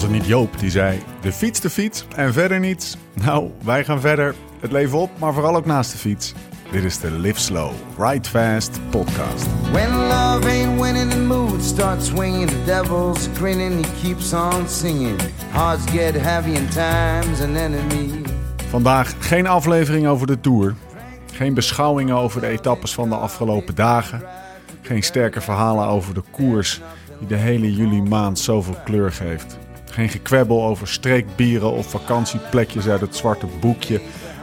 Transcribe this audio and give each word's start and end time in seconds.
Was 0.00 0.08
het 0.08 0.18
niet 0.18 0.28
Joop 0.28 0.58
die 0.58 0.70
zei: 0.70 1.02
de 1.20 1.32
fiets, 1.32 1.60
de 1.60 1.70
fiets 1.70 2.04
en 2.16 2.32
verder 2.32 2.60
niets? 2.60 2.96
Nou, 3.24 3.50
wij 3.64 3.84
gaan 3.84 4.00
verder. 4.00 4.34
Het 4.60 4.72
leven 4.72 4.98
op, 4.98 5.10
maar 5.18 5.32
vooral 5.32 5.56
ook 5.56 5.66
naast 5.66 5.92
de 5.92 5.98
fiets. 5.98 6.34
Dit 6.70 6.84
is 6.84 6.98
de 6.98 7.10
Live 7.10 7.40
Slow, 7.40 7.72
Ride 7.98 8.28
Fast 8.28 8.80
podcast. 8.90 9.46
When 9.72 9.90
love 9.90 10.48
ain't 10.48 10.80
winning, 10.80 11.10
the 11.10 11.18
mood 11.18 11.62
starts 11.62 12.06
swinging. 12.06 12.48
The 12.48 12.64
devil's 12.64 13.28
grinning, 13.34 13.86
he 13.86 14.02
keeps 14.02 14.32
on 14.32 14.68
singing. 14.68 15.20
Hearts 15.50 15.90
get 15.90 16.14
heavy 16.14 16.56
and 16.56 16.72
time's 16.72 17.40
an 17.40 17.56
enemy. 17.56 18.22
Vandaag 18.68 19.14
geen 19.18 19.46
aflevering 19.46 20.06
over 20.06 20.26
de 20.26 20.40
Tour. 20.40 20.74
Geen 21.32 21.54
beschouwingen 21.54 22.16
over 22.16 22.40
de 22.40 22.46
etappes 22.46 22.94
van 22.94 23.08
de 23.08 23.16
afgelopen 23.16 23.74
dagen. 23.74 24.22
Geen 24.82 25.02
sterke 25.02 25.40
verhalen 25.40 25.86
over 25.86 26.14
de 26.14 26.22
koers 26.30 26.80
die 27.18 27.28
de 27.28 27.36
hele 27.36 27.74
juli 27.74 28.02
maand 28.02 28.38
zoveel 28.38 28.76
kleur 28.84 29.12
geeft. 29.12 29.59
Geen 29.90 30.08
gekwebbel 30.08 30.64
over 30.64 30.88
streekbieren 30.88 31.72
of 31.72 31.90
vakantieplekjes 31.90 32.88
uit 32.88 33.00
het 33.00 33.16
zwarte 33.16 33.46
boekje. 33.60 34.00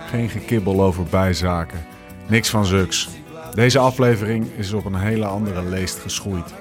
Geen 0.09 0.29
gekibbel 0.29 0.81
over 0.81 1.03
bijzaken. 1.03 1.85
Niks 2.27 2.49
van 2.49 2.65
zuks. 2.65 3.09
Deze 3.53 3.79
aflevering 3.79 4.47
is 4.57 4.73
op 4.73 4.85
een 4.85 4.95
hele 4.95 5.25
andere 5.25 5.63
leest 5.63 5.99
geschoeid. 5.99 6.53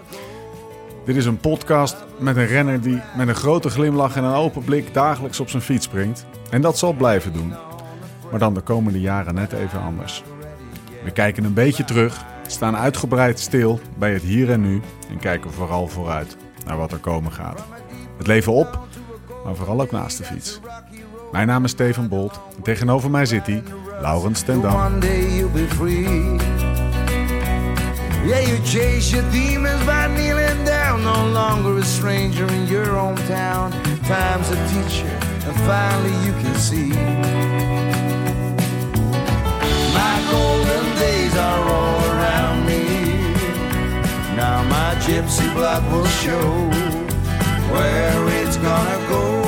Dit 1.04 1.16
is 1.16 1.24
een 1.24 1.38
podcast 1.38 1.96
met 2.18 2.36
een 2.36 2.46
renner 2.46 2.80
die 2.80 3.00
met 3.16 3.28
een 3.28 3.34
grote 3.34 3.70
glimlach 3.70 4.16
en 4.16 4.24
een 4.24 4.34
open 4.34 4.64
blik 4.64 4.94
dagelijks 4.94 5.40
op 5.40 5.48
zijn 5.48 5.62
fiets 5.62 5.84
springt. 5.84 6.26
En 6.50 6.60
dat 6.60 6.78
zal 6.78 6.92
blijven 6.92 7.32
doen. 7.32 7.54
Maar 8.30 8.38
dan 8.38 8.54
de 8.54 8.60
komende 8.60 9.00
jaren 9.00 9.34
net 9.34 9.52
even 9.52 9.80
anders. 9.80 10.22
We 11.04 11.10
kijken 11.10 11.44
een 11.44 11.54
beetje 11.54 11.84
terug, 11.84 12.24
staan 12.46 12.76
uitgebreid 12.76 13.40
stil 13.40 13.80
bij 13.98 14.12
het 14.12 14.22
hier 14.22 14.50
en 14.50 14.60
nu 14.60 14.80
en 15.10 15.18
kijken 15.18 15.52
vooral 15.52 15.88
vooruit 15.88 16.36
naar 16.64 16.76
wat 16.76 16.92
er 16.92 16.98
komen 16.98 17.32
gaat. 17.32 17.64
Het 18.16 18.26
leven 18.26 18.52
op, 18.52 18.78
maar 19.44 19.54
vooral 19.54 19.80
ook 19.80 19.90
naast 19.90 20.18
de 20.18 20.24
fiets. 20.24 20.60
Mijn 21.32 21.46
naam 21.46 21.64
is 21.64 21.70
Steven 21.70 22.08
Bolt 22.08 22.40
en 22.56 22.62
tegenover 22.62 23.10
mij 23.10 23.26
zit 23.26 23.46
hij, 23.46 23.62
Laurens 24.00 24.42
ten 24.42 24.60
Dam. 24.60 25.00
Yeah, 28.26 28.40
you 28.40 28.58
chase 28.64 29.14
your 29.14 29.30
demons 29.30 29.84
by 29.84 30.08
kneeling 30.08 30.64
down. 30.64 31.02
No 31.02 31.28
longer 31.32 31.78
a 31.78 31.84
stranger 31.84 32.50
in 32.52 32.66
your 32.66 32.86
hometown. 32.86 33.70
Time's 34.02 34.50
a 34.50 34.56
teacher, 34.66 35.16
and 35.46 35.56
finally 35.62 36.10
you 36.24 36.32
can 36.42 36.54
see. 36.56 36.88
My 39.94 40.14
golden 40.30 40.84
days 40.98 41.36
are 41.36 41.70
all 41.70 42.00
around 42.10 42.66
me. 42.66 42.82
Now 44.34 44.64
my 44.64 44.96
gypsy 45.06 45.48
blood 45.54 45.84
will 45.92 46.06
show 46.06 46.95
where 47.76 48.42
it's 48.42 48.56
gonna 48.56 48.98
go. 49.08 49.42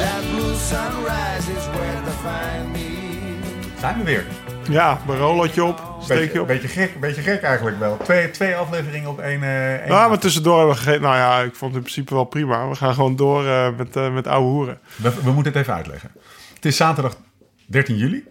That 0.00 0.20
blue 0.30 0.54
sunrise 0.54 1.46
is 1.56 1.66
where 1.76 2.00
to 2.04 2.10
find 2.24 2.72
me. 2.72 2.88
Zijn 3.80 3.98
we 3.98 4.04
weer. 4.04 4.24
Ja, 4.68 5.00
een 5.08 5.16
rolotje 5.16 5.64
op, 5.64 5.80
steek 6.02 6.18
Beetje, 6.18 6.32
je 6.32 6.40
op. 6.40 6.46
beetje 6.46 6.68
gek, 6.68 7.00
beetje 7.00 7.22
gek 7.22 7.42
eigenlijk 7.42 7.78
wel. 7.78 7.96
Twee, 7.96 8.30
twee 8.30 8.56
afleveringen 8.56 9.10
op 9.10 9.18
één. 9.20 9.42
eh, 9.42 9.74
één 9.74 9.86
Ja, 9.88 10.08
maar 10.08 10.18
tussendoor 10.18 10.56
hebben 10.58 10.74
we 10.74 10.80
gegeten. 10.82 11.02
Nou 11.02 11.16
ja, 11.16 11.38
ik 11.40 11.54
vond 11.54 11.60
het 11.74 11.74
in 11.74 11.80
principe 11.90 12.14
wel 12.14 12.24
prima. 12.24 12.68
We 12.68 12.74
gaan 12.74 12.94
gewoon 12.94 13.16
door 13.16 13.46
eh, 13.46 13.68
met, 13.76 13.96
eh, 13.96 14.12
met 14.14 14.26
ouwe 14.26 14.48
hoeren. 14.50 14.78
we, 14.96 15.12
we 15.24 15.30
moeten 15.32 15.52
het 15.52 15.62
even 15.62 15.74
uitleggen. 15.74 16.10
Het 16.54 16.64
is 16.64 16.76
zaterdag 16.76 17.16
13 17.66 17.96
juli. 17.96 18.24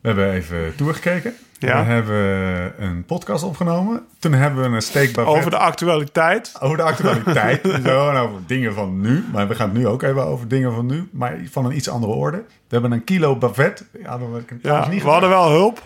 We 0.00 0.08
hebben 0.10 0.32
even 0.32 0.74
toegekeken. 0.76 1.34
Ja. 1.64 1.84
We 1.84 1.90
hebben 1.90 2.72
een 2.84 3.04
podcast 3.04 3.44
opgenomen. 3.44 4.06
Toen 4.18 4.32
hebben 4.32 4.70
we 4.70 4.76
een 4.76 4.82
steekbar 4.82 5.26
Over 5.26 5.50
de 5.50 5.56
actualiteit. 5.58 6.52
over 6.60 6.76
de 6.76 6.82
actualiteit. 6.82 7.60
zo, 7.84 8.08
en 8.10 8.16
over 8.16 8.40
dingen 8.46 8.74
van 8.74 9.00
nu. 9.00 9.24
Maar 9.32 9.48
we 9.48 9.54
gaan 9.54 9.68
het 9.68 9.78
nu 9.78 9.86
ook 9.86 10.02
even 10.02 10.24
over 10.24 10.48
dingen 10.48 10.72
van 10.74 10.86
nu. 10.86 11.08
Maar 11.12 11.38
van 11.50 11.64
een 11.64 11.76
iets 11.76 11.88
andere 11.88 12.12
orde. 12.12 12.36
We 12.36 12.44
hebben 12.68 12.92
een 12.92 13.04
kilo 13.04 13.36
bavet. 13.36 13.84
Ja, 14.02 14.18
dat 14.18 14.28
ik 14.46 14.52
Ja, 14.62 14.88
niet 14.88 15.02
we 15.02 15.08
hadden 15.08 15.28
wel 15.28 15.50
hulp. 15.50 15.82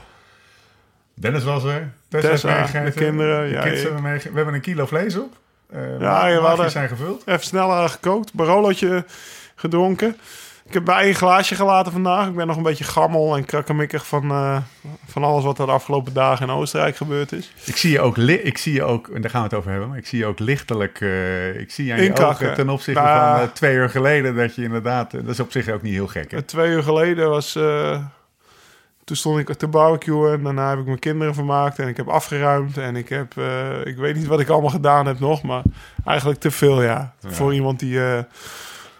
Dennis 1.14 1.44
was 1.44 1.64
er. 1.64 1.92
Tessa, 2.08 2.48
meegegeten. 2.54 2.84
de 2.84 2.92
kinderen, 2.92 3.48
De 3.48 3.54
ja, 3.54 3.62
kids 3.62 3.82
hebben 3.82 4.02
meege- 4.02 4.28
We 4.30 4.36
hebben 4.36 4.54
een 4.54 4.60
kilo 4.60 4.86
vlees 4.86 5.16
op. 5.18 5.36
Eh 5.72 6.00
Ja, 6.00 6.26
we 6.26 6.46
hadden- 6.46 6.70
zijn 6.70 6.88
gevuld. 6.88 7.22
Even 7.26 7.44
sneller 7.44 7.88
gekookt. 7.88 8.34
Barolootje 8.34 9.04
gedronken. 9.54 10.16
Ik 10.68 10.74
heb 10.74 10.84
bij 10.84 11.02
één 11.02 11.14
glaasje 11.14 11.54
gelaten 11.54 11.92
vandaag. 11.92 12.28
Ik 12.28 12.34
ben 12.34 12.46
nog 12.46 12.56
een 12.56 12.62
beetje 12.62 12.84
gammel 12.84 13.36
en 13.36 13.44
krakkemikkig 13.44 14.06
van, 14.06 14.30
eh, 14.30 14.56
van 15.06 15.24
alles 15.24 15.44
wat 15.44 15.58
er 15.58 15.66
de 15.66 15.72
afgelopen 15.72 16.12
dagen 16.12 16.48
in 16.48 16.54
Oostenrijk 16.54 16.96
gebeurd 16.96 17.32
is. 17.32 17.52
Ik 17.64 17.76
zie 17.76 17.90
je 17.90 18.00
ook, 18.00 18.16
ik 18.18 18.58
zie 18.58 18.72
je 18.72 18.82
ook, 18.82 19.08
en 19.08 19.20
daar 19.20 19.30
gaan 19.30 19.40
we 19.40 19.46
het 19.48 19.56
over 19.56 19.70
hebben, 19.70 19.88
maar 19.88 19.98
ik 19.98 20.06
zie 20.06 20.18
je 20.18 20.26
ook 20.26 20.38
lichtelijk, 20.38 21.00
eh, 21.00 21.60
ik 21.60 21.70
zie 21.70 21.84
je 21.84 21.92
aan 21.92 22.02
je 22.02 22.26
ogen 22.26 22.54
ten 22.54 22.68
opzichte 22.68 23.00
Nou, 23.00 23.36
van 23.36 23.46
eh, 23.46 23.52
twee 23.52 23.74
uur 23.74 23.90
geleden 23.90 24.36
dat 24.36 24.54
je 24.54 24.62
inderdaad, 24.62 25.10
dat 25.10 25.28
is 25.28 25.40
op 25.40 25.52
zich 25.52 25.68
ook 25.68 25.82
niet 25.82 25.92
heel 25.92 26.06
gek. 26.06 26.30
Hè? 26.30 26.42
Twee 26.42 26.70
uur 26.70 26.82
geleden 26.82 27.28
was. 27.28 27.52
toen 29.04 29.16
stond 29.16 29.38
ik 29.38 29.54
te 29.56 29.68
barbecuen 29.68 30.32
en 30.32 30.42
daarna 30.42 30.70
heb 30.70 30.78
ik 30.78 30.86
mijn 30.86 30.98
kinderen 30.98 31.34
vermaakt 31.34 31.78
en 31.78 31.88
ik 31.88 31.96
heb 31.96 32.08
afgeruimd 32.08 32.78
en 32.78 32.96
ik 32.96 33.08
heb. 33.08 33.32
ik 33.84 33.96
weet 33.96 34.14
niet 34.14 34.26
wat 34.26 34.40
ik 34.40 34.48
allemaal 34.48 34.70
gedaan 34.70 35.06
heb 35.06 35.20
nog, 35.20 35.42
maar 35.42 35.62
eigenlijk 36.04 36.40
te 36.40 36.50
veel, 36.50 36.82
ja. 36.82 37.14
Ja. 37.20 37.30
Voor 37.30 37.54
iemand 37.54 37.78
die. 37.78 38.00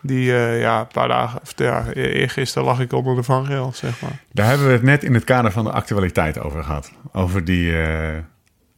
Die 0.03 0.35
eh, 0.35 0.61
ja, 0.61 0.81
een 0.81 0.87
paar 0.87 1.09
dagen. 1.09 1.41
Of, 1.43 1.53
ja, 1.57 1.85
e- 1.93 2.13
eergisteren 2.13 2.69
lag 2.69 2.81
ik 2.81 2.93
onder 2.93 3.17
de 3.17 3.23
vangrail, 3.23 3.73
zeg 3.75 4.01
maar. 4.01 4.23
Daar 4.33 4.49
hebben 4.49 4.67
we 4.67 4.73
het 4.73 4.83
net 4.83 5.05
in 5.05 5.15
het 5.15 5.25
kader 5.25 5.53
van 5.53 5.65
de 5.65 5.73
actualiteit 5.73 6.39
over 6.39 6.65
gehad. 6.65 6.93
Over 7.13 7.45
die, 7.45 7.83
eh, 7.83 8.17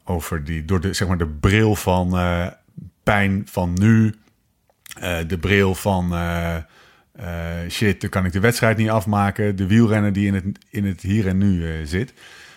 over 0.05 0.45
die 0.45 0.65
door 0.65 0.81
de, 0.81 0.93
zeg 0.93 1.09
maar, 1.09 1.19
de 1.19 1.27
bril 1.27 1.75
van 1.75 2.19
eh, 2.19 2.47
pijn 3.03 3.43
van 3.45 3.73
nu, 3.73 4.15
de 5.27 5.39
bril 5.41 5.75
van 5.75 6.15
shit, 7.69 8.01
dan 8.01 8.11
kan 8.11 8.25
ik 8.25 8.33
de 8.33 8.41
wedstrijd 8.41 8.77
niet 8.77 8.91
afmaken, 8.91 9.57
de 9.57 9.67
wielrenner 9.67 10.13
die 10.13 10.27
in 10.27 10.35
het, 10.35 10.45
in 10.71 10.85
het 10.85 11.01
hier 11.01 11.27
en 11.27 11.39
nu 11.39 11.87
zit. 11.87 12.13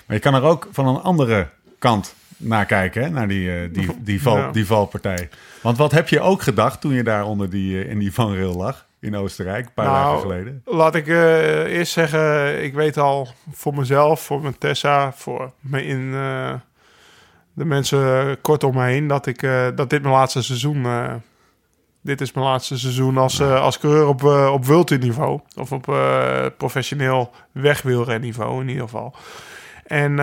Maar 0.06 0.16
je 0.16 0.22
kan 0.22 0.34
er 0.34 0.42
ook 0.42 0.68
van 0.72 0.88
een 0.88 1.02
andere 1.02 1.50
kant 1.80 2.16
naar 2.38 2.66
kijken, 2.66 3.04
hè, 3.04 3.10
naar 3.10 3.28
die, 3.28 3.52
eh, 3.52 3.74
die, 3.74 3.90
die, 4.04 4.22
val, 4.22 4.38
Ja. 4.38 4.52
die 4.52 4.66
valpartij. 4.66 5.30
Want 5.62 5.78
wat 5.78 5.92
heb 5.92 6.10
je 6.10 6.20
ook 6.20 6.42
gedacht 6.42 6.82
toen 6.82 6.94
je 6.94 7.04
daar 7.04 7.26
onder 7.26 7.50
die, 7.50 7.84
eh, 7.84 7.90
in 7.90 8.00
die 8.00 8.14
vangrail 8.14 8.54
lag 8.56 8.86
in 9.00 9.16
Oostenrijk, 9.16 9.66
een 9.66 9.74
paar 9.74 9.86
Nou, 9.86 9.98
dagen 10.06 10.20
geleden? 10.20 10.62
Laat 10.66 10.96
ik 10.96 11.08
eh, 11.08 11.78
eerst 11.78 11.94
zeggen, 11.94 12.64
ik 12.64 12.74
weet 12.74 12.98
al 12.98 13.28
voor 13.52 13.74
mezelf, 13.74 14.22
voor 14.22 14.42
mijn 14.42 14.58
Tessa, 14.58 15.12
voor 15.14 15.52
me 15.60 15.86
in 15.86 16.12
de 17.54 17.66
mensen 17.66 18.38
kort 18.42 18.64
om 18.64 18.76
me 18.76 18.84
heen, 18.84 19.08
dat, 19.08 19.26
ik, 19.26 19.42
dat 19.76 19.90
dit 19.90 20.02
mijn 20.02 20.14
laatste 20.14 20.44
seizoen 20.44 20.86
dit 22.02 22.22
is 22.22 22.32
mijn 22.32 22.46
laatste 22.46 22.78
seizoen 22.80 23.18
als, 23.18 23.42
als 23.42 23.80
coureur 23.80 24.08
op, 24.08 24.24
op 24.54 24.66
Vultu-niveau. 24.66 25.40
Of 25.56 25.72
op 25.72 25.84
professioneel 26.58 27.32
wegwielrenniveau 27.52 28.62
in 28.62 28.68
ieder 28.68 28.84
geval. 28.84 29.16
En 29.88 30.20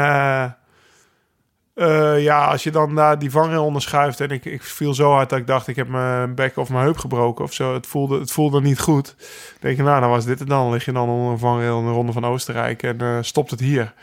eh, 1.74 2.14
eh, 2.14 2.22
ja, 2.22 2.44
als 2.44 2.62
je 2.62 2.70
dan 2.70 2.94
daar 2.94 3.18
die 3.18 3.30
vangrail 3.30 3.64
onderschuift... 3.64 4.20
en 4.20 4.30
ik, 4.30 4.44
ik 4.44 4.62
viel 4.62 4.94
zo 4.94 5.10
hard 5.10 5.30
dat 5.30 5.38
ik 5.38 5.46
dacht... 5.46 5.68
ik 5.68 5.76
heb 5.76 5.88
mijn 5.88 6.34
bek 6.34 6.56
of 6.56 6.68
mijn 6.68 6.84
heup 6.84 6.98
gebroken 6.98 7.44
of 7.44 7.52
zo. 7.52 7.74
Het 7.74 7.86
voelde, 7.86 8.18
het 8.18 8.32
voelde 8.32 8.60
niet 8.60 8.80
goed. 8.80 9.14
Dan 9.16 9.58
denk 9.60 9.76
je, 9.76 9.82
nou, 9.82 10.00
dan 10.00 10.10
was 10.10 10.24
dit 10.24 10.38
het 10.38 10.48
dan. 10.48 10.70
Lig 10.70 10.84
je 10.84 10.92
dan 10.92 11.08
onder 11.08 11.32
een 11.32 11.38
vangrail 11.38 11.78
in 11.78 11.84
de 11.84 11.90
Ronde 11.90 12.12
van 12.12 12.24
Oostenrijk... 12.24 12.82
en 12.82 13.00
eh, 13.00 13.18
stopt 13.20 13.50
het 13.50 13.60
hier. 13.60 13.94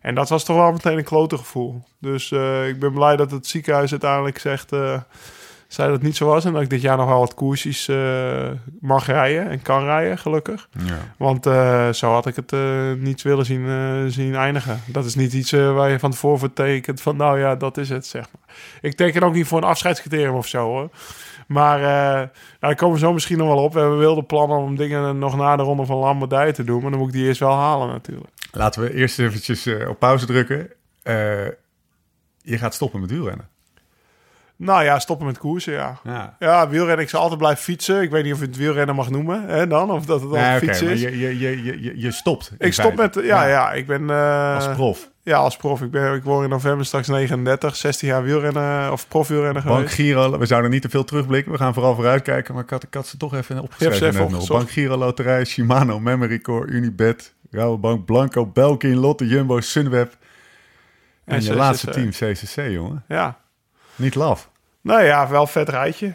En 0.00 0.14
dat 0.14 0.28
was 0.28 0.44
toch 0.44 0.56
wel 0.56 0.72
meteen 0.72 0.98
een 0.98 1.04
klote 1.04 1.36
gevoel. 1.36 1.82
Dus 1.98 2.30
uh, 2.30 2.68
ik 2.68 2.78
ben 2.78 2.92
blij 2.92 3.16
dat 3.16 3.30
het 3.30 3.46
ziekenhuis 3.46 3.90
uiteindelijk 3.90 4.38
zegt... 4.38 4.72
Zei 5.70 5.88
dat 5.88 5.96
het 5.96 6.06
niet 6.06 6.16
zo 6.16 6.26
was. 6.26 6.44
En 6.44 6.52
dat 6.52 6.62
ik 6.62 6.70
dit 6.70 6.80
jaar 6.80 6.96
nog 6.96 7.08
wel 7.08 7.18
wat 7.18 7.34
koersjes 7.34 7.88
uh, 7.88 8.50
mag 8.80 9.06
rijden 9.06 9.48
en 9.48 9.62
kan 9.62 9.84
rijden, 9.84 10.18
gelukkig. 10.18 10.68
Ja. 10.84 10.98
Want 11.16 11.46
uh, 11.46 11.92
zo 11.92 12.12
had 12.12 12.26
ik 12.26 12.36
het 12.36 12.52
uh, 12.52 12.92
niet 12.92 13.22
willen 13.22 13.44
zien, 13.44 14.10
zien 14.10 14.34
eindigen. 14.34 14.80
Dat 14.86 15.04
is 15.04 15.14
niet 15.14 15.32
iets 15.32 15.50
waar 15.50 15.90
je 15.90 15.98
van 15.98 16.10
tevoren 16.10 16.38
voor 16.38 16.52
tekent 16.52 17.02
van... 17.02 17.16
nou 17.16 17.38
ja, 17.38 17.56
dat 17.56 17.76
is 17.76 17.88
het, 17.88 18.06
zeg 18.06 18.26
maar. 18.32 18.56
Ik 18.80 18.96
teken 18.96 19.22
ook 19.22 19.34
niet 19.34 19.46
voor 19.46 19.58
een 19.58 19.68
afscheidscriterium 19.68 20.34
of 20.34 20.46
zo, 20.46 20.64
hoor. 20.64 20.90
Maar 21.46 21.80
nou, 21.80 22.28
daar 22.60 22.74
komen 22.74 22.94
we 22.94 23.00
zo 23.00 23.12
misschien 23.12 23.38
nog 23.38 23.48
wel 23.48 23.64
op. 23.64 23.72
We 23.72 23.80
hebben 23.80 23.98
wilde 23.98 24.22
plannen 24.22 24.58
om 24.58 24.76
dingen 24.76 25.18
nog 25.18 25.36
na 25.36 25.56
de 25.56 25.62
ronde 25.62 25.86
van 25.86 25.96
Lombardije 25.96 26.52
te 26.52 26.64
doen. 26.64 26.82
Maar 26.82 26.90
dan 26.90 27.00
moet 27.00 27.08
ik 27.08 27.14
die 27.14 27.26
eerst 27.26 27.40
wel 27.40 27.54
halen 27.54 27.88
natuurlijk. 27.88 28.30
Laten 28.52 28.82
we 28.82 28.94
eerst 28.94 29.18
eventjes 29.18 29.68
op 29.88 29.98
pauze 29.98 30.26
drukken. 30.26 30.70
Je 32.42 32.58
gaat 32.58 32.74
stoppen 32.74 33.00
met 33.00 33.10
wielrennen. 33.10 33.49
Nou 34.62 34.84
ja, 34.84 34.98
stoppen 34.98 35.26
met 35.26 35.38
koersen, 35.38 35.72
ja. 35.72 36.00
Ja, 36.04 36.36
ja 36.38 36.68
wielrennen, 36.68 37.04
ik 37.04 37.10
zal 37.10 37.20
altijd 37.20 37.38
blijven 37.38 37.62
fietsen. 37.62 38.02
Ik 38.02 38.10
weet 38.10 38.24
niet 38.24 38.32
of 38.32 38.38
je 38.38 38.46
het 38.46 38.56
wielrennen 38.56 38.94
mag 38.94 39.10
noemen, 39.10 39.48
hè, 39.48 39.66
dan. 39.66 39.90
Of 39.90 40.04
dat 40.04 40.20
het 40.20 40.30
al 40.30 40.36
nee, 40.36 40.58
fiets 40.58 40.82
okay, 40.82 40.94
is. 40.94 41.00
Je, 41.00 41.18
je, 41.18 41.38
je, 41.38 41.82
je, 41.82 42.00
je 42.00 42.10
stopt. 42.10 42.52
Ik 42.58 42.72
stop 42.72 42.96
met, 42.96 43.14
ja, 43.14 43.22
ja, 43.22 43.46
ja 43.46 43.72
ik 43.72 43.86
ben... 43.86 44.02
Uh, 44.02 44.54
als 44.54 44.68
prof. 44.68 45.10
Ja, 45.22 45.36
als 45.36 45.56
prof. 45.56 45.82
Ik, 45.82 45.90
ben, 45.90 46.14
ik 46.14 46.22
word 46.22 46.44
in 46.44 46.50
november 46.50 46.86
straks 46.86 47.08
39, 47.08 47.76
16 47.76 48.08
jaar 48.08 48.22
wielrennen 48.22 48.92
of 48.92 49.08
profwielrennen 49.08 49.62
Bank 49.62 49.76
geweest. 49.76 49.94
Giro, 49.94 50.38
we 50.38 50.46
zouden 50.46 50.70
niet 50.70 50.82
te 50.82 50.88
veel 50.88 51.04
terugblikken. 51.04 51.52
We 51.52 51.58
gaan 51.58 51.74
vooral 51.74 51.94
vooruitkijken. 51.94 52.54
Maar 52.54 52.62
ik 52.62 52.70
had, 52.70 52.82
ik 52.82 52.94
had 52.94 53.06
ze 53.06 53.16
toch 53.16 53.34
even 53.34 53.60
opgeschreven. 53.60 53.96
Ze 53.96 54.06
even 54.06 54.30
nog. 54.30 54.48
Bank 54.48 54.70
Giro 54.70 54.96
Loterij, 54.96 55.44
Shimano, 55.44 56.00
Memory 56.00 56.40
Core, 56.40 56.66
Unibet, 56.66 57.34
Rabobank, 57.50 58.04
Blanco, 58.04 58.46
Belkin, 58.46 58.96
Lotte, 58.96 59.26
Jumbo, 59.26 59.60
Sunweb. 59.60 60.16
En, 61.24 61.36
en 61.36 61.42
je 61.42 61.54
laatste 61.54 61.90
team 61.90 62.10
CCC, 62.10 62.70
jongen. 62.70 63.04
Ja. 63.08 63.38
Niet 64.00 64.14
laf. 64.14 64.50
Nou 64.80 65.02
ja, 65.02 65.28
wel 65.28 65.46
vet 65.46 65.68
rijtje. 65.68 66.14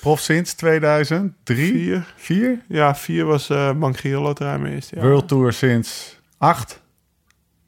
prof 0.00 0.20
sinds 0.20 0.54
2003? 0.54 1.72
Vier. 1.72 2.14
Vier? 2.16 2.62
Ja, 2.68 2.94
vier 2.94 3.24
was 3.24 3.50
eh 3.50 3.72
Bank 3.72 3.98
Giro 3.98 4.22
Loterij 4.22 4.58
mijn 4.58 4.74
eerste 4.74 4.94
jaar. 4.94 5.04
World 5.04 5.28
Tour 5.28 5.52
sinds 5.52 6.18
acht? 6.38 6.82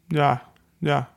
Ja, 0.06 0.43
ja. 0.79 1.09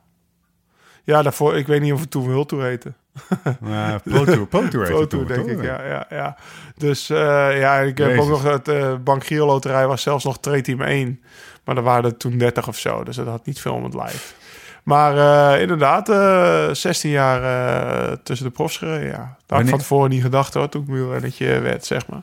Ja, 1.04 1.22
daarvoor, 1.22 1.56
ik 1.56 1.66
weet 1.66 1.80
niet 1.80 1.92
of 1.92 2.00
het 2.00 2.10
toen 2.10 2.24
World 2.24 2.48
Tour 2.48 2.64
heette. 2.64 2.92
Uh, 3.64 3.94
Pro 4.04 4.24
Tour, 4.24 4.46
Pro 4.46 4.68
Tour, 4.68 4.86
Pro 4.86 5.06
Tour, 5.06 5.26
denk 5.26 5.46
ik, 5.46 5.62
ja, 5.62 5.86
ja, 5.86 6.06
ja. 6.10 6.36
Dus 6.76 7.10
eh, 7.10 7.16
ja, 7.58 7.78
ik 7.78 7.98
heb 7.98 8.08
Jezus. 8.08 8.22
ook 8.22 8.28
nog 8.28 8.42
het 8.42 8.68
eh 8.68 8.94
Bank 9.04 9.26
Giro 9.26 9.46
Loterij 9.46 9.86
was 9.86 10.02
zelfs 10.02 10.24
nog 10.24 10.38
Team 10.38 10.80
1. 10.80 11.22
Maar 11.64 11.76
er 11.76 11.82
waren 11.82 12.04
er 12.04 12.16
toen 12.16 12.38
30 12.38 12.68
of 12.68 12.78
zo, 12.78 13.04
dus 13.04 13.16
dat 13.16 13.26
had 13.26 13.46
niet 13.46 13.60
veel 13.60 13.74
om 13.74 13.84
het 13.84 13.94
lijf. 13.94 14.34
Maar 14.82 15.16
eh, 15.54 15.60
inderdaad, 15.60 16.08
eh 16.08 16.68
16 16.72 17.10
jaar 17.10 17.42
eh, 17.42 18.16
tussen 18.22 18.46
de 18.46 18.52
profs 18.52 18.76
gereden, 18.76 19.06
ja. 19.06 19.36
Daar 19.46 19.58
had 19.58 19.60
ik 19.60 19.68
van 19.68 19.78
tevoren 19.78 20.10
niet 20.10 20.22
gedacht 20.22 20.54
hoor, 20.54 20.68
toen 20.68 20.82
ik 20.82 20.88
wielrennetje 20.88 21.60
werd, 21.60 21.84
zeg 21.84 22.06
maar. 22.06 22.22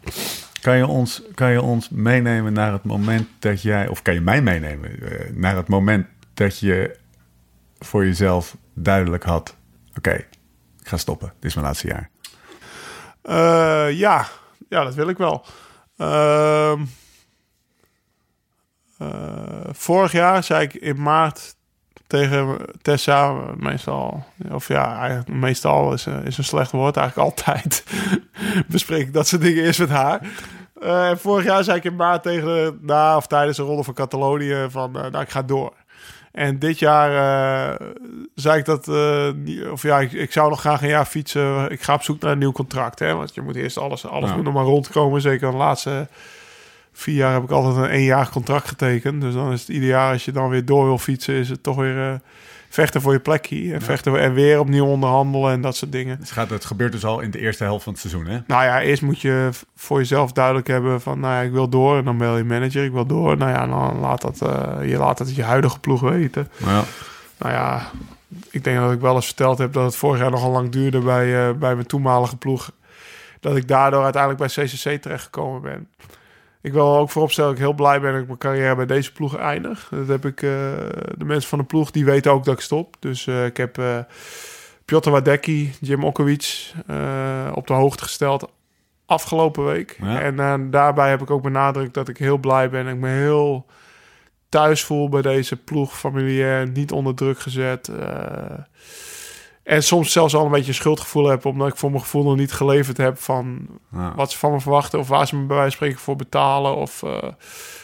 Kan 0.61 0.77
je, 0.77 0.88
ons, 0.88 1.21
kan 1.33 1.51
je 1.51 1.61
ons 1.61 1.89
meenemen 1.89 2.53
naar 2.53 2.71
het 2.71 2.83
moment 2.83 3.27
dat 3.39 3.61
jij, 3.61 3.88
of 3.88 4.01
kan 4.01 4.13
je 4.13 4.21
mij 4.21 4.41
meenemen 4.41 4.91
naar 5.33 5.56
het 5.56 5.67
moment 5.67 6.07
dat 6.33 6.59
je 6.59 6.97
voor 7.79 8.06
jezelf 8.06 8.56
duidelijk 8.73 9.23
had: 9.23 9.56
oké, 9.97 10.13
ik 10.79 10.88
ga 10.88 10.97
stoppen. 10.97 11.33
Dit 11.39 11.50
is 11.50 11.53
mijn 11.53 11.65
laatste 11.65 11.88
jaar. 11.88 12.09
Ja. 13.91 14.27
ja, 14.69 14.83
dat 14.83 14.95
wil 14.95 15.09
ik 15.09 15.17
wel. 15.17 15.45
Ehm, 15.97 16.81
eh, 18.97 19.69
vorig 19.71 20.11
jaar 20.11 20.44
zei 20.44 20.63
ik 20.63 20.73
in 20.73 21.01
maart 21.01 21.56
tegen 22.09 22.57
Tessa, 22.81 23.33
meestal, 23.57 24.23
of 24.51 24.67
ja, 24.67 24.97
eigenlijk 24.97 25.29
meestal 25.29 25.94
is, 25.94 26.06
een- 26.06 26.25
is 26.25 26.38
een 26.38 26.44
slecht 26.44 26.71
woord, 26.71 26.97
eigenlijk 26.97 27.29
altijd 27.29 27.83
bespreek 28.67 29.01
ik 29.07 29.13
dat 29.13 29.27
soort 29.27 29.41
dingen 29.41 29.63
eerst 29.63 29.79
met 29.79 29.89
haar. 29.89 30.21
Eh, 30.81 31.11
vorig 31.15 31.45
jaar 31.45 31.63
zei 31.63 31.77
ik 31.77 31.83
in 31.83 31.95
maart 31.95 32.23
tegen 32.23 32.45
de, 32.47 32.77
na 32.81 33.15
of 33.17 33.27
tijdens 33.27 33.57
de 33.57 33.63
ronde 33.63 33.83
van 33.83 33.94
Catalonië 33.94 34.65
van, 34.69 34.95
eh, 34.97 35.11
nou, 35.11 35.23
ik 35.23 35.29
ga 35.29 35.41
door. 35.41 35.73
En 36.31 36.59
dit 36.59 36.79
jaar 36.79 37.09
eh, 37.79 37.88
zei 38.35 38.59
ik 38.59 38.65
dat, 38.65 38.88
eh, 38.88 39.71
of 39.71 39.81
ja, 39.81 40.00
ik, 40.00 40.11
ik 40.11 40.31
zou 40.31 40.50
nog 40.50 40.59
graag 40.59 40.81
een 40.81 40.88
jaar 40.88 41.06
fietsen. 41.06 41.71
Ik 41.71 41.81
ga 41.81 41.94
op 41.94 42.03
zoek 42.03 42.21
naar 42.21 42.31
een 42.31 42.38
nieuw 42.38 42.51
contract, 42.51 43.00
hè, 43.00 43.13
want 43.15 43.33
je 43.33 43.41
moet 43.41 43.56
eerst 43.56 43.77
alles, 43.77 44.06
alles 44.07 44.29
Ja. 44.29 44.35
moet 44.35 44.44
nog 44.45 44.53
maar 44.53 44.63
rondkomen. 44.63 45.21
Zeker 45.21 45.51
de 45.51 45.57
laatste 45.57 46.07
vier 47.00 47.16
jaar 47.16 47.34
heb 47.34 47.44
ik 47.44 47.51
altijd 47.51 47.75
een 47.75 47.92
eenjarig 47.92 48.30
contract 48.30 48.68
getekend. 48.68 49.22
Dus 49.22 49.34
dan 49.34 49.51
is 49.51 49.60
het 49.60 49.69
ieder 49.69 49.90
jaar 49.90 50.12
als 50.12 50.25
je 50.25 50.31
dan 50.31 50.50
weer 50.50 50.66
door 50.66 50.86
wil 50.86 50.98
fietsen, 50.98 51.34
is 51.34 51.50
het 51.50 51.63
toch 51.63 51.75
weer 51.75 52.12
eh, 52.12 52.13
vechten 52.69 53.01
voor 53.01 53.13
je 53.13 53.19
plekje. 53.19 53.74
En 53.74 53.81
vechten 53.81 54.19
en 54.19 54.34
weer 54.34 54.60
opnieuw 54.60 54.86
onderhandelen 54.86 55.51
en 55.51 55.62
dat 55.62 55.75
soort 55.75 55.92
dingen. 55.92 56.18
Het, 56.19 56.31
gaat, 56.31 56.50
het 56.50 56.66
gebeurt 56.66 56.92
dus 56.92 57.06
al 57.06 57.19
in 57.19 57.31
de 57.31 57.40
eerste 57.40 57.63
helft 57.63 57.84
van 57.84 57.94
het 57.94 58.01
seizoen, 58.01 58.25
hè? 58.25 58.40
Nou 58.48 58.63
ja, 58.63 58.81
eerst 58.81 59.01
moet 59.01 59.22
je 59.22 59.50
voor 59.75 59.98
jezelf 59.98 60.31
duidelijk 60.31 60.68
hebben 60.68 61.01
van, 61.01 61.19
nou 61.19 61.34
ja, 61.34 61.42
ik 61.42 61.51
wil 61.51 61.69
door. 61.69 61.98
En 61.98 62.06
dan 62.06 62.18
bel 62.18 62.38
je 62.38 62.44
manager, 62.44 62.84
ik 62.84 62.92
wil 62.92 63.06
door. 63.06 63.38
Nou 63.38 63.52
ja, 63.52 63.68
dan 63.68 64.00
laat 64.00 64.22
dat, 64.22 64.42
eh, 64.42 64.90
je 64.90 64.98
laat 64.98 65.18
dat 65.18 65.36
je 65.36 65.44
huidige 65.44 65.80
ploeg 65.80 66.02
weten. 66.02 66.48
Ja. 66.57 66.84
Nou 67.38 67.54
ja, 67.54 67.92
ik 68.50 68.63
denk 68.63 68.80
dat 68.80 68.92
ik 68.92 69.00
wel 69.00 69.16
eens 69.16 69.25
verteld 69.25 69.57
heb 69.57 69.74
dat 69.74 69.86
het 69.86 69.95
vorig 69.95 70.22
jaar 70.22 70.31
nogal 70.31 70.52
lang 70.52 70.72
duurde 70.72 71.00
bij, 71.00 71.48
eh, 71.48 71.54
bij 71.54 71.75
mijn 71.75 71.88
toenmalige 71.88 72.38
ploeg. 72.38 72.72
Dat 73.40 73.56
ik 73.56 73.68
daardoor 73.68 74.04
uiteindelijk 74.04 74.54
bij 74.54 74.66
CCC 74.66 75.02
terechtgekomen 75.02 75.62
ben. 75.62 75.88
Ik 76.61 76.73
wil 76.73 76.97
ook 76.97 77.09
vooropstellen 77.09 77.50
dat 77.50 77.59
ik 77.59 77.65
heel 77.65 77.75
blij 77.75 78.01
ben 78.01 78.11
dat 78.11 78.21
ik 78.21 78.27
mijn 78.27 78.39
carrière 78.39 78.75
bij 78.75 78.85
deze 78.85 79.11
ploeg 79.11 79.38
eindig. 79.38 79.88
Dat 79.91 80.07
heb 80.07 80.25
ik, 80.25 80.41
eh, 80.41 80.50
de 81.17 81.25
mensen 81.25 81.50
van 81.50 81.59
de 81.59 81.65
ploeg, 81.65 81.91
die 81.91 82.06
weten 82.06 82.31
ook 82.31 82.45
dat 82.45 82.53
ik 82.53 82.61
stop. 82.61 82.95
Dus 83.00 83.27
eh, 83.27 83.45
ik 83.45 83.57
heb 83.57 83.77
eh 83.77 83.97
Piotr 84.85 85.09
Wadecki, 85.09 85.73
Jim 85.81 86.03
Okowicz 86.03 86.73
op 87.53 87.67
de 87.67 87.73
hoogte 87.73 88.03
gesteld 88.03 88.51
afgelopen 89.06 89.65
week. 89.65 89.97
Ja. 90.01 90.21
En 90.21 90.71
daarbij 90.71 91.09
heb 91.09 91.21
ik 91.21 91.31
ook 91.31 91.41
benadrukt 91.41 91.94
dat 91.94 92.07
ik 92.07 92.17
heel 92.17 92.38
blij 92.38 92.69
ben. 92.69 92.88
Ik 92.88 92.97
me 92.97 93.07
heel 93.07 93.65
thuis 94.50 94.83
voel 94.83 95.09
bij 95.09 95.21
deze 95.21 95.56
ploeg, 95.56 95.97
familiair, 95.97 96.69
niet 96.69 96.91
onder 96.91 97.15
druk 97.15 97.39
gezet. 97.39 97.91
En 99.69 99.83
soms 99.83 100.12
zelfs 100.12 100.36
al 100.36 100.45
een 100.45 100.51
beetje 100.51 100.74
schuldgevoel 100.74 101.27
heb, 101.27 101.45
omdat 101.45 101.68
ik 101.68 101.75
voor 101.75 101.89
mijn 101.89 102.01
gevoel 102.01 102.24
nog 102.24 102.36
niet 102.36 102.51
geleverd 102.51 102.98
heb 102.98 103.18
van 103.18 103.68
wat 104.16 104.31
ze 104.31 104.38
van 104.38 104.51
me 104.51 104.60
verwachten 104.60 105.00
of 105.00 105.07
waar 105.07 105.27
ze 105.27 105.36
me 105.36 105.45
bij 105.45 105.56
wijze 105.56 105.69
van 105.77 105.77
spreken 105.77 106.00
voor 106.00 106.16
betalen. 106.16 106.75
Of 106.75 107.04
eh, 107.04 107.10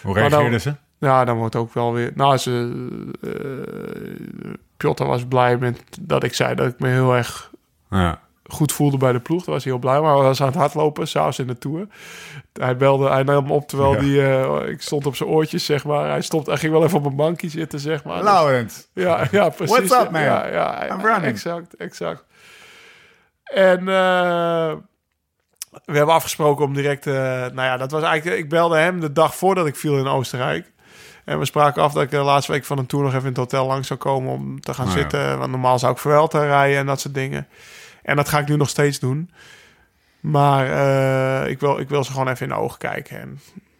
Hoe 0.03 0.13
reageerden 0.13 0.51
dan- 0.51 0.59
ze? 0.59 0.75
ja, 0.99 1.25
dan 1.25 1.37
wordt 1.37 1.55
ook 1.55 1.73
wel 1.73 1.93
weer. 1.93 2.11
Nou, 2.15 2.37
ze, 2.37 2.87
Piotr 4.77 5.03
was 5.03 5.25
blij 5.25 5.57
met 5.57 5.81
dat 6.01 6.23
ik 6.23 6.33
zei 6.33 6.55
dat 6.55 6.67
ik 6.67 6.79
me 6.79 6.87
heel 6.87 7.15
erg 7.15 7.51
Ja. 7.89 8.19
Goed 8.47 8.71
voelde 8.71 8.97
bij 8.97 9.11
de 9.11 9.19
ploeg. 9.19 9.43
Daar 9.43 9.53
was 9.53 9.63
hij 9.63 9.71
heel 9.71 9.81
blij. 9.81 9.99
Maar 10.01 10.13
hij 10.15 10.23
was 10.23 10.41
aan 10.41 10.47
het 10.47 10.55
hardlopen, 10.55 11.07
s'avonds 11.07 11.39
in 11.39 11.47
de 11.47 11.57
Tour. 11.57 11.87
Hij 12.53 12.77
belde, 12.77 13.09
hij 13.09 13.23
nam 13.23 13.45
me 13.45 13.53
op 13.53 13.67
terwijl 13.67 13.93
Ja. 13.93 13.99
die, 13.99 14.21
eh, 14.27 14.69
ik 14.69 14.81
stond 14.81 15.05
op 15.05 15.15
zijn 15.15 15.29
oortjes, 15.29 15.65
zeg 15.65 15.85
maar. 15.85 16.09
Hij, 16.09 16.21
stond, 16.21 16.45
hij 16.47 16.57
ging 16.57 16.71
wel 16.71 16.83
even 16.83 16.97
op 16.97 17.05
een 17.05 17.15
bankje 17.15 17.49
zitten, 17.49 17.79
zeg 17.79 18.03
maar. 18.03 18.15
Dus- 18.15 18.23
Laurens. 18.25 18.87
ja, 18.93 19.27
ja, 19.31 19.49
precies. 19.49 19.75
What's 19.77 20.03
up, 20.05 20.11
man? 20.11 20.21
Ja, 20.21 20.47
ja, 20.47 20.85
I'm 20.89 21.01
running. 21.01 21.23
Exact, 21.25 21.75
exact. 21.75 22.23
En 23.43 23.79
eh, 23.79 24.73
we 25.85 25.95
hebben 25.97 26.13
afgesproken 26.15 26.65
om 26.65 26.73
direct... 26.73 27.07
eh, 27.07 27.13
nou 27.13 27.61
ja, 27.61 27.77
dat 27.77 27.91
was 27.91 28.03
eigenlijk... 28.03 28.37
Ik 28.41 28.49
belde 28.49 28.77
hem 28.77 28.99
de 28.99 29.11
dag 29.11 29.35
voordat 29.35 29.67
ik 29.67 29.75
viel 29.75 29.97
in 29.97 30.07
Oostenrijk. 30.07 30.73
En 31.25 31.39
we 31.39 31.45
spraken 31.45 31.81
af 31.81 31.93
dat 31.93 32.03
ik 32.03 32.09
de 32.11 32.17
laatste 32.17 32.51
week 32.51 32.65
van 32.65 32.77
een 32.77 32.85
tour 32.85 33.03
nog 33.05 33.13
even 33.13 33.25
in 33.25 33.31
het 33.33 33.41
hotel 33.41 33.65
langs 33.67 33.87
zou 33.87 33.99
komen 33.99 34.31
om 34.33 34.59
te 34.61 34.73
gaan 34.73 34.85
Nou 34.85 34.97
zitten. 34.99 35.37
Want 35.39 35.51
normaal 35.51 35.79
zou 35.79 35.91
ik 35.91 35.97
Vuelta 35.97 36.43
rijden 36.43 36.77
en 36.79 36.85
dat 36.85 36.99
soort 36.99 37.13
dingen. 37.13 37.47
En 38.05 38.15
dat 38.15 38.29
ga 38.29 38.39
ik 38.39 38.47
nu 38.47 38.55
nog 38.55 38.69
steeds 38.69 38.99
doen. 38.99 39.29
Maar 40.19 40.65
eh, 40.71 41.49
ik, 41.49 41.59
wil, 41.59 41.79
ik 41.79 41.89
wil 41.89 42.03
ze 42.03 42.11
gewoon 42.11 42.27
even 42.27 42.47
in 42.47 42.53
de 42.53 42.59
ogen 42.59 42.77
kijken. 42.77 43.19
En 43.19 43.39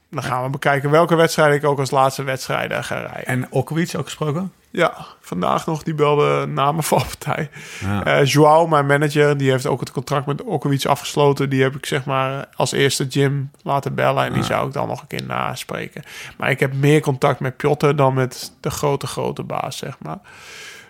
dan 0.09 0.23
gaan 0.23 0.43
we 0.43 0.49
bekijken 0.49 0.89
welke 0.89 1.15
wedstrijden 1.15 1.55
ik 1.55 1.65
ook 1.65 1.79
als 1.79 1.91
laatste 1.91 2.23
wedstrijden 2.23 2.83
ga 2.83 2.99
rijden. 2.99 3.25
En 3.25 3.51
Okowicz 3.51 3.95
ook 3.95 4.05
gesproken? 4.05 4.51
Ja, 4.69 4.93
vandaag 5.21 5.65
nog, 5.65 5.83
die 5.83 5.93
belde 5.93 6.45
na 6.45 6.71
mijn 6.71 6.83
valpartij. 6.83 7.49
Ja. 7.79 8.03
Eh 8.03 8.25
Joao, 8.25 8.67
mijn 8.67 8.85
manager, 8.85 9.37
die 9.37 9.51
heeft 9.51 9.65
ook 9.65 9.79
het 9.79 9.91
contract 9.91 10.25
met 10.25 10.43
Okowicz 10.43 10.85
afgesloten. 10.85 11.49
Die 11.49 11.61
heb 11.61 11.75
ik 11.75 11.85
zeg 11.85 12.05
maar 12.05 12.45
als 12.55 12.71
eerste 12.71 13.07
Jim 13.07 13.51
laten 13.63 13.95
bellen. 13.95 14.25
En 14.25 14.33
die 14.33 14.43
zou 14.43 14.67
ik 14.67 14.73
dan 14.73 14.87
nog 14.87 15.01
een 15.01 15.07
keer 15.07 15.25
naspreken. 15.25 16.03
Maar 16.37 16.49
ik 16.49 16.59
heb 16.59 16.73
meer 16.73 17.01
contact 17.01 17.39
met 17.39 17.57
Piotr 17.57 17.95
dan 17.95 18.13
met 18.13 18.51
de 18.59 18.69
grote, 18.69 19.07
grote 19.07 19.43
baas, 19.43 19.77
zeg 19.77 19.95
maar. 19.99 20.19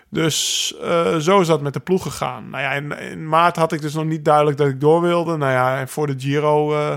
Dus 0.08 0.74
eh, 0.82 1.16
zo 1.16 1.40
is 1.40 1.46
dat 1.46 1.60
met 1.60 1.72
de 1.72 1.80
ploeg 1.80 2.02
gegaan. 2.02 2.50
Nou 2.50 2.62
ja, 2.62 2.72
in, 2.72 2.98
in 2.98 3.28
maart 3.28 3.56
had 3.56 3.72
ik 3.72 3.80
dus 3.80 3.94
nog 3.94 4.04
niet 4.04 4.24
duidelijk 4.24 4.56
dat 4.56 4.68
ik 4.68 4.80
door 4.80 5.00
wilde. 5.00 5.36
Nou 5.36 5.52
ja, 5.52 5.78
en 5.78 5.88
voor 5.88 6.06
de 6.06 6.14
Giro 6.18 6.74
eh, 6.74 6.96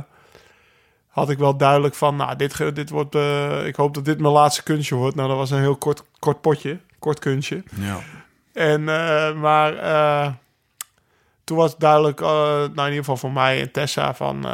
had 1.08 1.30
ik 1.30 1.38
wel 1.38 1.58
duidelijk 1.58 1.96
van... 1.96 2.16
Nou, 2.16 2.36
dit, 2.36 2.76
dit 2.76 2.90
wordt... 2.90 3.16
eh, 3.16 3.66
ik 3.66 3.76
hoop 3.76 3.94
dat 3.94 4.06
dit 4.06 4.20
mijn 4.20 4.34
laatste 4.34 4.64
kunstje 4.64 4.96
wordt. 4.96 5.16
Nou, 5.16 5.28
dat 5.28 5.38
was 5.38 5.52
een 5.52 5.60
heel 5.60 5.78
kort, 5.78 6.04
kort 6.20 6.42
potje. 6.42 6.80
Kort 7.00 7.20
kunstje. 7.20 7.64
ja. 7.76 8.00
En, 8.54 8.84
maar 9.40 9.74
toen 11.44 11.58
was 11.58 11.78
duidelijk, 11.78 12.20
nou 12.20 12.70
in 12.70 12.76
ieder 12.76 12.98
geval 12.98 13.18
voor 13.18 13.32
mij 13.32 13.62
en 13.62 13.72
Tessa, 13.72 14.14
van 14.14 14.46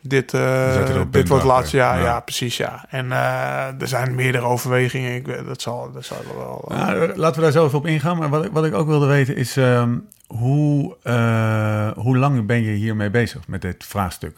dit, 0.00 0.34
eh, 0.34 0.74
dit 1.10 1.28
wordt 1.28 1.42
het 1.42 1.52
laatste 1.52 1.76
jaar. 1.76 1.98
Ja. 1.98 2.04
Ja. 2.04 2.20
precies, 2.20 2.56
ja. 2.56 2.84
En 2.88 3.12
eh, 3.12 3.80
er 3.80 3.88
zijn 3.88 4.14
meerdere 4.14 4.44
overwegingen. 4.44 5.14
Ik, 5.14 5.26
weet- 5.26 5.46
dat, 5.46 5.62
zal, 5.62 5.92
dat 5.92 6.04
zal 6.04 6.16
wel... 6.36 6.64
Nou, 6.68 7.16
laten 7.16 7.36
we 7.36 7.42
daar 7.42 7.52
zo 7.52 7.64
even 7.66 7.78
op 7.78 7.86
ingaan. 7.86 8.18
Maar 8.18 8.28
wat 8.28 8.44
ik, 8.44 8.52
wat 8.52 8.64
ik 8.64 8.74
ook 8.74 8.86
wilde 8.86 9.06
weten 9.06 9.36
is... 9.36 9.56
ehm, 9.56 9.98
hoe, 10.26 10.96
eh, 11.02 11.90
hoe 11.96 12.16
lang 12.18 12.46
ben 12.46 12.62
je 12.62 12.70
hiermee 12.72 13.10
bezig 13.10 13.48
met 13.48 13.62
dit 13.62 13.84
vraagstuk? 13.84 14.36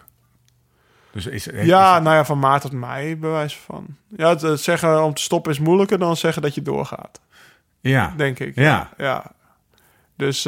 Dus 1.12 1.26
is, 1.26 1.46
is 1.46 1.66
ja, 1.66 1.94
het- 1.94 2.02
nou 2.02 2.16
ja, 2.16 2.24
van 2.24 2.38
maart 2.38 2.62
tot 2.62 2.72
mei, 2.72 3.16
bewijs 3.16 3.56
van. 3.56 3.86
Ja, 4.16 4.28
het, 4.28 4.40
het 4.42 4.60
zeggen 4.60 5.04
om 5.04 5.14
te 5.14 5.22
stoppen 5.22 5.52
is 5.52 5.58
moeilijker 5.58 5.98
dan 5.98 6.16
zeggen 6.16 6.42
dat 6.42 6.54
je 6.54 6.62
doorgaat, 6.62 7.20
ja. 7.80 8.14
denk 8.16 8.38
ik. 8.38 8.54
Ja. 8.54 8.90
Ja. 8.96 9.24
Dus 10.16 10.46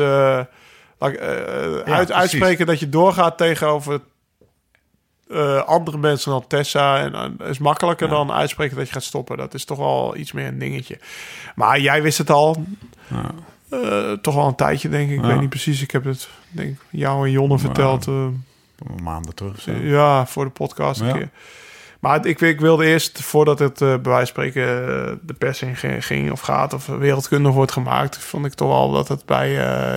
uit, 1.85 2.13
uitspreken 2.13 2.67
dat 2.67 2.81
je 2.81 2.89
doorgaat 2.89 3.39
tegenover 3.39 4.01
eh, 5.31 5.63
andere 5.63 5.99
mensen 5.99 6.31
dan 6.31 6.47
Tessa 6.47 6.99
en, 6.99 7.37
is 7.49 7.59
makkelijker 7.59 8.09
dan 8.09 8.33
uitspreken 8.33 8.77
dat 8.77 8.87
je 8.87 8.93
gaat 8.93 9.03
stoppen. 9.03 9.37
Dat 9.37 9.55
is 9.55 9.65
toch 9.65 9.79
wel 9.79 10.17
iets 10.17 10.33
meer 10.33 10.47
een 10.47 10.59
dingetje. 10.59 10.99
Maar 11.55 11.81
jij 11.81 12.03
wist 12.03 12.19
het 12.19 12.31
al. 12.31 12.65
Ja. 13.09 13.31
Eh, 13.71 14.13
toch 14.13 14.35
wel 14.35 14.47
een 14.47 14.55
tijdje, 14.55 14.89
denk 14.89 15.11
ik. 15.11 15.17
Ik 15.17 15.23
Ja. 15.23 15.29
weet 15.29 15.41
niet 15.41 15.49
precies. 15.49 15.83
Ik 15.83 15.91
heb 15.91 16.05
het, 16.05 16.29
denk 16.51 16.79
jou 16.91 17.25
en 17.27 17.31
Jonne 17.33 17.59
verteld. 17.59 18.07
eh, 18.07 18.27
maanden 19.03 19.35
terug. 19.35 19.61
Zo. 19.61 19.73
ja, 19.73 20.27
voor 20.27 20.45
de 20.45 20.51
podcast 20.51 21.01
een 21.01 21.13
keer. 21.13 21.29
Maar 22.01 22.27
ik, 22.27 22.41
ik 22.41 22.61
wilde 22.61 22.85
eerst, 22.87 23.23
voordat 23.23 23.59
het 23.59 23.79
bij 23.79 23.99
wijze 24.03 24.17
van 24.17 24.27
spreken 24.27 24.65
de 25.23 25.35
pers 25.39 25.63
in 25.63 26.03
ging, 26.03 26.31
of 26.31 26.41
gaat... 26.41 26.73
of 26.73 26.87
wereldkundig 26.87 27.53
wordt 27.53 27.73
gemaakt... 27.73 28.19
vond 28.19 28.47
ik 28.47 28.55
toch 28.55 28.69
wel 28.69 28.93
dat 28.93 29.09
het 29.09 29.25
bij, 29.27 29.49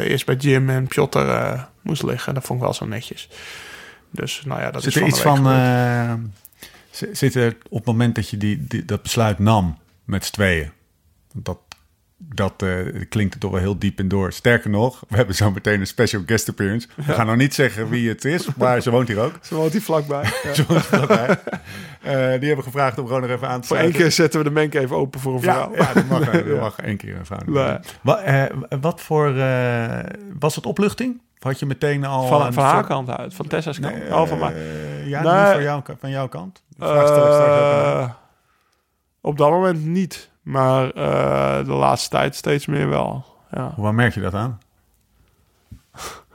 eerst 0.07 0.25
bij 0.25 0.35
Jim 0.35 0.69
en 0.69 0.87
Piotr 0.87 1.19
moest 1.81 2.03
liggen. 2.03 2.33
Dat 2.33 2.43
vond 2.43 2.59
ik 2.59 2.65
wel 2.65 2.73
zo 2.73 2.85
netjes. 2.85 3.29
Dus 4.11 4.41
nou 4.45 4.61
ja, 4.61 4.71
dat 4.71 4.83
Zit 4.83 4.95
is 4.95 5.01
er 5.01 5.07
iets 5.07 5.21
van... 5.21 5.47
eh, 5.49 6.13
zi- 6.91 7.09
zit 7.13 7.35
er 7.35 7.57
op 7.69 7.77
het 7.77 7.85
moment 7.85 8.15
dat 8.15 8.29
je 8.29 8.37
die, 8.37 8.65
die, 8.67 8.85
dat 8.85 9.01
besluit 9.01 9.39
nam 9.39 9.77
met 10.05 10.25
z'n 10.25 10.33
tweeën... 10.33 10.71
want 11.33 11.45
dat 11.45 11.57
dat 12.33 12.61
eh, 12.61 12.77
klinkt 13.09 13.33
er 13.33 13.39
toch 13.39 13.51
wel 13.51 13.59
heel 13.59 13.79
diep 13.79 13.99
in 13.99 14.07
door. 14.07 14.31
Sterker 14.33 14.69
nog, 14.69 15.03
we 15.07 15.15
hebben 15.15 15.35
zo 15.35 15.51
meteen 15.51 15.79
een 15.79 15.87
special 15.87 16.23
guest 16.25 16.49
appearance. 16.49 16.87
We 16.95 17.13
gaan 17.13 17.25
nog 17.25 17.35
niet 17.35 17.53
zeggen 17.53 17.89
wie 17.89 18.09
het 18.09 18.25
is, 18.25 18.47
maar 18.55 18.81
ze 18.81 18.91
woont 18.91 19.07
hier 19.07 19.19
ook. 19.19 19.39
Zo 19.41 19.55
woont 19.55 19.71
hij 19.71 19.81
vlakbij. 19.81 20.23
Ja. 20.43 20.53
Ze 20.53 20.65
woont 20.67 20.85
vlakbij. 20.85 21.27
Eh, 22.01 22.39
die 22.39 22.47
hebben 22.47 22.63
gevraagd 22.63 22.97
om 22.99 23.05
gewoon 23.07 23.21
nog 23.21 23.29
even 23.29 23.47
aan 23.47 23.61
te 23.61 23.67
Voor 23.67 23.77
één 23.77 23.91
keer 23.91 24.11
zetten 24.11 24.39
we 24.39 24.45
de 24.45 24.51
menk 24.51 24.73
even 24.73 24.95
open 24.95 25.19
voor 25.19 25.33
een 25.33 25.41
vrouw. 25.41 25.75
ja, 25.75 25.93
dat 25.93 26.07
mag, 26.07 26.25
dat 26.31 26.45
Ja. 26.45 26.59
mag 26.59 26.79
één 26.79 26.97
keer 26.97 27.15
een 27.15 27.25
vrouw. 27.25 27.39
Nee. 27.45 27.77
Wat, 28.01 28.21
wat 28.81 29.01
voor... 29.01 29.33
was 30.39 30.55
het 30.55 30.65
opluchting? 30.65 31.21
Had 31.39 31.59
je 31.59 31.65
meteen 31.65 32.05
al... 32.05 32.27
Van, 32.27 32.53
van 32.53 32.63
haar 32.63 32.85
kant 32.85 33.09
uit, 33.09 33.33
van 33.33 33.47
Tessa's 33.47 33.79
kant. 33.79 33.95
Nee, 33.95 34.15
oh, 34.15 34.27
van 34.27 34.39
mij. 34.39 34.53
eh, 34.53 35.07
ja, 35.07 35.21
Nee. 35.21 35.33
niet 35.43 35.51
van, 35.53 35.61
jou, 35.63 35.81
van 35.99 36.09
jouw 36.09 36.27
kant. 36.27 36.63
Eh, 36.79 38.09
op 39.21 39.37
dat 39.37 39.49
moment 39.49 39.85
niet. 39.85 40.29
Maar 40.41 40.89
eh, 40.91 41.65
de 41.65 41.71
laatste 41.71 42.09
tijd 42.09 42.35
steeds 42.35 42.65
meer 42.65 42.89
wel. 42.89 43.25
Ja. 43.51 43.73
Waar 43.77 43.93
merk 43.93 44.13
je 44.13 44.21
dat 44.21 44.33
aan? 44.33 44.59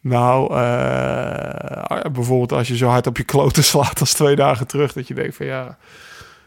Nou, 0.00 0.54
eh, 0.54 2.00
bijvoorbeeld 2.12 2.52
als 2.52 2.68
je 2.68 2.76
zo 2.76 2.88
hard 2.88 3.06
op 3.06 3.16
je 3.16 3.24
kloten 3.24 3.64
slaat 3.74 4.00
als 4.00 4.12
twee 4.12 4.36
dagen 4.36 4.66
terug. 4.66 4.92
Dat 4.92 5.08
je 5.08 5.14
denkt 5.14 5.36
van 5.36 5.46
ja, 5.46 5.76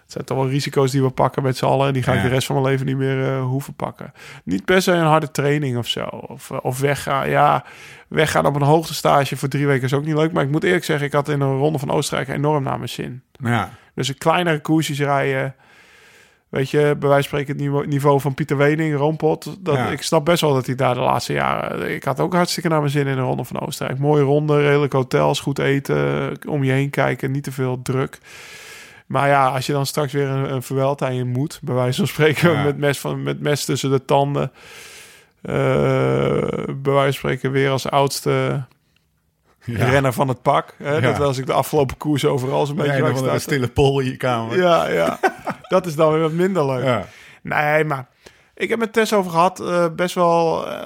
het 0.08 0.16
zijn 0.16 0.26
toch 0.26 0.38
wel 0.38 0.50
risico's 0.50 0.92
die 0.92 1.02
we 1.04 1.10
pakken 1.10 1.44
met 1.44 1.58
z'n 1.58 1.66
allen. 1.66 1.88
En 1.88 1.94
die 1.94 2.04
ga 2.04 2.12
ik 2.12 2.18
Ja. 2.18 2.24
de 2.24 2.30
rest 2.30 2.48
van 2.48 2.56
mijn 2.56 2.68
leven 2.68 2.86
niet 2.86 2.98
meer 2.98 3.28
eh, 3.28 3.42
hoeven 3.44 3.74
pakken. 3.74 4.14
Niet 4.44 4.66
per 4.66 4.82
se 4.82 4.92
een 4.92 5.06
harde 5.06 5.32
training 5.32 5.78
of 5.78 5.88
zo. 5.88 6.04
Of, 6.06 6.52
eh, 6.52 6.58
of 6.62 6.80
weggaan. 6.80 7.30
Ja, 7.30 7.64
weggaan 8.08 8.46
op 8.46 8.56
een 8.56 8.62
hoogtestage 8.62 9.38
voor 9.38 9.48
drie 9.50 9.68
weken 9.68 9.84
is 9.84 9.94
ook 9.94 10.06
niet 10.06 10.16
leuk. 10.16 10.32
Maar 10.32 10.44
ik 10.44 10.52
moet 10.52 10.64
eerlijk 10.64 10.86
zeggen, 10.86 11.06
ik 11.08 11.14
had 11.14 11.30
in 11.30 11.42
een 11.42 11.58
ronde 11.58 11.80
van 11.80 11.92
Oostenrijk 11.92 12.28
enorm 12.30 12.64
naar 12.64 12.78
mijn 12.78 12.90
zin. 12.90 13.22
Ja, 13.32 13.70
Dus 13.96 14.08
een 14.08 14.18
kleinere 14.18 14.60
koersjes 14.60 15.00
rijden. 15.00 15.56
Weet 16.50 16.70
je, 16.70 16.80
bij 17.00 17.10
wijze 17.10 17.30
van 17.30 17.40
spreken 17.40 17.54
het 17.54 17.62
niveau, 17.62 17.88
niveau 17.88 18.20
van 18.22 18.34
Pieter 18.34 18.58
Wening, 18.58 18.96
Roompot. 18.96 19.58
Dat, 19.60 19.76
Ja. 19.76 19.88
Ik 19.90 20.02
snap 20.02 20.26
best 20.26 20.42
wel 20.42 20.54
dat 20.54 20.66
hij 20.66 20.76
daar 20.76 20.94
de 20.94 21.00
laatste 21.00 21.34
jaren... 21.34 21.92
Ik 21.96 22.04
had 22.04 22.20
ook 22.20 22.34
hartstikke 22.34 22.70
naar 22.70 22.80
mijn 22.80 22.92
zin 22.92 23.08
in 23.08 23.16
de 23.16 23.22
ronde 23.22 23.44
van 23.44 23.60
Oostenrijk. 23.60 24.00
Mooie 24.00 24.24
ronde, 24.24 24.62
redelijk 24.62 24.94
hotels, 24.94 25.40
goed 25.40 25.60
eten, 25.60 26.32
om 26.48 26.64
je 26.64 26.72
heen 26.72 26.90
kijken, 26.90 27.32
niet 27.32 27.44
te 27.44 27.52
veel 27.52 27.82
druk. 27.82 28.20
Maar 29.08 29.28
ja, 29.28 29.48
als 29.50 29.66
je 29.66 29.74
dan 29.74 29.86
straks 29.86 30.14
weer 30.14 30.28
een, 30.28 30.52
een 30.54 30.62
verweld 30.64 31.02
aan 31.04 31.16
je 31.16 31.24
moet, 31.26 31.60
bij 31.64 31.76
wijze 31.76 31.98
van 31.98 32.08
spreken, 32.08 32.52
Ja. 32.52 32.64
met, 32.64 32.78
mes 32.78 33.00
van, 33.00 33.24
met 33.24 33.40
mes 33.40 33.66
tussen 33.66 33.90
de 33.92 34.06
tanden. 34.06 34.52
eh, 35.42 35.54
bij 36.76 36.94
wijze 36.94 37.04
van 37.04 37.14
spreken 37.14 37.52
weer 37.52 37.70
als 37.70 37.90
oudste 37.90 38.64
ja. 39.64 39.86
renner 39.90 40.14
van 40.14 40.28
het 40.28 40.42
pak. 40.42 40.76
Hè? 40.78 40.94
Ja. 40.94 41.00
Dat 41.00 41.18
was 41.18 41.38
ik 41.38 41.46
de 41.46 41.54
afgelopen 41.54 41.98
koers 41.98 42.26
overal 42.26 42.66
zo'n 42.66 42.76
beetje 42.76 43.02
wegstarten. 43.02 43.34
een 43.34 43.42
stille 43.42 43.68
pol 43.68 44.00
in 44.00 44.06
je 44.06 44.18
kamer. 44.18 44.58
Ja, 44.58 44.88
ja. 44.88 45.20
dat 45.70 45.86
is 45.86 45.96
dan 45.96 46.12
weer 46.12 46.22
wat 46.22 46.32
minder 46.32 46.66
leuk. 46.66 46.84
Ja. 46.84 47.06
Nee, 47.42 47.84
maar 47.84 48.08
ik 48.56 48.70
heb 48.70 48.80
met 48.80 48.94
Tess 48.94 49.14
over 49.14 49.32
gehad, 49.32 49.60
eh, 49.60 49.86
best 49.96 50.16
wel, 50.16 50.68
eh, 50.68 50.84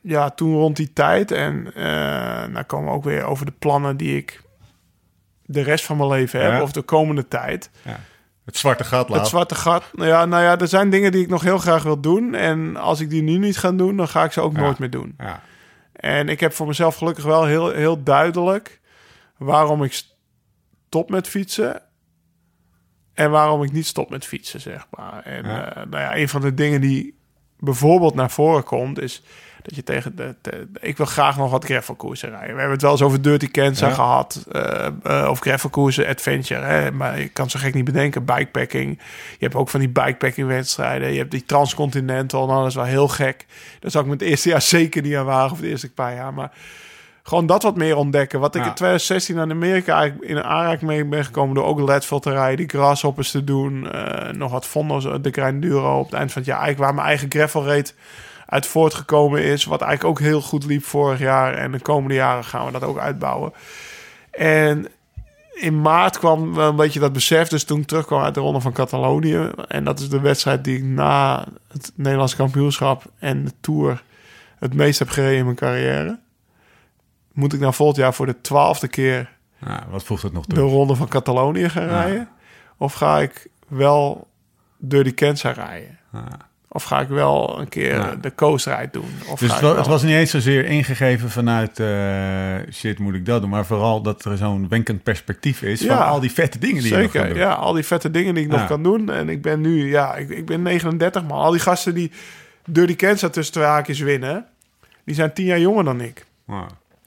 ja, 0.00 0.30
toen 0.30 0.54
rond 0.54 0.76
die 0.76 0.92
tijd. 0.92 1.30
En 1.30 1.72
eh 1.74 1.82
nou 2.46 2.62
komen 2.66 2.88
we 2.90 2.96
ook 2.96 3.04
weer 3.04 3.24
over 3.24 3.46
de 3.46 3.52
plannen 3.58 3.96
die 3.96 4.16
ik 4.16 4.42
de 5.52 5.62
rest 5.62 5.84
van 5.84 5.96
mijn 5.96 6.08
leven 6.08 6.40
heb, 6.42 6.50
Ja. 6.52 6.62
of 6.62 6.72
de 6.72 6.82
komende 6.82 7.28
tijd. 7.28 7.70
Ja. 7.82 8.00
Het 8.44 8.56
zwarte 8.56 8.84
gat 8.84 9.08
laat. 9.08 9.18
Het 9.18 9.28
zwarte 9.28 9.54
gat, 9.54 9.84
nou 9.92 10.08
ja, 10.08 10.24
nou 10.24 10.42
ja, 10.42 10.58
er 10.58 10.68
zijn 10.68 10.90
dingen 10.90 11.12
die 11.12 11.22
ik 11.22 11.28
nog 11.28 11.42
heel 11.42 11.58
graag 11.58 11.82
wil 11.82 12.00
doen. 12.00 12.34
En 12.34 12.76
als 12.76 13.00
ik 13.00 13.10
die 13.10 13.22
nu 13.22 13.38
niet 13.38 13.58
ga 13.58 13.72
doen, 13.72 13.96
dan 13.96 14.08
ga 14.08 14.24
ik 14.24 14.32
ze 14.32 14.40
ook 14.40 14.52
nooit 14.52 14.78
meer 14.78 14.90
doen. 14.90 15.14
Ja. 15.18 15.42
En 15.92 16.28
ik 16.28 16.40
heb 16.40 16.52
voor 16.52 16.66
mezelf 16.66 16.94
gelukkig 16.96 17.24
wel 17.24 17.44
heel, 17.44 17.70
heel 17.70 18.02
duidelijk 18.02 18.80
waarom 19.36 19.82
ik 19.82 20.02
stop 20.86 21.10
met 21.10 21.28
fietsen. 21.28 21.82
En 23.14 23.30
waarom 23.30 23.62
ik 23.62 23.72
niet 23.72 23.86
stop 23.86 24.10
met 24.10 24.24
fietsen, 24.26 24.60
zeg 24.60 24.86
maar. 24.90 25.22
En 25.22 25.44
eh, 25.44 25.76
nou 25.76 26.02
ja, 26.02 26.16
een 26.16 26.28
van 26.28 26.40
de 26.40 26.54
dingen 26.54 26.80
die 26.80 27.18
bijvoorbeeld 27.58 28.14
naar 28.14 28.30
voren 28.30 28.64
komt, 28.64 29.00
is 29.00 29.22
dat 29.62 29.74
je 29.74 29.82
tegen 29.82 30.16
de, 30.16 30.34
de- 30.40 30.68
ik 30.80 30.96
wil 30.96 31.06
graag 31.06 31.36
nog 31.36 31.50
wat 31.50 31.64
gravelkoersen 31.64 32.28
rijden. 32.28 32.46
We 32.54 32.54
hebben 32.54 32.70
het 32.72 32.82
wel 32.82 32.90
eens 32.90 33.02
over 33.02 33.22
Dirty 33.22 33.50
Kansas 33.50 33.88
Ja. 33.88 33.94
gehad, 33.94 34.46
eh, 34.52 34.86
eh, 35.02 35.28
of 35.30 35.38
gravelkoersen, 35.40 36.06
adventure. 36.06 36.60
Hè? 36.64 36.90
Maar 36.92 37.18
je 37.20 37.28
kan 37.28 37.50
zo 37.50 37.58
gek 37.58 37.74
niet 37.74 37.84
bedenken, 37.84 38.24
bikepacking. 38.24 38.98
Je 39.30 39.36
hebt 39.44 39.54
ook 39.54 39.68
van 39.68 39.80
die 39.80 39.88
bikepacking 39.88 40.46
wedstrijden. 40.48 41.12
Je 41.12 41.18
hebt 41.18 41.30
die 41.30 41.44
transcontinental, 41.44 42.46
nou 42.46 42.58
dat 42.58 42.68
is 42.68 42.74
wel 42.74 42.84
heel 42.84 43.08
gek. 43.08 43.46
Daar 43.80 43.90
zou 43.90 44.04
ik 44.04 44.10
me 44.10 44.16
het 44.16 44.26
eerste 44.26 44.48
jaar 44.48 44.62
zeker 44.78 45.02
niet 45.02 45.14
aan 45.16 45.24
wagen, 45.24 45.52
of 45.52 45.58
het 45.60 45.66
eerste 45.66 45.92
paar 45.92 46.14
jaar. 46.14 46.34
Maar 46.34 46.50
gewoon 47.22 47.46
dat 47.46 47.62
wat 47.62 47.76
meer 47.76 47.96
ontdekken. 47.96 48.40
Wat 48.40 48.54
ik 48.54 48.62
Ja. 48.62 48.68
in 48.68 48.74
2016 48.74 49.38
aan 49.38 49.50
Amerika 49.50 49.96
eigenlijk 49.98 50.30
in 50.30 50.36
een 50.36 50.44
aanraking 50.44 50.90
mee 50.90 51.04
ben 51.04 51.24
gekomen 51.24 51.54
door 51.54 51.64
ook 51.64 51.80
Leadville 51.80 52.20
te 52.20 52.30
rijden, 52.30 52.56
die 52.56 52.68
grasshoppers 52.78 53.30
te 53.30 53.44
doen, 53.44 53.90
eh, 53.92 54.32
nog 54.32 54.50
wat 54.50 54.66
fondos, 54.66 55.04
de 55.04 55.30
Grinduro 55.30 55.98
op 55.98 56.04
het 56.04 56.14
eind 56.14 56.32
van 56.32 56.42
het 56.42 56.50
jaar. 56.50 56.60
Eigenlijk 56.60 56.86
waar 56.86 56.94
mijn 56.94 57.06
eigen 57.08 57.30
gravel 57.30 57.64
reed 57.64 57.94
uit 58.52 58.66
voortgekomen 58.66 59.42
is, 59.42 59.64
wat 59.64 59.80
eigenlijk 59.80 60.10
ook 60.10 60.26
heel 60.26 60.40
goed 60.40 60.64
liep 60.64 60.84
vorig 60.84 61.18
jaar 61.18 61.54
en 61.54 61.72
de 61.72 61.80
komende 61.80 62.14
jaren 62.14 62.44
gaan 62.44 62.66
we 62.66 62.72
dat 62.72 62.82
ook 62.82 62.98
uitbouwen. 62.98 63.52
En 64.30 64.86
in 65.54 65.80
maart 65.80 66.18
kwam 66.18 66.54
wel 66.54 66.68
een 66.68 66.76
beetje 66.76 67.00
dat 67.00 67.12
besef, 67.12 67.48
dus 67.48 67.64
toen 67.64 67.80
ik 67.80 67.86
terugkwam 67.86 68.22
uit 68.22 68.34
de 68.34 68.40
ronde 68.40 68.60
van 68.60 68.72
Catalonië 68.72 69.50
en 69.68 69.84
dat 69.84 70.00
is 70.00 70.08
de 70.08 70.20
wedstrijd 70.20 70.64
die 70.64 70.76
ik 70.76 70.82
na 70.84 71.46
het 71.68 71.92
Nederlands 71.94 72.36
kampioenschap 72.36 73.04
en 73.18 73.44
de 73.44 73.52
Tour 73.60 74.02
het 74.58 74.74
meest 74.74 74.98
heb 74.98 75.08
gereden 75.08 75.38
in 75.38 75.44
mijn 75.44 75.56
carrière. 75.56 76.18
Moet 77.32 77.52
ik 77.52 77.60
nou 77.60 77.74
volgend 77.74 77.98
jaar 77.98 78.14
voor 78.14 78.26
de 78.26 78.40
twaalfde 78.40 78.88
keer 78.88 79.30
Ja, 79.66 79.86
wat 79.90 80.04
voegt 80.04 80.22
het 80.22 80.32
nog 80.32 80.46
toe? 80.46 80.54
de 80.54 80.64
ronde 80.64 80.94
van 80.94 81.08
Catalonië 81.08 81.68
gaan 81.68 81.88
rijden? 81.88 82.28
Of 82.76 82.92
ga 82.92 83.18
ik 83.20 83.46
wel 83.68 84.28
door 84.78 85.04
die 85.04 85.12
Kenza 85.12 85.50
rijden? 85.50 85.98
Ja. 86.12 86.50
Of 86.74 86.82
ga 86.84 87.00
ik 87.00 87.08
wel 87.08 87.60
een 87.60 87.68
keer 87.68 87.94
Ja. 87.94 88.14
de 88.20 88.34
coast 88.34 88.66
ride 88.66 88.88
doen? 88.92 89.10
Of 89.28 89.38
Dus 89.38 89.40
het 89.40 89.50
was, 89.50 89.60
wel- 89.60 89.76
het 89.76 89.86
was 89.86 90.02
niet 90.02 90.14
eens 90.14 90.30
zozeer 90.30 90.64
ingegeven 90.64 91.30
vanuit 91.30 91.80
eh, 91.80 92.72
shit, 92.74 92.98
moet 92.98 93.14
ik 93.14 93.26
dat 93.26 93.40
doen? 93.40 93.50
Maar 93.50 93.66
vooral 93.66 94.02
dat 94.02 94.24
er 94.24 94.36
zo'n 94.36 94.68
wenkend 94.68 95.02
perspectief 95.02 95.62
is 95.62 95.84
van 95.86 96.06
al 96.06 96.20
die 96.20 96.32
vette 96.32 96.58
dingen 96.58 96.82
die 96.82 96.92
je 96.92 96.98
nog 97.02 97.10
kan 97.10 97.20
Zeker, 97.20 97.28
doen. 97.36 97.46
ja. 97.46 97.52
Al 97.52 97.72
die 97.72 97.82
vette 97.84 98.10
dingen 98.10 98.34
die 98.34 98.44
ik 98.44 98.50
nog 98.50 98.66
kan 98.66 98.82
doen. 98.82 99.10
En 99.10 99.28
ik 99.28 99.42
ben 99.42 99.60
nu, 99.60 99.88
ja, 99.90 100.14
ik, 100.14 100.28
ik 100.28 100.46
ben 100.46 100.62
39 100.62 101.22
man. 101.24 101.38
Al 101.38 101.50
die 101.50 101.60
gasten 101.60 101.94
die 101.94 102.10
Dirty 102.66 102.96
Kansas 102.96 103.30
tussen 103.32 103.54
twee 103.54 103.66
haakjes 103.66 103.98
winnen... 103.98 104.46
die 105.04 105.14
zijn 105.14 105.32
tien 105.32 105.46
jaar 105.46 105.60
jonger 105.60 105.84
dan 105.84 106.00
ik. 106.00 106.24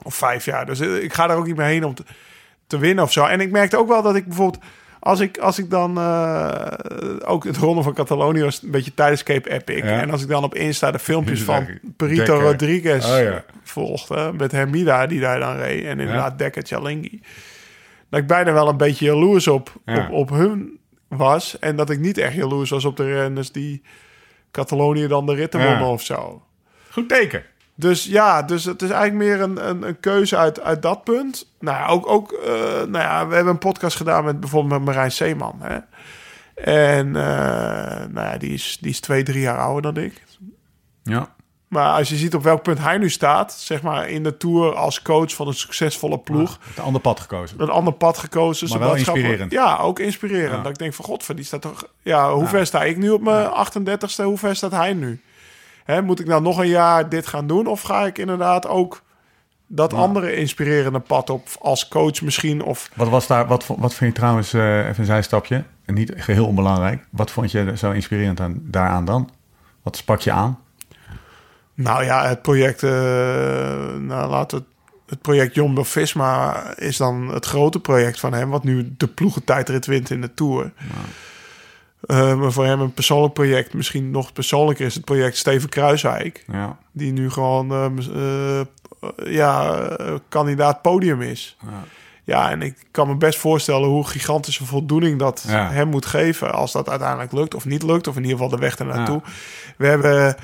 Of 0.03 0.15
vijf 0.15 0.45
jaar. 0.45 0.65
Dus 0.65 0.79
eh, 0.79 1.03
ik 1.03 1.13
ga 1.13 1.27
daar 1.27 1.37
ook 1.37 1.45
niet 1.47 1.55
meer 1.57 1.65
heen 1.65 1.83
om 1.85 1.93
te, 1.93 2.03
te 2.67 2.77
winnen 2.77 3.03
of 3.03 3.11
zo. 3.11 3.25
En 3.25 3.39
ik 3.39 3.51
merkte 3.51 3.77
ook 3.77 3.87
wel 3.87 4.01
dat 4.01 4.15
ik 4.15 4.25
bijvoorbeeld... 4.25 4.63
Als 5.05 5.19
ik, 5.19 5.37
als 5.37 5.59
ik 5.59 5.69
dan 5.69 5.97
eh, 5.97 6.71
ook 7.25 7.43
het 7.43 7.57
ronde 7.57 7.83
van 7.83 7.93
Catalonië 7.93 8.41
was 8.43 8.61
een 8.63 8.71
beetje 8.71 8.93
tijdens 8.93 9.23
Cape 9.23 9.49
Epic. 9.51 9.77
Ja. 9.77 10.01
En 10.01 10.09
als 10.11 10.21
ik 10.21 10.27
dan 10.27 10.43
op 10.43 10.55
Insta 10.55 10.91
de 10.91 10.99
filmpjes 10.99 11.41
van 11.51 11.67
Perito 11.97 12.23
Dekker. 12.25 12.41
Rodriguez 12.41 13.05
Oh 13.05 13.19
ja. 13.21 13.43
volgde. 13.63 14.31
Met 14.37 14.51
Hermida 14.51 15.07
die 15.07 15.19
daar 15.19 15.39
dan 15.39 15.55
reed. 15.57 15.83
En 15.85 15.99
inderdaad 15.99 16.37
Dekker 16.37 16.63
Chalingi. 16.65 17.21
Dat 18.09 18.19
ik 18.19 18.27
bijna 18.27 18.53
wel 18.53 18.67
een 18.69 18.77
beetje 18.77 19.05
jaloers 19.05 19.47
op, 19.47 19.73
Ja. 19.85 19.97
op, 20.05 20.11
op 20.11 20.29
hun 20.29 20.79
was. 21.07 21.59
En 21.59 21.75
dat 21.75 21.89
ik 21.89 21.99
niet 21.99 22.17
echt 22.17 22.33
jaloers 22.33 22.69
was 22.69 22.85
op 22.85 22.97
de 22.97 23.13
renners 23.13 23.51
die 23.51 23.81
Catalonië 24.51 25.07
dan 25.07 25.25
de 25.25 25.33
ritten 25.33 25.59
Ja. 25.59 25.67
wonnen 25.69 25.87
of 25.87 26.01
zo. 26.01 26.43
Goed 26.91 27.09
teken. 27.09 27.43
Dus 27.75 28.05
ja, 28.05 28.41
dus 28.41 28.65
het 28.65 28.81
is 28.81 28.89
eigenlijk 28.89 29.29
meer 29.29 29.41
een, 29.41 29.69
een, 29.69 29.87
een 29.87 29.99
keuze 29.99 30.37
uit, 30.37 30.61
uit 30.61 30.81
dat 30.81 31.03
punt. 31.03 31.47
Nou 31.59 31.77
ja, 31.77 31.87
ook, 31.87 32.07
ook 32.07 32.31
eh, 32.31 32.53
nou 32.63 32.97
ja, 32.97 33.27
we 33.27 33.35
hebben 33.35 33.53
een 33.53 33.59
podcast 33.59 33.97
gedaan 33.97 34.23
met 34.23 34.39
bijvoorbeeld 34.39 34.73
met 34.73 34.95
Marijn 34.95 35.11
Zeeman. 35.11 35.59
Hè? 35.59 35.77
En 36.63 37.15
eh, 37.15 38.05
nou 38.09 38.27
ja, 38.27 38.37
die 38.37 38.53
is, 38.53 38.77
die 38.81 38.91
is 38.91 38.99
twee, 38.99 39.23
drie 39.23 39.41
jaar 39.41 39.59
ouder 39.59 39.93
dan 39.93 40.03
ik. 40.03 40.23
Ja. 41.03 41.33
Maar 41.67 41.97
als 41.97 42.09
je 42.09 42.15
ziet 42.15 42.35
op 42.35 42.43
welk 42.43 42.63
punt 42.63 42.79
hij 42.79 42.97
nu 42.97 43.09
staat, 43.09 43.53
zeg 43.53 43.81
maar 43.81 44.09
in 44.09 44.23
de 44.23 44.37
Tour 44.37 44.75
als 44.75 45.01
coach 45.01 45.33
van 45.33 45.47
een 45.47 45.53
succesvolle 45.53 46.19
ploeg. 46.19 46.59
Het 46.63 46.79
ander 46.79 47.01
pad 47.01 47.19
gekozen. 47.19 47.61
Een 47.61 47.69
ander 47.69 47.93
pad 47.93 48.17
gekozen. 48.17 48.69
Maar 48.69 48.79
wel 48.79 48.95
inspirerend. 48.95 49.51
Ja, 49.51 49.77
ook 49.77 49.99
inspirerend. 49.99 50.55
Ja. 50.55 50.61
Dat 50.61 50.71
ik 50.71 50.77
denk 50.77 50.93
van, 50.93 51.05
god, 51.05 51.35
die 51.35 51.45
staat 51.45 51.61
toch... 51.61 51.87
Ja, 52.01 52.33
hoe 52.33 52.47
ver 52.47 52.65
sta 52.65 52.83
ik 52.83 52.97
nu 52.97 53.09
op 53.09 53.21
mijn 53.21 53.47
38ste? 53.47 54.23
Hoe 54.23 54.37
ver 54.37 54.55
staat 54.55 54.71
hij 54.71 54.93
nu? 54.93 55.21
Hè, 55.85 56.01
moet 56.01 56.19
ik 56.19 56.27
nou 56.27 56.41
nog 56.41 56.57
een 56.57 56.67
jaar 56.67 57.09
dit 57.09 57.27
gaan 57.27 57.47
doen? 57.47 57.67
Of 57.67 57.81
ga 57.81 58.05
ik 58.05 58.17
inderdaad 58.17 58.67
ook 58.67 59.01
dat 59.67 59.93
andere 59.93 60.35
inspirerende 60.35 60.99
pad 60.99 61.29
op 61.29 61.47
als 61.59 61.87
coach 61.87 62.21
misschien? 62.21 62.63
Of 62.63 62.89
Wat 62.93 63.09
was 63.09 63.27
daar, 63.27 63.47
wat, 63.47 63.65
wat 63.67 63.93
vind 63.93 64.13
je 64.13 64.19
trouwens, 64.19 64.53
eh, 64.53 64.77
even 64.77 64.99
een 64.99 65.05
zijstapje, 65.05 65.63
en 65.85 65.93
niet 65.93 66.13
geheel 66.15 66.45
onbelangrijk. 66.47 67.05
Wat 67.09 67.31
vond 67.31 67.51
je 67.51 67.77
zo 67.77 67.91
inspirerend 67.91 68.39
aan, 68.39 68.59
daaraan 68.61 69.05
dan? 69.05 69.29
Wat 69.83 69.97
sprak 69.97 70.19
je 70.19 70.31
aan? 70.31 70.59
Nou 71.73 72.03
ja, 72.03 72.27
het 72.27 72.41
project, 72.41 72.83
eh, 72.83 72.91
nou 73.97 74.29
laten 74.29 74.57
we 74.57 74.63
het, 74.63 74.73
het 75.05 75.21
project 75.21 75.55
Jumbo 75.55 75.83
Visma 75.83 76.63
is 76.75 76.97
dan 76.97 77.27
het 77.33 77.45
grote 77.45 77.79
project 77.79 78.19
van 78.19 78.33
hem, 78.33 78.49
wat 78.49 78.63
nu 78.63 78.93
de 78.97 79.07
ploegentijdrit 79.07 79.85
wint 79.85 80.09
in 80.09 80.21
de 80.21 80.33
Tour. 80.33 80.71
Eh, 82.05 82.35
maar 82.39 82.51
voor 82.51 82.65
hem 82.65 82.79
een 82.81 82.93
persoonlijk 82.93 83.33
project, 83.33 83.73
misschien 83.73 84.11
nog 84.11 84.33
persoonlijker 84.33 84.85
is 84.85 84.95
het 84.95 85.05
project 85.05 85.37
Steven 85.37 85.69
Kruiswijk, 85.69 86.43
Ja. 86.51 86.77
die 86.91 87.11
nu 87.11 87.29
gewoon 87.29 87.71
eh, 87.71 88.59
eh, 88.59 88.65
ja, 89.33 89.79
eh, 89.79 90.13
kandidaat 90.29 90.81
podium 90.81 91.21
is. 91.21 91.57
Ja. 91.61 91.83
Ja, 92.23 92.49
en 92.51 92.61
ik 92.61 92.77
kan 92.91 93.07
me 93.07 93.15
best 93.15 93.39
voorstellen 93.39 93.87
hoe 93.89 94.07
gigantische 94.07 94.65
voldoening 94.65 95.19
dat 95.19 95.45
Ja. 95.47 95.69
hem 95.71 95.87
moet 95.87 96.05
geven 96.05 96.53
als 96.53 96.71
dat 96.71 96.89
uiteindelijk 96.89 97.31
lukt 97.31 97.55
of 97.55 97.65
niet 97.65 97.83
lukt, 97.83 98.07
of 98.07 98.15
in 98.15 98.21
ieder 98.23 98.37
geval 98.37 98.51
de 98.57 98.57
weg 98.61 98.77
ernaartoe. 98.77 99.21
We 99.77 99.87
hebben. 99.87 100.35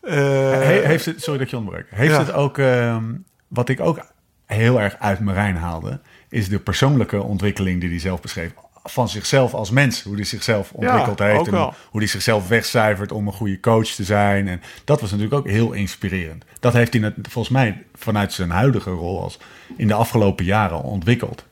eh, 0.00 0.12
He- 0.14 0.80
heeft 0.86 1.04
het, 1.04 1.22
sorry 1.22 1.38
dat 1.38 1.50
je 1.50 1.56
onderbreekt. 1.56 1.90
Heeft 1.90 2.16
het 2.16 2.32
ook, 2.32 2.58
ehm, 2.58 3.04
wat 3.48 3.68
ik 3.68 3.80
ook 3.80 3.98
heel 4.46 4.80
erg 4.80 4.96
uit 4.98 5.20
Marijn 5.20 5.56
haalde, 5.56 6.00
is 6.28 6.48
de 6.48 6.58
persoonlijke 6.58 7.22
ontwikkeling 7.22 7.80
die 7.80 7.90
hij 7.90 7.98
zelf 7.98 8.20
beschreef. 8.20 8.52
Van 8.84 9.08
zichzelf 9.08 9.54
als 9.54 9.70
mens, 9.70 10.02
hoe 10.02 10.14
hij 10.14 10.24
zichzelf 10.24 10.72
ontwikkeld 10.72 11.18
heeft. 11.18 11.46
En 11.46 11.52
wel. 11.52 11.74
hoe 11.90 12.00
hij 12.00 12.08
zichzelf 12.08 12.48
wegcijfert 12.48 13.12
om 13.12 13.26
een 13.26 13.32
goede 13.32 13.60
coach 13.60 13.88
te 13.88 14.04
zijn. 14.04 14.48
En 14.48 14.62
dat 14.84 15.00
was 15.00 15.10
natuurlijk 15.10 15.38
ook 15.38 15.48
heel 15.48 15.72
inspirerend. 15.72 16.44
Dat 16.60 16.72
heeft 16.72 16.92
hij 16.92 17.02
net, 17.02 17.14
volgens 17.22 17.54
mij 17.54 17.84
vanuit 17.94 18.32
zijn 18.32 18.50
huidige 18.50 18.90
rol 18.90 19.22
als 19.22 19.38
in 19.76 19.86
de 19.86 19.94
afgelopen 19.94 20.44
jaren 20.44 20.82
ontwikkeld. 20.82 21.44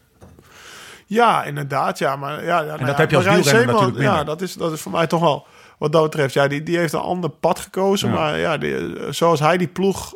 Ja, 1.06 1.44
inderdaad. 1.44 1.98
Ja, 1.98 2.16
maar 2.16 2.44
ja, 2.44 2.60
ja, 2.60 2.64
nou 2.64 2.78
dat 2.78 2.88
ja, 2.88 2.94
heb 2.96 3.10
je 3.10 3.16
als 3.16 3.24
wielrenner 3.24 3.54
Zeeman, 3.54 3.66
natuurlijk 3.66 3.98
minder. 3.98 4.16
Ja, 4.16 4.24
dat 4.24 4.40
is, 4.42 4.54
dat 4.54 4.72
is 4.72 4.80
voor 4.80 4.92
mij 4.92 5.06
toch 5.06 5.20
wel 5.20 5.46
wat 5.78 5.92
dat 5.92 6.02
betreft. 6.02 6.34
Ja, 6.34 6.48
die, 6.48 6.62
die 6.62 6.78
heeft 6.78 6.92
een 6.92 7.00
ander 7.00 7.30
pad 7.30 7.58
gekozen. 7.58 8.08
Ja. 8.08 8.14
Maar 8.14 8.38
ja, 8.38 8.58
die, 8.58 8.96
zoals 9.10 9.40
hij 9.40 9.56
die 9.56 9.68
ploeg 9.68 10.14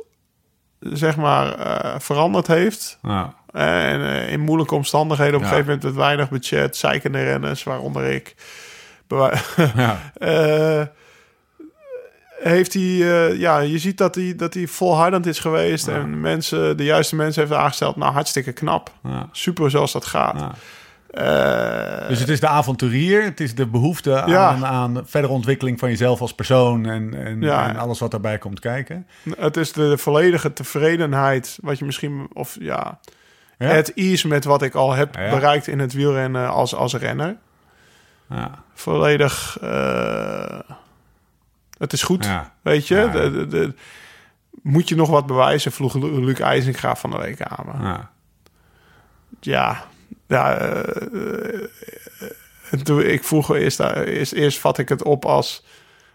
zeg 0.80 1.16
maar 1.16 1.58
eh, 1.58 1.94
veranderd 1.98 2.46
heeft. 2.46 2.98
Eh, 3.02 3.24
en 3.56 4.00
eh, 4.02 4.32
in 4.32 4.40
moeilijke 4.40 4.74
omstandigheden 4.74 5.34
op 5.34 5.40
een 5.40 5.46
gegeven 5.48 5.66
moment 5.66 5.84
met 5.84 5.94
weinig 5.94 6.28
budget, 6.28 6.76
zeikende 6.76 7.22
renners, 7.24 7.62
waaronder 7.64 8.04
ik. 8.04 8.34
Ja, 9.76 9.98
Eh, 10.18 10.82
heeft 12.42 12.72
hij, 12.74 12.82
eh, 12.82 13.38
ja, 13.38 13.58
je 13.58 13.78
ziet 13.78 13.98
dat 13.98 14.14
hij, 14.14 14.34
dat 14.36 14.54
hij 14.54 14.66
volhardend 14.66 15.26
is 15.26 15.38
geweest 15.38 15.88
en 15.88 16.20
mensen, 16.20 16.76
de 16.76 16.84
juiste 16.84 17.16
mensen 17.16 17.42
heeft 17.42 17.54
aangesteld. 17.54 17.96
Nou, 17.96 18.12
hartstikke 18.12 18.52
knap. 18.52 18.92
ja, 19.04 19.28
Super 19.32 19.70
zoals 19.70 19.92
dat 19.92 20.04
gaat. 20.04 20.38
ja. 20.38 20.52
Eh, 21.10 22.08
Dus 22.08 22.18
het 22.20 22.28
is 22.28 22.40
de 22.40 22.48
avonturier, 22.48 23.22
het 23.24 23.40
is 23.40 23.54
de 23.54 23.66
behoefte 23.66 24.22
aan, 24.22 24.64
aan 24.66 25.02
verdere 25.06 25.32
ontwikkeling 25.32 25.78
van 25.78 25.88
jezelf 25.88 26.20
als 26.20 26.34
persoon 26.34 26.86
en, 26.86 27.14
en, 27.14 27.42
en 27.68 27.76
alles 27.76 27.98
wat 27.98 28.10
daarbij 28.10 28.38
komt 28.38 28.60
kijken. 28.60 29.06
Het 29.38 29.56
is 29.56 29.72
de 29.72 29.98
volledige 29.98 30.52
tevredenheid, 30.52 31.58
wat 31.62 31.78
je 31.78 31.84
misschien, 31.84 32.28
of 32.32 32.56
ja, 32.60 32.98
Ja. 33.58 33.66
het 33.66 33.94
ease 33.94 34.28
met 34.28 34.44
wat 34.44 34.62
ik 34.62 34.74
al 34.74 34.92
heb 34.92 35.14
Ja. 35.14 35.30
bereikt 35.30 35.66
in 35.66 35.78
het 35.78 35.92
wielrennen 35.92 36.48
als, 36.50 36.74
als 36.74 36.94
renner. 36.94 37.36
Ja, 38.28 38.50
Volledig, 38.74 39.58
eh, 39.60 40.58
het 41.78 41.92
is 41.92 42.02
goed, 42.02 42.28
weet 42.62 42.88
je. 42.88 43.08
De, 43.12 43.30
de, 43.30 43.46
de- 43.46 43.74
moet 44.62 44.88
je 44.88 44.94
nog 44.94 45.08
wat 45.10 45.26
bewijzen, 45.26 45.72
vroeg 45.72 45.94
Lu- 45.94 46.24
Luc 46.24 46.38
IJzinga 46.40 46.96
van 46.96 47.10
de 47.10 47.18
week 47.18 47.42
aan 47.42 48.10
ja. 49.40 49.84
Ja, 50.28 50.56
eh, 50.58 51.62
eh, 52.88 53.12
ik 53.12 53.24
vroeg 53.24 53.54
eerst, 53.54 53.80
eerst, 53.80 54.32
eerst 54.32 54.58
vat 54.58 54.78
ik 54.78 54.88
het 54.88 55.02
op 55.02 55.24
als... 55.24 55.64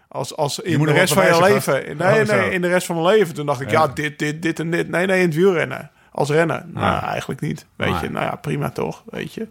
Als, 0.08 0.36
als 0.36 0.58
in 0.58 0.78
de 0.84 0.92
rest 0.92 1.12
van 1.12 1.24
je 1.26 1.40
leven. 1.40 1.96
Nee, 1.96 2.20
Oh, 2.22 2.28
nee, 2.28 2.50
in 2.50 2.60
de 2.60 2.68
rest 2.68 2.86
van 2.86 3.02
mijn 3.02 3.16
leven. 3.16 3.34
Toen 3.34 3.46
dacht 3.46 3.60
ik, 3.60 3.70
ja, 3.70 3.80
Ja. 3.80 3.86
dit, 3.86 4.18
dit, 4.18 4.42
dit 4.42 4.58
en 4.60 4.70
dit. 4.70 4.88
Nee, 4.88 5.06
nee, 5.06 5.18
in 5.20 5.26
het 5.26 5.34
wielrennen. 5.34 5.90
Als 6.14 6.30
renner. 6.30 6.64
Nou, 6.66 6.86
Ja. 6.86 7.02
eigenlijk 7.06 7.40
niet. 7.40 7.66
Weet 7.76 8.00
je, 8.00 8.10
nou 8.10 8.24
ja, 8.24 8.36
prima 8.36 8.70
toch, 8.70 9.02
weet 9.10 9.34
je. 9.34 9.48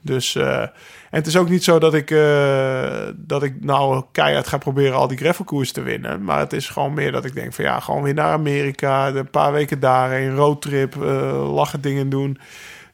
Dus, 0.00 0.34
eh, 0.34 0.60
en 0.60 0.70
het 1.10 1.26
is 1.26 1.36
ook 1.36 1.48
niet 1.48 1.64
zo 1.64 1.78
dat 1.78 1.94
ik, 1.94 2.10
eh, 2.10 3.00
dat 3.16 3.42
ik 3.42 3.64
nou 3.64 4.04
keihard 4.12 4.46
ga 4.46 4.58
proberen 4.58 4.96
al 4.96 5.08
die 5.08 5.18
gravelkoers 5.18 5.72
te 5.72 5.80
winnen. 5.82 6.24
Maar 6.24 6.38
het 6.38 6.52
is 6.52 6.68
gewoon 6.68 6.94
meer 6.94 7.12
dat 7.12 7.24
ik 7.24 7.34
denk 7.34 7.52
van 7.52 7.64
ja, 7.64 7.80
gewoon 7.80 8.02
weer 8.02 8.14
naar 8.14 8.32
Amerika. 8.32 9.08
Een 9.08 9.30
paar 9.30 9.52
weken 9.52 9.80
daarheen, 9.80 10.34
roadtrip, 10.34 11.02
eh 11.02 11.52
lachen 11.54 11.80
dingen 11.80 12.08
doen. 12.08 12.38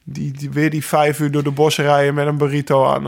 Die, 0.05 0.31
die, 0.31 0.49
weer 0.51 0.69
die 0.69 0.85
vijf 0.85 1.19
uur 1.19 1.31
door 1.31 1.43
de 1.43 1.51
bossen 1.51 1.83
rijden 1.83 2.13
met 2.13 2.27
een 2.27 2.37
burrito 2.37 2.85
aan 2.85 3.07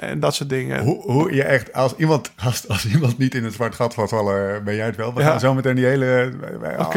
en 0.00 0.20
dat 0.20 0.34
soort 0.34 0.48
dingen. 0.48 0.82
Hoe, 0.84 1.02
hoe 1.02 1.34
je 1.34 1.42
echt, 1.42 1.72
als 1.72 1.94
iemand, 1.96 2.32
als, 2.44 2.68
als 2.68 2.86
iemand 2.86 3.18
niet 3.18 3.34
in 3.34 3.44
het 3.44 3.52
zwart 3.54 3.74
gat 3.74 3.94
valt 3.94 4.08
vallen, 4.08 4.64
ben 4.64 4.74
jij 4.74 4.86
het 4.86 4.96
wel. 4.96 5.14
We 5.14 5.20
Ja. 5.20 5.30
gaan 5.30 5.40
zo 5.40 5.54
meteen 5.54 5.74
die 5.74 5.84
hele, 5.84 6.32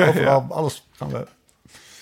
overal, 0.07 0.45
alles 0.49 0.87
gaan 0.95 1.09
we... 1.09 1.25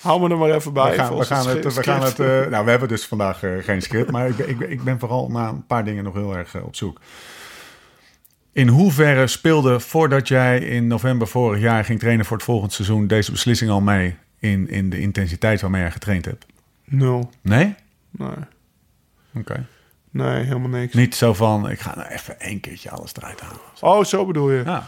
Hou 0.07 0.21
me 0.21 0.29
er 0.29 0.37
maar 0.37 0.49
even 0.49 0.73
bij. 0.73 0.91
We 0.91 0.97
gaan, 0.97 1.17
we 1.17 1.25
gaan 1.25 1.47
het, 1.47 1.73
we 1.73 1.83
gaan 1.83 2.03
het 2.03 2.19
eh, 2.19 2.27
nou, 2.27 2.65
we 2.65 2.69
hebben 2.69 2.87
dus 2.87 3.05
vandaag 3.05 3.43
eh, 3.43 3.51
geen 3.63 3.81
script, 3.81 4.11
maar 4.11 4.27
ik 4.27 4.35
ben, 4.35 4.49
ik, 4.49 4.57
ben, 4.57 4.71
ik 4.71 4.83
ben 4.83 4.99
vooral 4.99 5.29
naar 5.29 5.49
een 5.49 5.65
paar 5.65 5.85
dingen 5.85 6.03
nog 6.03 6.13
heel 6.13 6.37
erg 6.37 6.55
eh, 6.55 6.65
op 6.65 6.75
zoek. 6.75 7.01
In 8.51 8.67
hoeverre 8.67 9.27
speelde 9.27 9.79
voordat 9.79 10.27
jij 10.27 10.59
in 10.59 10.87
november 10.87 11.27
vorig 11.27 11.61
jaar 11.61 11.85
ging 11.85 11.99
trainen 11.99 12.25
voor 12.25 12.37
het 12.37 12.45
volgende 12.45 12.73
seizoen 12.73 13.07
deze 13.07 13.31
beslissing 13.31 13.71
al 13.71 13.81
mee 13.81 14.15
in, 14.39 14.69
in 14.69 14.89
de 14.89 14.99
intensiteit 14.99 15.61
waarmee 15.61 15.83
je 15.83 15.91
getraind 15.91 16.25
hebt? 16.25 16.45
Nul. 16.83 17.29
Nee? 17.41 17.75
Nee. 18.11 18.29
Oké. 19.35 19.65
nee, 20.09 20.43
helemaal 20.43 20.69
niks. 20.69 20.93
Niet 20.93 21.15
zo 21.15 21.33
van, 21.33 21.69
ik 21.69 21.79
ga 21.79 21.95
nou 21.95 22.07
even 22.07 22.39
één 22.39 22.59
keertje 22.59 22.89
alles 22.89 23.11
eruit 23.15 23.41
halen. 23.41 23.59
Oh, 23.79 24.03
zo 24.03 24.25
bedoel 24.25 24.51
je. 24.51 24.63
Ja. 24.65 24.85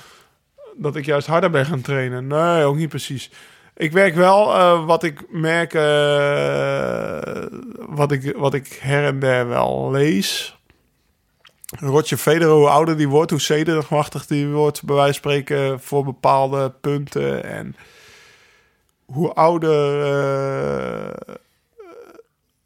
dat 0.78 0.96
ik 0.96 1.06
juist 1.06 1.28
harder 1.28 1.50
ben 1.50 1.66
gaan 1.66 1.82
trainen. 1.82 2.28
Nee, 2.28 2.64
ook 2.64 2.76
niet 2.76 2.90
precies. 2.90 3.32
Ik 3.80 3.92
werk 3.92 4.16
wel, 4.16 4.54
eh, 4.54 4.86
wat 4.86 5.04
ik 5.04 5.26
merk, 5.30 5.74
eh, 5.74 7.44
wat, 7.78 8.12
ik, 8.12 8.36
wat 8.38 8.54
ik 8.54 8.80
her 8.82 9.06
en 9.06 9.20
der 9.20 9.48
wel 9.48 9.92
lees. 9.92 10.58
Roger 11.80 12.18
Federer, 12.18 12.54
hoe 12.54 12.70
ouder 12.70 12.98
die 12.98 13.10
wordt, 13.10 13.32
hoe 13.32 13.42
zedenachtig 13.42 14.26
die 14.26 14.48
wordt, 14.48 14.84
bij 14.84 14.96
wijze 14.96 15.22
van 15.22 15.32
spreken, 15.32 15.80
voor 15.80 16.04
bepaalde 16.04 16.70
punten. 16.82 17.44
En 17.44 17.76
hoe 19.06 19.34
ouder... 19.34 20.02
eh, 20.02 21.36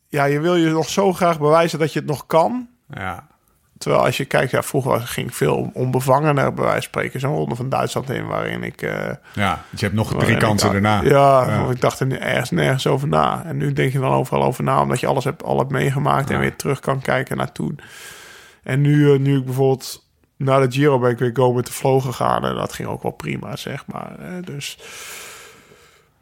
ja, 0.08 0.26
je 0.26 0.40
wil 0.40 0.56
je 0.56 0.70
nog 0.70 0.90
zo 0.90 1.14
graag 1.14 1.40
bewijzen 1.40 1.80
dat 1.80 1.94
je 1.94 2.00
het 2.00 2.08
nog 2.08 2.26
kan. 2.26 2.70
ja. 2.90 3.28
Terwijl 3.84 4.06
als 4.06 4.18
je 4.18 4.26
kijkt, 4.26 4.52
ja, 4.52 4.64
vroeger 4.64 5.00
ging 5.00 5.28
ik 5.28 5.34
veel 5.34 5.70
onbevangener, 5.74 6.54
bij 6.54 6.64
wijze 6.64 6.74
van 6.74 6.82
spreken, 6.82 7.20
zo'n 7.20 7.36
ronde 7.36 7.56
van 7.56 7.70
Duitsland 7.70 8.10
in, 8.10 8.26
waarin 8.28 8.64
ik... 8.64 8.82
eh, 8.82 9.10
Ja, 9.34 9.62
dus 9.70 9.80
je 9.80 9.86
hebt 9.86 9.98
nog 9.98 10.14
drie 10.18 10.38
kansen 10.38 10.68
ik, 10.68 10.84
daarna. 10.84 11.02
Ja, 11.10 11.66
ik 11.70 11.82
dacht 11.82 12.00
er 12.00 12.06
nu 12.06 12.16
ergens 12.16 12.52
nergens 12.52 12.88
over 12.88 13.08
na. 13.08 13.44
En 13.46 13.58
nu 13.58 13.74
denk 13.74 13.92
je 13.92 14.00
dan 14.00 14.12
overal 14.12 14.44
over 14.44 14.64
na, 14.64 14.82
omdat 14.82 15.00
je 15.00 15.08
alles 15.08 15.24
hebt, 15.24 15.44
al 15.44 15.58
hebt 15.58 15.72
meegemaakt 15.72 16.30
en 16.30 16.40
weer 16.40 16.56
terug 16.56 16.80
kan 16.80 17.02
kijken 17.02 17.38
naar 17.38 17.52
toen. 17.52 17.80
En 18.64 18.82
nu, 18.82 19.14
eh, 19.14 19.20
nu 19.20 19.38
ik 19.38 19.46
bijvoorbeeld 19.46 20.08
naar 20.38 20.62
de 20.62 20.72
Giro 20.72 21.00
ben 21.00 21.12
ik 21.12 21.18
weer 21.20 21.32
go 21.34 21.54
met 21.54 21.66
de 21.66 21.72
flow 21.72 22.02
gegaan 22.02 22.46
en 22.46 22.56
dat 22.56 22.74
ging 22.74 22.88
ook 22.88 23.04
wel 23.04 23.12
prima, 23.12 23.56
zeg 23.56 23.84
maar. 23.88 24.16
Dus 24.46 24.78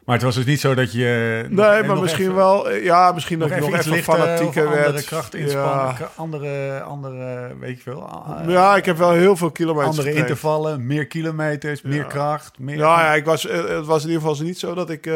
Maar 0.04 0.14
het 0.14 0.24
was 0.24 0.34
dus 0.34 0.44
niet 0.44 0.60
zo 0.60 0.74
dat 0.74 0.92
je... 0.92 1.44
nee, 1.50 1.82
maar 1.82 1.96
misschien 2.00 2.22
even- 2.24 2.34
wel, 2.34 2.70
eh, 2.70 2.84
ja, 2.84 3.12
misschien 3.12 3.38
Nog 3.38 3.48
dat 3.48 3.56
ik 3.58 3.62
even 3.64 3.72
nog 3.76 3.80
iets 3.80 3.90
even 3.90 3.96
lichter 4.14 4.26
fanatieker 4.26 4.66
of 4.66 4.72
andere 4.72 4.92
werd. 4.92 5.04
krachtinspanning, 5.04 5.98
Ja. 5.98 6.10
andere, 6.16 6.80
andere, 6.80 7.52
weet 7.60 7.76
je 7.76 7.82
veel, 7.82 8.10
eh, 8.40 8.48
ja, 8.52 8.76
ik 8.76 8.84
heb 8.84 8.96
wel 8.96 9.10
heel 9.10 9.36
veel 9.36 9.50
kilometers 9.50 9.88
andere 9.88 10.06
getraind. 10.08 10.28
intervallen, 10.30 10.86
meer 10.86 11.06
kilometers, 11.06 11.82
meer 11.82 12.04
kracht, 12.04 12.58
meer... 12.58 12.76
Ja, 12.76 13.00
ja, 13.04 13.14
ik 13.14 13.24
was, 13.24 13.46
eh, 13.46 13.64
het 13.68 13.86
was 13.86 14.02
in 14.04 14.08
ieder 14.10 14.28
geval 14.28 14.44
niet 14.44 14.58
zo 14.58 14.74
dat 14.74 14.90
ik 14.90 15.10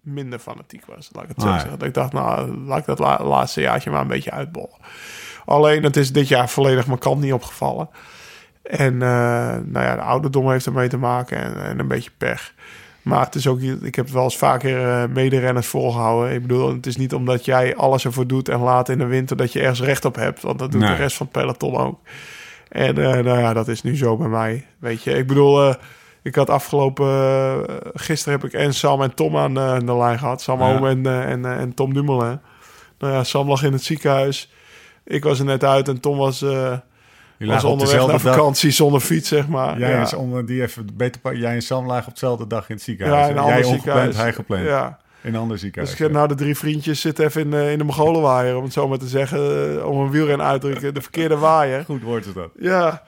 minder 0.00 0.38
fanatiek 0.38 0.84
was. 0.86 1.08
Laat 1.12 1.22
ik 1.24 1.28
het 1.28 1.40
zo 1.42 1.48
zeggen. 1.48 1.70
Dat 1.78 1.82
ik 1.88 1.94
dacht, 1.94 2.12
nou, 2.12 2.56
laat 2.56 2.78
ik 2.78 2.86
dat 2.86 2.98
la- 2.98 3.24
laatste 3.24 3.60
jaartje 3.60 3.90
maar 3.90 4.00
een 4.00 4.06
beetje 4.06 4.30
uitbollen. 4.30 4.76
Alleen, 5.44 5.82
het 5.82 5.96
is 5.96 6.12
dit 6.12 6.28
jaar 6.28 6.48
volledig 6.48 6.86
mijn 6.86 6.98
kant 6.98 7.20
niet 7.20 7.32
opgevallen. 7.32 7.88
En 8.62 8.96
nou 8.98 9.72
ja, 9.72 9.94
de 9.94 10.00
ouderdom 10.02 10.50
heeft 10.50 10.66
ermee 10.66 10.88
te 10.88 10.96
maken 10.98 11.38
en, 11.38 11.62
en 11.62 11.78
een 11.78 11.88
beetje 11.88 12.10
pech. 12.18 12.54
Maar 13.02 13.24
het 13.24 13.34
is 13.34 13.46
ook, 13.46 13.60
ik 13.60 13.94
heb 13.94 14.08
wel 14.08 14.22
eens 14.24 14.36
vaker 14.36 14.88
eh 14.88 15.08
mederenners 15.08 15.66
volgehouden. 15.66 16.34
Ik 16.34 16.42
bedoel, 16.42 16.72
het 16.72 16.86
is 16.86 16.96
niet 16.96 17.14
omdat 17.14 17.44
jij 17.44 17.76
alles 17.76 18.04
ervoor 18.04 18.26
doet 18.26 18.48
en 18.48 18.60
laat 18.60 18.88
in 18.88 18.98
de 18.98 19.06
winter 19.06 19.36
dat 19.36 19.52
je 19.52 19.60
ergens 19.60 19.80
recht 19.80 20.04
op 20.04 20.14
hebt. 20.14 20.42
Want 20.42 20.58
dat 20.58 20.72
doet 20.72 20.80
Nee. 20.80 20.90
de 20.90 20.96
rest 20.96 21.16
van 21.16 21.28
het 21.32 21.40
peloton 21.40 21.76
ook. 21.76 21.98
En 22.68 22.98
eh, 22.98 23.24
nou 23.24 23.38
ja, 23.38 23.52
dat 23.52 23.68
is 23.68 23.82
nu 23.82 23.96
zo 23.96 24.16
bij 24.16 24.28
mij. 24.28 24.66
Weet 24.78 25.02
je, 25.02 25.12
ik 25.12 25.26
bedoel, 25.26 25.68
eh, 25.68 25.74
ik 26.22 26.34
had 26.34 26.50
afgelopen... 26.50 27.64
gisteren 27.94 28.40
heb 28.40 28.48
ik 28.48 28.60
en 28.60 28.74
Sam 28.74 29.02
en 29.02 29.14
Tom 29.14 29.36
aan 29.36 29.54
de 29.86 29.96
lijn 29.96 30.18
gehad. 30.18 30.42
Sam 30.42 30.58
Ja. 30.58 30.74
Oom 30.76 30.86
en, 30.86 31.06
en, 31.26 31.44
en 31.44 31.74
Tom 31.74 31.94
Dumoulin. 31.94 32.40
Nou 32.98 33.12
ja, 33.12 33.24
Sam 33.24 33.48
lag 33.48 33.62
in 33.62 33.72
het 33.72 33.82
ziekenhuis. 33.82 34.52
Ik 35.04 35.24
was 35.24 35.38
er 35.38 35.44
net 35.44 35.64
uit 35.64 35.88
en 35.88 36.00
Tom 36.00 36.16
was, 36.16 36.44
eh 37.40 37.46
Die 37.46 37.54
was 37.54 37.62
lagen 37.62 37.66
op 37.66 37.72
onderweg 37.72 37.94
dezelfde 38.00 38.24
naar 38.24 38.24
dag. 38.24 38.34
vakantie 38.34 38.70
zonder 38.70 39.00
fiets, 39.00 39.28
zeg 39.28 39.48
maar. 39.48 39.78
Jij, 39.78 39.90
ja. 39.90 40.00
is 40.02 40.14
onder, 40.14 40.46
die 40.46 40.62
even 40.62 40.88
beter, 40.94 41.36
jij 41.36 41.54
en 41.54 41.62
Sam 41.62 41.86
lagen 41.86 42.06
op 42.08 42.12
dezelfde 42.12 42.46
dag 42.46 42.68
in 42.68 42.74
het 42.74 42.84
ziekenhuis. 42.84 43.26
ja, 43.26 43.30
in 43.32 43.36
een 43.36 43.46
jij 43.46 43.64
ongepland, 43.64 44.16
hij 44.16 44.32
gepland. 44.32 44.64
Ja. 44.64 44.98
In 45.22 45.28
een 45.34 45.40
ander 45.40 45.52
Dus 45.52 45.60
ziekenhuis. 45.60 45.92
ik 45.92 45.98
heb 45.98 46.12
nou 46.12 46.28
de 46.28 46.34
drie 46.34 46.56
vriendjes 46.56 47.00
zitten 47.00 47.24
even 47.24 47.40
in, 47.40 47.54
eh, 47.54 47.72
in 47.72 47.78
de 47.78 47.84
Mongolenwaaier, 47.84 48.56
om 48.56 48.64
het 48.64 48.72
zo 48.72 48.88
maar 48.88 48.98
te 48.98 49.06
zeggen. 49.08 49.76
eh, 49.78 49.86
om 49.86 49.98
een 50.00 50.10
wielren 50.10 50.42
uitdrukken, 50.42 50.94
de 50.94 51.00
verkeerde 51.02 51.36
waaier. 51.36 51.84
Goed 51.84 52.02
woord 52.02 52.26
is 52.26 52.32
dat. 52.32 52.50
Ja, 52.58 53.02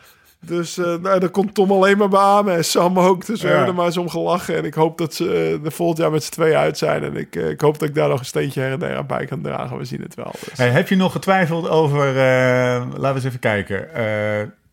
dus 0.47 0.79
eh 0.79 0.85
nou, 0.85 1.21
daar 1.21 1.29
komt 1.31 1.55
Tom 1.55 1.71
alleen 1.71 1.99
maar 1.99 2.09
beamen 2.09 2.55
en 2.57 2.65
Sam 2.65 2.99
ook. 2.99 3.27
Dus 3.27 3.41
we 3.41 3.47
Ja. 3.47 3.53
hebben 3.53 3.71
er 3.71 3.77
maar 3.77 3.87
eens 3.87 3.97
om 3.97 4.09
gelachen. 4.09 4.57
En 4.57 4.65
ik 4.65 4.75
hoop 4.75 4.99
dat 4.99 5.15
ze 5.15 5.33
eh, 5.33 5.65
er 5.65 5.73
volgend 5.73 5.99
jaar 5.99 6.11
met 6.11 6.25
z'n 6.25 6.31
tweeën 6.33 6.57
uit 6.57 6.79
zijn. 6.79 7.03
En 7.05 7.17
ik, 7.17 7.37
eh, 7.37 7.49
ik 7.51 7.61
hoop 7.61 7.79
dat 7.79 7.89
ik 7.89 7.95
daar 7.95 8.09
nog 8.09 8.19
een 8.19 8.25
steentje 8.25 8.61
her 8.61 8.73
en 8.73 8.79
der 8.79 8.97
aan 8.97 9.07
bij 9.07 9.25
kan 9.27 9.43
dragen. 9.43 9.79
We 9.79 9.85
zien 9.85 10.03
het 10.03 10.15
wel. 10.15 10.31
Dus. 10.49 10.59
Hey, 10.59 10.69
heb 10.71 10.89
je 10.89 10.97
nog 10.97 11.13
getwijfeld 11.13 11.69
over, 11.69 12.15
laten 12.15 13.01
we 13.01 13.09
eens 13.15 13.25
even 13.25 13.39
kijken, 13.39 13.89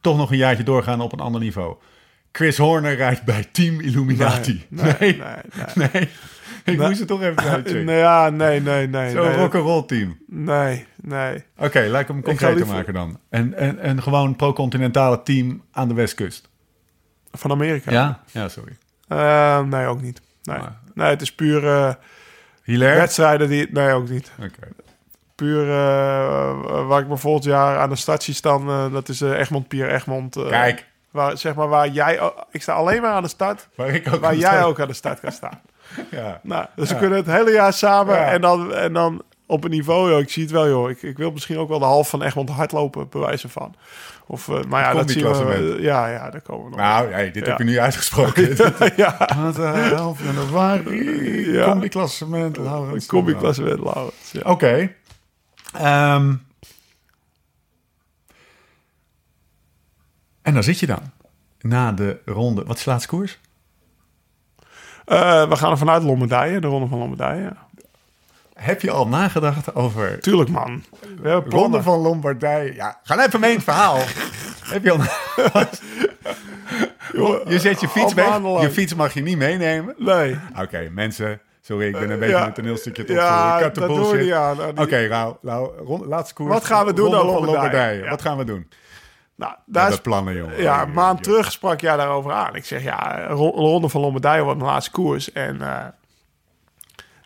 toch 0.01 0.17
nog 0.17 0.31
een 0.31 0.37
jaartje 0.37 0.63
doorgaan 0.63 1.01
op 1.01 1.13
een 1.13 1.19
ander 1.19 1.41
niveau? 1.41 1.75
Chris 2.31 2.57
Horner 2.57 2.95
rijdt 2.95 3.23
bij 3.23 3.47
Team 3.51 3.79
Illuminati. 3.81 4.65
Nee, 4.69 4.93
nee, 4.99 5.15
nee, 5.17 5.43
nee. 5.75 5.87
Nee. 5.93 6.09
Ik 6.71 6.79
moest 6.79 6.99
het 6.99 7.07
toch 7.07 7.21
even 7.21 7.43
uitchecken. 7.43 7.87
Ja, 7.95 8.29
nee, 8.29 8.61
nee, 8.61 8.87
nee. 8.87 9.11
Zo'n 9.11 9.25
nee, 9.27 9.35
rock'n'roll 9.37 9.83
team. 9.85 10.17
nee, 10.27 10.85
nee. 10.95 11.43
Oké, 11.57 11.79
lijkt 11.79 12.07
hem 12.09 12.21
concreter 12.21 12.67
maken 12.67 12.93
dan. 12.93 13.19
En, 13.29 13.53
en, 13.53 13.79
en 13.79 14.01
gewoon 14.03 14.35
pro-continentale 14.35 15.23
team 15.23 15.63
aan 15.71 15.87
de 15.87 15.93
westkust. 15.93 16.49
Van 17.31 17.51
Amerika? 17.51 17.91
Ja? 17.91 18.19
Ja, 18.31 18.47
sorry. 18.47 18.77
Eh, 19.07 19.59
nee, 19.61 19.85
ook 19.87 20.01
niet. 20.01 20.21
Nee, 20.43 20.57
Maar- 20.57 20.79
nee 20.93 21.09
het 21.09 21.21
is 21.21 21.35
puur 21.35 21.67
eh, 21.67 21.93
Hilaire? 22.63 22.99
wedstrijden 22.99 23.49
die... 23.49 23.67
Nee, 23.71 23.91
ook 23.93 24.09
niet. 24.09 24.31
Oké. 24.39 24.67
Puur 25.35 25.61
eh, 25.69 26.87
waar 26.87 27.01
ik 27.01 27.07
me 27.07 27.17
volgend 27.17 27.43
jaar 27.43 27.77
aan 27.77 27.89
de 27.89 27.95
start 27.95 28.23
zie 28.23 28.33
staan, 28.33 28.67
eh, 28.69 28.91
dat 28.91 29.09
is 29.09 29.21
eh, 29.21 29.39
Egmond, 29.39 29.67
Pier 29.67 29.89
Egmond. 29.89 30.35
eh, 30.35 30.47
Kijk, 30.47 30.87
Waar, 31.11 31.37
zeg 31.37 31.55
maar 31.55 31.67
waar 31.67 31.87
jij... 31.89 32.31
Ik 32.51 32.61
sta 32.61 32.73
alleen 32.73 33.01
maar 33.01 33.11
aan 33.11 33.23
de 33.23 33.29
start, 33.29 33.67
waar 33.75 33.89
ik 33.89 34.13
ook 34.13 34.21
waar 34.21 34.35
jij 34.35 34.63
ook 34.63 34.79
aan 34.79 34.87
de 34.87 34.93
start 34.93 35.19
kan 35.19 35.31
staan. 35.31 35.61
Ja. 36.11 36.39
Nou, 36.43 36.65
dus 36.75 36.89
we 36.89 36.95
kunnen 36.97 37.17
het 37.17 37.27
hele 37.27 37.51
jaar 37.51 37.73
samen 37.73 38.15
Ja. 38.15 38.25
en, 38.31 38.41
dan, 38.41 38.73
en 38.73 38.93
dan 38.93 39.21
op 39.45 39.63
een 39.63 39.69
niveau, 39.69 40.09
joh, 40.09 40.19
ik 40.19 40.29
zie 40.29 40.43
het 40.43 40.51
wel, 40.51 40.67
joh. 40.67 40.89
Ik, 40.89 41.01
ik 41.01 41.17
wil 41.17 41.31
misschien 41.31 41.57
ook 41.57 41.69
wel 41.69 41.79
de 41.79 41.85
half 41.85 42.09
van 42.09 42.21
Egmond 42.23 42.49
hardlopen, 42.49 43.09
bewijzen 43.09 43.49
van. 43.49 43.75
Of, 44.27 44.49
eh, 44.49 44.63
maar 44.63 44.81
ja, 44.83 44.93
dat 44.93 45.09
zien 45.11 45.23
we. 45.23 45.29
Combi-klassement. 45.29 45.77
eh, 45.77 45.83
ja, 45.83 46.07
ja, 46.07 46.29
daar 46.29 46.41
komen 46.41 46.63
we 46.63 46.69
nog. 46.69 46.79
Nou, 46.79 47.11
hey, 47.11 47.31
dit 47.31 47.43
Ja. 47.43 47.49
heb 47.49 47.57
je 47.57 47.63
nu 47.63 47.79
uitgesproken. 47.79 48.55
ja, 48.95 49.29
Wat 49.41 49.55
de 49.55 49.61
helft 49.61 50.21
januari. 50.23 51.51
Ja. 51.51 51.63
Combi-klassement. 51.65 52.57
Laurens. 52.57 53.05
combi-klasse 53.05 53.61
met 53.63 53.79
Laurens. 53.79 54.31
Ja. 54.31 54.41
Oké. 54.51 54.91
Ehm. 55.73 56.33
en 60.41 60.53
dan 60.53 60.63
zit 60.63 60.79
je 60.79 60.85
dan. 60.85 61.11
Na 61.61 61.91
de 61.91 62.19
ronde. 62.25 62.63
Wat 62.63 62.77
is 62.77 62.83
de 62.83 62.89
laatste 62.89 63.09
koers? 63.09 63.39
Eh, 65.09 65.49
we 65.49 65.55
gaan 65.55 65.71
er 65.71 65.77
vanuit 65.77 66.03
Lombardije, 66.03 66.59
de 66.59 66.67
ronde 66.67 66.87
van 66.87 66.97
Lombardije. 66.99 67.51
Heb 68.53 68.81
je 68.81 68.91
al 68.91 69.07
nagedacht 69.07 69.75
over 69.75 70.19
Tuurlijk, 70.19 70.49
man. 70.49 70.83
We 71.21 71.41
Ronde 71.49 71.81
van 71.81 71.99
Lombardije? 71.99 72.73
Ja, 72.75 72.99
ga 73.03 73.25
even 73.25 73.39
mee 73.39 73.49
in 73.49 73.55
het 73.55 73.65
verhaal. 73.65 73.97
Heb 74.73 74.83
je 74.83 74.91
al... 74.91 74.99
je 77.47 77.59
zet 77.59 77.79
je 77.81 77.87
fiets 77.87 78.15
al 78.17 78.53
weg. 78.53 78.61
Je 78.61 78.71
fiets 78.71 78.93
mag 78.95 79.13
je 79.13 79.21
niet 79.21 79.37
meenemen. 79.37 79.95
Nee. 79.97 80.37
Oké, 80.61 80.89
mensen. 80.91 81.39
Sorry, 81.61 81.87
ik 81.87 81.93
ben 81.99 82.09
een 82.09 82.19
beetje 82.19 82.35
Ja. 82.35 82.45
een 82.47 82.53
toneelstukje 82.53 83.01
opvoeren. 83.01 83.25
Ja, 83.25 83.59
Cut 83.61 83.73
the 83.73 83.79
bullshit. 83.79 84.29
Nou, 84.29 84.71
Oké, 84.75 85.27
Lau, 85.41 85.69
rond- 85.85 86.05
laatste 86.05 86.33
koers. 86.33 86.53
Wat 86.53 86.65
gaan 86.65 86.85
we 86.85 86.93
doen 86.93 87.13
Ronde 87.13 87.31
van 87.33 87.45
Lombardije? 87.45 88.03
Ja. 88.03 88.09
Wat 88.09 88.21
gaan 88.21 88.37
we 88.37 88.43
doen? 88.43 88.67
Nou, 89.39 89.53
daar 89.65 89.83
dat 89.83 89.93
is 89.93 90.01
plannen, 90.01 90.35
jongen. 90.35 90.61
Ja, 90.61 90.81
een 90.81 90.93
maand 90.93 91.23
terug 91.23 91.51
sprak 91.51 91.81
jij 91.81 91.95
daarover 91.97 92.31
aan. 92.31 92.55
Ik 92.55 92.65
zeg, 92.65 92.83
ja, 92.83 93.25
ro- 93.27 93.55
Ronde 93.55 93.89
van 93.89 94.01
Lombardije 94.01 94.43
wordt 94.43 94.59
mijn 94.59 94.71
laatste 94.71 94.91
koers. 94.91 95.31
En 95.31 95.55
uh, 95.55 95.85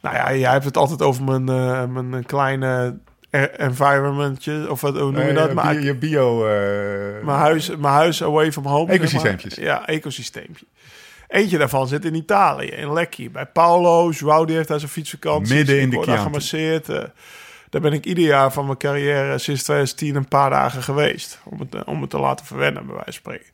nou 0.01 0.15
ja, 0.15 0.33
jij 0.33 0.51
hebt 0.51 0.65
het 0.65 0.77
altijd 0.77 1.01
over 1.01 1.23
mijn, 1.23 1.49
uh, 1.49 1.85
mijn 1.85 2.25
kleine 2.25 2.97
environmentje. 3.57 4.67
Of 4.69 4.81
wat, 4.81 4.99
hoe 4.99 5.11
noem 5.11 5.21
je 5.21 5.29
Uh, 5.29 5.35
dat? 5.35 5.53
Maar, 5.53 5.81
je 5.81 5.95
bio... 5.95 6.39
Mijn, 7.23 7.37
huis, 7.37 7.69
mijn 7.69 7.93
huis 7.93 8.23
away 8.23 8.51
from 8.51 8.65
home. 8.65 8.91
Ecosysteempjes. 8.91 9.53
Zeg 9.53 9.65
maar. 9.65 9.73
Ja, 9.73 9.87
ecosysteempje. 9.87 10.65
Eentje 11.27 11.57
daarvan 11.57 11.87
zit 11.87 12.05
in 12.05 12.15
Italië, 12.15 12.67
in 12.67 12.93
Lecce. 12.93 13.29
Bij 13.29 13.45
Paolo, 13.45 14.09
Joao 14.09 14.45
die 14.45 14.55
heeft 14.55 14.67
daar 14.67 14.79
zijn 14.79 14.91
fietsvakantie. 14.91 15.55
Midden 15.55 15.79
in 15.79 15.89
de 15.89 16.01
Chianti. 16.01 16.21
gemasseerd. 16.23 16.87
Daar 17.73 17.81
ben 17.81 17.93
ik 17.93 18.05
ieder 18.05 18.23
jaar 18.23 18.51
van 18.51 18.65
mijn 18.65 18.77
carrière 18.77 19.37
sinds 19.37 19.63
2010 19.63 20.15
een 20.15 20.27
paar 20.27 20.49
dagen 20.49 20.83
geweest. 20.83 21.39
Om 21.43 21.59
het, 21.59 21.83
om 21.83 22.01
het 22.01 22.09
te 22.09 22.19
laten 22.19 22.45
verwennen, 22.45 22.85
bij 22.85 22.95
wijze 22.95 23.11
van 23.11 23.13
spreken. 23.13 23.45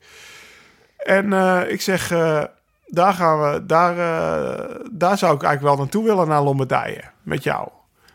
En 0.98 1.26
uh, 1.26 1.62
ik 1.68 1.82
zeg, 1.82 2.12
uh, 2.12 2.44
daar, 2.88 3.14
gaan 3.14 3.42
we, 3.42 3.66
daar, 3.66 3.96
uh, 3.96 4.76
daar 4.92 5.18
zou 5.18 5.36
ik 5.36 5.44
eigenlijk 5.44 5.62
wel 5.62 5.76
naartoe 5.76 6.04
willen, 6.04 6.28
naar 6.28 6.42
Lombardije. 6.42 7.02
Met 7.24 7.44
jou. 7.44 7.68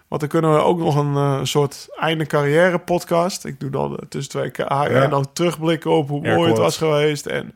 Want 0.08 0.20
dan 0.20 0.30
kunnen 0.30 0.54
we 0.54 0.60
ook 0.60 0.78
nog 0.78 0.96
een 0.96 1.46
soort 1.46 1.86
einde 1.98 2.26
carrière 2.26 2.78
podcast. 2.78 3.44
Ik 3.44 3.60
doe 3.60 3.70
dan 3.70 3.98
tussen 4.08 4.32
twee 4.32 4.50
ja. 4.52 4.86
en 4.86 5.10
dan 5.10 5.32
terugblikken 5.32 5.90
op 5.90 6.08
hoe 6.08 6.20
mooi 6.20 6.48
het 6.48 6.58
was 6.58 6.76
geweest. 6.76 7.26
En 7.26 7.54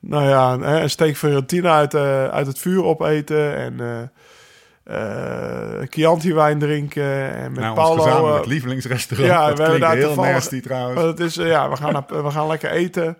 nou 0.00 0.28
ja, 0.28 0.52
een 0.52 0.90
steek 0.90 1.16
Fiorentina 1.16 1.76
uit, 1.76 1.94
uit 2.30 2.46
het 2.46 2.58
vuur 2.58 2.84
opeten. 2.84 3.56
En 3.56 4.10
uh, 4.90 5.86
Chianti 5.88 6.34
wijn 6.34 6.58
drinken. 6.58 7.34
En 7.34 7.52
met 7.52 7.60
nou, 7.60 7.74
Paolo. 7.74 8.26
Ons 8.28 8.36
het 8.36 8.46
lievelingsrestaurant. 8.46 9.30
Ja, 9.30 9.46
dat 9.46 9.56
we 9.56 9.62
hebben 9.62 9.80
daar 9.80 9.96
heel 9.96 10.06
toevallig, 10.06 10.32
nasty 10.32 10.60
trouwens. 10.60 11.00
Het 11.02 11.20
is, 11.20 11.34
ja, 11.34 11.70
we 11.70 11.76
gaan, 11.76 12.04
we 12.08 12.30
gaan 12.30 12.46
lekker 12.46 12.70
eten. 12.70 13.16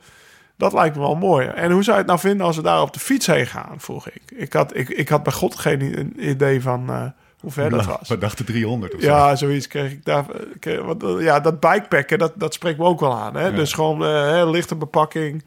Dat 0.56 0.72
lijkt 0.72 0.96
me 0.96 1.00
wel 1.00 1.14
mooi. 1.14 1.46
En 1.46 1.70
hoe 1.70 1.82
zou 1.82 1.92
je 1.96 2.02
het 2.02 2.06
nou 2.06 2.18
vinden 2.20 2.46
als 2.46 2.56
we 2.56 2.62
daar 2.62 2.82
op 2.82 2.92
de 2.92 3.00
fiets 3.00 3.26
heen 3.26 3.46
gaan, 3.46 3.74
vroeg 3.76 4.08
ik. 4.08 4.22
Ik 4.34 4.52
had, 4.52 4.76
ik, 4.76 4.88
ik 4.88 5.08
had 5.08 5.22
bij 5.22 5.32
God 5.32 5.56
geen 5.56 6.12
idee 6.30 6.62
van 6.62 6.90
uh, 6.90 7.04
hoe 7.40 7.50
ver 7.50 7.70
dat 7.70 7.86
was. 7.86 8.08
We 8.08 8.18
dachten 8.18 8.44
300 8.44 8.94
of 8.94 9.02
Ja, 9.02 9.36
zo. 9.36 9.46
zoiets 9.46 9.66
kreeg 9.66 9.92
ik 9.92 10.04
daar. 10.04 10.24
Kreeg, 10.60 10.80
want, 10.80 11.04
ja, 11.18 11.40
dat 11.40 11.60
bikepacken, 11.60 12.18
dat, 12.18 12.32
dat 12.36 12.54
spreekt 12.54 12.78
me 12.78 12.84
ook 12.84 13.00
wel 13.00 13.14
aan. 13.14 13.34
Hè? 13.34 13.46
Ja. 13.46 13.50
Dus 13.50 13.72
gewoon 13.72 14.02
uh, 14.02 14.50
lichte 14.50 14.74
bepakking. 14.74 15.44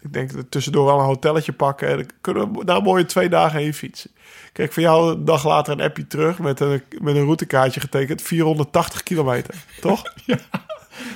Ik 0.00 0.12
denk 0.12 0.30
tussendoor 0.48 0.84
wel 0.84 0.98
een 0.98 1.04
hotelletje 1.04 1.52
pakken. 1.52 1.96
Dan 1.96 2.06
kunnen 2.20 2.52
we 2.52 2.64
daar 2.64 2.82
mooi 2.82 3.04
twee 3.04 3.28
dagen 3.28 3.58
heen 3.58 3.74
fietsen. 3.74 4.10
Kreeg 4.54 4.72
van 4.72 4.82
jou 4.82 5.12
een 5.12 5.24
dag 5.24 5.44
later 5.44 5.72
een 5.72 5.80
appje 5.80 6.06
terug 6.06 6.38
met 6.38 6.60
een, 6.60 6.82
met 7.00 7.16
een 7.16 7.24
routekaartje 7.24 7.80
getekend. 7.80 8.22
480 8.22 9.02
kilometer, 9.02 9.54
toch? 9.80 10.02
Ja. 10.24 10.38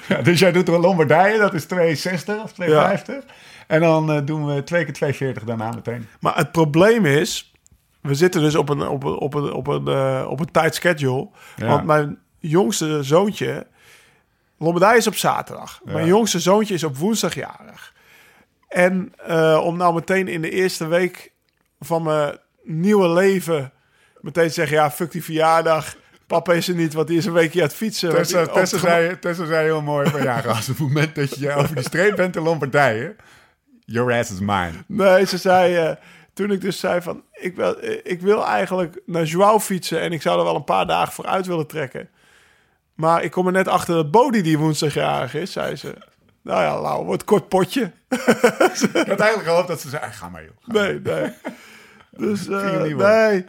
Ja, 0.09 0.23
dus 0.23 0.39
jij 0.39 0.53
doet 0.53 0.69
een 0.69 0.81
Lombardije, 0.81 1.39
dat 1.39 1.55
is 1.55 1.65
260 1.65 2.43
of 2.43 2.53
250. 2.53 3.15
Ja. 3.15 3.33
En 3.67 3.81
dan 3.81 4.15
uh, 4.15 4.21
doen 4.25 4.47
we 4.47 4.65
twee 4.65 4.85
keer 4.85 4.93
240 4.93 5.45
daarna 5.45 5.71
meteen. 5.71 6.09
Maar 6.21 6.37
het 6.37 6.53
probleem 6.53 7.07
is, 7.07 7.53
we 8.01 8.15
zitten 8.15 8.41
dus 8.41 8.55
op 8.55 8.69
een, 8.69 8.89
op 8.89 9.05
een, 9.05 9.19
op 9.19 9.35
een, 9.35 9.53
op 9.53 9.67
een, 9.67 9.89
uh, 9.89 10.27
op 10.29 10.41
een 10.41 10.51
tight 10.51 10.75
schedule. 10.75 11.29
Ja. 11.57 11.67
Want 11.67 11.85
mijn 11.85 12.19
jongste 12.39 13.03
zoontje, 13.03 13.67
Lombardije 14.59 14.97
is 14.97 15.07
op 15.07 15.17
zaterdag. 15.17 15.81
Mijn 15.85 16.07
jongste 16.07 16.41
zoontje 16.41 16.75
is 16.75 16.85
op 16.85 16.97
woensdag 16.97 17.35
jarig. 17.35 17.95
En 18.69 19.13
uh, 19.29 19.61
om 19.65 19.77
nou 19.77 19.95
meteen 19.95 20.29
in 20.29 20.43
de 20.43 20.51
eerste 20.51 20.87
week 20.87 21.33
van 21.81 22.03
mijn 22.03 22.39
nieuwe 22.69 23.09
leven 23.09 23.73
meteen 24.21 24.47
te 24.47 24.53
zeggen, 24.53 24.77
ja, 24.77 24.91
fuck 24.91 25.11
die 25.11 25.25
verjaardag. 25.25 25.97
Papa 26.27 26.53
is 26.53 26.69
er 26.69 26.75
niet, 26.75 26.95
want 26.95 27.09
die 27.09 27.19
is 27.19 27.27
een 27.27 27.33
weekje 27.33 27.61
aan 27.61 27.67
het 27.67 27.77
fietsen. 27.77 28.11
Tessa, 28.11 28.47
Tessa, 28.47 28.79
zei, 28.79 29.19
Tessa 29.19 29.45
zei 29.45 29.65
heel 29.65 29.83
mooi 29.83 30.11
van 30.11 30.23
ja, 30.23 30.41
als 30.41 30.67
het 30.67 30.79
moment 30.79 31.15
dat 31.15 31.39
je 31.39 31.53
over 31.53 31.75
die 31.75 31.85
streep 31.85 32.17
bent 32.17 32.37
in 32.37 32.43
Lombardije, 32.43 33.17
your 33.85 34.13
ass 34.13 34.31
is 34.31 34.41
mine. 34.41 34.73
Nee, 34.87 35.27
ze 35.27 35.37
zei, 35.37 35.89
uh, 35.89 35.95
toen 36.33 36.51
ik 36.51 36.61
dus 36.61 36.79
zei 36.79 37.01
van, 37.01 37.23
ik 37.33 37.57
wil, 37.57 37.77
ik 38.03 38.21
wil 38.21 38.47
eigenlijk 38.47 39.01
naar 39.07 39.25
Joao 39.25 39.61
fietsen 39.61 40.01
en 40.01 40.13
ik 40.13 40.23
zou 40.23 40.39
er 40.39 40.45
wel 40.45 40.57
een 40.57 40.65
paar 40.65 40.87
dagen 40.87 41.13
voor 41.13 41.27
uit 41.27 41.47
willen 41.47 41.67
trekken. 41.67 42.09
Maar 42.95 43.23
ik 43.23 43.31
kom 43.31 43.47
er 43.47 43.53
net 43.53 43.69
achter 43.69 43.95
dat 43.95 44.11
Bodie 44.11 44.43
die 44.43 44.59
woensdagjarig 44.59 45.35
is, 45.35 45.53
zei 45.53 45.77
ze. 45.77 45.95
Nou 46.43 46.63
ja, 46.63 46.81
Lau, 46.81 47.05
wordt 47.05 47.25
kort 47.25 47.49
potje. 47.49 47.93
ik 48.09 48.19
had 48.93 49.21
eigenlijk 49.21 49.43
gehoopt 49.43 49.69
dat 49.69 49.81
ze 49.81 49.89
zei, 49.89 50.13
ga 50.13 50.29
maar 50.29 50.43
joh. 50.43 50.53
Ga 50.61 50.73
nee, 50.73 51.01
nee. 51.01 51.33
Dus 52.19 52.47
uh, 52.49 52.83
nee. 52.83 53.45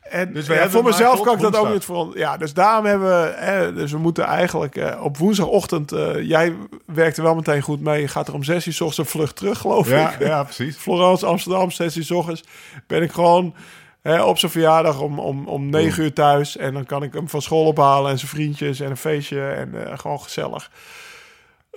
En 0.00 0.32
dus 0.32 0.46
ja, 0.46 0.70
voor 0.70 0.84
mezelf 0.84 1.20
kan 1.20 1.34
ik 1.34 1.40
dat 1.40 1.56
ook 1.56 1.72
niet 1.72 1.84
voor. 1.84 2.18
Ja, 2.18 2.36
dus 2.36 2.54
daarom 2.54 2.84
hebben 2.84 3.08
we. 3.08 3.32
Hè, 3.36 3.72
dus 3.74 3.92
we 3.92 3.98
moeten 3.98 4.24
eigenlijk 4.24 4.76
uh, 4.76 5.02
op 5.02 5.16
woensdagochtend. 5.16 5.92
Uh, 5.92 6.22
jij 6.22 6.54
werkte 6.86 7.22
wel 7.22 7.34
meteen 7.34 7.62
goed 7.62 7.80
mee. 7.80 8.00
Je 8.00 8.08
gaat 8.08 8.28
er 8.28 8.34
om 8.34 8.44
zes 8.44 8.66
uur 8.66 8.72
s 8.72 8.80
ochtends 8.80 8.98
een 8.98 9.18
vlucht 9.18 9.36
terug, 9.36 9.58
geloof 9.58 9.88
ja, 9.88 10.10
ik. 10.12 10.18
Ja, 10.26 10.42
precies. 10.42 10.76
Florence, 10.76 11.26
Amsterdam, 11.26 11.70
zes 11.70 11.96
uur 11.96 12.04
s 12.04 12.10
ochtends. 12.10 12.44
Ben 12.86 13.02
ik 13.02 13.12
gewoon 13.12 13.54
hè, 14.02 14.22
op 14.22 14.38
zijn 14.38 14.52
verjaardag 14.52 15.00
om, 15.00 15.18
om, 15.18 15.48
om 15.48 15.70
negen 15.70 16.02
uur 16.02 16.12
thuis. 16.12 16.56
En 16.56 16.74
dan 16.74 16.84
kan 16.84 17.02
ik 17.02 17.12
hem 17.12 17.28
van 17.28 17.42
school 17.42 17.66
ophalen 17.66 18.10
en 18.10 18.18
zijn 18.18 18.30
vriendjes 18.30 18.80
en 18.80 18.90
een 18.90 18.96
feestje. 18.96 19.48
En 19.48 19.70
uh, 19.74 19.98
gewoon 19.98 20.20
gezellig. 20.20 20.70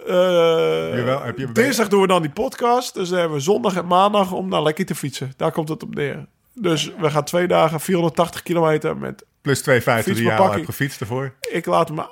Jawel, 0.05 1.21
heb 1.21 1.37
je 1.37 1.51
dinsdag 1.51 1.87
doen 1.87 2.01
we 2.01 2.07
dan 2.07 2.21
die 2.21 2.31
podcast. 2.31 2.93
Dus 2.93 3.09
dan 3.09 3.19
hebben 3.19 3.37
we 3.37 3.43
zondag 3.43 3.75
en 3.75 3.87
maandag 3.87 4.31
om 4.31 4.49
naar 4.49 4.63
lekker 4.63 4.85
te 4.85 4.95
fietsen. 4.95 5.33
Daar 5.37 5.51
komt 5.51 5.69
het 5.69 5.83
op 5.83 5.95
neer. 5.95 6.25
Dus 6.53 6.91
we 6.99 7.09
gaan 7.09 7.23
twee 7.23 7.47
dagen 7.47 7.79
480 7.79 8.43
kilometer 8.43 8.97
met... 8.97 9.25
Plus 9.41 9.61
250 9.61 10.15
die 10.15 10.23
je 10.23 10.35
al 10.35 10.51
hebt 10.51 10.65
gefietst 10.65 11.01
ervoor. 11.01 11.33
Ik 11.51 11.65
laat 11.65 11.91
mijn 11.91 12.07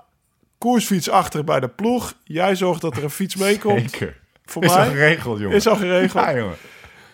koersfiets 0.57 1.09
achter 1.09 1.43
bij 1.43 1.59
de 1.59 1.67
ploeg. 1.67 2.13
Jij 2.23 2.55
zorgt 2.55 2.81
dat 2.81 2.97
er 2.97 3.03
een 3.03 3.09
fiets 3.09 3.35
meekomt. 3.35 3.91
Zeker. 3.91 4.19
Voor 4.45 4.63
is 4.63 4.73
mij. 4.73 4.85
al 4.85 4.91
geregeld, 4.91 5.39
jongen. 5.39 5.55
Is 5.55 5.67
al 5.67 5.75
geregeld. 5.75 6.23
Ja, 6.23 6.37
jongen. 6.37 6.55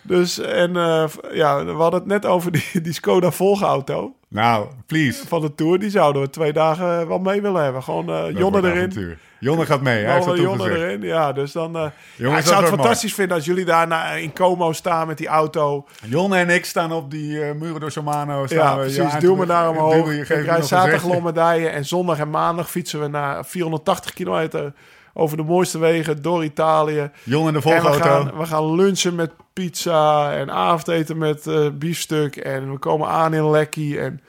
Dus, 0.02 0.38
en 0.38 0.70
uh, 0.76 1.04
ja, 1.32 1.64
we 1.64 1.72
hadden 1.72 2.00
het 2.00 2.08
net 2.08 2.26
over 2.26 2.52
die, 2.52 2.80
die 2.82 2.92
Skoda 2.92 3.30
Volgauto. 3.30 4.16
Nou, 4.28 4.66
please. 4.86 5.26
Van 5.26 5.40
de 5.40 5.54
Tour. 5.54 5.78
Die 5.78 5.90
zouden 5.90 6.22
we 6.22 6.30
twee 6.30 6.52
dagen 6.52 7.08
wel 7.08 7.18
mee 7.18 7.42
willen 7.42 7.62
hebben. 7.62 7.82
Gewoon 7.82 8.10
uh, 8.10 8.38
Jonne 8.38 8.58
erin. 8.58 8.76
Avontuur. 8.76 9.18
Jonne 9.40 9.66
gaat 9.66 9.80
mee, 9.80 10.04
hij 10.04 10.14
heeft 10.14 10.26
dat 10.26 10.38
Jonne 10.38 10.70
erin, 10.70 11.02
ja. 11.02 11.32
Dus 11.32 11.52
dan... 11.52 11.76
Uh, 11.76 11.82
Jongens, 12.16 12.34
ja, 12.34 12.38
ik 12.38 12.44
zou 12.44 12.60
het 12.60 12.68
fantastisch 12.68 13.02
mooi. 13.02 13.14
vinden 13.14 13.36
als 13.36 13.46
jullie 13.46 13.64
daar 13.64 14.20
in 14.20 14.32
Como 14.32 14.72
staan 14.72 15.06
met 15.06 15.18
die 15.18 15.26
auto. 15.26 15.86
Jonne 16.04 16.36
en 16.36 16.50
ik 16.50 16.64
staan 16.64 16.92
op 16.92 17.10
die 17.10 17.32
uh, 17.32 17.52
Muro 17.52 17.78
door 17.78 17.90
Somano. 17.90 18.46
Staan 18.46 18.58
ja, 18.58 18.74
we, 18.76 18.80
precies. 18.80 19.12
Ja, 19.12 19.18
duw 19.18 19.34
me 19.34 19.46
daar 19.46 19.70
omhoog. 19.70 20.10
Ik 20.12 20.28
rijd 20.28 20.66
zaterdag 20.66 21.06
Lombardije 21.06 21.68
en 21.68 21.84
zondag 21.84 22.18
en 22.18 22.30
maandag 22.30 22.70
fietsen 22.70 23.00
we 23.00 23.08
naar 23.08 23.46
480 23.46 24.12
kilometer 24.12 24.72
over 25.18 25.36
de 25.36 25.42
mooiste 25.42 25.78
wegen 25.78 26.22
door 26.22 26.44
Italië. 26.44 27.10
Jon 27.22 27.46
in 27.46 27.52
de 27.52 27.58
En 27.58 27.64
we 27.64 27.70
volgauto. 27.80 27.98
gaan, 28.04 28.36
we 28.38 28.46
gaan 28.46 28.74
lunchen 28.74 29.14
met 29.14 29.30
pizza 29.52 30.32
en 30.32 30.50
avondeten 30.50 31.18
met 31.18 31.46
eh, 31.46 31.68
biefstuk. 31.72 32.36
En 32.36 32.72
we 32.72 32.78
komen 32.78 33.08
aan 33.08 33.34
in 33.34 33.50
Lekkie. 33.50 34.00
En, 34.00 34.20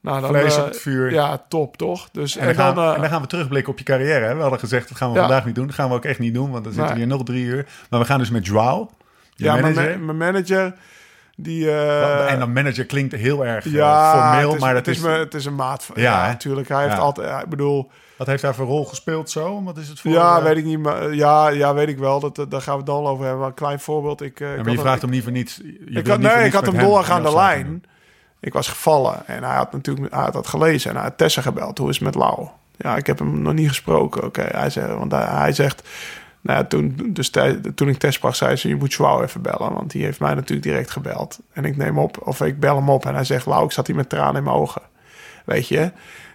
nou, 0.00 0.20
dan, 0.20 0.28
Vlees 0.30 0.56
eh, 0.56 0.62
op 0.62 0.68
het 0.68 0.78
vuur. 0.80 1.12
Ja, 1.12 1.44
top, 1.48 1.76
toch? 1.76 2.08
Dus, 2.12 2.36
En 2.36 2.46
dan, 2.46 2.54
gaan, 2.54 2.78
eh, 2.78 2.94
en 2.94 3.00
dan 3.00 3.10
gaan 3.10 3.20
we 3.22 3.26
terugblikken 3.26 3.72
op 3.72 3.78
je 3.78 3.84
carrière. 3.84 4.24
Hè? 4.26 4.34
We 4.34 4.40
hadden 4.40 4.58
gezegd, 4.58 4.88
dat 4.88 4.96
gaan 4.98 5.08
we 5.08 5.14
Ja. 5.14 5.20
vandaag 5.20 5.44
niet 5.44 5.54
doen. 5.54 5.66
Dat 5.66 5.74
gaan 5.74 5.88
we 5.88 5.94
ook 5.94 6.04
echt 6.04 6.18
niet 6.18 6.34
doen, 6.34 6.50
want 6.50 6.64
dan 6.64 6.72
zitten 6.72 6.92
we 6.92 6.98
hier 6.98 7.08
nog 7.08 7.22
drie 7.22 7.44
uur. 7.44 7.66
Maar 7.90 8.00
we 8.00 8.06
gaan 8.06 8.18
dus 8.18 8.30
met 8.30 8.46
Joao, 8.46 8.90
ja, 9.34 9.52
mijn, 9.56 9.74
manager. 9.74 9.98
ma- 9.98 10.12
mijn 10.12 10.32
manager, 10.32 10.74
die... 11.36 11.70
en 12.26 12.38
dan 12.38 12.52
manager 12.52 12.84
klinkt 12.86 13.14
heel 13.14 13.44
erg 13.46 13.64
formeel, 13.64 14.46
het 14.46 14.54
is, 14.54 14.60
maar 14.60 14.74
dat 14.74 14.86
het 14.86 14.94
is, 14.96 15.00
is... 15.02 15.08
me- 15.08 15.18
het 15.18 15.34
is 15.34 15.44
een 15.44 15.54
maat 15.54 15.84
van... 15.84 15.94
Ja, 16.02 16.26
natuurlijk. 16.26 16.68
Hij 16.68 16.82
heeft 16.82 16.98
altijd... 16.98 17.42
ik 17.42 17.48
bedoel... 17.48 17.90
Wat 18.16 18.26
heeft 18.26 18.42
hij 18.42 18.54
voor 18.54 18.66
rol 18.66 18.84
gespeeld 18.84 19.30
zo? 19.30 19.62
Wat 19.62 19.76
is 19.76 19.88
het 19.88 20.00
voor... 20.00 20.10
Ja, 20.10 20.36
eh, 20.38 20.42
weet 20.42 20.56
ik 20.56 20.64
niet. 20.64 20.78
Maar, 20.78 21.14
ja, 21.14 21.48
ja, 21.48 21.74
weet 21.74 21.88
ik 21.88 21.98
wel. 21.98 22.20
Dat, 22.20 22.36
dat- 22.36 22.50
daar 22.50 22.60
gaan 22.62 22.72
we 22.72 22.78
het 22.78 22.86
dan 22.86 23.06
over 23.06 23.22
hebben. 23.22 23.40
Maar 23.40 23.48
een 23.48 23.54
klein 23.54 23.80
voorbeeld. 23.80 24.20
Ik, 24.20 24.40
eh, 24.40 24.46
ik 24.46 24.50
Ja, 24.50 24.56
maar 24.56 24.64
had 24.64 24.74
je 24.74 24.80
vraagt 24.80 25.00
hem 25.00 25.10
niet 25.10 25.22
voor 25.22 25.32
niets. 25.32 25.56
Je 25.56 25.98
Ik 25.98 26.06
had, 26.06 26.18
nee, 26.18 26.34
ik 26.36 26.42
niets 26.42 26.54
had 26.54 26.64
met 26.64 26.74
hem 26.74 26.84
doorgaande 26.84 27.28
die 27.28 27.36
afspraak 27.38 27.54
lijn. 27.56 27.84
Ik 28.40 28.52
was 28.52 28.68
gevallen 28.68 29.26
en 29.26 29.42
hij 29.42 29.56
had 29.56 29.72
natuurlijk 29.72 30.14
hij 30.14 30.22
had 30.22 30.32
dat 30.32 30.46
gelezen 30.46 30.90
en 30.90 30.96
hij 30.96 31.04
had 31.04 31.18
Tessa 31.18 31.42
gebeld. 31.42 31.78
Hoe 31.78 31.88
is 31.88 31.94
het 31.94 32.04
met 32.04 32.14
Lau? 32.14 32.46
Ja, 32.76 32.96
ik 32.96 33.06
heb 33.06 33.18
hem 33.18 33.42
nog 33.42 33.52
niet 33.52 33.68
gesproken. 33.68 34.24
Oké, 34.24 34.42
hij 34.50 34.70
zegt, 34.70 34.88
want 34.88 35.12
hij, 35.12 35.24
hij 35.24 35.52
zegt, 35.52 35.88
nou, 36.40 36.58
ja, 36.58 36.64
toen, 36.64 36.96
dus 37.10 37.30
toen 37.74 37.88
ik 37.88 37.98
Tess 37.98 38.16
sprak, 38.16 38.34
zei 38.34 38.56
ze: 38.56 38.68
Je 38.68 38.76
moet 38.76 38.92
Joao 38.92 39.22
even 39.22 39.42
bellen, 39.42 39.72
want 39.72 39.90
die 39.90 40.04
heeft 40.04 40.20
mij 40.20 40.34
natuurlijk 40.34 40.62
direct 40.68 40.90
gebeld. 40.90 41.38
En 41.52 41.64
ik 41.64 41.76
neem 41.76 41.98
op, 41.98 42.18
of 42.26 42.40
ik 42.40 42.60
bel 42.60 42.76
hem 42.76 42.90
op 42.90 43.06
en 43.06 43.14
hij 43.14 43.24
zegt: 43.24 43.46
Lau, 43.46 43.64
ik 43.64 43.72
zat 43.72 43.86
hier 43.86 43.96
met 43.96 44.08
tranen 44.08 44.36
in 44.36 44.42
mijn 44.42 44.56
ogen. 44.56 44.82
Weet 45.44 45.68
je? 45.68 45.90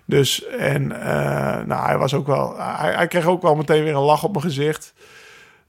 Dus, 0.06 0.46
en 0.48 0.92
eh, 1.02 1.66
nou, 1.66 1.86
hij 1.86 1.98
was 1.98 2.14
ook 2.14 2.28
wel, 2.28 2.56
hij, 2.58 2.94
hij 2.94 3.08
kreeg 3.08 3.26
ook 3.26 3.42
wel 3.42 3.56
meteen 3.56 3.84
weer 3.84 3.96
een 3.96 4.02
lach 4.02 4.24
op 4.24 4.32
mijn 4.32 4.44
gezicht. 4.44 4.94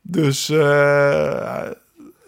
Dus 0.02 0.48
eh, 0.48 1.66
eh, 1.66 1.70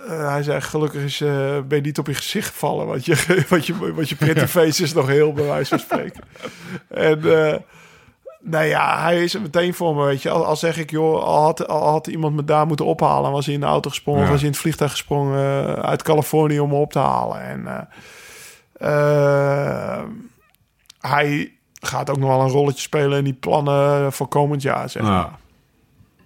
hij 0.06 0.42
zei, 0.42 0.60
gelukkig 0.60 1.02
is, 1.02 1.18
ben 1.18 1.64
je 1.68 1.80
niet 1.80 1.98
op 1.98 2.06
je 2.06 2.14
gezicht 2.14 2.48
gevallen. 2.48 2.86
Want 2.86 3.04
je, 3.04 3.16
want 3.48 3.66
je, 3.66 3.94
want 3.94 4.08
je 4.08 4.16
pretty 4.16 4.46
face 4.46 4.82
is 4.82 4.92
nog 4.92 5.06
heel, 5.06 5.32
bij 5.32 5.44
wijze 5.44 5.68
van 5.68 5.78
spreken. 5.78 6.22
en 6.88 7.48
eh, 7.52 7.58
nou 8.40 8.64
ja, 8.64 9.02
hij 9.02 9.22
is 9.22 9.34
er 9.34 9.40
meteen 9.40 9.74
voor 9.74 9.94
me, 9.94 10.04
weet 10.04 10.22
je. 10.22 10.30
Al, 10.30 10.44
al 10.44 10.56
zeg 10.56 10.78
ik, 10.78 10.90
joh, 10.90 11.22
al 11.22 11.42
had, 11.42 11.68
al 11.68 11.88
had 11.88 12.06
iemand 12.06 12.34
me 12.34 12.44
daar 12.44 12.66
moeten 12.66 12.86
ophalen... 12.86 13.30
was 13.30 13.44
hij 13.44 13.54
in 13.54 13.60
de 13.60 13.66
auto 13.66 13.90
gesprongen 13.90 14.20
Ja. 14.20 14.26
of 14.26 14.32
was 14.32 14.40
hij 14.40 14.48
in 14.48 14.54
het 14.54 14.62
vliegtuig 14.62 14.90
gesprongen... 14.90 15.82
uit 15.82 16.02
Californië 16.02 16.60
om 16.60 16.68
me 16.68 16.74
op 16.74 16.92
te 16.92 16.98
halen. 16.98 17.40
En 17.40 17.88
hij 21.00 21.53
gaat 21.86 22.10
ook 22.10 22.18
nog 22.18 22.28
wel 22.28 22.40
een 22.40 22.48
rolletje 22.48 22.80
spelen... 22.82 23.18
in 23.18 23.24
die 23.24 23.32
plannen 23.32 24.12
voor 24.12 24.28
komend 24.28 24.62
jaar, 24.62 24.90
zeg 24.90 25.02
maar. 25.02 25.12
Nou, 25.12 25.30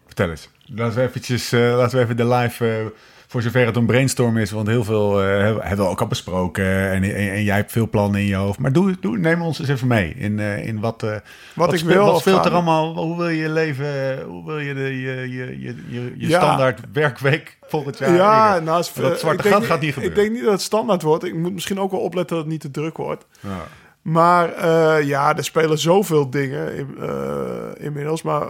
vertel 0.07 0.31
eens. 0.31 0.49
Laten 0.67 0.97
we, 0.99 1.03
eventjes, 1.03 1.53
eh, 1.53 1.77
laten 1.77 1.99
we 1.99 2.05
even 2.05 2.17
de 2.17 2.27
live... 2.27 2.67
eh, 2.67 2.87
voor 3.29 3.43
zover 3.43 3.67
het 3.67 3.77
een 3.77 3.87
brainstorm 3.87 4.37
is, 4.37 4.51
want 4.51 4.67
heel 4.67 4.85
veel 4.85 5.23
eh, 5.23 5.39
hebben 5.43 5.85
we 5.85 5.91
ook 5.91 6.01
al 6.01 6.07
besproken. 6.07 6.91
En, 6.91 7.03
en, 7.03 7.31
en 7.31 7.43
jij 7.45 7.57
hebt 7.57 7.73
veel 7.73 7.89
plannen 7.89 8.21
in 8.21 8.27
je 8.27 8.35
hoofd. 8.35 8.59
Maar 8.59 8.73
doe, 8.73 8.97
doe, 9.01 9.19
neem 9.19 9.43
ons 9.43 9.59
eens 9.59 9.69
even 9.69 9.89
mee 9.89 10.15
in, 10.15 10.39
in 10.39 10.81
wat, 10.81 11.03
eh, 11.03 11.17
wat, 11.55 11.73
ik 11.73 11.81
wil 11.81 12.05
Wat 12.05 12.21
speelt 12.21 12.45
er 12.45 12.53
allemaal? 12.53 12.95
Hoe 12.97 13.17
wil 13.17 13.29
je 13.29 13.49
leven? 13.49 14.23
Hoe 14.23 14.45
wil 14.45 14.59
je 14.59 14.75
de, 14.75 15.01
je, 15.01 15.31
je, 15.31 15.61
je, 15.61 15.75
je, 15.89 16.15
Ja. 16.17 16.41
standaard 16.41 16.81
werkweek 16.93 17.59
volgend 17.67 17.99
jaar? 17.99 18.15
Ja, 18.15 18.59
nou, 18.59 18.85
dat 18.95 19.19
zwarte 19.19 19.49
gat 19.49 19.65
gaat 19.65 19.81
niet 19.81 19.93
gebeuren. 19.93 20.19
Ik 20.19 20.23
denk 20.25 20.35
niet 20.35 20.45
dat 20.45 20.53
het 20.53 20.63
standaard 20.63 21.03
wordt. 21.03 21.25
Ik 21.25 21.35
moet 21.35 21.53
misschien 21.53 21.81
ook 21.81 21.91
wel 21.91 22.01
opletten 22.01 22.37
dat 22.37 22.45
het 22.45 22.53
niet 22.55 22.63
te 22.63 22.71
druk 22.71 22.97
wordt. 22.97 23.27
Ja. 23.41 23.67
Maar 24.09 24.53
eh, 24.53 25.07
ja, 25.07 25.37
er 25.37 25.45
spelen 25.45 25.79
zoveel 25.79 26.31
dingen 26.31 26.77
in, 26.77 26.97
eh, 27.01 27.85
inmiddels. 27.85 28.23
Maar 28.23 28.49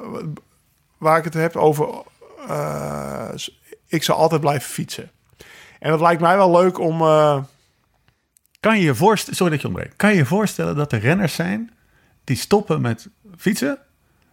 waar 0.98 1.18
ik 1.18 1.24
het 1.24 1.34
heb 1.34 1.56
over... 1.56 1.88
eh, 2.48 3.28
ik 3.86 4.02
zal 4.02 4.16
altijd 4.16 4.40
blijven 4.40 4.70
fietsen. 4.70 5.10
En 5.78 5.90
het 5.92 6.00
lijkt 6.00 6.20
mij 6.20 6.36
wel 6.36 6.50
leuk 6.50 6.78
om... 6.78 6.98
Kan 8.60 8.78
je 8.78 8.84
je 8.84 8.94
voorstellen, 8.94 9.36
sorry 9.36 9.52
dat 9.52 9.60
je 9.60 9.68
ontbreekt. 9.68 9.96
Kan 9.96 10.10
je 10.10 10.16
je 10.16 10.26
voorstellen 10.26 10.76
dat 10.76 10.92
er 10.92 10.98
renners 10.98 11.34
zijn 11.34 11.70
die 12.24 12.36
stoppen 12.36 12.80
met 12.80 13.08
fietsen 13.36 13.78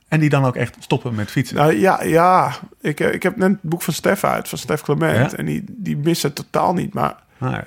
en 0.07 0.19
die 0.19 0.29
dan 0.29 0.45
ook 0.45 0.55
echt 0.55 0.75
stoppen 0.79 1.15
met 1.15 1.31
fietsen? 1.31 1.55
nou 1.55 1.73
ja, 1.73 2.03
ja 2.03 2.53
ik, 2.81 2.99
ik 2.99 3.23
heb 3.23 3.35
net 3.35 3.49
het 3.49 3.61
boek 3.61 3.81
van 3.81 3.93
Stef 3.93 4.23
uit, 4.23 4.49
van 4.49 4.57
Stef 4.57 4.81
Clement. 4.81 5.31
Ja? 5.31 5.37
En 5.37 5.45
die, 5.45 5.63
die 5.67 5.97
mist 5.97 6.23
het 6.23 6.35
totaal 6.35 6.73
niet. 6.73 6.93
Maar 6.93 7.23
Nee. 7.37 7.61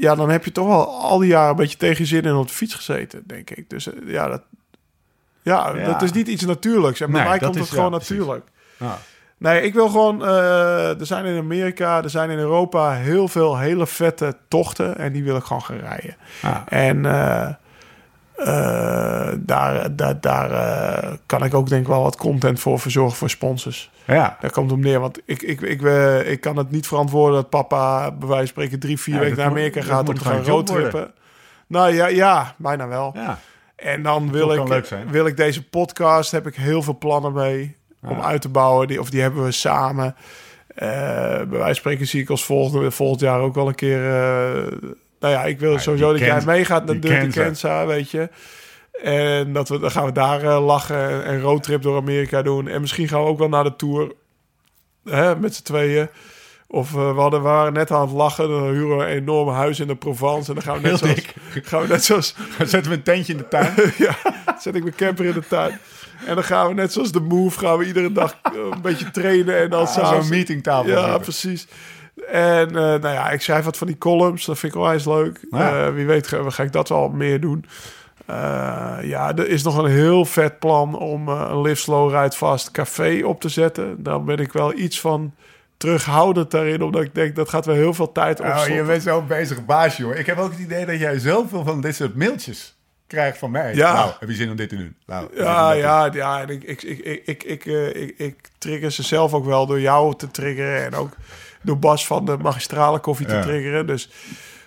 Ja, 0.00 0.14
dan 0.14 0.30
heb 0.30 0.44
je 0.44 0.52
toch 0.52 0.66
wel 0.66 0.88
al 1.02 1.18
die 1.18 1.28
jaren 1.28 1.50
een 1.50 1.56
beetje 1.56 1.76
tegen 1.76 1.98
je 1.98 2.06
zin 2.06 2.22
in 2.22 2.34
op 2.34 2.46
de 2.48 2.54
fiets 2.54 2.74
gezeten, 2.74 3.22
denk 3.26 3.50
ik. 3.50 3.70
Dus 3.70 3.92
eh, 3.92 4.12
ja, 4.12 4.28
dat, 4.28 4.42
ja, 5.42 5.72
Ja. 5.76 5.86
dat 5.92 6.02
is 6.02 6.12
niet 6.12 6.28
iets 6.28 6.44
natuurlijks. 6.44 7.00
En 7.00 7.10
bij 7.10 7.20
Nee, 7.20 7.28
mij 7.28 7.38
komt 7.38 7.54
het 7.58 7.68
gewoon 7.68 7.84
ja, 7.84 7.90
natuurlijk. 7.98 8.46
Ja. 8.78 8.98
Nee, 9.38 9.62
ik 9.62 9.74
wil 9.74 9.88
gewoon... 9.88 10.24
eh, 10.24 11.00
er 11.00 11.06
zijn 11.06 11.24
in 11.24 11.38
Amerika, 11.38 12.02
er 12.02 12.10
zijn 12.10 12.30
in 12.30 12.38
Europa 12.38 12.92
heel 12.92 13.28
veel 13.28 13.58
hele 13.58 13.86
vette 13.86 14.36
tochten. 14.48 14.98
En 14.98 15.12
die 15.12 15.24
wil 15.24 15.36
ik 15.36 15.44
gewoon 15.44 15.62
gaan 15.62 15.78
rijden. 15.78 16.16
Ah. 16.42 16.56
En 16.68 17.06
eh, 17.06 17.48
daar, 18.44 19.96
daar, 19.96 20.20
daar 20.20 20.50
eh, 20.50 21.12
kan 21.26 21.44
ik 21.44 21.54
ook 21.54 21.68
denk 21.68 21.82
ik 21.82 21.88
wel 21.88 22.02
wat 22.02 22.16
content 22.16 22.60
voor 22.60 22.78
verzorgen 22.78 23.16
voor 23.16 23.30
sponsors. 23.30 23.90
ja. 24.06 24.36
Daar 24.40 24.50
komt 24.50 24.72
om 24.72 24.80
neer. 24.80 25.00
Want 25.00 25.20
ik, 25.24 25.42
ik, 25.42 25.60
ik, 25.60 25.82
eh, 25.82 26.30
ik 26.30 26.40
kan 26.40 26.56
het 26.56 26.70
niet 26.70 26.86
verantwoorden 26.86 27.34
dat 27.34 27.50
papa 27.50 28.10
bij 28.10 28.28
wijze 28.28 28.36
van 28.38 28.46
spreken 28.46 28.78
drie, 28.78 28.98
vier 28.98 29.14
Ja, 29.14 29.20
weken 29.20 29.36
naar 29.36 29.46
Amerika 29.46 29.82
gaat 29.82 30.08
om 30.08 30.14
te 30.14 30.24
gaan 30.24 30.44
roadtrippen. 30.44 31.12
Nou 31.66 31.94
ja, 31.94 32.06
ja, 32.06 32.54
bijna 32.56 32.88
wel. 32.88 33.12
ja. 33.14 33.38
En 33.76 34.02
dan 34.02 34.32
wil 34.32 34.52
ik, 34.52 34.84
wil 35.10 35.26
ik 35.26 35.36
deze 35.36 35.68
podcast, 35.68 36.30
heb 36.30 36.46
ik 36.46 36.54
heel 36.54 36.82
veel 36.82 36.98
plannen 36.98 37.32
mee 37.32 37.76
om 38.02 38.20
uit 38.20 38.40
te 38.40 38.48
bouwen. 38.48 38.88
Die, 38.88 39.00
of 39.00 39.10
die 39.10 39.20
hebben 39.20 39.44
we 39.44 39.50
samen. 39.52 40.16
Eh, 40.74 40.88
bij 41.36 41.46
wijze 41.48 41.64
van 41.64 41.74
spreken 41.74 42.06
zie 42.06 42.22
ik 42.22 42.30
als 42.30 42.44
volgende, 42.44 42.90
volgend 42.90 43.20
jaar 43.20 43.40
ook 43.40 43.54
wel 43.54 43.68
een 43.68 43.74
keer... 43.74 44.06
eh, 44.06 44.72
nou 45.20 45.32
ja, 45.34 45.44
ik 45.44 45.58
wil 45.60 45.72
Ja, 45.72 45.78
sowieso 45.78 46.10
dat 46.10 46.18
jij 46.20 46.28
kent- 46.28 46.46
meegaat 46.46 46.84
naar 46.86 46.96
ze. 47.02 47.28
Kenza, 47.40 47.86
weet 47.86 48.10
je. 48.10 48.28
En 49.02 49.52
dat 49.52 49.68
we, 49.68 49.78
dan 49.78 49.90
gaan 49.90 50.04
we 50.04 50.12
daar 50.12 50.42
eh, 50.42 50.64
lachen 50.64 51.24
en 51.24 51.34
een 51.34 51.40
roadtrip 51.40 51.82
door 51.82 51.96
Amerika 51.96 52.42
doen. 52.42 52.68
En 52.68 52.80
misschien 52.80 53.08
gaan 53.08 53.20
we 53.22 53.28
ook 53.28 53.38
wel 53.38 53.48
naar 53.48 53.64
de 53.64 53.76
Tour 53.76 54.12
hè, 55.04 55.36
met 55.36 55.54
z'n 55.54 55.62
tweeën. 55.62 56.08
Of 56.70 56.94
eh, 56.94 57.14
we, 57.14 57.20
hadden, 57.20 57.42
we 57.42 57.48
waren 57.48 57.72
net 57.72 57.90
aan 57.90 58.00
het 58.00 58.10
lachen. 58.10 58.48
Dan 58.48 58.68
huren 58.70 58.96
we 58.98 59.04
een 59.04 59.10
enorm 59.10 59.48
huis 59.48 59.80
in 59.80 59.86
de 59.86 59.96
Provence. 59.96 60.48
En 60.48 60.54
dan 60.54 60.62
gaan 60.64 60.74
we 60.82 60.88
net, 60.88 61.00
Heel 61.00 61.14
zoals, 61.14 61.66
gaan 61.66 61.80
we 61.82 61.86
net 61.88 62.04
zoals 62.04 62.34
Zetten 62.58 62.90
we 62.90 62.96
een 62.96 63.02
tentje 63.02 63.32
in 63.32 63.38
de 63.38 63.48
tuin. 63.48 63.74
ja, 63.98 64.16
zet 64.60 64.74
ik 64.74 64.82
mijn 64.82 64.94
camper 64.94 65.24
in 65.24 65.32
de 65.32 65.46
tuin. 65.48 65.78
En 66.26 66.34
dan 66.34 66.44
gaan 66.44 66.68
we 66.68 66.74
net 66.74 66.92
zoals 66.92 67.12
de 67.12 67.20
Move, 67.20 67.58
gaan 67.58 67.78
we 67.78 67.84
iedere 67.86 68.12
dag 68.12 68.38
eh, 68.42 68.52
een 68.70 68.80
beetje 68.82 69.10
trainen. 69.10 69.58
En 69.58 69.70
dan 69.70 69.86
Ah, 69.86 70.08
Zo'n 70.20 70.28
meetingtafel. 70.28 70.90
Ja, 70.90 71.18
precies. 71.18 71.66
En 72.30 72.68
eh, 72.68 72.74
nou 72.74 73.08
ja, 73.08 73.30
ik 73.30 73.40
schrijf 73.40 73.64
wat 73.64 73.76
van 73.76 73.86
die 73.86 73.98
columns. 73.98 74.44
Dat 74.44 74.58
vind 74.58 74.74
ik 74.74 74.80
wel 74.80 74.92
eens 74.92 75.04
leuk. 75.04 75.40
Ja. 75.50 75.86
Eh, 75.86 75.92
wie 75.92 76.06
weet 76.06 76.26
ga, 76.26 76.50
ga 76.50 76.62
ik 76.62 76.72
dat 76.72 76.88
wel 76.88 77.08
meer 77.08 77.40
doen. 77.40 77.64
Eh, 78.26 78.96
ja, 79.02 79.36
er 79.36 79.48
is 79.48 79.62
nog 79.62 79.76
een 79.76 79.90
heel 79.90 80.24
vet 80.24 80.58
plan 80.58 80.98
om 80.98 81.28
een 81.28 81.60
Live 81.60 81.80
Slow 81.80 82.14
Ride 82.14 82.36
Fast 82.36 82.70
café 82.70 83.20
op 83.24 83.40
te 83.40 83.48
zetten. 83.48 84.02
Daar 84.02 84.24
ben 84.24 84.38
ik 84.38 84.52
wel 84.52 84.74
iets 84.78 85.00
van 85.00 85.34
terughoudend 85.76 86.50
daarin. 86.50 86.82
Omdat 86.82 87.02
ik 87.02 87.14
denk, 87.14 87.36
dat 87.36 87.48
gaat 87.48 87.66
wel 87.66 87.74
heel 87.74 87.94
veel 87.94 88.12
tijd 88.12 88.40
Oh, 88.40 88.46
opzoeken. 88.46 88.74
je 88.74 88.82
bent 88.82 89.02
zo'n 89.02 89.26
bezig 89.26 89.64
baasje 89.64 90.02
hoor. 90.04 90.14
Ik 90.14 90.26
heb 90.26 90.38
ook 90.38 90.50
het 90.50 90.60
idee 90.60 90.86
dat 90.86 90.98
jij 90.98 91.18
zoveel 91.18 91.64
van 91.64 91.80
dit 91.80 91.94
soort 91.94 92.14
mailtjes 92.16 92.76
krijgt 93.06 93.38
van 93.38 93.50
mij. 93.50 93.74
Ja. 93.74 93.92
Nou, 93.92 94.12
heb 94.18 94.28
je 94.28 94.34
zin 94.34 94.50
om 94.50 94.56
dit 94.56 94.68
te 94.68 94.76
doen? 94.76 94.96
Nou, 95.06 95.28
Ja, 95.36 95.72
ja, 95.72 96.08
ja. 96.12 96.40
En 96.42 96.48
ik, 96.48 96.62
ik, 96.62 96.82
ik, 96.82 96.98
ik, 96.98 97.22
ik, 97.26 97.42
ik, 97.42 97.64
ik, 97.94 98.14
ik 98.18 98.36
trigger 98.58 98.92
ze 98.92 99.02
zelf 99.02 99.34
ook 99.34 99.44
wel 99.44 99.66
door 99.66 99.80
jou 99.80 100.14
te 100.16 100.30
triggeren. 100.30 100.84
En 100.84 100.94
ook 100.94 101.10
door 101.68 101.78
Bas 101.78 102.06
van 102.06 102.24
de 102.24 102.36
magistrale 102.36 102.98
koffie 102.98 103.26
te 103.26 103.38
triggeren. 103.38 103.86
Dus 103.86 104.10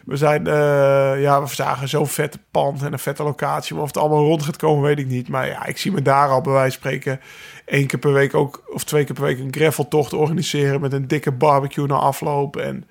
we 0.06 0.18
zijn, 0.18 0.48
eh, 0.48 1.22
ja, 1.22 1.42
we 1.42 1.56
zagen 1.56 1.88
zo'n 1.88 2.08
vette 2.08 2.40
pand 2.52 2.84
en 2.84 2.94
een 2.94 3.00
vette 3.00 3.24
locatie. 3.24 3.74
Maar 3.74 3.84
of 3.84 3.90
het 3.90 3.98
allemaal 3.98 4.24
rond 4.24 4.44
gaat 4.44 4.58
komen, 4.58 4.84
weet 4.84 5.00
ik 5.00 5.08
niet. 5.08 5.30
Maar 5.30 5.48
ja, 5.48 5.66
ik 5.66 5.78
zie 5.78 5.92
me 5.92 6.02
daar 6.02 6.30
al 6.30 6.42
bij 6.42 6.54
wijze 6.54 6.80
van 6.80 6.90
spreken 6.90 7.20
één 7.66 7.88
keer 7.88 8.00
per 8.00 8.14
week 8.14 8.34
ook, 8.36 8.64
of 8.74 8.84
twee 8.84 9.04
keer 9.04 9.16
per 9.16 9.24
week 9.24 9.40
een 9.40 9.54
graveltocht 9.54 10.14
organiseren 10.14 10.82
met 10.82 10.94
een 10.94 11.08
dikke 11.08 11.32
barbecue 11.32 11.88
na 11.88 11.96
afloop. 11.96 12.58
En 12.58 12.86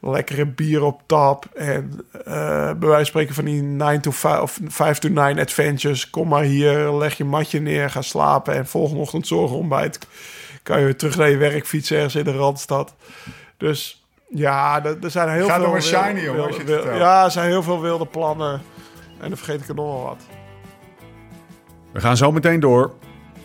lekkere 0.00 0.46
bier 0.46 0.82
op 0.82 1.02
tap. 1.06 1.44
En 1.54 2.00
eh 2.24 2.72
bij 2.72 2.88
wijze 2.88 2.94
van 2.94 3.04
spreken 3.06 3.34
van 3.34 3.44
die 3.44 3.62
9 3.62 4.00
to 4.00 4.10
5 4.10 4.40
of 4.40 4.58
5 4.68 4.98
to 4.98 5.08
9 5.08 5.38
adventures. 5.38 6.10
Kom 6.10 6.28
maar 6.28 6.42
hier, 6.42 6.92
leg 6.92 7.16
je 7.16 7.24
matje 7.24 7.60
neer, 7.60 7.90
ga 7.90 8.02
slapen. 8.02 8.54
En 8.54 8.66
volgende 8.66 9.00
ochtend 9.00 9.26
zorgen 9.26 9.56
ontbijt. 9.56 9.98
Kan 10.62 10.78
je 10.78 10.84
weer 10.84 10.96
terug 10.96 11.16
naar 11.16 11.30
je 11.30 11.36
werk 11.36 11.66
fietsen 11.66 11.96
ergens 11.96 12.14
in 12.14 12.24
de 12.24 12.32
Randstad. 12.32 12.94
Dus 13.56 14.06
ja, 14.28 14.84
er, 14.84 14.96
er 15.02 15.10
zijn 15.10 15.28
heel 15.28 15.46
Gaat 15.46 15.60
veel... 15.60 15.70
maar 15.70 15.80
wilde- 15.82 16.06
shiny, 16.06 16.20
jongen, 16.20 16.46
als 16.46 16.56
je 16.56 16.62
het 16.62 16.70
wilde-. 16.70 16.90
Ja, 16.98 17.24
er 17.24 17.30
zijn 17.30 17.48
heel 17.48 17.62
veel 17.62 17.80
wilde 17.80 18.06
plannen. 18.06 18.52
En 19.20 19.28
dan 19.28 19.36
vergeet 19.36 19.60
ik 19.60 19.68
er 19.68 19.74
nog 19.74 19.86
wel 19.94 20.02
wat. 20.02 20.22
We 21.92 22.00
gaan 22.00 22.16
zo 22.16 22.32
meteen 22.32 22.60
door. 22.60 22.92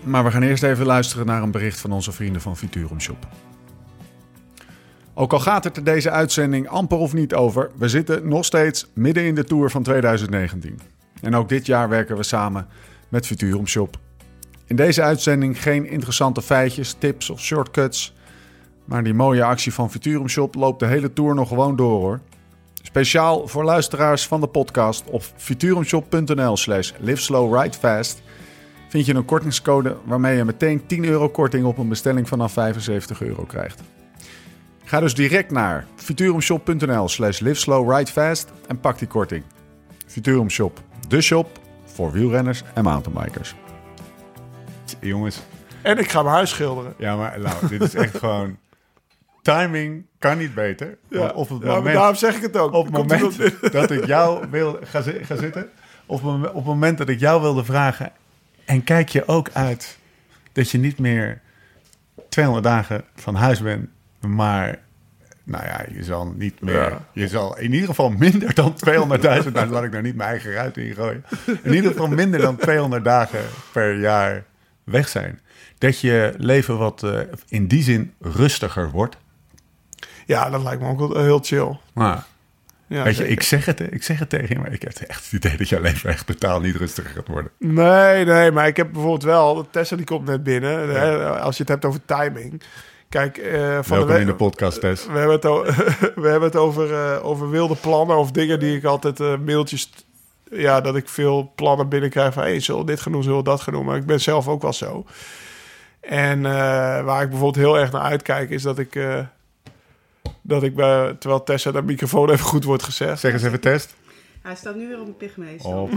Maar 0.03 0.23
we 0.23 0.31
gaan 0.31 0.41
eerst 0.41 0.63
even 0.63 0.85
luisteren 0.85 1.25
naar 1.25 1.41
een 1.41 1.51
bericht 1.51 1.79
van 1.79 1.91
onze 1.91 2.11
vrienden 2.11 2.41
van 2.41 2.57
Futurum 2.57 2.99
Shop. 3.01 3.27
Ook 5.13 5.33
al 5.33 5.39
gaat 5.39 5.63
het 5.63 5.77
er 5.77 5.83
deze 5.83 6.09
uitzending 6.09 6.67
amper 6.69 6.97
of 6.97 7.13
niet 7.13 7.33
over, 7.33 7.71
we 7.77 7.89
zitten 7.89 8.27
nog 8.27 8.45
steeds 8.45 8.87
midden 8.93 9.23
in 9.23 9.35
de 9.35 9.43
tour 9.43 9.69
van 9.69 9.83
2019. 9.83 10.79
En 11.21 11.35
ook 11.35 11.49
dit 11.49 11.65
jaar 11.65 11.89
werken 11.89 12.17
we 12.17 12.23
samen 12.23 12.67
met 13.09 13.25
Futurum 13.27 13.67
Shop. 13.67 13.97
In 14.65 14.75
deze 14.75 15.01
uitzending 15.01 15.61
geen 15.61 15.85
interessante 15.85 16.41
feitjes, 16.41 16.93
tips 16.93 17.29
of 17.29 17.39
shortcuts. 17.39 18.13
Maar 18.85 19.03
die 19.03 19.13
mooie 19.13 19.43
actie 19.43 19.73
van 19.73 19.91
Futurum 19.91 20.27
Shop 20.29 20.55
loopt 20.55 20.79
de 20.79 20.85
hele 20.85 21.13
tour 21.13 21.35
nog 21.35 21.47
gewoon 21.47 21.75
door 21.75 21.99
hoor. 21.99 22.19
Speciaal 22.81 23.47
voor 23.47 23.63
luisteraars 23.63 24.27
van 24.27 24.41
de 24.41 24.47
podcast 24.47 25.03
op 25.09 25.23
futurumshop.nl 25.35 26.57
slash 26.57 26.91
liveslowridefast 26.99 28.21
vind 28.89 29.05
je 29.05 29.13
een 29.13 29.25
kortingscode 29.25 29.97
waarmee 30.03 30.37
je 30.37 30.45
meteen 30.45 30.85
10 30.85 31.05
euro 31.05 31.29
korting 31.29 31.65
op 31.65 31.77
een 31.77 31.89
bestelling 31.89 32.27
vanaf 32.27 32.51
75 32.51 33.21
euro 33.21 33.43
krijgt. 33.43 33.81
Ga 34.83 34.99
dus 34.99 35.13
direct 35.13 35.51
naar 35.51 35.85
futurumshop.nl 35.95 37.07
slash 37.09 37.39
liveslowridefast 37.39 38.49
en 38.67 38.79
pak 38.79 38.99
die 38.99 39.07
korting. 39.07 39.43
Futurum 40.07 40.49
Shop, 40.49 40.79
de 41.07 41.21
shop 41.21 41.59
voor 41.85 42.11
wielrenners 42.11 42.63
en 42.73 42.83
mountainbikers. 42.83 43.55
Jongens, 44.99 45.41
En 45.81 45.97
ik 45.97 46.09
ga 46.11 46.21
mijn 46.21 46.35
huis 46.35 46.49
schilderen. 46.49 46.93
ja, 46.97 47.15
maar 47.15 47.39
nou, 47.39 47.67
dit 47.67 47.81
is 47.81 47.95
echt 47.95 48.17
gewoon... 48.23 48.57
Timing 49.41 50.05
kan 50.19 50.37
niet 50.37 50.53
beter. 50.53 50.97
Want 51.07 51.33
op 51.33 51.49
het 51.49 51.61
Ja, 51.61 51.75
moment, 51.75 51.95
daarom 51.95 52.15
zeg 52.15 52.35
ik 52.35 52.41
het 52.41 52.57
ook. 52.57 52.73
op 52.73 52.85
het 52.85 52.93
Komt 52.95 53.09
moment 53.09 53.53
dat 53.73 53.91
ik 53.91 54.05
jou 54.05 54.45
wil 54.49 54.79
ga, 54.83 55.01
zi- 55.01 55.23
ga 55.23 55.35
zitten... 55.35 55.69
Op 56.05 56.21
moment, 56.21 56.49
op 56.49 56.55
het 56.55 56.65
moment 56.65 56.97
dat 56.97 57.09
ik 57.09 57.19
jou 57.19 57.41
wilde 57.41 57.63
vragen... 57.63 58.11
En 58.65 58.83
kijk 58.83 59.09
je 59.09 59.27
ook 59.27 59.49
uit 59.53 59.97
dat 60.51 60.69
je 60.71 60.77
niet 60.77 60.99
meer 60.99 61.41
200 62.29 62.65
dagen 62.67 63.03
van 63.15 63.35
huis 63.35 63.61
bent... 63.61 63.89
maar 64.19 64.79
nou 65.43 65.65
ja, 65.65 65.85
je 65.93 66.03
zal 66.03 66.33
niet 66.37 66.61
meer... 66.61 66.73
Ja. 66.89 67.05
Je 67.13 67.27
zal 67.27 67.57
in 67.57 67.73
ieder 67.73 67.87
geval 67.89 68.09
minder 68.09 68.53
dan 68.53 68.73
200.000... 68.89 68.89
nou, 69.53 69.67
laat 69.67 69.83
ik 69.83 69.91
nou 69.91 70.03
niet 70.03 70.15
mijn 70.15 70.29
eigen 70.29 70.51
ruit 70.51 70.77
ingooien. 70.77 71.23
In 71.63 71.73
ieder 71.73 71.91
geval 71.91 72.07
minder 72.07 72.39
dan 72.39 72.55
200 72.57 73.03
dagen 73.03 73.39
per 73.71 73.99
jaar 73.99 74.43
weg 74.83 75.07
zijn. 75.09 75.39
Dat 75.77 75.99
je 75.99 76.33
leven 76.37 76.77
wat 76.77 77.03
eh, 77.03 77.19
in 77.47 77.67
die 77.67 77.83
zin 77.83 78.13
rustiger 78.19 78.89
wordt. 78.89 79.17
Ja, 80.25 80.49
dat 80.49 80.63
lijkt 80.63 80.81
me 80.81 80.89
ook 80.89 80.99
wel 81.13 81.23
heel 81.23 81.39
chill. 81.43 81.77
Maar 81.93 82.23
Ja, 82.87 83.03
weet 83.03 83.15
je, 83.15 83.19
zeker. 83.19 83.31
ik 83.31 83.43
zeg, 83.43 83.65
het, 83.65 83.79
ik 83.79 84.03
zeg 84.03 84.19
het 84.19 84.29
tegen 84.29 84.47
je, 84.49 84.59
maar 84.59 84.71
ik 84.73 84.81
heb 84.81 84.93
echt 85.07 85.23
het 85.23 85.31
idee 85.33 85.57
dat 85.57 85.69
jouw 85.69 85.81
leven 85.81 86.09
echt 86.09 86.25
totaal 86.27 86.59
niet 86.59 86.75
rustiger 86.75 87.11
gaat 87.11 87.27
worden. 87.27 87.51
Nee, 87.57 88.25
nee, 88.25 88.51
maar 88.51 88.67
ik 88.67 88.77
heb 88.77 88.91
bijvoorbeeld 88.91 89.23
wel... 89.23 89.67
Tessa 89.71 89.95
die 89.95 90.05
komt 90.05 90.25
net 90.25 90.43
binnen. 90.43 90.89
Hè, 90.89 91.29
als 91.39 91.55
je 91.57 91.61
het 91.63 91.71
hebt 91.71 91.85
over 91.85 91.99
timing. 92.05 92.61
Kijk, 93.09 93.37
eh, 93.37 93.61
van 93.81 93.97
Welkom 93.97 94.07
de 94.07 94.13
we- 94.13 94.19
in 94.19 94.25
de 94.25 94.35
podcast, 94.35 94.79
Tess. 94.79 95.05
We 95.07 95.17
hebben 95.17 95.31
het, 95.35 95.43
we 96.23 96.27
hebben 96.27 96.41
het 96.49 96.55
over, 96.55 96.93
eh, 96.93 97.25
over 97.25 97.49
wilde 97.49 97.75
plannen 97.75 98.17
of 98.17 98.31
dingen 98.31 98.59
die 98.59 98.77
ik 98.77 98.83
altijd 98.83 99.19
eh, 99.19 99.37
mailtjes... 99.45 99.89
Ja, 100.51 100.81
dat 100.81 100.95
ik 100.95 101.09
veel 101.09 101.51
plannen 101.55 101.89
binnenkrijg 101.89 102.33
van... 102.33 102.43
Hey, 102.43 102.59
zullen 102.59 102.85
dit 102.85 103.03
doen, 103.03 103.23
zullen 103.23 103.37
we 103.37 103.43
dat 103.43 103.63
doen? 103.71 103.85
Maar 103.85 103.95
ik 103.97 104.05
ben 104.05 104.21
zelf 104.21 104.47
ook 104.47 104.61
wel 104.61 104.73
zo. 104.73 105.05
En 106.01 106.41
waar 107.05 107.21
ik 107.21 107.29
bijvoorbeeld 107.29 107.65
heel 107.65 107.79
erg 107.79 107.91
naar 107.91 108.01
uitkijk... 108.01 108.49
is 108.49 108.61
dat 108.61 108.79
ik... 108.79 108.99
eh, 110.23 110.31
dat 110.41 110.63
ik 110.63 110.75
bij, 110.75 111.15
terwijl 111.19 111.43
Tessa 111.43 111.71
de 111.71 111.81
microfoon 111.81 112.29
even 112.29 112.45
goed 112.45 112.63
wordt 112.63 112.83
gezegd... 112.83 113.19
Zeg 113.19 113.33
eens 113.33 113.43
even 113.43 113.59
test. 113.59 113.95
Hij 114.41 114.55
staat 114.55 114.75
nu 114.75 114.87
weer 114.87 114.99
op 114.99 115.07
een 115.07 115.17
pygmees. 115.17 115.63
Op. 115.63 115.91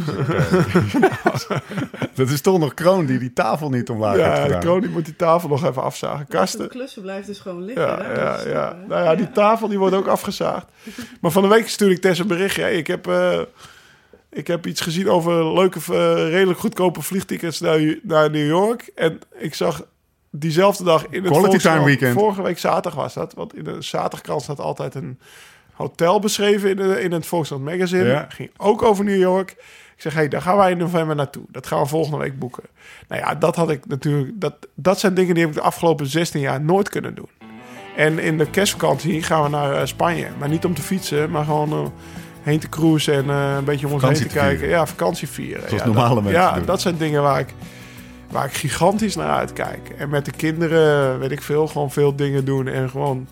dat 2.15 2.29
is 2.31 2.41
toch 2.41 2.59
nog 2.59 2.75
Kroon 2.75 3.07
die 3.07 3.19
die 3.19 3.33
tafel 3.33 3.71
niet 3.71 3.91
omlaag 3.91 4.13
heeft 4.17 4.27
Ja, 4.27 4.35
de 4.35 4.43
gedaan. 4.43 4.61
kroon 4.61 4.81
die 4.81 4.91
moet 4.91 5.05
die 5.05 5.17
tafel 5.17 5.49
nog 5.49 5.65
even 5.65 5.83
afzagen. 5.83 6.27
De 6.29 6.37
Kasten. 6.37 6.69
klussen 6.69 7.03
blijft 7.03 7.27
dus 7.27 7.39
gewoon 7.39 7.65
liggen. 7.65 7.87
Ja, 7.87 8.03
hè? 8.03 8.13
ja, 8.13 8.41
ja. 8.47 8.73
eh, 8.73 8.89
Nou 8.89 9.05
ja, 9.05 9.15
die 9.15 9.31
tafel 9.31 9.69
die 9.69 9.79
wordt 9.79 9.95
ook 9.95 10.07
afgezaagd. 10.07 10.67
Maar 11.21 11.31
van 11.31 11.43
de 11.43 11.49
week 11.49 11.69
stuurde 11.69 11.95
ik 11.95 12.01
Tess 12.01 12.21
een 12.21 12.27
berichtje. 12.27 12.63
Hey, 12.63 12.77
ik, 12.77 12.87
heb, 12.87 13.07
eh, 13.07 13.41
ik 14.31 14.47
heb 14.47 14.67
iets 14.67 14.81
gezien 14.81 15.09
over 15.09 15.55
leuke, 15.55 15.79
eh, 15.79 16.29
redelijk 16.29 16.59
goedkope 16.59 17.03
vliegtickets 17.03 17.61
naar, 17.61 17.97
naar 18.03 18.31
New 18.31 18.47
York. 18.47 18.91
En 18.95 19.19
ik 19.39 19.55
zag 19.55 19.83
diezelfde 20.39 20.85
dag 20.85 21.07
in 21.11 21.25
het 21.25 21.33
Quality 21.33 21.59
time 21.59 21.85
weekend. 21.85 22.13
Vorige 22.13 22.43
week 22.43 22.59
zaterdag 22.59 22.95
was 22.95 23.15
dat. 23.15 23.35
Want 23.35 23.57
in 23.57 23.65
de 23.65 23.83
zaterdagkrant 23.83 24.43
staat 24.43 24.61
altijd 24.61 24.95
een 24.95 25.19
hotel 25.73 26.21
beschreven 26.21 26.71
in, 26.71 26.77
de, 26.77 27.03
in 27.03 27.13
het 27.13 27.27
Volkskrant 27.27 27.65
magazine. 27.65 28.05
Ja. 28.05 28.27
Ging 28.29 28.51
ook 28.57 28.83
over 28.83 29.05
New 29.05 29.21
York. 29.21 29.51
Ik 29.97 30.01
zeg, 30.01 30.15
hey, 30.15 30.29
daar 30.29 30.43
gaan 30.43 30.57
wij 30.57 30.71
in 30.71 30.79
november 30.79 31.17
naartoe. 31.17 31.45
Dat 31.49 31.67
gaan 31.67 31.81
we 31.81 31.87
volgende 31.87 32.19
week 32.19 32.39
boeken. 32.39 32.63
Nou 33.09 33.21
ja, 33.21 33.35
dat 33.35 33.57
had 33.57 33.71
ik 33.71 33.87
natuurlijk. 33.87 34.41
Dat, 34.41 34.55
dat 34.75 34.99
zijn 35.01 35.15
dingen 35.15 35.35
die 35.35 35.45
heb 35.45 35.53
ik 35.53 35.59
de 35.61 35.67
afgelopen 35.67 36.07
16 36.07 36.41
jaar 36.41 36.61
nooit 36.61 36.89
kunnen 36.89 37.15
doen. 37.15 37.29
En 37.97 38.19
in 38.19 38.39
de 38.39 38.51
kerstvakantie 38.51 39.23
gaan 39.23 39.43
we 39.43 39.49
naar 39.49 39.81
eh, 39.81 39.87
Spanje. 39.87 40.27
Maar 40.39 40.49
niet 40.49 40.65
om 40.65 40.75
te 40.75 40.83
fietsen, 40.83 41.31
maar 41.31 41.45
gewoon 41.45 41.73
eh, 41.73 41.87
heen 42.43 42.59
te 42.59 42.69
cruisen 42.69 43.15
en 43.15 43.31
eh, 43.31 43.55
een 43.57 43.65
beetje 43.65 43.87
om 43.87 43.93
ons 43.93 44.03
heen 44.03 44.15
te 44.15 44.27
kijken. 44.27 44.69
Ja, 44.69 44.87
vakantie 44.87 45.29
vieren. 45.29 45.69
Zoals 45.69 45.83
ja, 45.83 45.87
normale 45.89 46.15
dat, 46.15 46.23
mensen 46.23 46.43
Ja, 46.43 46.55
doen. 46.55 46.65
dat 46.65 46.81
zijn 46.81 46.97
dingen 46.97 47.23
waar 47.23 47.41
ik, 47.41 47.49
waar 48.31 48.45
ik 48.45 48.53
gigantisch 48.55 49.17
naar 49.17 49.31
uitkijk. 49.31 49.89
En 49.99 50.09
met 50.09 50.25
de 50.25 50.31
kinderen, 50.31 51.19
weet 51.19 51.31
ik 51.31 51.43
veel, 51.43 51.67
gewoon 51.67 51.91
veel 51.91 52.17
dingen 52.17 52.45
doen. 52.45 52.69
En 52.69 52.91
gewoon, 52.91 53.27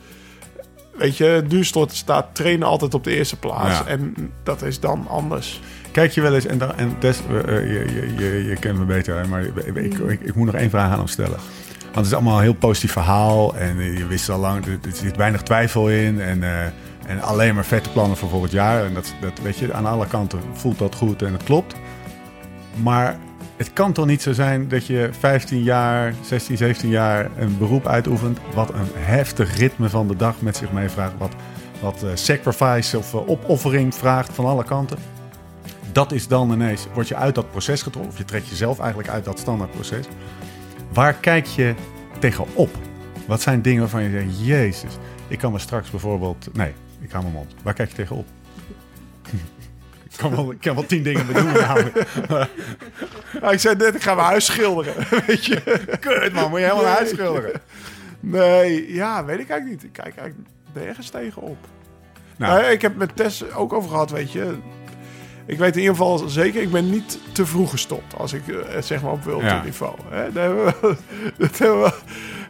weet 0.96 1.16
je, 1.16 1.44
nu 1.48 1.64
staat 1.64 2.26
trainen 2.32 2.66
altijd 2.68 2.94
op 2.94 3.04
de 3.04 3.16
eerste 3.16 3.38
plaats. 3.38 3.78
Ja. 3.78 3.86
En 3.86 4.14
dat 4.42 4.62
is 4.62 4.80
dan 4.80 5.06
anders. 5.08 5.60
Kijk 5.90 6.12
je 6.12 6.20
wel 6.20 6.34
eens, 6.34 6.46
en, 6.46 6.58
dan- 6.58 6.76
en 6.76 6.98
Tess, 6.98 7.20
eh, 7.28 7.58
je, 7.58 7.84
je, 7.94 8.14
je, 8.18 8.44
je 8.44 8.56
kent 8.56 8.78
me 8.78 8.84
beter, 8.84 9.16
hè, 9.16 9.26
maar 9.26 9.42
ik, 9.42 9.56
ik, 9.74 9.98
ik, 9.98 10.20
ik 10.20 10.34
moet 10.34 10.46
nog 10.46 10.54
één 10.54 10.70
vraag 10.70 10.90
aan 10.92 10.98
hem 10.98 11.06
stellen. 11.06 11.38
Want 11.82 11.96
het 11.96 12.06
is 12.06 12.12
allemaal 12.14 12.36
een 12.36 12.42
heel 12.42 12.54
positief 12.54 12.92
verhaal 12.92 13.56
en 13.56 13.78
eh, 13.78 13.98
je 13.98 14.06
wist 14.06 14.28
al 14.30 14.38
lang, 14.38 14.66
er, 14.66 14.72
er 14.72 14.96
zit 14.96 15.16
weinig 15.16 15.42
twijfel 15.42 15.88
in 15.90 16.20
en, 16.20 16.42
eh, 16.42 16.64
en 17.06 17.20
alleen 17.22 17.54
maar 17.54 17.64
vette 17.64 17.90
plannen 17.90 18.16
voor 18.16 18.28
volgend 18.28 18.52
jaar. 18.52 18.84
En 18.84 18.94
dat, 18.94 19.14
dat 19.20 19.32
weet 19.42 19.58
je, 19.58 19.72
aan 19.72 19.86
alle 19.86 20.06
kanten 20.06 20.40
voelt 20.52 20.78
dat 20.78 20.94
goed 20.94 21.22
en 21.22 21.32
het 21.32 21.42
klopt. 21.44 21.74
Maar 22.82 23.16
het 23.62 23.72
kan 23.72 23.92
toch 23.92 24.06
niet 24.06 24.22
zo 24.22 24.32
zijn 24.32 24.68
dat 24.68 24.86
je 24.86 25.08
15 25.18 25.62
jaar, 25.62 26.14
16, 26.24 26.56
17 26.56 26.88
jaar 26.88 27.30
een 27.36 27.58
beroep 27.58 27.86
uitoefent... 27.86 28.38
wat 28.54 28.74
een 28.74 28.88
heftig 28.94 29.56
ritme 29.56 29.88
van 29.88 30.08
de 30.08 30.16
dag 30.16 30.40
met 30.40 30.56
zich 30.56 30.72
meevraagt... 30.72 31.12
wat, 31.18 31.34
wat 31.80 32.02
eh, 32.02 32.10
sacrifice 32.14 32.98
of 32.98 33.14
eh, 33.14 33.28
opoffering 33.28 33.94
vraagt 33.94 34.32
van 34.34 34.44
alle 34.44 34.64
kanten. 34.64 34.98
Dat 35.92 36.12
is 36.12 36.28
dan 36.28 36.52
ineens, 36.52 36.86
word 36.94 37.08
je 37.08 37.16
uit 37.16 37.34
dat 37.34 37.50
proces 37.50 37.82
getrokken... 37.82 38.12
of 38.12 38.18
je 38.18 38.24
trekt 38.24 38.48
jezelf 38.48 38.78
eigenlijk 38.78 39.08
uit 39.08 39.24
dat 39.24 39.38
standaardproces. 39.38 40.06
Waar 40.92 41.14
kijk 41.14 41.46
je 41.46 41.74
tegenop? 42.18 42.70
Wat 43.26 43.42
zijn 43.42 43.62
dingen 43.62 43.80
waarvan 43.80 44.02
je 44.02 44.10
zegt, 44.10 44.46
jezus... 44.46 44.98
ik 45.28 45.38
kan 45.38 45.52
me 45.52 45.58
straks 45.58 45.90
bijvoorbeeld... 45.90 46.48
Nee, 46.52 46.72
ik 47.00 47.10
hou 47.10 47.22
mijn 47.22 47.36
mond. 47.36 47.54
Waar 47.62 47.74
kijk 47.74 47.88
je 47.88 47.94
tegenop? 47.94 48.26
ik, 50.10 50.16
kan 50.16 50.30
wel, 50.30 50.52
ik 50.52 50.60
kan 50.60 50.74
wel 50.74 50.86
tien 50.86 51.02
dingen 51.02 51.26
bedoelen 51.26 51.88
ik 53.52 53.58
zei 53.60 53.76
net, 53.76 53.94
ik 53.94 54.02
ga 54.02 54.14
mijn 54.14 54.26
huis 54.26 54.44
schilderen. 54.44 54.94
weet 55.26 55.44
je? 55.44 55.62
Kut 56.00 56.32
man, 56.32 56.50
moet 56.50 56.58
je 56.58 56.64
helemaal 56.64 56.84
naar 56.84 56.96
huis 56.96 57.08
schilderen. 57.10 57.60
Nee, 58.20 58.92
ja, 58.94 59.24
weet 59.24 59.38
ik 59.40 59.48
eigenlijk 59.48 59.82
niet. 59.82 59.90
Ik 59.96 60.02
kijk 60.02 60.16
eigenlijk 60.16 60.48
nergens 60.72 61.10
tegenop. 61.10 61.56
Nou, 62.36 62.62
Nee, 62.62 62.72
ik 62.72 62.82
heb 62.82 62.96
met 62.96 63.16
Tess 63.16 63.52
ook 63.52 63.72
over 63.72 63.90
gehad, 63.90 64.10
weet 64.10 64.32
je. 64.32 64.54
Ik 65.46 65.58
weet 65.58 65.74
in 65.74 65.80
ieder 65.80 65.96
geval 65.96 66.18
zeker, 66.18 66.62
ik 66.62 66.70
ben 66.70 66.90
niet 66.90 67.18
te 67.32 67.46
vroeg 67.46 67.70
gestopt. 67.70 68.14
Als 68.16 68.32
ik 68.32 68.48
eh, 68.48 68.82
zeg 68.82 69.02
maar 69.02 69.12
op 69.12 69.24
wild 69.24 69.42
Ja. 69.42 69.62
niveau. 69.62 69.94
Hè, 70.08 70.32
dat 70.32 70.42
hebben 70.42 70.64
we, 70.64 70.96
dat 71.38 71.58
hebben 71.58 71.82
we, 71.82 71.92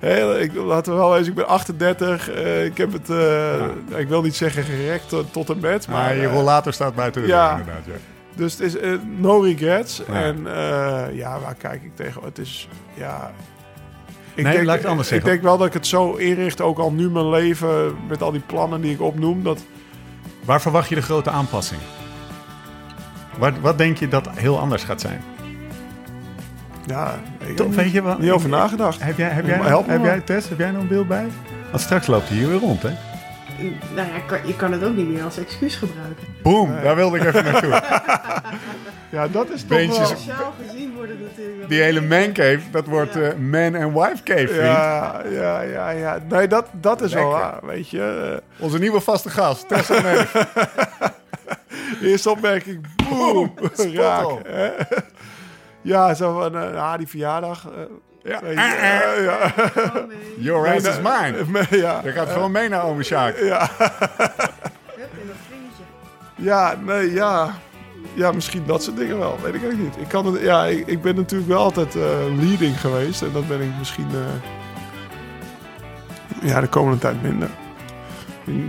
hè, 0.00 0.38
ik, 0.40 0.54
laten 0.54 0.92
we 0.92 0.98
wel 0.98 1.16
eens, 1.16 1.28
ik 1.28 1.34
ben 1.34 1.46
38. 1.48 2.30
eh, 2.30 2.64
ik 2.64 2.78
heb 2.78 2.92
het, 2.92 3.10
eh, 3.10 3.98
ik 3.98 4.08
wil 4.08 4.22
niet 4.22 4.36
zeggen 4.36 4.62
gerekt 4.64 5.08
tot, 5.08 5.32
tot 5.32 5.50
en 5.50 5.60
met. 5.60 5.88
Maar, 5.88 5.96
maar 6.02 6.16
je 6.16 6.26
rollator 6.26 6.72
staat 6.72 6.94
buiten 6.94 7.22
de 7.22 7.28
ja. 7.28 7.48
deur 7.50 7.58
inderdaad. 7.58 7.84
Ja. 7.86 7.92
Dus 8.34 8.52
het 8.52 8.60
is 8.60 8.76
eh, 8.76 8.92
no 9.18 9.40
regrets. 9.40 10.02
Ja. 10.08 10.14
En 10.14 10.46
eh, 10.46 11.16
ja, 11.16 11.40
waar 11.40 11.54
kijk 11.54 11.82
ik 11.82 11.96
tegen? 11.96 12.22
Het 12.24 12.38
is, 12.38 12.68
ja... 12.94 13.32
Ik 14.34 14.44
Nee, 14.44 14.64
laat 14.64 14.76
ik 14.76 14.82
het 14.82 14.90
anders 14.90 15.12
Ik 15.12 15.24
denk 15.24 15.42
wel 15.42 15.58
dat 15.58 15.66
ik 15.66 15.72
het 15.72 15.86
zo 15.86 16.14
inricht, 16.14 16.60
ook 16.60 16.78
al 16.78 16.92
nu 16.92 17.10
mijn 17.10 17.28
leven... 17.28 17.96
met 18.08 18.22
al 18.22 18.32
die 18.32 18.42
plannen 18.46 18.80
die 18.80 18.92
ik 18.92 19.00
opnoem, 19.00 19.42
dat... 19.42 19.64
Waar 20.44 20.60
verwacht 20.60 20.88
je 20.88 20.94
de 20.94 21.02
grote 21.02 21.30
aanpassing? 21.30 21.80
Wat, 23.38 23.52
wat 23.60 23.78
denk 23.78 23.96
je 23.96 24.08
dat 24.08 24.28
heel 24.30 24.58
anders 24.58 24.84
gaat 24.84 25.00
zijn? 25.00 25.22
Ja, 26.86 27.20
ik 27.38 27.56
Toch, 27.56 27.66
heb 27.66 27.76
weet 27.76 27.92
je 27.92 28.02
wat? 28.02 28.18
niet 28.18 28.30
over 28.30 28.48
nagedacht. 28.48 29.02
Heb 29.02 29.16
jij, 29.16 29.28
heb 29.28 29.46
jij, 29.46 29.58
help 29.58 29.86
me 29.86 29.92
heb 29.92 30.04
jij 30.04 30.20
Tess, 30.20 30.48
heb 30.48 30.58
jij 30.58 30.70
nog 30.70 30.82
een 30.82 30.88
beeld 30.88 31.08
bij? 31.08 31.26
Want 31.70 31.82
straks 31.82 32.06
loopt 32.06 32.28
hij 32.28 32.38
hier 32.38 32.48
weer 32.48 32.58
rond, 32.58 32.82
hè? 32.82 33.11
Nou 33.94 34.08
ja, 34.08 34.38
je 34.46 34.56
kan 34.56 34.72
het 34.72 34.84
ook 34.84 34.96
niet 34.96 35.08
meer 35.08 35.22
als 35.24 35.38
excuus 35.38 35.76
gebruiken. 35.76 36.26
Boom, 36.42 36.74
daar 36.82 36.96
wilde 36.96 37.18
ik 37.18 37.24
even 37.24 37.44
naartoe. 37.44 37.80
Ja, 39.10 39.28
dat 39.28 39.50
is 39.50 39.64
toch 39.64 39.86
wel... 39.86 40.06
Sociaal 40.06 40.52
gezien 40.66 40.94
worden 40.94 41.16
natuurlijk... 41.22 41.68
Die 41.68 41.80
hele 41.82 42.00
man 42.00 42.32
cave, 42.32 42.60
dat 42.70 42.86
wordt 42.86 43.16
eh, 43.16 43.34
man 43.34 43.74
and 43.74 43.92
wife 43.92 44.22
cave, 44.22 44.46
vriend. 44.48 44.62
Ja, 44.62 45.22
ja, 45.30 45.60
ja, 45.60 45.90
ja. 45.90 46.18
Nee, 46.28 46.46
dat, 46.48 46.66
dat 46.72 47.00
is 47.02 47.12
wel 47.12 47.28
waar, 47.30 47.58
weet 47.66 47.88
je. 47.90 48.42
Onze 48.58 48.78
nieuwe 48.78 49.00
vaste 49.00 49.30
gast, 49.30 49.68
Tess 49.68 49.90
en 49.90 50.02
Neef. 50.02 50.34
Eh, 50.34 51.08
eerste 52.02 52.30
opmerking, 52.30 52.86
boom, 53.10 53.52
raak. 53.94 54.26
hè. 54.46 54.70
Ja, 55.82 56.14
zo 56.14 56.38
van, 56.40 56.56
eh, 56.56 56.82
ah, 56.92 56.98
die 56.98 57.06
verjaardag. 57.08 57.66
eh, 57.66 57.72
Ja. 58.22 58.40
je, 58.42 58.54
eh, 58.54 59.24
ja. 59.24 59.48
Gewoon 59.48 60.06
mee. 60.06 60.34
Your 60.38 60.74
ass 60.74 60.88
is 60.88 60.96
mine. 60.96 61.66
ja. 61.84 62.00
Je 62.04 62.12
gaat 62.12 62.30
gewoon 62.30 62.52
mee 62.52 62.68
naar 62.68 62.84
ome 62.84 63.02
Sjaak. 63.02 63.34
Kringetje. 63.34 63.68
Ja, 66.36 66.76
nee, 66.84 67.12
ja. 67.12 67.54
ja, 68.14 68.32
misschien 68.32 68.62
dat 68.66 68.82
soort 68.82 68.96
dingen 68.96 69.18
wel. 69.18 69.38
Weet 69.42 69.54
ik 69.54 69.64
ook 69.64 69.78
niet. 69.78 69.96
Ik, 69.96 70.08
kan 70.08 70.26
het, 70.26 70.42
ja, 70.42 70.64
ik, 70.64 70.86
ik 70.86 71.02
ben 71.02 71.14
natuurlijk 71.14 71.50
wel 71.50 71.62
altijd 71.62 71.96
eh, 71.96 72.02
leading 72.40 72.80
geweest. 72.80 73.22
En 73.22 73.32
dat 73.32 73.48
ben 73.48 73.60
ik 73.60 73.70
misschien 73.78 74.08
uh, 74.14 74.18
ja, 76.50 76.60
de 76.60 76.68
komende 76.68 76.98
tijd 76.98 77.22
minder. 77.22 77.48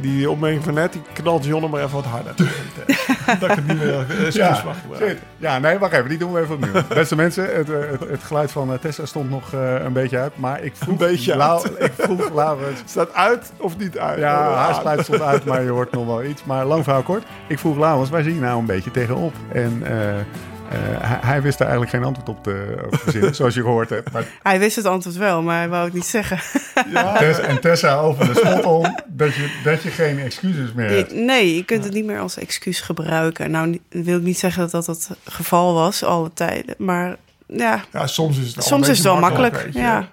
Die 0.02 0.30
opmerking 0.30 0.64
van 0.64 0.74
net, 0.74 0.92
die 0.94 1.02
knalt 1.14 1.46
Jonne 1.46 1.68
maar 1.68 1.82
even 1.82 1.96
wat 1.96 2.06
harder. 2.06 2.34
dat 3.40 3.50
ik 3.50 3.56
het 3.56 3.68
niet 3.68 3.78
meer 3.84 4.00
excuus 4.00 4.34
Ja, 4.34 4.62
mag 4.66 4.76
gebruiken. 4.82 5.20
Ja, 5.38 5.60
nee, 5.60 5.78
wacht 5.78 5.94
even. 5.94 6.10
Die 6.10 6.18
doen 6.18 6.34
we 6.34 6.42
even 6.42 6.56
opnieuw. 6.56 6.72
Beste 6.94 7.16
mensen, 7.16 7.56
het, 7.56 7.70
eh, 7.70 7.80
het, 7.92 8.10
het 8.10 8.24
geluid 8.24 8.52
van 8.52 8.74
eh, 8.74 8.80
Tessa 8.80 9.06
stond 9.06 9.30
nog 9.30 9.54
eh, 9.54 9.84
een 9.84 9.94
beetje 9.94 10.18
uit. 10.18 10.38
Maar 10.38 10.62
ik 10.64 10.76
vroeg, 10.76 10.90
Een 10.90 11.08
beetje 11.08 11.36
Lau- 11.36 11.68
ik 11.78 11.92
vroeg 11.98 12.34
Laurens... 12.34 12.82
Staat 12.92 13.14
uit 13.14 13.52
of 13.58 13.78
niet 13.78 13.98
uit? 13.98 14.20
Ja, 14.20 14.50
Oh, 14.50 14.56
haar 14.58 14.74
geluid 14.74 15.04
stond 15.04 15.22
uit, 15.22 15.46
maar 15.46 15.64
je 15.64 15.70
hoort 15.70 15.92
nog 15.92 16.06
wel 16.06 16.24
iets. 16.24 16.44
Maar 16.44 16.66
lang 16.66 16.84
verhaal 16.84 17.02
kort. 17.04 17.24
Ik 17.48 17.60
vroeg 17.60 17.78
Laurens, 17.78 18.10
waar 18.10 18.24
zie 18.24 18.34
je 18.34 18.40
nou 18.40 18.60
een 18.60 18.66
beetje 18.66 18.92
tegenop? 18.92 19.34
En 19.54 19.82
eh, 19.86 20.16
eh, 20.70 20.78
hij, 21.10 21.18
hij 21.22 21.42
wist 21.42 21.58
daar 21.58 21.68
eigenlijk 21.68 21.98
geen 21.98 22.06
antwoord 22.08 22.30
op 22.30 22.44
te, 22.44 22.82
op 22.86 22.92
te 22.92 22.98
verzinnen, 22.98 23.36
zoals 23.40 23.54
je 23.54 23.62
gehoord 23.62 23.90
hebt. 23.90 24.12
Maar 24.12 24.26
Hij 24.44 24.60
wist 24.60 24.76
het 24.76 24.86
antwoord 24.86 25.16
wel, 25.16 25.42
maar 25.42 25.58
hij 25.58 25.70
wou 25.70 25.86
het 25.86 25.94
niet 25.94 26.06
zeggen. 26.06 26.38
Tess, 27.20 27.40
en 27.40 27.62
Tessa 27.62 27.96
over 27.96 28.28
de 28.34 28.36
spot 28.46 28.64
om 28.66 28.96
dat 29.08 29.34
je, 29.34 29.60
dat 29.64 29.82
je 29.84 29.90
geen 29.90 30.20
excuses 30.20 30.74
meer 30.74 30.90
hebt. 30.90 31.12
Je- 31.12 31.18
nee, 31.18 31.56
je 31.56 31.64
kunt 31.66 31.84
het 31.84 31.94
niet 31.94 32.06
meer 32.06 32.20
als 32.20 32.38
excuus 32.38 32.82
gebruiken. 32.82 33.52
Nou, 33.52 33.80
wil 33.90 34.18
ik 34.18 34.24
niet 34.24 34.40
zeggen 34.40 34.62
dat 34.62 34.72
dat 34.72 34.88
het 34.88 35.10
geval 35.24 35.74
was 35.74 36.04
alle 36.04 36.32
tijden. 36.34 36.76
Maar 36.78 37.16
ja, 37.48 37.84
Ja, 37.92 38.08
soms 38.08 38.38
is 38.40 38.46
het 38.46 38.56
wel, 38.56 38.64
soms 38.66 38.88
is 38.90 38.98
het 38.98 39.06
wel 39.06 39.20
makkelijk. 39.20 39.70
ja. 39.74 40.08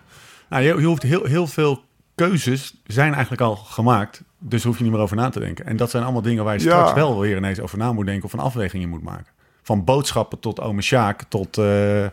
Nou, 0.48 0.62
je, 0.62 0.74
je 0.80 0.86
hoeft 0.86 1.02
heel, 1.02 1.24
heel 1.24 1.46
veel 1.46 1.82
keuzes 2.14 2.74
zijn 2.86 3.12
eigenlijk 3.12 3.42
al 3.42 3.56
gemaakt. 3.56 4.22
Dus 4.38 4.64
hoef 4.64 4.76
je 4.76 4.82
niet 4.82 4.92
meer 4.92 5.00
over 5.00 5.16
na 5.16 5.28
te 5.30 5.40
denken. 5.40 5.66
En 5.66 5.76
dat 5.76 5.90
zijn 5.90 6.02
allemaal 6.02 6.22
dingen 6.22 6.44
waar 6.44 6.54
je 6.58 6.64
Ja. 6.64 6.70
straks 6.70 6.92
wel 6.92 7.20
weer 7.20 7.36
ineens 7.36 7.60
over 7.60 7.78
na 7.78 7.92
moet 7.92 8.06
denken 8.06 8.24
of 8.24 8.32
een 8.32 8.38
afweging 8.38 8.82
in 8.82 8.88
moet 8.88 9.02
maken. 9.02 9.26
Van 9.70 9.84
boodschappen 9.84 10.38
tot 10.38 10.60
ome 10.60 10.82
Sjaak, 10.82 11.22
tot 11.28 11.58
eh, 11.58 12.06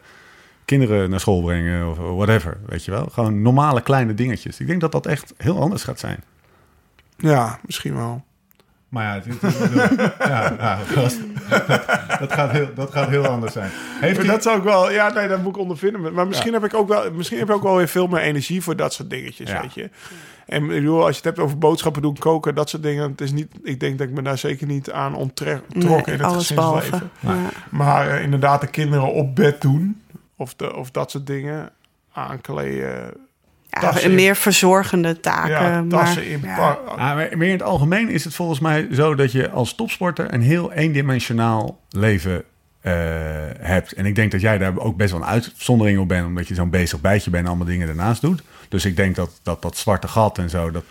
kinderen 0.65 1.09
naar 1.09 1.19
school 1.19 1.41
brengen 1.41 1.89
of 1.89 1.97
whatever. 1.97 2.57
Weet 2.65 2.85
je 2.85 2.91
wel? 2.91 3.07
Gewoon 3.11 3.41
normale 3.41 3.81
kleine 3.81 4.13
dingetjes. 4.13 4.59
Ik 4.59 4.67
denk 4.67 4.81
dat 4.81 4.91
dat 4.91 5.05
echt 5.05 5.33
heel 5.37 5.59
anders 5.61 5.83
gaat 5.83 5.99
zijn. 5.99 6.23
Ja, 7.17 7.59
misschien 7.65 7.95
wel. 7.95 8.23
Maar 8.89 9.03
ja, 9.03 9.13
het, 9.13 9.41
het- 9.41 10.13
ja, 10.19 10.55
ja, 10.59 10.75
gast, 10.75 11.17
dat, 12.19 12.33
gaat 12.33 12.51
heel, 12.51 12.69
dat 12.75 12.91
gaat 12.91 13.09
heel 13.09 13.27
anders 13.27 13.53
zijn. 13.53 13.69
Heeft 13.99 14.25
dat 14.27 14.43
zou 14.43 14.57
ik 14.57 14.63
wel, 14.63 14.91
ja, 14.91 15.09
nee, 15.13 15.27
dat 15.27 15.41
moet 15.43 15.55
ik 15.55 15.61
ondervinden. 15.61 16.13
Maar 16.13 16.27
misschien 16.27 16.53
heb 16.53 16.63
ik 16.65 16.73
ook 16.73 16.87
wel, 16.87 17.11
misschien 17.11 17.37
heb 17.39 17.49
ik 17.49 17.55
ook 17.55 17.63
wel 17.63 17.75
weer 17.77 17.87
veel 17.87 18.07
meer 18.07 18.21
energie 18.21 18.61
voor 18.61 18.75
dat 18.75 18.93
soort 18.93 19.09
dingetjes, 19.09 19.51
weet 19.61 19.73
je. 19.73 19.89
En 20.47 20.63
ik 20.63 20.69
bedoel, 20.69 20.99
als 20.99 21.09
je 21.09 21.15
het 21.15 21.23
hebt 21.25 21.39
over 21.39 21.57
boodschappen 21.57 22.01
doen, 22.01 22.17
koken, 22.17 22.55
dat 22.55 22.69
soort 22.69 22.83
dingen. 22.83 23.09
Het 23.11 23.21
is 23.21 23.31
niet, 23.31 23.47
ik 23.63 23.79
denk 23.79 23.97
dat 23.97 24.07
ik 24.07 24.13
me 24.13 24.21
daar 24.21 24.37
zeker 24.37 24.67
niet 24.67 24.91
aan 24.91 25.15
onttrek 25.15 25.61
Nee, 25.73 26.01
in 26.05 26.11
het 26.11 26.21
alles 26.21 26.53
behalve. 26.53 26.79
gezinsleven. 26.81 27.09
Ja. 27.19 27.35
Maar 27.69 28.09
eh, 28.09 28.23
inderdaad, 28.23 28.61
de 28.61 28.67
kinderen 28.67 29.11
op 29.13 29.35
bed 29.35 29.61
doen, 29.61 30.01
of, 30.35 30.55
de, 30.55 30.75
of 30.75 30.91
dat 30.91 31.11
soort 31.11 31.27
dingen, 31.27 31.69
aankleden, 32.13 33.13
Ja, 33.69 33.93
meer 34.09 34.35
verzorgende 34.35 35.19
taken. 35.19 35.51
ja, 35.51 35.81
maar, 35.81 36.23
in 36.23 36.41
ja. 36.43 36.55
pa- 36.55 36.79
Ja, 36.97 37.13
maar 37.15 37.29
meer 37.37 37.47
in 37.47 37.53
het 37.53 37.63
algemeen 37.63 38.09
is 38.09 38.23
het 38.23 38.33
volgens 38.35 38.59
mij 38.59 38.87
zo 38.91 39.15
dat 39.15 39.31
je 39.31 39.49
als 39.49 39.75
topsporter 39.75 40.33
een 40.33 40.41
heel 40.41 40.71
eendimensionaal 40.73 41.79
leven 41.89 42.43
eh, 42.81 42.93
hebt. 43.59 43.91
En 43.91 44.05
ik 44.05 44.15
denk 44.15 44.31
dat 44.31 44.41
jij 44.41 44.57
daar 44.57 44.77
ook 44.77 44.97
best 44.97 45.11
wel 45.11 45.21
een 45.21 45.27
uitzondering 45.27 45.99
op 45.99 46.07
bent, 46.07 46.25
omdat 46.25 46.47
je 46.47 46.55
zo'n 46.55 46.69
bezig 46.69 47.01
bijtje 47.01 47.29
bent 47.29 47.43
en 47.43 47.49
allemaal 47.49 47.67
dingen 47.67 47.87
ernaast 47.87 48.21
doet. 48.21 48.43
Dus 48.69 48.85
ik 48.85 48.95
denk 48.95 49.15
dat 49.15 49.39
dat, 49.43 49.61
dat 49.61 49.77
zwarte 49.77 50.07
gat 50.07 50.37
en 50.37 50.49
zo, 50.49 50.71
dat, 50.71 50.83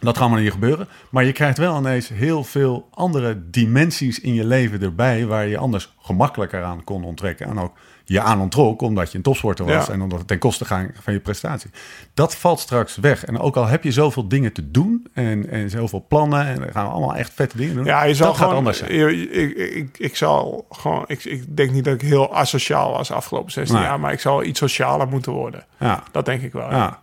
dat 0.00 0.14
gaat 0.14 0.22
allemaal 0.22 0.42
niet 0.42 0.52
gebeuren. 0.52 0.88
Maar 1.10 1.24
je 1.24 1.32
krijgt 1.32 1.58
wel 1.58 1.78
ineens 1.78 2.08
heel 2.08 2.44
veel 2.44 2.88
andere 2.90 3.50
dimensies 3.50 4.20
in 4.20 4.34
je 4.34 4.44
leven 4.44 4.82
erbij, 4.82 5.26
waar 5.26 5.46
je 5.46 5.58
anders 5.58 5.94
gemakkelijker 6.00 6.62
aan 6.62 6.84
kon 6.84 7.04
onttrekken. 7.04 7.46
En 7.46 7.58
ook 7.58 7.76
je 8.04 8.20
aan 8.20 8.40
ontrok, 8.40 8.80
omdat 8.82 9.10
je 9.10 9.16
een 9.16 9.22
topsporter 9.24 9.64
was 9.64 9.86
Ja. 9.86 9.92
en 9.92 10.00
omdat 10.02 10.18
het 10.18 10.28
ten 10.28 10.38
koste 10.38 10.64
ging 10.64 10.90
van 11.02 11.12
je 11.12 11.20
prestatie. 11.20 11.70
Dat 12.14 12.36
valt 12.36 12.60
straks 12.60 12.96
weg. 12.96 13.24
En 13.24 13.38
ook 13.38 13.56
al 13.56 13.66
heb 13.66 13.84
je 13.84 13.92
zoveel 13.92 14.28
dingen 14.28 14.52
te 14.52 14.70
doen 14.70 15.06
en, 15.12 15.50
en 15.50 15.70
zoveel 15.70 16.04
plannen 16.08 16.46
en 16.46 16.58
dan 16.60 16.68
gaan 16.72 16.84
we 16.86 16.90
allemaal 16.92 17.14
echt 17.14 17.32
vette 17.34 17.56
dingen 17.56 17.74
doen. 17.74 17.84
Ja, 17.84 18.02
je 18.04 18.14
zal 18.14 18.26
dat 18.26 18.34
gewoon, 18.36 18.48
gaat 18.50 18.58
anders 18.58 18.78
zijn. 18.78 18.94
je- 18.94 19.22
Ik, 19.30 19.30
ik, 19.56 19.74
ik, 19.74 19.98
ik 19.98 20.16
zal 20.16 20.66
gewoon, 20.70 21.04
ik, 21.06 21.24
ik 21.24 21.56
denk 21.56 21.70
niet 21.70 21.84
dat 21.84 21.94
ik 21.94 22.00
heel 22.00 22.34
asociaal 22.34 22.92
was 22.92 23.08
de 23.08 23.14
afgelopen 23.14 23.52
16 23.52 23.76
Nee. 23.76 23.84
jaar, 23.86 24.00
maar 24.00 24.12
ik 24.12 24.20
zal 24.20 24.42
iets 24.44 24.58
socialer 24.58 25.08
moeten 25.08 25.32
worden. 25.32 25.64
Ja, 25.78 26.02
Dat 26.12 26.24
denk 26.24 26.42
ik 26.42 26.52
wel. 26.52 26.70
ja. 26.70 26.76
ja. 26.76 27.02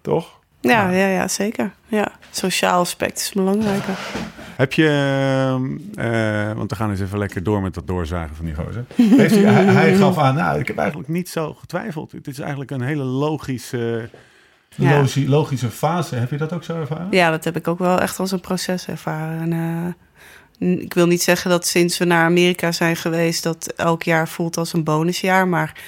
Toch? 0.00 0.36
Ja, 0.60 0.90
ja, 0.90 1.06
ja, 1.06 1.28
zeker. 1.28 1.72
Ja. 1.86 2.08
Sociaal 2.30 2.80
aspect 2.80 3.20
is 3.20 3.32
belangrijker. 3.32 3.94
Heb 4.58 4.72
je, 4.72 4.88
eh, 5.94 6.52
want 6.56 6.70
we 6.70 6.76
gaan 6.76 6.90
eens 6.90 7.00
even 7.00 7.18
lekker 7.18 7.42
door 7.42 7.62
met 7.62 7.74
dat 7.74 7.86
doorzagen 7.86 8.36
van 8.36 8.44
die 8.44 8.54
gozer. 8.54 8.84
Heeft 9.20 9.34
hij, 9.34 9.42
hij, 9.44 9.64
hij 9.64 9.96
gaf 9.96 10.18
aan, 10.18 10.34
nou, 10.34 10.58
ik 10.60 10.66
heb 10.66 10.78
eigenlijk 10.78 11.08
niet 11.08 11.28
zo 11.28 11.54
getwijfeld. 11.54 12.12
Het 12.12 12.26
is 12.26 12.38
eigenlijk 12.38 12.70
een 12.70 12.80
hele 12.80 13.02
logische, 13.02 14.08
Ja. 14.74 15.04
logische 15.26 15.70
fase. 15.70 16.14
Heb 16.14 16.30
je 16.30 16.36
dat 16.36 16.52
ook 16.52 16.64
zo 16.64 16.80
ervaren? 16.80 17.06
Ja, 17.10 17.30
dat 17.30 17.44
heb 17.44 17.56
ik 17.56 17.68
ook 17.68 17.78
wel 17.78 18.00
echt 18.00 18.18
als 18.18 18.30
een 18.32 18.40
proces 18.40 18.86
ervaren. 18.86 19.52
En, 19.52 19.96
eh, 20.58 20.78
ik 20.82 20.94
wil 20.94 21.06
niet 21.06 21.22
zeggen 21.22 21.50
dat 21.50 21.66
sinds 21.66 21.98
we 21.98 22.04
naar 22.04 22.24
Amerika 22.24 22.72
zijn 22.72 22.96
geweest... 22.96 23.42
dat 23.42 23.72
elk 23.76 24.02
jaar 24.02 24.28
voelt 24.28 24.56
als 24.56 24.72
een 24.72 24.84
bonusjaar. 24.84 25.48
Maar 25.48 25.80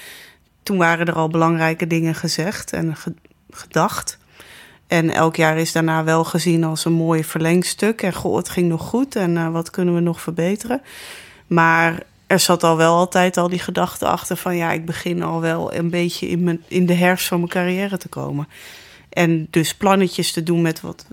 toen 0.63 0.77
waren 0.77 1.05
er 1.07 1.13
al 1.15 1.27
belangrijke 1.27 1.87
dingen 1.87 2.15
gezegd 2.15 2.73
en 2.73 2.95
ge- 2.95 3.13
gedacht. 3.49 4.17
En 4.91 5.09
elk 5.09 5.35
jaar 5.35 5.57
is 5.57 5.71
daarna 5.71 6.03
wel 6.03 6.23
gezien 6.23 6.63
als 6.63 6.85
een 6.85 6.93
mooi 6.93 7.23
verlengstuk. 7.23 8.01
En 8.01 8.13
goh, 8.13 8.37
het 8.37 8.49
ging 8.49 8.69
nog 8.69 8.81
goed 8.81 9.15
en 9.15 9.37
eh, 9.37 9.51
wat 9.51 9.69
kunnen 9.69 9.93
we 9.93 9.99
nog 9.99 10.21
verbeteren? 10.21 10.81
Maar 11.47 12.03
er 12.27 12.39
zat 12.39 12.63
al 12.63 12.77
wel 12.77 12.95
altijd 12.95 13.37
al 13.37 13.49
die 13.49 13.59
gedachte 13.59 14.07
achter 14.07 14.37
van... 14.37 14.55
ja, 14.55 14.71
ik 14.71 14.85
begin 14.85 15.23
al 15.23 15.41
wel 15.41 15.73
een 15.73 15.89
beetje 15.89 16.27
in, 16.27 16.43
mijn, 16.43 16.63
in 16.67 16.85
de 16.85 16.93
herfst 16.93 17.27
van 17.27 17.37
mijn 17.37 17.49
carrière 17.49 17.97
te 17.97 18.07
komen. 18.07 18.47
En 19.09 19.47
dus 19.49 19.75
plannetjes 19.75 20.31
te 20.31 20.43
doen 20.43 20.61
met 20.61 20.81
wat 20.81 21.05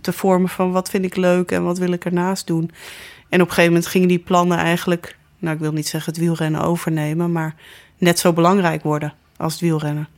te, 0.00 0.12
vormen 0.12 0.48
van 0.48 0.72
wat 0.72 0.90
vind 0.90 1.04
ik 1.04 1.16
leuk 1.16 1.50
en 1.50 1.64
wat 1.64 1.78
wil 1.78 1.92
ik 1.92 2.04
ernaast 2.04 2.46
doen. 2.46 2.70
En 3.28 3.40
op 3.40 3.46
een 3.48 3.54
gegeven 3.54 3.72
moment 3.72 3.86
gingen 3.86 4.08
die 4.08 4.18
plannen 4.18 4.58
eigenlijk, 4.58 5.16
nou 5.38 5.54
ik 5.54 5.60
wil 5.60 5.72
niet 5.72 5.88
zeggen 5.88 6.12
het 6.12 6.20
wielrennen 6.20 6.60
overnemen, 6.60 7.32
maar 7.32 7.54
net 7.98 8.18
zo 8.18 8.32
belangrijk 8.32 8.82
worden 8.82 9.12
als 9.36 9.52
het 9.52 9.62
wielrennen. 9.62 10.08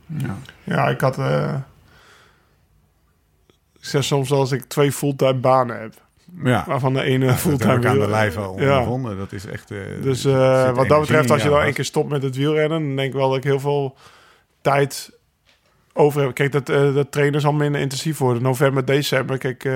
Ja, 0.63 0.87
ik 0.87 1.01
had. 1.01 1.17
eh, 1.17 1.55
zeg 3.89 4.03
soms 4.03 4.31
als 4.31 4.51
ik 4.51 4.63
twee 4.63 4.91
fulltime 4.91 5.33
banen 5.33 5.79
heb, 5.81 5.93
Ja, 6.43 6.63
waarvan 6.67 6.93
de 6.93 7.03
ene 7.03 7.25
heb 7.25 7.35
fulltime 7.37 7.75
ik 7.77 7.85
aan 7.85 7.99
de 7.99 8.09
lijf 8.09 8.37
al 8.37 8.59
Ja. 8.61 8.67
ondervonden. 8.69 9.17
Dat 9.17 9.31
is 9.31 9.45
echt... 9.45 9.71
eh, 9.71 9.77
Dus 10.01 10.25
eh, 10.25 10.75
wat 10.75 10.87
dat 10.87 10.99
betreft, 10.99 11.31
als 11.31 11.43
je 11.43 11.49
dan 11.49 11.61
één 11.61 11.73
keer 11.73 11.85
stopt 11.85 12.09
met 12.09 12.23
het 12.23 12.35
wielrennen, 12.35 12.79
dan 12.87 12.95
denk 12.95 13.07
ik 13.07 13.13
wel 13.19 13.27
dat 13.29 13.37
ik 13.37 13.43
heel 13.43 13.59
veel 13.59 13.95
tijd 14.61 15.11
over 15.93 16.21
heb. 16.21 16.33
Kijk, 16.33 16.51
dat, 16.51 16.69
eh 16.69 16.93
dat 16.93 17.11
trainen 17.11 17.41
zal 17.41 17.53
minder 17.53 17.81
intensief 17.81 18.17
worden. 18.17 18.41
November, 18.43 18.85
december, 18.85 19.37
kijk, 19.37 19.67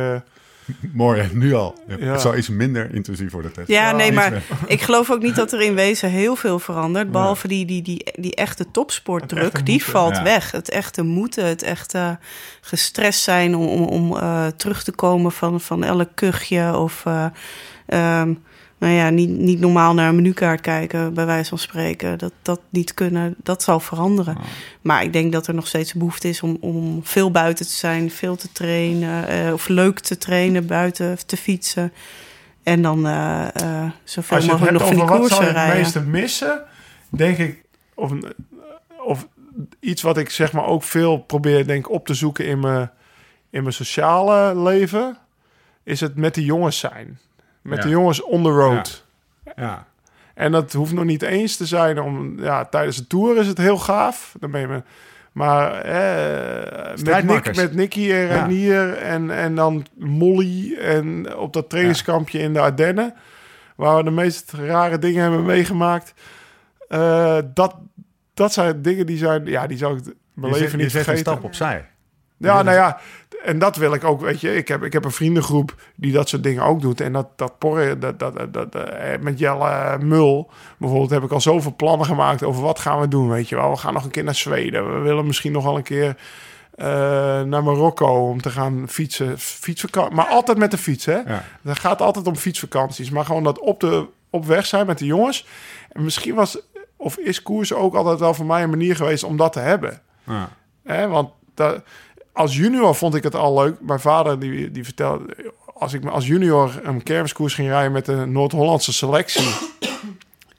Mooi, 0.94 1.30
nu 1.34 1.54
al. 1.54 1.76
Ja. 1.88 2.12
Het 2.12 2.22
zal 2.22 2.38
iets 2.38 2.50
minder 2.50 2.94
intensief 2.94 3.32
worden, 3.32 3.54
Tess. 3.54 3.68
Ja, 3.68 3.92
nee, 3.92 4.12
maar 4.12 4.32
meer. 4.32 4.42
ik 4.68 4.82
geloof 4.82 5.12
ook 5.12 5.22
niet 5.22 5.36
dat 5.36 5.54
er 5.54 5.62
in 5.62 5.76
wezen 5.76 6.10
heel 6.10 6.36
veel 6.36 6.60
verandert. 6.60 7.12
Behalve 7.12 7.48
die, 7.48 7.66
die, 7.66 7.82
die, 7.82 8.06
die 8.16 8.36
echte 8.36 8.72
topsportdruk, 8.72 9.44
echte 9.44 9.64
die 9.64 9.74
moeten, 9.74 9.92
valt 9.92 10.16
ja. 10.16 10.24
weg. 10.24 10.52
Het 10.52 10.70
echte 10.70 11.04
moeten, 11.04 11.46
het 11.46 11.64
echte 11.64 12.18
gestrest 12.62 13.22
zijn 13.22 13.56
om, 13.56 13.68
om, 13.68 13.84
om 13.84 14.18
eh, 14.18 14.48
terug 14.48 14.84
te 14.84 14.92
komen 14.92 15.32
van, 15.32 15.62
van 15.62 15.84
elk 15.84 16.10
kuchje. 16.16 16.78
Of 16.78 17.06
eh, 17.06 17.26
ehm, 17.86 18.34
nou 18.84 18.96
ja, 18.96 19.10
niet, 19.10 19.30
niet 19.30 19.60
normaal 19.60 19.94
naar 19.94 20.10
een 20.10 20.16
menukaart 20.16 20.62
kijken, 20.62 21.14
bij 21.14 21.26
wijze 21.26 21.50
van 21.50 21.58
spreken. 21.58 22.18
Dat, 22.18 22.34
dat 22.42 22.62
niet 22.70 22.94
kunnen, 22.94 23.36
dat 23.44 23.64
zal 23.64 23.80
veranderen. 23.80 24.38
Maar 24.82 25.04
ik 25.04 25.14
denk 25.14 25.32
dat 25.32 25.48
er 25.48 25.54
nog 25.54 25.68
steeds 25.68 25.94
behoefte 25.94 26.30
is 26.30 26.42
om, 26.42 26.58
om 26.60 27.00
veel 27.04 27.32
buiten 27.32 27.66
te 27.66 27.72
zijn, 27.72 28.12
veel 28.12 28.36
te 28.36 28.52
trainen. 28.52 29.28
eh, 29.28 29.54
of 29.54 29.68
leuk 29.68 30.00
te 30.00 30.18
trainen, 30.18 30.68
buiten 30.68 31.26
te 31.26 31.38
fietsen. 31.38 31.94
En 32.64 32.82
dan 32.82 33.08
eh 33.08 33.56
eh 33.56 33.92
zoveel 34.04 34.36
als 34.36 34.46
je 34.46 34.52
mogelijk 34.52 34.78
nog 34.78 34.88
van 34.88 34.96
die 34.96 35.06
je 35.06 35.44
het 35.44 35.52
rijden. 35.52 35.76
meeste 35.76 36.02
missen, 36.02 36.64
denk 37.10 37.38
ik, 37.38 37.64
of, 37.94 38.12
of 39.06 39.28
iets 39.80 40.02
wat 40.02 40.18
ik 40.18 40.30
zeg 40.30 40.52
maar 40.52 40.66
ook 40.66 40.84
veel 40.84 41.18
probeer 41.18 41.68
denk 41.68 41.90
op 41.90 42.06
te 42.06 42.14
zoeken 42.14 42.46
in 42.46 42.60
mijn, 42.60 42.92
in 43.50 43.62
mijn 43.62 43.74
sociale 43.74 44.60
leven, 44.62 45.18
is 45.84 46.00
het 46.00 46.16
met 46.16 46.36
de 46.36 46.46
jongens 46.46 46.80
zijn. 46.80 47.20
Met 47.64 47.82
de 47.82 47.90
jongens 47.90 48.22
on 48.22 48.44
the 48.44 48.50
road. 48.50 49.06
Ja. 49.56 49.86
En 50.34 50.52
dat 50.52 50.74
hoeft 50.74 50.94
nog 50.94 51.04
niet 51.04 51.22
eens 51.22 51.58
te 51.58 51.66
zijn 51.66 52.00
om... 52.02 52.40
Ja, 52.42 52.66
tijdens 52.66 52.98
de 52.98 53.08
tour 53.08 53.38
is 53.38 53.48
het 53.48 53.58
heel 53.58 53.78
gaaf. 53.78 54.36
Dan 54.40 54.52
ben 54.52 54.62
je... 54.62 54.68
me- 54.68 54.84
Maar 55.32 55.72
eh, 55.82 57.04
met, 57.04 57.24
Nick, 57.26 57.56
met 57.56 57.74
Nicky 57.76 58.12
en 58.12 58.28
Ja. 58.28 58.42
Renier 58.46 58.94
en, 58.98 59.32
en 59.32 59.56
dan 59.56 59.86
Molly... 59.98 60.76
en 60.80 61.36
op 61.36 61.54
dat 61.54 61.70
trainingskampje 61.70 62.40
in 62.40 62.54
de 62.54 62.60
Ardennen... 62.60 63.14
waar 63.76 63.98
we 63.98 64.04
de 64.04 64.12
meest 64.12 64.52
rare 64.52 65.00
dingen 65.00 65.22
hebben 65.22 65.46
meegemaakt. 65.46 66.14
Eh, 66.88 67.38
dat, 67.54 67.76
dat 68.34 68.54
zijn 68.54 68.82
dingen 68.82 69.06
die 69.06 69.18
zijn... 69.18 69.46
Ja, 69.46 69.68
die 69.68 69.78
zou 69.78 69.98
ik 69.98 70.04
mijn 70.34 70.54
Je 70.54 70.60
leven 70.60 70.70
zet, 70.70 70.80
niet 70.80 70.82
je 70.82 70.90
zet 70.90 71.00
een 71.00 71.04
vergeten. 71.04 71.32
stap 71.34 71.44
opzij. 71.44 71.88
Ja, 72.38 72.62
nou 72.62 72.78
ja, 72.78 73.00
en 73.44 73.60
dat 73.60 73.76
wil 73.76 73.94
ik 73.94 74.04
ook, 74.04 74.22
weet 74.22 74.42
je. 74.42 74.56
Ik 74.56 74.68
heb, 74.68 74.84
ik 74.84 74.94
heb 74.94 75.06
een 75.06 75.12
vriendengroep 75.12 75.76
die 75.96 76.12
dat 76.12 76.30
soort 76.30 76.44
dingen 76.44 76.64
ook 76.64 76.82
doet. 76.82 77.02
En 77.02 77.14
dat, 77.14 77.28
dat 77.36 77.58
porren, 77.58 78.00
dat, 78.00 78.20
dat, 78.20 78.38
dat, 78.38 78.54
dat, 78.54 78.76
eh, 78.76 79.20
met 79.20 79.40
Jelle 79.40 79.98
Mul 80.02 80.52
bijvoorbeeld, 80.78 81.10
heb 81.10 81.24
ik 81.24 81.32
al 81.32 81.42
zoveel 81.42 81.76
plannen 81.76 82.06
gemaakt 82.06 82.44
over 82.44 82.62
wat 82.62 82.80
gaan 82.80 83.00
we 83.00 83.08
doen, 83.08 83.30
weet 83.30 83.50
je 83.50 83.56
wel. 83.56 83.70
We 83.70 83.78
gaan 83.78 83.94
nog 83.94 84.04
een 84.04 84.12
keer 84.12 84.24
naar 84.24 84.36
Zweden. 84.36 84.94
We 84.94 85.00
willen 85.00 85.26
misschien 85.26 85.52
nog 85.52 85.64
wel 85.64 85.78
een 85.78 85.84
keer 85.84 86.18
eh, 86.76 86.86
naar 87.42 87.64
Marokko 87.64 88.30
om 88.30 88.42
te 88.42 88.50
gaan 88.50 88.86
fietsen. 88.90 89.40
Fietsvakantie, 89.40 90.16
maar 90.16 90.28
altijd 90.28 90.58
met 90.58 90.72
de 90.72 90.78
fiets, 90.78 91.06
hè. 91.06 91.18
Ja. 91.18 91.44
Het 91.64 91.80
gaat 91.80 92.02
altijd 92.02 92.28
om 92.28 92.36
fietsvakanties. 92.36 93.10
Maar 93.10 93.26
gewoon 93.26 93.44
dat 93.44 93.60
op, 93.60 93.80
de, 93.80 94.08
op 94.30 94.46
weg 94.46 94.66
zijn 94.66 94.86
met 94.86 94.98
de 94.98 95.06
jongens. 95.06 95.48
En 95.92 96.04
misschien 96.04 96.36
was, 96.36 96.60
of 96.96 97.18
is 97.18 97.42
koers 97.42 97.74
ook 97.74 97.96
altijd 97.96 98.20
wel 98.20 98.34
voor 98.34 98.46
mij 98.46 98.64
een 98.64 98.70
manier 98.70 98.96
geweest 98.96 99.24
om 99.24 99.38
dat 99.38 99.54
te 99.54 99.60
hebben. 99.60 100.02
Ja. 100.24 100.50
Hè, 100.84 101.08
want 101.08 101.30
dat, 101.54 101.84
als 102.34 102.56
junior 102.56 102.96
vond 102.96 103.16
ik 103.16 103.24
het 103.24 103.36
al 103.36 103.54
leuk. 103.54 103.76
Mijn 103.82 104.00
vader 104.00 104.40
die, 104.40 104.72
die 104.72 104.84
vertelde... 104.84 105.52
Als 105.74 105.94
ik 105.94 106.06
als 106.06 106.28
junior 106.28 106.80
een 106.84 107.04
kermiskoers 107.04 107.54
ging 107.54 107.68
rijden 107.68 107.92
met 107.92 108.06
de 108.06 108.26
Noord-Hollandse 108.26 108.94
selectie... 108.94 109.50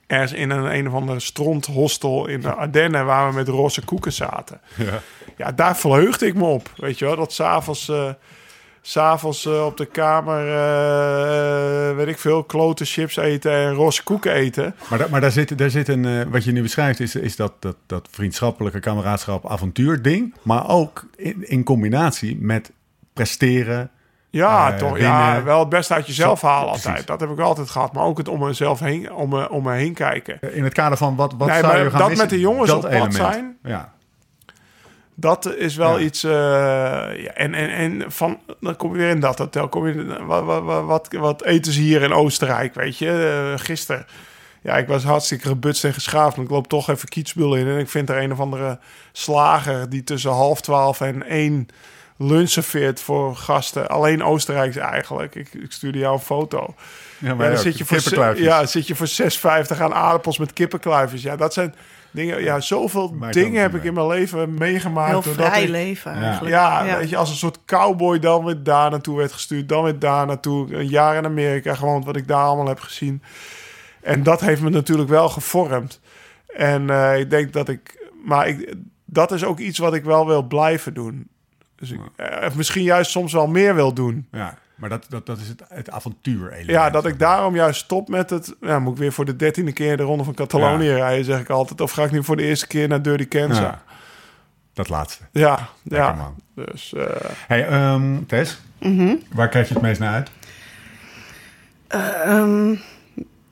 ergens 0.06 0.32
in 0.32 0.50
een, 0.50 0.74
een 0.74 0.88
of 0.88 0.94
andere 0.94 1.20
stronthostel 1.20 2.26
in 2.26 2.40
de 2.40 2.54
Ardennen... 2.54 3.06
waar 3.06 3.28
we 3.28 3.34
met 3.34 3.48
roze 3.48 3.84
koeken 3.84 4.12
zaten. 4.12 4.60
Ja. 4.76 5.02
Ja, 5.36 5.52
daar 5.52 5.76
verheugde 5.76 6.26
ik 6.26 6.34
me 6.34 6.44
op. 6.44 6.70
Weet 6.76 6.98
je 6.98 7.04
wel, 7.04 7.16
dat 7.16 7.32
s'avonds... 7.32 7.88
eh 7.88 8.10
S'avonds 8.86 9.46
eh, 9.46 9.64
op 9.64 9.76
de 9.76 9.84
kamer, 9.86 10.48
eh, 10.48 11.96
weet 11.96 12.06
ik 12.08 12.18
veel, 12.18 12.42
klote 12.42 12.84
chips 12.84 13.16
eten 13.16 13.52
en 13.52 13.72
roze 13.74 14.02
koeken 14.02 14.32
eten. 14.32 14.74
Maar, 14.90 14.98
da- 14.98 15.06
maar 15.10 15.20
daar 15.20 15.30
zit, 15.30 15.58
daar 15.58 15.70
zit 15.70 15.88
een, 15.88 16.04
eh, 16.04 16.20
wat 16.30 16.44
je 16.44 16.52
nu 16.52 16.62
beschrijft, 16.62 17.00
is, 17.00 17.14
is 17.14 17.36
dat, 17.36 17.52
dat, 17.58 17.76
dat 17.86 18.08
vriendschappelijke 18.10 18.80
kameraadschap 18.80 19.50
avontuur 19.50 20.02
ding. 20.02 20.34
Maar 20.42 20.68
ook 20.68 21.04
in, 21.16 21.48
in 21.48 21.64
combinatie 21.64 22.36
met 22.40 22.72
presteren. 23.12 23.90
Ja, 24.30 24.72
Eh, 24.72 24.78
toch. 24.78 24.98
Ja, 24.98 25.42
wel 25.42 25.58
het 25.60 25.68
beste 25.68 25.94
uit 25.94 26.06
jezelf 26.06 26.38
Zo, 26.40 26.46
halen 26.46 26.68
precies. 26.68 26.86
altijd. 26.86 27.06
Dat 27.06 27.20
heb 27.20 27.30
ik 27.30 27.38
altijd 27.38 27.70
gehad. 27.70 27.92
Maar 27.92 28.04
ook 28.04 28.18
het 28.18 28.28
om 28.28 28.40
mezelf 28.40 28.80
heen, 28.80 29.12
om 29.12 29.34
om 29.34 29.62
me 29.62 29.72
heen 29.72 29.94
kijken. 29.94 30.40
Eh, 30.40 30.56
In 30.56 30.64
het 30.64 30.72
kader 30.72 30.98
van 30.98 31.16
wat, 31.16 31.34
wat 31.38 31.48
Nee, 31.48 31.58
zou 31.60 31.78
je 31.78 31.90
gaan 31.90 31.98
dat 31.98 32.08
missen? 32.08 32.26
met 32.26 32.34
de 32.34 32.40
jongens 32.40 32.68
Dat 32.68 32.76
op 32.76 32.82
pad 32.82 32.92
element. 32.92 33.14
zijn. 33.14 33.56
Ja. 33.62 33.92
Dat 35.14 35.54
is 35.56 35.76
wel 35.76 35.98
Ja. 35.98 36.04
iets. 36.04 36.24
eh, 36.24 36.30
ja, 36.30 37.30
en, 37.34 37.54
en, 37.54 37.70
en 37.70 38.12
van, 38.12 38.38
dan 38.60 38.76
kom 38.76 38.92
je 38.92 38.98
weer 38.98 39.10
in 39.10 39.20
dat 39.20 39.38
hotel. 39.38 39.68
Kom 39.68 39.86
je, 39.86 40.24
wat, 40.26 40.44
wat, 40.44 40.84
wat, 40.84 41.08
wat 41.12 41.44
eten 41.44 41.72
ze 41.72 41.80
hier 41.80 42.02
in 42.02 42.12
Oostenrijk? 42.12 42.74
Weet 42.74 42.98
je, 42.98 43.46
uh, 43.52 43.58
gisteren. 43.64 44.06
Ja, 44.62 44.76
ik 44.76 44.86
was 44.86 45.04
hartstikke 45.04 45.48
gebutst 45.48 45.84
en 45.84 45.94
geschaafd. 45.94 46.36
Maar 46.36 46.44
ik 46.44 46.50
loop 46.50 46.66
toch 46.68 46.88
even 46.88 47.08
kietsbul 47.08 47.54
in. 47.54 47.66
En 47.68 47.78
ik 47.78 47.88
vind 47.88 48.10
er 48.10 48.22
een 48.22 48.32
of 48.32 48.40
andere 48.40 48.78
slager 49.12 49.88
die 49.90 50.04
tussen 50.04 50.30
half 50.30 50.60
twaalf 50.60 51.00
en 51.00 51.22
één 51.26 51.66
lunch 52.16 52.48
serveert 52.48 53.00
voor 53.00 53.36
gasten. 53.36 53.88
Alleen 53.88 54.24
Oostenrijks 54.24 54.76
eigenlijk. 54.76 55.34
Ik, 55.34 55.54
ik 55.54 55.72
stuurde 55.72 55.98
jou 55.98 56.14
een 56.14 56.20
foto. 56.20 56.74
Ja, 57.18 57.28
Ja, 57.28 57.34
maar 57.34 57.46
dan 57.48 57.56
ook, 57.56 57.62
zit 57.62 57.78
je 57.78 57.84
voor, 57.84 58.40
ja, 58.40 58.66
zit 58.66 58.86
je 58.86 58.94
voor 58.94 59.08
6,50 59.76 59.80
aan 59.80 59.94
aardappels 59.94 60.38
met 60.38 60.52
kippenkluifjes. 60.52 61.22
Ja, 61.22 61.36
dat 61.36 61.52
zijn 61.54 61.74
dingen. 62.14 62.42
Ja, 62.42 62.60
zoveel 62.60 63.14
Maakt 63.18 63.34
dingen 63.34 63.60
heb 63.60 63.74
ik 63.74 63.84
in 63.84 63.94
mijn 63.94 64.06
leven 64.06 64.54
meegemaakt. 64.54 65.10
Heel 65.10 65.22
vrij 65.22 65.62
ik- 65.62 65.68
leven 65.68 66.14
Ja. 66.14 66.20
eigenlijk. 66.22 66.54
ja, 66.54 66.96
weet 66.98 67.08
je, 67.08 67.16
als 67.16 67.30
een 67.30 67.36
soort 67.36 67.58
cowboy 67.64 68.18
dan 68.18 68.44
weer 68.44 68.62
daar 68.62 68.90
naartoe 68.90 69.16
werd 69.16 69.32
gestuurd, 69.32 69.68
dan 69.68 69.82
weer 69.84 69.98
daar 69.98 70.26
naartoe. 70.26 70.74
Een 70.74 70.88
jaar 70.88 71.16
in 71.16 71.24
Amerika, 71.24 71.74
gewoon 71.74 72.04
wat 72.04 72.16
ik 72.16 72.28
daar 72.28 72.44
allemaal 72.44 72.66
heb 72.68 72.80
gezien. 72.80 73.22
En 74.02 74.22
dat 74.22 74.40
heeft 74.40 74.62
me 74.62 74.70
natuurlijk 74.70 75.08
wel 75.08 75.28
gevormd. 75.28 76.00
En 76.56 76.90
eh, 76.90 77.18
ik 77.18 77.30
denk 77.30 77.52
dat 77.52 77.68
ik, 77.68 78.08
maar 78.24 78.48
ik, 78.48 78.74
dat 79.04 79.32
is 79.32 79.44
ook 79.44 79.58
iets 79.58 79.78
wat 79.78 79.94
ik 79.94 80.04
wel 80.04 80.26
wil 80.26 80.42
blijven 80.42 80.94
doen. 80.94 81.28
Dus 81.76 81.90
ik, 81.90 82.00
eh, 82.16 82.48
misschien 82.54 82.82
juist 82.82 83.10
soms 83.10 83.32
wel 83.32 83.46
meer 83.46 83.74
wil 83.74 83.92
doen. 83.94 84.26
Ja, 84.32 84.58
maar 84.88 84.98
dat, 84.98 85.06
dat, 85.08 85.26
dat 85.26 85.38
is 85.38 85.48
het, 85.48 85.62
het 85.68 85.90
avontuur 85.90 86.70
Ja, 86.70 86.90
dat 86.90 87.06
ik 87.06 87.18
daarom 87.18 87.54
juist 87.54 87.80
stop 87.80 88.08
met 88.08 88.30
het. 88.30 88.54
Ja, 88.60 88.78
moet 88.78 88.92
ik 88.92 88.98
weer 88.98 89.12
voor 89.12 89.24
de 89.24 89.36
dertiende 89.36 89.72
keer 89.72 89.96
de 89.96 90.02
ronde 90.02 90.24
van 90.24 90.34
Catalonië 90.34 90.86
Ja. 90.88 90.96
rijden, 90.96 91.24
zeg 91.24 91.40
ik 91.40 91.50
altijd. 91.50 91.80
Of 91.80 91.90
ga 91.92 92.04
ik 92.04 92.10
nu 92.10 92.24
voor 92.24 92.36
de 92.36 92.42
eerste 92.42 92.66
keer 92.66 92.88
naar 92.88 93.02
Dirty 93.02 93.26
Kansas? 93.28 93.58
Ja, 93.58 93.62
Ja, 93.64 93.82
dat 94.72 94.88
laatste. 94.88 95.22
ja. 95.32 95.68
Lekker, 95.82 96.16
man. 96.16 96.34
Dus 96.54 96.92
eh, 96.94 97.04
Hey, 97.46 97.66
ehm, 97.68 98.24
Tess, 98.26 98.60
Mhm. 98.80 99.14
waar 99.32 99.48
kijk 99.48 99.66
je 99.68 99.74
het 99.74 99.82
meest 99.82 100.00
naar 100.00 100.12
uit? 100.12 100.30
Ehm, 101.88 102.74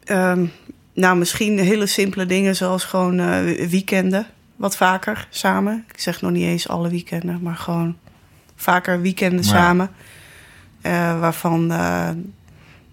ehm, 0.04 0.46
nou, 0.94 1.16
misschien 1.16 1.58
hele 1.58 1.86
simpele 1.86 2.26
dingen 2.26 2.56
zoals 2.56 2.84
gewoon 2.84 3.18
eh, 3.20 3.68
weekenden. 3.68 4.26
Wat 4.56 4.76
vaker 4.76 5.26
samen. 5.30 5.84
Ik 5.92 6.00
zeg 6.00 6.20
nog 6.20 6.30
niet 6.30 6.44
eens 6.44 6.68
alle 6.68 6.88
weekenden, 6.88 7.42
maar 7.42 7.56
gewoon 7.56 7.96
vaker 8.56 9.00
weekenden 9.00 9.44
Ja. 9.44 9.50
samen. 9.50 9.90
Eh, 10.82 11.20
waarvan 11.20 11.70
eh, 11.72 12.08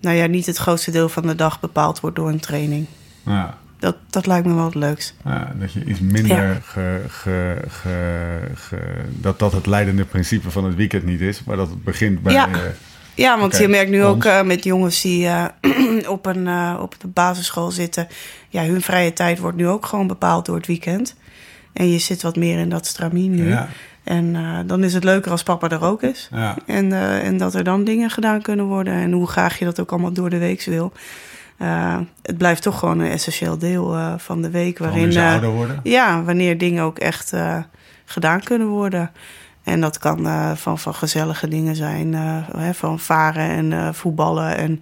nou 0.02 0.16
ja, 0.16 0.26
niet 0.26 0.46
het 0.46 0.58
grootste 0.58 0.92
deel 0.92 1.10
van 1.10 1.28
de 1.28 1.36
dag 1.36 1.60
bepaald 1.60 2.00
wordt 2.00 2.16
door 2.16 2.30
een 2.30 2.40
training. 2.40 2.86
Ja, 3.26 3.58
Dat, 3.80 3.96
dat 4.10 4.26
lijkt 4.26 4.48
me 4.48 4.54
wel 4.54 4.66
het 4.66 4.76
leukst. 4.76 5.16
ja, 5.26 5.54
dat 5.60 5.74
je 5.74 5.86
iets 5.86 6.00
minder... 6.00 6.44
Ja. 6.44 6.58
Ge, 6.64 7.02
ge, 7.68 8.78
dat 9.10 9.40
dat 9.40 9.52
het 9.52 9.66
leidende 9.66 10.06
principe 10.06 10.52
van 10.52 10.64
het 10.64 10.76
weekend 10.76 11.04
niet 11.06 11.22
is, 11.22 11.44
maar 11.44 11.58
dat 11.58 11.70
het 11.70 11.84
begint 11.84 12.22
bij... 12.24 12.34
Ja. 12.34 12.48
eh, 12.52 12.60
Ja, 13.16 13.40
want 13.40 13.58
je 13.58 13.68
merkt 13.68 13.92
nu 13.92 14.04
ook 14.04 14.26
ons. 14.26 14.44
met 14.46 14.64
jongens 14.64 15.02
die 15.02 15.28
op, 16.08 16.26
een, 16.26 16.78
op 16.80 16.96
de 17.00 17.08
basisschool 17.08 17.72
zitten. 17.72 18.08
Ja, 18.50 18.64
hun 18.64 18.82
vrije 18.82 19.14
tijd 19.14 19.40
wordt 19.40 19.58
nu 19.58 19.68
ook 19.68 19.86
gewoon 19.86 20.08
bepaald 20.08 20.46
door 20.46 20.56
het 20.56 20.68
weekend. 20.68 21.16
En 21.74 21.92
je 21.92 22.00
zit 22.00 22.22
wat 22.22 22.36
meer 22.36 22.60
in 22.60 22.70
dat 22.70 22.86
stramien 22.86 23.36
nu. 23.36 23.48
Ja. 23.50 23.70
En 24.10 24.36
eh, 24.36 24.57
dan 24.66 24.84
is 24.84 24.93
het 24.93 25.03
leuker 25.03 25.32
als 25.32 25.43
papa 25.43 25.70
er 25.70 25.84
ook 25.84 26.03
is. 26.03 26.30
ja. 26.32 26.55
En, 26.66 26.93
eh, 26.93 27.26
en 27.26 27.38
dat 27.38 27.53
er 27.53 27.64
dan 27.64 27.84
dingen 27.84 28.10
gedaan 28.10 28.41
kunnen 28.41 28.66
worden. 28.66 28.93
En 28.93 29.12
hoe 29.12 29.28
graag 29.28 29.60
je 29.60 29.66
dat 29.66 29.80
ook 29.80 29.91
allemaal 29.91 30.12
door 30.12 30.30
de 30.30 30.38
week 30.38 30.64
wil. 30.64 30.91
Eh, 31.57 31.97
het 32.22 32.38
blijft 32.38 32.62
toch 32.62 32.80
gewoon 32.80 32.99
een 32.99 33.12
essentieel 33.12 33.57
deel 33.57 33.97
van 34.18 34.41
de 34.41 34.49
week. 34.49 34.78
Waarin 34.78 35.18
ouder 35.18 35.49
worden. 35.49 35.80
ja, 35.84 36.24
wanneer 36.24 36.57
dingen 36.57 36.84
ook 36.84 36.99
echt 36.99 37.34
gedaan 38.05 38.43
kunnen 38.43 38.68
worden. 38.68 39.12
En 39.64 39.82
dat 39.82 39.97
kan 39.97 40.28
van, 40.57 40.80
van 40.80 40.93
gezellige 40.93 41.47
dingen 41.47 41.76
zijn, 41.76 42.14
hè, 42.57 42.74
van 42.74 42.99
varen 42.99 43.74
en 43.74 43.95
voetballen 43.95 44.57
en 44.57 44.82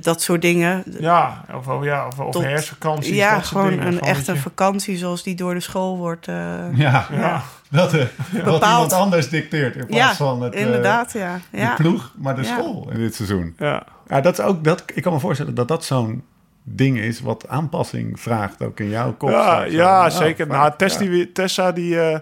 dat 0.00 0.22
soort 0.22 0.42
dingen. 0.42 0.84
ja, 1.00 1.44
of, 1.54 1.68
of, 1.68 1.84
ja, 1.84 2.06
of, 2.06 2.18
of 2.18 2.32
Tot- 2.32 2.42
ja, 2.42 2.50
dat 2.54 2.64
soort 2.64 3.46
gewoon 3.46 3.70
dingen. 3.70 3.86
een 3.86 4.00
echte 4.00 4.32
je- 4.32 4.38
vakantie 4.38 4.96
zoals 4.96 5.22
die 5.22 5.34
door 5.34 5.54
de 5.54 5.60
school 5.60 5.96
wordt. 5.96 6.28
eh, 6.28 6.34
Ja, 6.78 7.06
Ja. 7.12 7.42
dat 7.70 7.94
eh, 7.94 8.04
wat 8.44 8.62
iemand 8.64 8.92
anders 8.92 9.28
dicteert 9.28 9.76
in 9.76 9.86
plaats 9.86 10.18
ja, 10.18 10.24
van 10.24 10.42
het, 10.42 10.54
eh, 10.54 10.60
inderdaad, 10.60 11.12
ja. 11.12 11.38
de 11.50 11.58
ja. 11.58 11.74
ploeg, 11.74 12.12
maar 12.16 12.34
de 12.36 12.42
Ja. 12.42 12.48
school 12.58 12.90
in 12.90 12.98
dit 12.98 13.14
seizoen. 13.14 13.54
Ja. 13.58 13.82
Ja, 14.08 14.20
dat 14.20 14.38
is 14.38 14.44
ook, 14.44 14.64
dat, 14.64 14.82
ik 14.94 15.02
kan 15.02 15.12
me 15.12 15.18
voorstellen 15.20 15.54
dat 15.54 15.68
dat 15.68 15.84
zo'n 15.84 16.24
ding 16.62 16.98
is 16.98 17.20
wat 17.20 17.48
aanpassing 17.48 18.20
vraagt 18.20 18.62
ook 18.62 18.80
in 18.80 18.88
jouw 18.88 19.12
kop. 19.14 19.28
Ja, 19.30 19.62
ja, 19.64 19.98
Nou, 19.98 20.10
zeker. 20.10 20.46
fijn. 20.46 20.58
Nou, 20.58 20.72
Tess, 20.76 20.98
Ja. 20.98 21.00
die, 21.00 21.32
Tessa, 21.32 21.72
die 21.72 22.00
eh, 22.00 22.18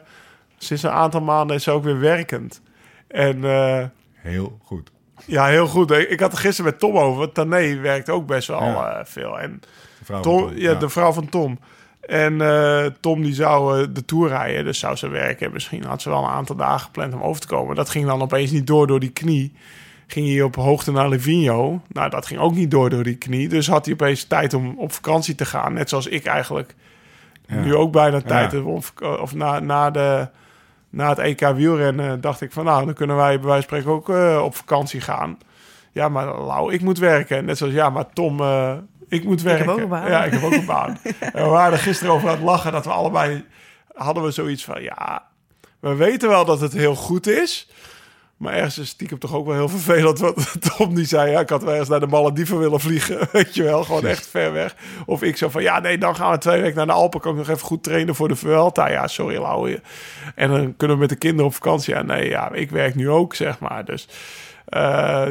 sinds 0.59 0.83
een 0.83 0.91
aantal 0.91 1.21
maanden 1.21 1.57
is 1.57 1.69
ook 1.69 1.85
weer 1.85 2.01
werkend. 2.01 2.61
En 3.09 3.45
eh, 3.45 3.85
Heel 4.15 4.59
goed. 4.63 4.91
Ja, 5.27 5.47
heel 5.47 5.67
goed. 5.67 5.91
Ik 5.91 6.21
had 6.21 6.31
het 6.31 6.41
gisteren 6.41 6.71
met 6.71 6.81
Tom 6.81 6.99
over. 6.99 7.33
Tané 7.33 7.77
werkt 7.81 8.11
ook 8.11 8.27
best 8.27 8.49
wel 8.49 8.63
Ja. 8.63 8.99
eh, 8.99 9.05
veel. 9.05 9.39
En 9.41 9.61
De 9.99 10.05
vrouw 10.05 10.21
Tom, 10.21 10.39
van 10.39 10.49
Tom, 10.49 10.59
ja, 10.59 10.75
de 10.75 10.89
vrouw 10.89 11.13
van 11.13 11.29
Tom. 11.29 11.59
En 12.01 12.41
eh, 12.41 12.85
Tom 13.01 13.23
die 13.23 13.35
zou 13.35 13.81
eh, 13.83 13.87
de 13.93 14.05
tour 14.05 14.29
rijden, 14.29 14.65
dus 14.65 14.79
zou 14.79 14.97
ze 14.97 15.09
werken. 15.09 15.53
Misschien 15.53 15.85
had 15.85 16.03
ze 16.03 16.09
wel 16.09 16.23
een 16.23 16.31
aantal 16.31 16.57
dagen 16.57 16.81
gepland 16.81 17.15
om 17.15 17.23
over 17.23 17.41
te 17.41 17.47
komen. 17.47 17.77
Dat 17.77 17.91
ging 17.91 18.07
dan 18.07 18.23
opeens 18.23 18.51
niet 18.51 18.67
door 18.67 18.87
door 18.87 19.01
die 19.01 19.11
knie. 19.13 19.53
Ging 20.07 20.29
hij 20.29 20.43
op 20.43 20.57
hoogte 20.57 20.93
naar 20.93 21.09
Livigno. 21.09 21.81
Nou, 21.89 22.11
dat 22.11 22.27
ging 22.27 22.41
ook 22.41 22.55
niet 22.55 22.71
door 22.71 22.91
door 22.91 23.03
die 23.03 23.17
knie. 23.17 23.49
Dus 23.49 23.67
had 23.69 23.85
hij 23.85 23.95
opeens 23.95 24.25
tijd 24.25 24.55
om 24.55 24.75
op 24.79 24.93
vakantie 24.93 25.35
te 25.35 25.45
gaan. 25.45 25.73
Net 25.73 25.89
zoals 25.89 26.07
ik 26.07 26.25
eigenlijk 26.27 26.75
Ja. 27.47 27.61
nu 27.61 27.75
ook 27.75 27.93
bijna 27.93 28.21
tijd 28.21 28.53
heb. 28.53 28.65
Of, 28.67 28.93
of 29.21 29.35
na, 29.35 29.59
na, 29.61 29.91
de, 29.91 30.29
na 30.95 31.09
het 31.09 31.19
EK 31.19 31.41
wielrennen 31.41 32.21
dacht 32.21 32.41
ik 32.41 32.53
van... 32.53 32.65
nou, 32.65 32.85
dan 32.85 32.95
kunnen 32.95 33.17
wij 33.17 33.41
bij 33.41 33.49
wijze 33.49 33.69
van 33.69 33.79
spreken 33.79 33.91
ook 33.91 34.09
eh, 34.09 34.43
op 34.45 34.57
vakantie 34.57 35.01
gaan. 35.01 35.39
Ja, 35.93 36.09
maar 36.09 36.27
Lau, 36.27 36.73
ik 36.73 36.81
moet 36.81 36.99
werken. 36.99 37.45
Net 37.45 37.59
zoals, 37.59 37.73
ja, 37.73 37.91
maar 37.91 38.13
Tom, 38.13 38.41
eh, 38.41 38.73
ik 39.09 39.25
moet 39.25 39.43
werken. 39.43 39.65
heb 39.65 39.75
ook 39.75 39.81
een 39.81 39.89
baan. 39.89 40.11
Ja, 40.11 40.25
ik 40.25 40.33
heb 40.33 40.43
ook 40.43 40.53
een 40.53 40.67
baan. 40.67 40.99
en 41.33 41.43
we 41.43 41.49
waren 41.49 41.73
er 41.73 41.79
gisteren 41.79 42.15
over 42.15 42.29
aan 42.29 42.35
het 42.35 42.45
lachen 42.45 42.73
dat 42.73 42.85
we 42.85 42.91
allebei... 42.91 43.45
hadden 43.95 44.23
we 44.23 44.31
zoiets 44.31 44.65
van, 44.65 44.83
ja, 44.83 45.27
we 45.81 45.95
weten 45.95 46.29
wel 46.29 46.45
dat 46.45 46.61
het 46.61 46.73
heel 46.73 46.95
goed 46.95 47.27
is... 47.27 47.71
Maar 48.45 48.55
ergens 48.55 48.79
is 48.79 48.89
stiekem 48.89 49.19
toch 49.19 49.35
ook 49.35 49.47
wel 49.47 49.55
heel 49.55 49.69
vervelend. 49.69 50.19
Wat 50.19 50.57
Tom 50.77 50.95
die 50.95 51.05
zei, 51.05 51.31
ja, 51.31 51.41
ik 51.41 51.49
had 51.49 51.63
wel 51.63 51.75
eens 51.75 51.89
naar 51.89 52.01
de 52.01 52.07
Malediven 52.07 52.59
willen 52.59 52.81
vliegen. 52.81 53.29
Weet 53.33 53.55
je 53.55 53.63
wel, 53.63 53.85
gewoon 53.85 54.07
echt 54.07 54.27
ver 54.27 54.53
weg. 54.53 54.75
Of 55.07 55.23
ik 55.23 55.37
zo 55.37 55.49
van, 55.49 55.63
ja, 55.63 55.81
nee, 55.81 55.99
dan 55.99 56.17
gaan 56.17 56.31
we 56.31 56.39
twee 56.39 56.61
weken 56.61 56.77
naar 56.77 56.87
de 56.87 56.93
Alpen. 56.93 57.21
Kan 57.21 57.33
ik 57.33 57.39
nog 57.39 57.49
even 57.49 57.67
goed 57.67 57.83
trainen 57.83 58.15
voor 58.15 58.29
de 58.29 58.37
Vuelta. 58.37 58.89
Ja, 58.89 59.07
sorry, 59.07 59.39
Lau. 59.39 59.79
En 60.35 60.51
dan 60.51 60.77
kunnen 60.77 60.97
we 60.97 61.03
met 61.03 61.13
de 61.13 61.17
kinderen 61.17 61.47
op 61.47 61.55
vakantie. 61.55 61.95
Ja, 61.95 62.03
nee, 62.03 62.29
ja, 62.29 62.53
ik 62.53 62.71
werk 62.71 62.95
nu 62.95 63.11
ook, 63.11 63.35
zeg 63.35 63.59
maar. 63.59 63.85
Dus 63.85 64.09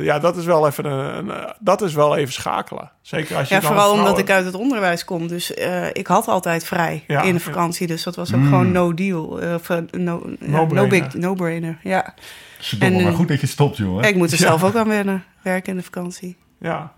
ja, 0.03 0.19
dat 0.19 0.37
is 0.37 0.45
wel 0.45 0.67
even 0.67 0.85
een, 0.85 1.17
een, 1.17 1.31
eh, 1.31 1.49
dat 1.59 1.81
is 1.81 1.93
wel 1.93 2.15
even 2.17 2.33
schakelen. 2.33 2.91
Zeker 3.01 3.37
als 3.37 3.47
je 3.49 3.53
Ja, 3.55 3.59
dan 3.61 3.69
vooral 3.69 3.91
omdat 3.93 4.17
ik 4.17 4.29
uit 4.29 4.45
het 4.45 4.55
onderwijs 4.55 5.05
kom. 5.05 5.27
Dus 5.27 5.53
eh, 5.53 5.87
ik 5.93 6.07
had 6.07 6.27
altijd 6.27 6.65
vrij 6.65 7.03
Ja, 7.07 7.21
in 7.21 7.27
de 7.33 7.33
ja. 7.33 7.39
vakantie. 7.45 7.87
Dus 7.87 8.03
dat 8.03 8.15
was 8.15 8.33
ook 8.33 8.39
Mm. 8.39 8.47
gewoon 8.47 8.71
no 8.71 8.93
deal. 8.93 9.41
Eh, 9.41 9.53
Of, 9.53 9.69
eh, 9.69 9.77
no, 9.91 10.21
ja, 10.39 10.63
no, 10.65 10.87
big, 10.87 11.13
no-brainer. 11.13 11.77
Ja. 11.83 12.13
Verdomme, 12.59 12.95
En, 12.97 13.03
maar 13.03 13.11
eh, 13.11 13.17
goed 13.17 13.27
dat 13.27 13.41
je 13.41 13.47
stopt, 13.47 13.77
jongen. 13.77 14.03
Ik 14.03 14.15
moet 14.15 14.31
er 14.31 14.39
Ja. 14.39 14.45
zelf 14.45 14.63
ook 14.63 14.75
aan 14.75 14.87
wennen. 14.87 15.23
Werken 15.41 15.71
in 15.71 15.77
de 15.77 15.83
vakantie. 15.83 16.37
Ja, 16.59 16.91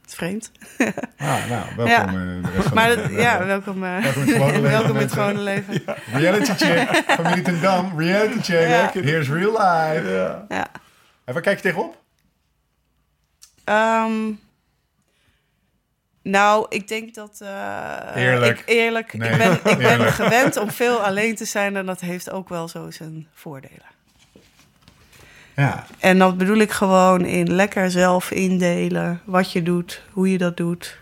Het 0.00 0.10
is 0.10 0.14
vreemd. 0.14 0.52
Ah, 1.18 1.26
nou, 1.48 1.64
welkom 1.76 1.86
Ja. 1.86 2.06
eh, 2.06 2.12
de 2.12 2.40
rest 2.54 2.66
van 2.66 2.74
Maar 2.74 3.12
ja, 3.12 3.44
welkom, 3.46 3.84
eh, 3.84 3.96
Welkom 4.02 4.22
in 4.22 4.30
het 4.30 4.32
gewone 4.32 4.52
leven, 4.52 4.62
welkom 4.70 4.90
in 4.90 4.96
het 4.96 5.14
mensen. 5.14 5.18
gewone 5.18 5.40
leven. 5.40 5.82
Reality 6.12 6.52
check. 6.52 7.02
Familie 7.06 7.42
ten 7.42 7.60
Dam. 7.60 7.92
Reality 7.96 8.40
check. 8.52 8.68
Ja. 8.94 9.00
Here's 9.02 9.28
real 9.28 9.50
life. 9.50 10.44
ja. 10.48 10.66
En 11.30 11.36
waar 11.36 11.44
kijk 11.44 11.56
je 11.56 11.62
tegenop? 11.62 12.02
Ehm, 13.64 14.30
nou, 16.22 16.66
ik 16.68 16.88
denk 16.88 17.14
dat... 17.14 17.38
eh, 17.42 17.96
Eerlijk. 18.14 18.58
Ik, 18.58 18.68
eerlijk. 18.68 19.12
Nee, 19.12 19.30
Ik 19.30 19.38
ben, 19.38 19.52
ik 19.52 19.62
ben 19.62 19.90
eerlijk. 19.90 20.10
gewend 20.10 20.56
om 20.56 20.70
veel 20.70 21.02
alleen 21.04 21.34
te 21.34 21.44
zijn 21.44 21.76
en 21.76 21.86
dat 21.86 22.00
heeft 22.00 22.30
ook 22.30 22.48
wel 22.48 22.68
zo 22.68 22.90
zijn 22.90 23.26
voordelen. 23.34 23.86
Ja. 25.56 25.86
En 25.98 26.18
dat 26.18 26.36
bedoel 26.38 26.56
ik 26.56 26.70
gewoon 26.70 27.24
in 27.24 27.54
lekker 27.54 27.90
zelf 27.90 28.30
indelen 28.30 29.20
wat 29.24 29.52
je 29.52 29.62
doet, 29.62 30.02
hoe 30.12 30.30
je 30.30 30.38
dat 30.38 30.56
doet. 30.56 30.98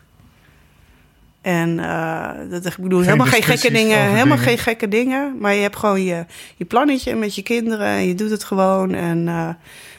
En 1.41 1.79
eh, 1.79 2.31
dat, 2.51 2.66
ik 2.66 2.76
bedoel, 2.76 3.01
helemaal 3.01 3.26
geen 3.26 3.43
gekke 3.43 3.70
dingen, 3.72 3.99
helemaal 3.99 4.24
dingen. 4.24 4.39
geen 4.39 4.59
gekke 4.59 4.89
dingen. 4.89 5.39
Maar 5.39 5.55
je 5.55 5.61
hebt 5.62 5.76
gewoon 5.76 6.03
je, 6.03 6.26
je 6.57 6.64
plannetje 6.64 7.14
met 7.14 7.35
je 7.35 7.43
kinderen 7.43 7.87
en 7.87 8.07
je 8.07 8.14
doet 8.14 8.31
het 8.31 8.45
gewoon. 8.45 8.95
En, 8.95 9.29
eh, 9.29 9.49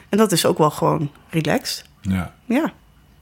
en 0.09 0.17
dat 0.17 0.31
is 0.31 0.45
ook 0.45 0.57
wel 0.57 0.69
gewoon 0.71 1.11
relaxed. 1.29 1.85
ja. 2.01 2.33
Ja, 2.45 2.71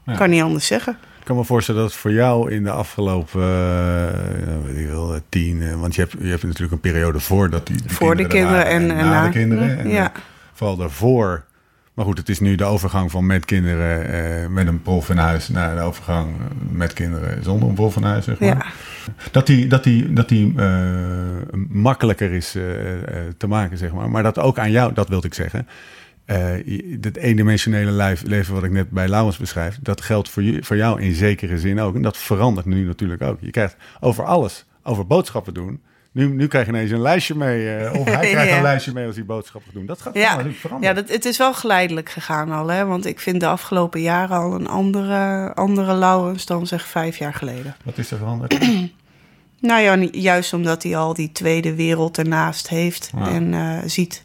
Ja. 0.06 0.16
kan 0.16 0.30
niet 0.30 0.42
anders 0.42 0.66
zeggen. 0.68 0.98
Ik 1.20 1.34
kan 1.34 1.36
me 1.36 1.44
voorstellen 1.48 1.82
dat 1.82 1.94
voor 1.94 2.12
jou 2.12 2.52
in 2.52 2.64
de 2.64 2.72
afgelopen 2.72 3.42
eh, 3.42 4.66
weet 4.66 4.78
ik 4.78 4.88
wel, 4.88 5.14
eh, 5.14 5.20
tien... 5.30 5.62
eh, 5.62 5.80
want 5.80 5.96
je 5.96 6.02
hebt, 6.02 6.16
je 6.20 6.28
hebt 6.28 6.44
natuurlijk 6.44 6.72
een 6.72 6.80
periode 6.80 7.20
voor 7.20 7.50
dat 7.50 7.68
die, 7.68 7.78
die 7.82 7.92
Voor 7.92 8.16
de 8.16 8.24
er 8.24 8.30
kinderen 8.30 8.66
en- 8.66 8.92
en 8.92 9.06
na 9.06 9.24
de 9.24 9.30
kinderen. 9.30 9.78
En, 9.80 9.90
Ja. 9.90 10.12
vooral 10.54 10.76
daarvoor... 10.78 11.46
Maar 11.94 12.06
goed, 12.06 12.18
het 12.18 12.30
is 12.30 12.40
nu 12.40 12.56
de 12.56 12.64
overgang 12.64 13.12
van 13.12 13.26
met 13.26 13.46
kinderen 13.46 14.10
eh, 14.42 14.48
met 14.50 14.68
een 14.68 14.82
prof 14.82 15.10
in 15.10 15.18
huis... 15.18 15.48
naar 15.50 15.76
de 15.76 15.82
overgang 15.82 16.36
met 16.70 16.94
kinderen 16.94 17.44
zonder 17.44 17.70
een 17.70 17.76
prof 17.76 17.96
in 17.96 18.04
huis, 18.04 18.26
zeg 18.26 18.40
maar. 18.40 18.48
Ja. 18.50 18.66
Dat 19.32 19.46
die, 19.48 19.68
dat 19.68 19.84
die, 19.84 20.14
dat 20.14 20.30
die 20.30 20.54
makkelijker 21.70 22.32
is 22.32 22.52
te 23.38 23.48
maken, 23.48 23.78
zeg 23.78 23.92
maar. 23.94 24.10
Maar 24.10 24.24
dat 24.24 24.40
ook 24.40 24.60
aan 24.60 24.72
jou, 24.72 24.94
dat 24.94 25.10
wilde 25.10 25.28
ik 25.28 25.34
zeggen. 25.34 25.68
Eh, 26.28 26.66
je- 26.66 26.98
dat 27.00 27.16
eendimensionele 27.16 27.92
lijf, 27.92 28.22
leven 28.26 28.54
wat 28.54 28.64
ik 28.64 28.72
net 28.72 28.90
bij 28.90 29.08
Laurens 29.08 29.38
beschrijf... 29.38 29.80
dat 29.82 30.02
geldt 30.02 30.30
voor, 30.30 30.44
je, 30.44 30.64
voor 30.64 30.76
jou 30.76 31.02
in 31.02 31.14
zekere 31.14 31.60
zin 31.60 31.80
ook. 31.80 31.96
En 31.96 32.02
dat 32.02 32.18
verandert 32.18 32.66
nu 32.66 32.84
natuurlijk 32.86 33.22
ook. 33.22 33.38
Je 33.42 33.52
krijgt 33.52 33.76
over 34.00 34.24
alles, 34.26 34.66
over 34.84 35.08
boodschappen 35.08 35.54
doen... 35.54 35.82
Nu, 36.12 36.28
nu 36.28 36.48
krijg 36.48 36.66
je 36.66 36.72
ineens 36.72 36.92
een 36.92 37.02
lijstje 37.02 37.36
mee. 37.36 37.76
eh, 37.76 38.00
of 38.00 38.06
hij 38.06 38.30
krijgt 38.32 38.50
Ja. 38.50 38.56
een 38.56 38.62
lijstje 38.62 38.94
mee 38.94 39.06
als 39.06 39.16
hij 39.16 39.26
boodschappen 39.26 39.74
doet. 39.74 39.88
Dat 39.88 40.02
gaat 40.02 40.14
Ja, 40.16 40.30
natuurlijk 40.30 40.54
ja 40.54 40.60
veranderen. 40.62 40.96
dat, 40.96 41.10
het 41.10 41.26
is 41.26 41.38
wel 41.38 41.54
geleidelijk 41.54 42.10
gegaan 42.10 42.52
al. 42.52 42.68
Hè? 42.68 42.86
Want 42.86 43.06
ik 43.06 43.20
vind 43.20 43.40
de 43.40 43.48
afgelopen 43.48 44.02
jaren 44.02 44.38
al 44.38 44.54
een 44.54 44.68
andere, 44.68 45.54
andere 45.56 45.94
Laurens 45.94 46.46
dan 46.46 46.68
zeg 46.68 46.88
vijf 46.88 47.18
jaar 47.18 47.34
geleden. 47.34 47.76
Wat 47.84 47.98
is 47.98 48.12
er 48.12 48.18
veranderd? 48.18 48.58
Nou 49.60 49.82
ja, 49.82 50.08
juist 50.12 50.54
omdat 50.54 50.84
hij 50.84 50.96
al 50.98 51.14
die 51.14 51.32
tweede 51.32 51.76
wereld 51.76 52.18
ernaast 52.18 52.68
heeft 52.70 53.12
Ja. 53.18 53.28
en 53.30 53.54
eh, 53.54 53.78
ziet. 53.86 54.24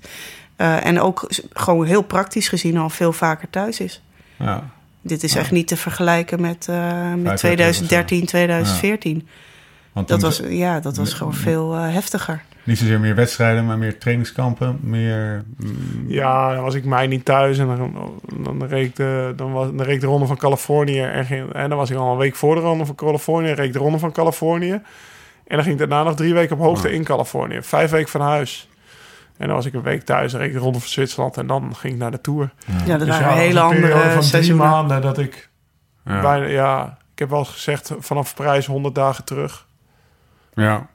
Eh, 0.63 0.87
en 0.87 1.01
ook 1.01 1.29
gewoon 1.53 1.87
heel 1.87 2.03
praktisch 2.03 2.49
gezien 2.49 2.77
al 2.79 2.91
veel 2.91 3.13
vaker 3.13 3.51
thuis 3.51 3.81
is. 3.81 4.03
ja. 4.37 4.71
Dit 5.05 5.23
is 5.23 5.33
Ja. 5.33 5.41
echt 5.41 5.51
niet 5.51 5.69
te 5.69 5.77
vergelijken 5.77 6.41
met, 6.41 6.69
eh, 6.69 7.09
met 7.15 7.23
terug 7.25 7.39
2013, 7.39 8.27
2014. 8.27 9.29
Want 9.93 10.09
Dat 10.09 10.23
was, 10.23 10.43
ja, 10.49 10.81
dat 10.81 10.97
was 10.97 11.13
gewoon 11.13 11.35
veel 11.35 11.75
eh, 11.75 11.93
heftiger. 11.93 12.43
Niet 12.65 12.79
zozeer 12.79 13.01
meer 13.01 13.15
wedstrijden, 13.15 13.67
maar 13.67 13.79
meer 13.79 13.99
trainingskampen. 13.99 14.79
Meer... 14.83 15.45
mm, 15.57 16.05
Ja, 16.09 16.55
dan 16.55 16.63
was 16.63 16.75
ik 16.75 16.85
mij 16.85 17.07
niet 17.07 17.25
thuis 17.25 17.59
en 17.59 17.67
dan, 17.67 18.13
dan, 18.43 18.65
reed, 18.67 18.87
ik 18.87 18.97
de, 18.97 19.33
dan, 19.37 19.53
was, 19.53 19.67
dan 19.67 19.83
reed 19.83 19.95
ik 19.95 20.01
de 20.01 20.07
ronde 20.07 20.27
van 20.27 20.37
Californië. 20.37 21.01
En, 21.01 21.25
ging, 21.25 21.53
en 21.53 21.69
dan 21.69 21.79
was 21.79 21.91
ik 21.91 21.97
al 21.97 22.13
een 22.13 22.19
week 22.19 22.37
voor 22.37 22.55
de 22.55 22.61
ronde 22.61 22.87
van 22.87 22.95
Californië. 22.95 23.53
reed 23.53 23.67
ik 23.67 23.73
de 23.73 23.79
ronde 23.79 23.99
van 23.99 24.13
Californië. 24.13 24.73
En 25.47 25.57
dan 25.57 25.63
ging 25.63 25.73
ik 25.73 25.79
daarna 25.89 26.03
nog 26.03 26.17
drie 26.17 26.35
weken 26.35 26.57
op 26.57 26.63
hoogte 26.63 26.89
Ah. 26.89 26.95
in 26.95 27.05
Californië. 27.05 27.59
Vijf 27.63 27.91
weken 27.91 28.11
van 28.11 28.21
huis. 28.21 28.69
En 29.43 29.49
dan 29.49 29.57
was 29.57 29.67
ik 29.67 29.75
een 29.75 29.83
week 29.83 30.03
thuis 30.03 30.33
en 30.33 30.39
reed 30.39 30.49
ik 30.49 30.55
de 30.55 30.61
ronde 30.61 30.79
van 30.79 30.89
Zwitserland. 30.89 31.37
En 31.37 31.47
dan 31.47 31.77
ging 31.77 31.93
ik 31.95 31.99
naar 31.99 32.11
de 32.11 32.21
Tour. 32.21 32.53
Ja, 32.87 32.97
dat 32.97 33.07
Dus 33.07 33.09
waren 33.19 33.29
ja, 33.29 33.35
hele 33.35 33.61
andere 33.61 33.93
van 33.93 34.11
drie 34.11 34.23
seizoenen. 34.23 34.67
maanden 34.69 35.03
dat 35.03 35.19
ik 35.19 35.51
Ja. 36.05 36.21
bijna... 36.21 36.47
Ja, 36.47 36.99
ik 37.13 37.19
heb 37.19 37.31
wel 37.31 37.39
eens 37.39 37.49
gezegd, 37.49 37.93
vanaf 37.99 38.35
prijs 38.35 38.67
100 38.67 38.95
dagen 38.95 39.25
terug 39.25 39.67
ja. 40.55 40.87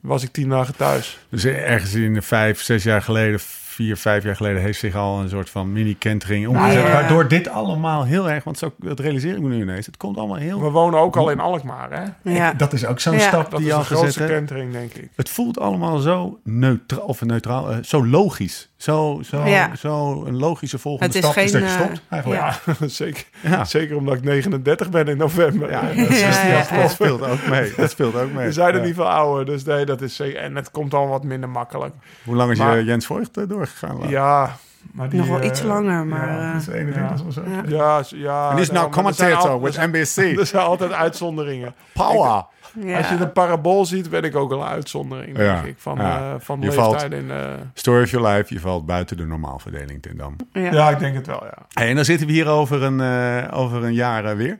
was 0.00 0.22
ik 0.22 0.32
tien 0.32 0.48
dagen 0.48 0.76
thuis. 0.76 1.18
Dus 1.30 1.44
ergens 1.44 1.94
in 1.94 2.14
de 2.14 2.22
vijf, 2.22 2.62
zes 2.62 2.82
jaar 2.82 3.02
geleden, 3.02 3.40
vier, 3.78 3.96
vijf 3.96 4.24
jaar 4.24 4.36
geleden... 4.36 4.62
heeft 4.62 4.78
zich 4.78 4.94
al 4.94 5.20
een 5.20 5.28
soort 5.28 5.50
van 5.50 5.72
mini-kentering 5.72 6.48
omgezet. 6.48 6.82
Ja. 6.82 6.92
Waardoor 6.92 7.28
dit 7.28 7.48
allemaal 7.48 8.04
heel 8.04 8.30
erg... 8.30 8.44
Want 8.44 8.58
zo, 8.58 8.72
dat 8.78 9.00
realiseer 9.00 9.34
ik 9.36 9.42
me 9.42 9.48
nu 9.48 9.60
ineens. 9.60 9.86
Het 9.86 9.96
komt 9.96 10.16
allemaal 10.16 10.36
heel... 10.36 10.60
We 10.60 10.70
wonen 10.70 11.00
ook 11.00 11.16
al 11.16 11.30
in 11.30 11.40
Alkmaar, 11.40 11.90
hè? 11.90 12.32
Ja. 12.32 12.52
Dat 12.52 12.72
is 12.72 12.86
ook 12.86 13.00
zo'n 13.00 13.12
Ja. 13.12 13.18
stap 13.18 13.50
Dat 13.50 13.58
die 13.58 13.68
is 13.68 13.74
al 13.74 13.80
gezet 13.80 13.98
grootste 13.98 14.24
kentering, 14.26 14.72
denk 14.72 14.92
ik. 14.92 15.10
Het 15.16 15.28
voelt 15.28 15.58
allemaal 15.58 15.98
zo 15.98 16.40
neutraal, 16.44 17.00
of 17.00 17.22
neutraal, 17.22 17.70
eh, 17.70 17.76
zo 17.82 18.06
logisch. 18.06 18.67
Zo, 18.78 19.20
zo, 19.24 19.46
Ja. 19.46 19.74
zo 19.76 20.24
een 20.24 20.36
logische 20.36 20.78
volgende 20.78 21.06
Het 21.14 21.24
is 21.24 21.30
stap 21.30 21.44
is 21.44 21.50
geen, 21.52 21.62
eh, 21.62 21.74
stopt, 21.74 22.00
eigenlijk. 22.08 22.42
Ja, 22.42 22.74
zeker. 22.86 23.24
Ja. 23.40 23.64
Zeker 23.64 23.96
omdat 23.96 24.14
ik 24.14 24.22
39 24.24 24.90
ben 24.90 25.08
in 25.08 25.16
november. 25.16 25.70
Ja, 25.70 25.80
dat, 25.96 26.08
is- 26.08 26.20
Ja, 26.20 26.46
ja, 26.46 26.64
ja. 26.70 26.80
dat 26.82 26.90
speelt 26.90 27.22
ook 27.22 27.46
mee. 27.48 27.72
Dat 27.76 27.90
speelt 27.90 28.14
ook 28.14 28.32
mee. 28.32 28.46
We 28.46 28.52
zijn 28.52 28.74
er 28.74 28.80
niet 28.84 28.94
veel 28.94 29.08
ouder, 29.10 29.46
dus 29.46 29.64
nee, 29.64 29.84
dat 29.84 30.00
is 30.02 30.16
zeker. 30.16 30.40
En 30.40 30.56
het 30.56 30.70
komt 30.70 30.94
al 30.94 31.08
wat 31.08 31.24
minder 31.24 31.48
makkelijk. 31.48 31.94
Hoe 32.24 32.34
lang 32.36 32.50
is 32.50 32.58
Maar- 32.58 32.76
je 32.78 32.84
Jens 32.84 33.06
Voigt 33.06 33.36
eh, 33.36 33.48
doorgegaan? 33.48 34.08
Ja, 34.08 34.56
maar 34.92 35.08
die... 35.08 35.18
Nog 35.18 35.28
wel 35.28 35.40
eh, 35.40 35.46
iets 35.46 35.62
langer, 35.62 36.06
maar... 36.06 36.28
ja, 36.28 36.46
eh, 36.46 36.52
Dat 36.52 36.60
is 36.60 36.68
21 36.68 37.26
of 37.26 37.32
zo. 37.32 37.42
ja. 37.46 37.62
Ja, 37.66 38.02
ja. 38.08 38.50
En 38.50 38.58
is 38.58 38.66
nou 38.70 38.72
nou, 38.78 38.86
er 38.86 38.90
commentator 38.92 39.50
al- 39.50 39.66
er 39.66 39.72
zijn- 39.72 39.88
NBC. 39.90 40.38
Er 40.40 40.46
zijn 40.46 40.64
altijd 40.64 40.92
uitzonderingen. 40.92 41.74
Power. 41.92 42.44
ja. 42.80 42.96
Als 42.96 43.08
je 43.08 43.16
de 43.16 43.28
parabool 43.28 43.84
ziet, 43.86 44.10
ben 44.10 44.22
ik 44.22 44.36
ook 44.36 44.50
een 44.52 44.62
uitzondering, 44.62 45.36
denk 45.36 45.48
Ja, 45.48 45.62
ik. 45.62 45.74
Van, 45.78 45.96
ja. 45.96 46.18
eh, 46.18 46.34
van 46.38 46.60
Je 46.60 46.66
leeftijd 46.66 46.86
valt- 47.00 47.12
in... 47.12 47.30
eh, 47.30 47.36
Story 47.74 48.02
of 48.02 48.10
your 48.10 48.28
life, 48.28 48.54
je 48.54 48.60
valt 48.60 48.86
buiten 48.86 49.16
de 49.16 49.26
normaalverdeling 49.26 50.02
ten 50.02 50.16
dam. 50.16 50.36
ja. 50.52 50.72
ja, 50.72 50.90
ik 50.90 50.98
denk 50.98 51.14
het 51.14 51.26
wel, 51.26 51.44
ja. 51.44 51.54
Hey, 51.72 51.88
en 51.88 51.94
dan 51.94 52.04
zitten 52.04 52.26
we 52.26 52.32
hier 52.32 52.46
over 52.48 52.82
een, 52.82 53.00
eh, 53.00 53.58
over 53.58 53.84
een 53.84 53.94
jaar 53.94 54.24
eh, 54.24 54.36
weer. 54.36 54.58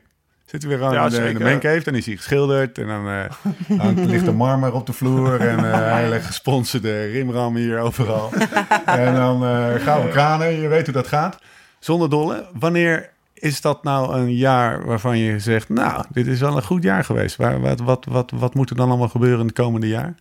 Zitten 0.49 0.69
we 0.69 0.75
weer 0.77 0.85
aan 0.85 0.93
Ja, 0.93 1.03
de, 1.03 1.09
de 1.09 1.15
zeker. 1.15 1.41
mancave. 1.41 1.83
Dan 1.83 1.95
is 1.95 2.05
hij 2.05 2.15
geschilderd. 2.15 2.77
En 2.77 2.87
dan 2.87 3.07
eh, 3.07 3.77
hangt, 3.81 4.05
ligt 4.05 4.27
er 4.27 4.35
marmer 4.35 4.73
op 4.73 4.85
de 4.85 4.93
vloer. 4.93 5.39
En 5.39 5.71
eh 5.71 5.95
hele 5.95 6.19
gesponsorde 6.19 7.05
rimram 7.05 7.55
hier 7.55 7.79
overal. 7.79 8.31
en 8.85 9.15
dan 9.15 9.43
eh, 9.45 9.75
gaan 9.75 10.01
we 10.03 10.09
kranen. 10.09 10.51
Je 10.61 10.67
weet 10.67 10.85
hoe 10.85 10.93
dat 10.93 11.07
gaat. 11.07 11.39
Zonder 11.79 12.09
dolle. 12.09 12.45
Wanneer 12.59 13.09
is 13.33 13.61
dat 13.61 13.83
nou 13.83 14.15
een 14.19 14.35
jaar 14.35 14.85
waarvan 14.85 15.17
je 15.17 15.39
zegt... 15.39 15.69
Nou, 15.69 16.03
dit 16.09 16.27
is 16.27 16.39
wel 16.39 16.55
een 16.55 16.63
goed 16.63 16.83
jaar 16.83 17.03
geweest. 17.03 17.35
Waar, 17.35 17.61
wat, 17.61 17.79
wat, 17.79 18.05
wat, 18.09 18.31
wat 18.35 18.53
moet 18.53 18.69
er 18.69 18.75
dan 18.75 18.89
allemaal 18.89 19.09
gebeuren 19.09 19.39
in 19.39 19.45
het 19.45 19.55
komende 19.55 19.87
jaar? 19.87 20.15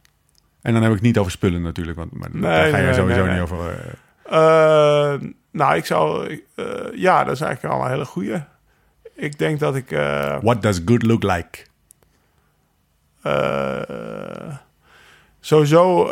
En 0.62 0.72
dan 0.72 0.82
heb 0.82 0.92
ik 0.92 1.00
niet 1.00 1.18
over 1.18 1.30
spullen 1.32 1.62
natuurlijk. 1.62 1.96
Want 1.98 2.12
maar 2.12 2.28
Nee, 2.32 2.42
daar 2.42 2.68
ga 2.70 2.76
je 2.76 2.84
nee, 2.84 2.94
sowieso 2.94 3.24
nee, 3.24 3.38
niet 3.38 3.50
nee. 3.50 3.58
over... 3.60 3.70
eh, 4.24 5.14
Eh, 5.14 5.20
nou, 5.52 5.76
ik 5.76 5.86
zou... 5.86 6.28
eh, 6.54 6.64
ja, 6.94 7.24
dat 7.24 7.34
is 7.34 7.40
eigenlijk 7.40 7.74
al 7.74 7.84
een 7.84 7.90
hele 7.90 8.04
goeie. 8.04 8.36
Ik 9.20 9.38
denk 9.38 9.58
dat 9.60 9.76
ik... 9.76 9.90
eh, 9.90 10.36
what 10.42 10.62
does 10.62 10.80
good 10.84 11.02
look 11.02 11.22
like? 11.22 11.58
Eh, 13.22 14.54
sowieso 15.40 16.10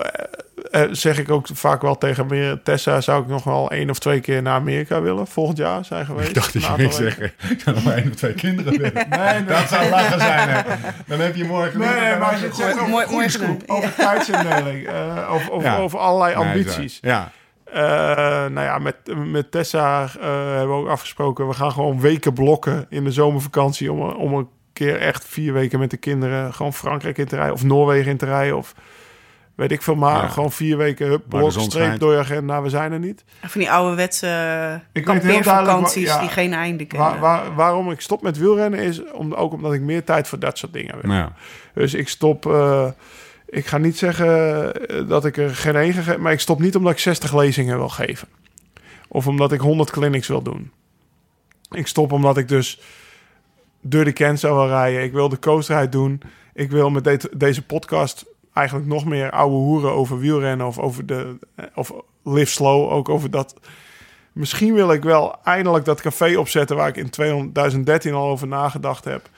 eh, 0.70 0.82
zeg 0.90 1.18
ik 1.18 1.30
ook 1.30 1.46
vaak 1.52 1.82
wel 1.82 1.98
tegen 1.98 2.26
meer 2.26 2.62
Tessa 2.62 3.00
zou 3.00 3.22
ik 3.22 3.28
nog 3.28 3.44
wel 3.44 3.70
één 3.70 3.90
of 3.90 3.98
twee 3.98 4.20
keer 4.20 4.42
naar 4.42 4.54
Amerika 4.54 5.00
willen 5.00 5.26
volgend 5.26 5.58
jaar 5.58 5.84
zijn 5.84 6.06
geweest. 6.06 6.28
Ik 6.28 6.34
dacht 6.34 6.52
dat 6.52 6.62
je 6.62 6.68
ging 6.74 6.92
zeggen, 6.92 7.32
ik 7.50 7.60
kan 7.64 7.74
nog 7.74 7.84
maar 7.84 7.96
één 7.96 8.08
of 8.10 8.14
twee 8.14 8.34
kinderen 8.34 8.72
willen. 8.80 9.08
Nee, 9.08 9.44
dat 9.44 9.68
zou 9.68 9.90
lachen 9.90 10.20
zijn. 10.20 10.48
Hè. 10.48 10.62
Dan 11.06 11.20
heb 11.20 11.36
je 11.36 11.44
morgen... 11.44 11.78
Nee, 11.80 12.00
nee, 12.00 12.16
maar 12.16 12.40
je 12.40 12.50
zegt 12.52 12.72
over 12.74 12.88
Mooi- 12.88 13.06
mooi 13.10 13.28
over 13.66 13.94
tijdsindeling, 13.94 14.86
eh 14.86 15.32
over, 15.32 15.52
over, 15.52 15.68
Ja. 15.68 15.76
over 15.76 15.98
allerlei 15.98 16.34
ambities. 16.34 16.98
Ja, 17.02 17.30
Eh, 17.72 17.80
nou 18.46 18.60
ja, 18.60 18.78
met, 18.78 18.96
met 19.26 19.50
Tessa 19.50 20.02
eh, 20.02 20.08
hebben 20.48 20.68
we 20.76 20.82
ook 20.82 20.88
afgesproken. 20.88 21.48
We 21.48 21.54
gaan 21.54 21.72
gewoon 21.72 22.00
weken 22.00 22.32
blokken 22.32 22.86
in 22.88 23.04
de 23.04 23.12
zomervakantie 23.12 23.92
om, 23.92 24.00
om 24.00 24.34
een 24.34 24.48
keer 24.72 25.00
echt 25.00 25.24
vier 25.24 25.52
weken 25.52 25.78
met 25.78 25.90
de 25.90 25.96
kinderen 25.96 26.54
gewoon 26.54 26.72
Frankrijk 26.72 27.18
in 27.18 27.26
te 27.26 27.36
rijden 27.36 27.54
of 27.54 27.62
Noorwegen 27.64 28.10
in 28.10 28.16
te 28.16 28.24
rijden 28.26 28.56
of 28.56 28.74
weet 29.54 29.72
ik 29.72 29.82
veel 29.82 29.94
maar. 29.94 30.22
Ja. 30.22 30.28
Gewoon 30.28 30.52
vier 30.52 30.76
weken 30.76 31.06
hup, 31.06 31.22
blok, 31.28 31.50
streep 31.52 31.98
door 31.98 32.12
je 32.12 32.18
agenda. 32.18 32.62
We 32.62 32.68
zijn 32.68 32.92
er 32.92 32.98
niet. 32.98 33.24
Van 33.42 33.60
die 33.60 33.70
ouderwetse 33.70 34.80
Ik 34.92 35.04
kampeervakanties 35.04 36.06
ja. 36.08 36.20
die 36.20 36.28
geen 36.28 36.52
einde 36.52 36.84
kennen. 36.84 37.08
Waar, 37.08 37.20
waar- 37.20 37.54
waarom 37.54 37.90
ik 37.90 38.00
stop 38.00 38.22
met 38.22 38.38
wielrennen 38.38 38.80
is 38.80 39.04
om, 39.12 39.34
ook 39.34 39.52
omdat 39.52 39.72
ik 39.72 39.80
meer 39.80 40.04
tijd 40.04 40.28
voor 40.28 40.38
dat 40.38 40.58
soort 40.58 40.72
dingen 40.72 40.94
heb. 40.94 41.02
nou 41.04 41.18
ja. 41.18 41.32
Dus 41.74 41.94
ik 41.94 42.08
stop. 42.08 42.46
eh, 42.46 42.86
ik 43.46 43.66
ga 43.66 43.78
niet 43.78 43.98
zeggen 43.98 44.28
eh, 44.88 45.08
dat 45.08 45.24
ik 45.24 45.36
er 45.36 45.56
geen 45.56 45.76
één 45.76 45.92
gegeven, 45.92 46.20
maar 46.20 46.32
ik 46.32 46.40
stop 46.40 46.60
niet 46.60 46.76
omdat 46.76 46.92
ik 46.92 46.98
60 46.98 47.34
lezingen 47.36 47.76
wil 47.78 47.88
geven. 47.88 48.28
Of 49.08 49.26
omdat 49.26 49.52
ik 49.52 49.60
100 49.60 49.90
clinics 49.90 50.28
wil 50.28 50.42
doen. 50.42 50.70
Ik 51.70 51.86
stop 51.86 52.12
omdat 52.12 52.36
ik 52.36 52.48
dus 52.48 52.80
door 53.80 54.04
de 54.04 54.12
Kenzo 54.12 54.54
wil 54.54 54.66
rijden. 54.68 55.02
Ik 55.02 55.12
wil 55.12 55.28
de 55.28 55.38
coasterheid 55.38 55.92
doen. 55.92 56.20
Ik 56.54 56.70
wil 56.70 56.90
met 56.90 57.04
de- 57.04 57.30
deze 57.36 57.62
podcast 57.62 58.24
eigenlijk 58.52 58.86
nog 58.88 59.04
meer 59.04 59.30
ouwe 59.30 59.54
hoeren 59.56 59.90
over 59.92 60.18
wielrennen 60.18 60.66
of 60.66 60.78
over 60.78 61.06
de 61.06 61.38
of 61.74 61.92
live 62.24 62.50
slow 62.50 62.90
ook 62.92 63.08
over 63.08 63.30
dat. 63.30 63.56
Misschien 64.32 64.74
wil 64.74 64.92
ik 64.92 65.02
wel 65.02 65.34
eindelijk 65.44 65.84
dat 65.84 66.00
café 66.00 66.38
opzetten 66.38 66.76
waar 66.76 66.88
ik 66.88 66.96
in 66.96 67.10
2013 67.10 68.14
al 68.14 68.28
over 68.28 68.46
nagedacht 68.46 69.04
heb. 69.04 69.28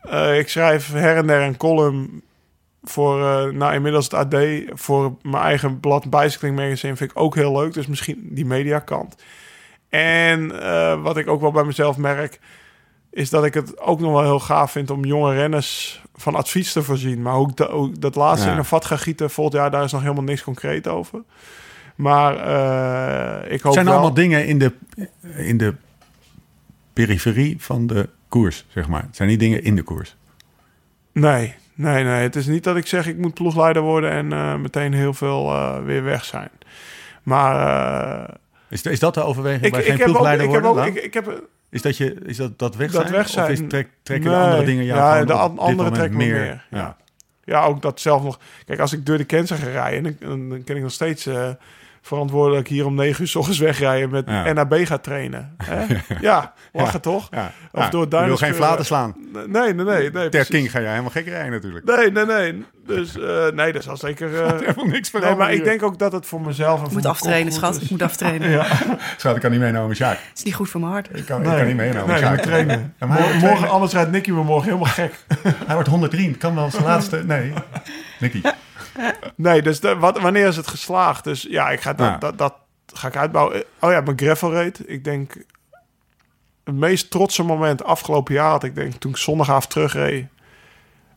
Eh, 0.00 0.38
ik 0.38 0.48
schrijf 0.48 0.92
her 0.92 1.16
en 1.16 1.26
der 1.26 1.40
een 1.42 1.56
column 1.56 2.22
voor, 2.84 3.20
eh, 3.20 3.52
nou 3.52 3.74
inmiddels 3.74 4.04
het 4.04 4.14
AD, 4.14 4.36
voor 4.72 5.16
mijn 5.22 5.42
eigen 5.42 5.80
blad 5.80 6.10
Bicycling 6.10 6.56
Magazine 6.56 6.96
vind 6.96 7.10
ik 7.10 7.20
ook 7.20 7.34
heel 7.34 7.52
leuk. 7.52 7.72
Dus 7.72 7.86
misschien 7.86 8.28
die 8.30 8.46
mediakant. 8.46 9.14
En 9.88 10.62
eh, 10.62 11.02
wat 11.02 11.16
ik 11.16 11.28
ook 11.28 11.40
wel 11.40 11.52
bij 11.52 11.64
mezelf 11.64 11.96
merk, 11.96 12.40
is 13.10 13.30
dat 13.30 13.44
ik 13.44 13.54
het 13.54 13.80
ook 13.80 14.00
nog 14.00 14.12
wel 14.12 14.22
heel 14.22 14.40
gaaf 14.40 14.70
vind 14.70 14.90
om 14.90 15.04
jonge 15.04 15.34
renners 15.34 16.02
van 16.14 16.34
advies 16.34 16.72
te 16.72 16.82
voorzien. 16.82 17.22
Maar 17.22 17.34
ook, 17.34 17.50
ook 17.70 18.00
dat 18.00 18.14
laatste 18.14 18.46
Ja. 18.46 18.52
in 18.52 18.58
een 18.58 18.64
vat 18.64 18.84
gaan 18.84 18.98
gieten 18.98 19.30
volgend 19.30 19.56
jaar, 19.56 19.70
daar 19.70 19.84
is 19.84 19.92
nog 19.92 20.02
helemaal 20.02 20.24
niks 20.24 20.42
concreet 20.42 20.88
over. 20.88 21.22
Maar 21.94 22.36
eh, 22.36 23.52
ik 23.52 23.60
hoop 23.60 23.72
zijn 23.72 23.84
wel... 23.84 23.94
allemaal 23.94 24.14
dingen 24.14 24.46
in 24.46 24.58
de, 24.58 24.72
in 25.36 25.56
de 25.58 25.74
periferie 26.92 27.56
van 27.58 27.86
de 27.86 28.08
koers, 28.28 28.64
zeg 28.68 28.88
maar. 28.88 29.02
Het 29.02 29.16
zijn 29.16 29.28
niet 29.28 29.40
dingen 29.40 29.64
in 29.64 29.76
de 29.76 29.82
koers. 29.82 30.16
Nee, 31.12 31.54
nee, 31.74 32.04
nee. 32.04 32.22
Het 32.22 32.36
is 32.36 32.46
niet 32.46 32.64
dat 32.64 32.76
ik 32.76 32.86
zeg 32.86 33.06
ik 33.06 33.16
moet 33.18 33.34
ploegleider 33.34 33.82
worden 33.82 34.10
en 34.10 34.32
eh, 34.32 34.54
meteen 34.56 34.92
heel 34.92 35.14
veel 35.14 35.50
eh, 35.52 35.82
weer 35.84 36.02
weg 36.04 36.24
zijn. 36.24 36.50
Maar 37.22 37.56
eh, 38.28 38.34
Is, 38.68 38.82
is 38.82 38.98
dat 38.98 39.14
de 39.14 39.22
overweging 39.22 39.64
ik, 39.64 39.70
bij 39.72 39.80
ik, 39.80 39.86
geen 39.86 39.96
heb 39.96 40.06
ook, 40.06 40.12
ploegleider 40.12 40.46
ik 40.46 40.52
heb 40.52 40.62
worden? 40.62 40.84
ook, 40.84 40.94
ik, 40.94 41.14
heb 41.14 41.42
is 41.70 41.82
dat, 41.82 41.96
je, 41.96 42.14
is 42.24 42.36
dat, 42.36 42.58
dat 42.58 42.76
weg 42.76 42.90
Dat 42.90 43.00
zijn? 43.02 43.12
weg 43.14 43.28
zijn. 43.28 43.44
Of 43.44 43.50
is, 43.60 43.68
trek, 43.68 43.88
trekken 44.02 44.30
Nee. 44.30 44.38
de 44.38 44.44
andere 44.44 44.64
dingen 44.64 44.84
jou 44.84 44.98
Ja, 44.98 45.24
de 45.24 45.32
an- 45.32 45.58
andere 45.58 45.90
trekken 45.90 46.18
me 46.18 46.24
meer? 46.24 46.34
meer, 46.34 46.64
ja. 46.70 46.78
Ja. 46.78 46.96
Ja, 47.44 47.64
ook 47.64 47.82
dat 47.82 48.00
zelf 48.00 48.22
nog. 48.22 48.38
Kijk, 48.66 48.80
als 48.80 48.92
ik 48.92 49.06
door 49.06 49.16
de 49.18 49.24
Kenzer 49.24 49.56
ga 49.56 49.68
rijden, 49.70 50.16
dan, 50.20 50.48
dan, 50.48 50.64
ken 50.64 50.76
ik 50.76 50.82
nog 50.82 50.92
steeds 50.92 51.28
verantwoordelijk 52.04 52.68
hier 52.68 52.86
om 52.86 52.94
negen 52.94 53.20
uur 53.20 53.28
s 53.28 53.34
ochtends 53.34 53.58
wegrijden 53.58 54.10
met 54.10 54.24
Ja. 54.26 54.52
NAB 54.52 54.74
gaat 54.74 55.02
trainen. 55.02 55.54
Hè? 55.64 55.84
ja, 56.20 56.52
lachen 56.72 57.00
toch? 57.00 57.28
Ja. 57.30 57.52
Of 57.72 57.82
Ja, 57.82 57.88
door 57.90 58.06
je 58.10 58.26
wil 58.26 58.36
geen 58.36 58.54
flaten 58.54 58.84
slaan. 58.84 59.14
Nee, 59.32 59.46
nee, 59.46 59.74
nee. 59.74 59.84
nee 59.84 60.10
Ter 60.10 60.28
precies. 60.28 60.48
King 60.48 60.70
ga 60.70 60.80
jij 60.80 60.90
helemaal 60.90 61.10
gek 61.10 61.26
rijden 61.26 61.52
natuurlijk. 61.52 61.84
Nee, 61.84 62.10
nee, 62.10 62.24
nee. 62.26 62.64
Dus 62.86 63.18
eh, 63.18 63.46
nee, 63.54 63.72
dat 63.72 63.82
zal 63.82 63.96
zeker. 63.96 64.34
eh, 64.42 64.58
Helemaal 64.58 64.84
niks 64.84 65.12
nee, 65.12 65.34
maar 65.34 65.52
ik 65.52 65.64
denk 65.64 65.82
ook 65.82 65.98
dat 65.98 66.12
het 66.12 66.26
voor 66.26 66.40
mezelf. 66.40 66.80
En 66.80 66.86
Ik 66.86 66.92
moet 66.92 67.06
aftrainen, 67.06 67.52
schat. 67.52 67.82
Ik 67.82 67.90
moet 67.90 68.02
aftrainen. 68.02 68.50
Ja, 68.50 68.66
Schat, 69.16 69.34
ik 69.36 69.42
kan 69.42 69.50
niet 69.50 69.60
meenemen 69.60 69.96
Sjaak. 69.96 70.18
Het 70.28 70.38
is 70.38 70.42
niet 70.42 70.54
goed 70.54 70.68
voor 70.70 70.80
mijn 70.80 70.92
hart. 70.92 71.08
Ik 71.12 71.24
kan, 71.24 71.42
ik 71.42 71.56
kan 71.56 71.66
niet 71.66 71.76
meenemen 71.76 72.06
nee, 72.06 72.18
Sjaak. 72.18 72.40
trainen. 72.40 72.94
Ja, 72.98 73.06
maar 73.06 73.18
hij 73.18 73.26
Morgen, 73.26 73.48
morgen, 73.48 73.68
anders 73.68 73.92
rijdt 73.92 74.10
Nicky 74.10 74.30
me 74.30 74.42
morgen 74.42 74.64
helemaal 74.64 74.92
gek. 74.92 75.14
Hij 75.66 75.74
wordt 75.74 75.88
103. 75.88 76.28
Het 76.28 76.36
kan 76.36 76.54
wel 76.54 76.70
zijn 76.70 76.84
laatste. 76.84 77.22
Nee. 77.24 77.52
Nicky. 78.20 78.40
Nee, 79.36 79.62
dus 79.62 79.80
de, 79.80 79.96
wat, 79.96 80.20
wanneer 80.20 80.46
is 80.46 80.56
het 80.56 80.66
geslaagd? 80.66 81.24
Dus 81.24 81.42
ja, 81.42 81.70
ik 81.70 81.80
ga 81.80 81.92
dat, 81.92 82.06
Ja. 82.06 82.18
dat, 82.18 82.38
dat 82.38 82.54
ga 82.86 83.08
ik 83.08 83.16
uitbouwen. 83.16 83.64
Oh 83.80 83.90
ja, 83.90 84.00
mijn 84.00 84.18
gravel 84.18 84.52
rate. 84.52 84.86
Ik 84.86 85.04
denk 85.04 85.32
het 86.64 86.74
meest 86.74 87.10
trotse 87.10 87.42
moment 87.42 87.84
afgelopen 87.84 88.34
jaar 88.34 88.50
had 88.50 88.64
ik 88.64 88.74
denk 88.74 88.94
toen 88.94 89.10
ik 89.10 89.16
zondagavond 89.16 89.70
terugreed 89.70 90.26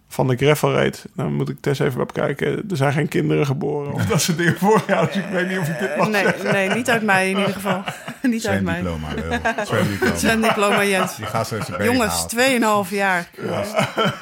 van 0.10 0.28
de 0.28 0.36
gravel 0.36 0.74
rate. 0.74 1.00
Dan 1.16 1.34
moet 1.34 1.50
ik 1.50 1.58
Tess 1.62 1.80
even 1.80 2.08
bekijken. 2.08 2.48
Er 2.70 2.78
zijn 2.78 2.94
geen 2.94 3.08
kinderen 3.08 3.46
geboren 3.46 3.94
of 3.94 4.06
dat 4.06 4.22
soort 4.22 4.38
dingen 4.38 4.58
vorig 4.58 4.88
jaar. 4.88 5.06
Dus 5.06 5.16
ik 5.16 5.26
weet 5.32 5.48
niet 5.50 5.58
of 5.58 5.68
ik 5.68 5.80
dit 5.80 5.98
mag 5.98 6.10
Nee, 6.10 6.26
nee, 6.52 6.70
niet 6.70 6.90
uit 6.90 7.02
mij 7.04 7.30
in 7.30 7.38
ieder 7.38 7.54
geval. 7.54 7.84
niet 8.22 8.48
uit 8.48 8.62
mij. 8.64 8.84
Wel. 8.84 8.98
Zwemdiploma. 9.66 10.16
Zwemdiploma 10.16 10.84
Jens. 10.84 11.16
Die 11.16 11.26
gaat 11.26 11.48
zo 11.48 11.58
zijn 11.62 11.84
Jongens, 11.84 12.26
halen. 12.36 12.86
2,5 12.86 12.90
jaar. 12.90 13.30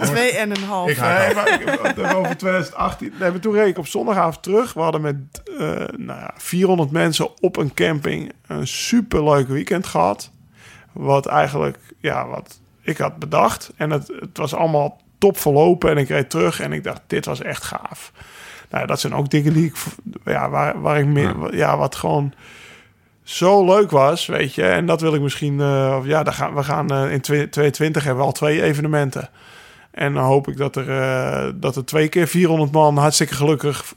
Twee 0.02 0.32
en 0.32 0.52
een 0.52 0.64
half. 0.64 0.90
Ik 0.90 0.98
ga- 0.98 1.44
Nee, 1.96 2.16
over 2.16 2.38
2018. 2.38 3.14
Nee, 3.20 3.32
maar 3.32 3.40
toen 3.40 3.54
reed 3.54 3.68
ik 3.68 3.78
op 3.78 3.88
zondagavond 3.88 4.44
terug. 4.44 4.74
We 4.74 4.82
hadden 4.82 5.02
met 5.02 5.16
eh, 5.60 5.68
nou 5.98 6.20
ja, 6.20 6.34
400 6.38 6.92
mensen 6.92 7.42
op 7.42 7.58
een 7.58 7.74
camping 7.74 8.32
een 8.48 8.68
superleuk 8.68 9.48
weekend 9.48 9.86
gehad. 9.88 10.32
Wat 10.92 11.26
eigenlijk, 11.26 11.78
ja, 12.00 12.28
wat 12.28 12.60
ik 12.82 12.98
had 12.98 13.18
bedacht. 13.18 13.72
En 13.76 13.90
het, 13.90 14.08
het 14.20 14.38
was 14.38 14.54
allemaal 14.56 15.02
top 15.26 15.38
verlopen. 15.38 15.90
En 15.90 15.98
ik 15.98 16.10
reed 16.10 16.30
terug 16.30 16.60
en 16.60 16.74
ik 16.74 16.84
dacht, 16.84 17.02
dit 17.08 17.26
was 17.26 17.42
echt 17.42 17.64
gaaf. 17.64 18.12
Nou, 18.70 18.88
dat 18.88 19.00
zijn 19.00 19.16
ook 19.16 19.30
dingen 19.30 19.54
die 19.54 19.66
ik, 19.66 19.76
ja, 20.26 20.50
waar, 20.50 20.82
waar 20.82 21.00
ik 21.00 21.06
meer, 21.06 21.56
ja. 21.56 21.78
wat 21.78 21.96
gewoon 21.96 22.34
zo 23.24 23.66
leuk 23.66 23.92
was, 23.92 24.26
weet 24.26 24.54
je. 24.54 24.64
En 24.64 24.86
dat 24.86 25.02
wil 25.02 25.14
ik 25.14 25.22
misschien, 25.22 25.60
eh, 25.60 26.00
ja, 26.04 26.24
daar 26.24 26.34
gaan, 26.34 26.56
we 26.56 26.64
gaan 26.64 26.90
eh, 26.90 27.12
in 27.12 27.22
2022 27.22 28.04
hebben 28.04 28.22
we 28.22 28.28
al 28.28 28.36
twee 28.36 28.62
evenementen. 28.62 29.30
En 29.92 30.14
dan 30.14 30.24
hoop 30.24 30.48
ik 30.48 30.58
dat 30.58 30.76
er, 30.76 30.90
eh, 30.90 31.52
dat 31.56 31.76
er 31.76 31.86
twee 31.86 32.08
keer 32.08 32.28
400 32.28 32.72
man 32.72 32.98
hartstikke 32.98 33.34
gelukkig 33.34 33.94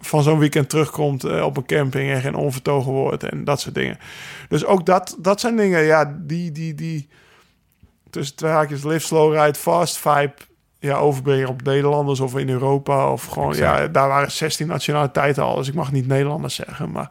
van 0.00 0.22
zo'n 0.22 0.38
weekend 0.38 0.68
terugkomt 0.68 1.42
op 1.42 1.56
een 1.56 1.66
camping 1.66 2.10
en 2.10 2.20
geen 2.20 2.34
onvertogen 2.34 2.92
wordt 2.92 3.22
en 3.22 3.44
dat 3.44 3.60
soort 3.60 3.74
dingen. 3.74 3.98
Dus 4.48 4.64
ook 4.64 4.86
dat, 4.86 5.16
dat 5.18 5.40
zijn 5.40 5.56
dingen, 5.56 5.82
ja, 5.82 6.18
die, 6.18 6.52
die, 6.52 6.74
die 6.74 7.08
tussen 8.10 8.36
twee 8.36 8.50
haakjes 8.50 8.84
live 8.84 9.06
slow, 9.06 9.34
ride 9.34 9.58
fast 9.58 9.98
vibe 9.98 10.34
ja, 10.78 10.96
overbrengen 10.96 11.48
op 11.48 11.62
Nederlanders 11.62 12.20
of 12.20 12.36
in 12.36 12.48
Europa 12.48 13.12
of 13.12 13.24
gewoon, 13.24 13.50
Exact. 13.50 13.78
ja, 13.78 13.88
daar 13.88 14.08
waren 14.08 14.30
16 14.30 14.66
nationaliteiten 14.66 15.42
al, 15.42 15.56
dus 15.56 15.68
ik 15.68 15.74
mag 15.74 15.92
niet 15.92 16.06
Nederlanders 16.06 16.54
zeggen, 16.54 16.90
maar 16.90 17.10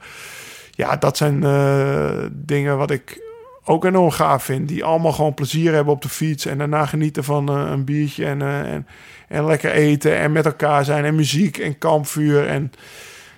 ja, 0.78 0.96
dat 0.96 1.18
zijn 1.18 1.44
eh, 1.44 2.26
dingen 2.32 2.78
wat 2.78 2.92
ik 2.92 3.22
ook 3.66 3.86
enorm 3.86 4.12
gaaf 4.12 4.44
vind. 4.44 4.68
Die 4.68 4.84
allemaal 4.84 5.12
gewoon 5.12 5.34
plezier 5.34 5.74
hebben 5.74 5.94
op 5.94 6.02
de 6.02 6.10
fiets. 6.10 6.46
En 6.46 6.58
daarna 6.58 6.86
genieten 6.86 7.24
van 7.24 7.50
eh, 7.50 7.70
een 7.70 7.86
biertje 7.86 8.26
en, 8.26 8.42
eh, 8.42 8.74
en, 8.74 8.88
en 9.28 9.46
lekker 9.46 9.72
eten. 9.72 10.18
En 10.18 10.32
met 10.32 10.46
elkaar 10.46 10.86
zijn. 10.86 11.06
En 11.06 11.16
muziek 11.16 11.58
en 11.58 11.78
kampvuur. 11.78 12.48
En 12.48 12.72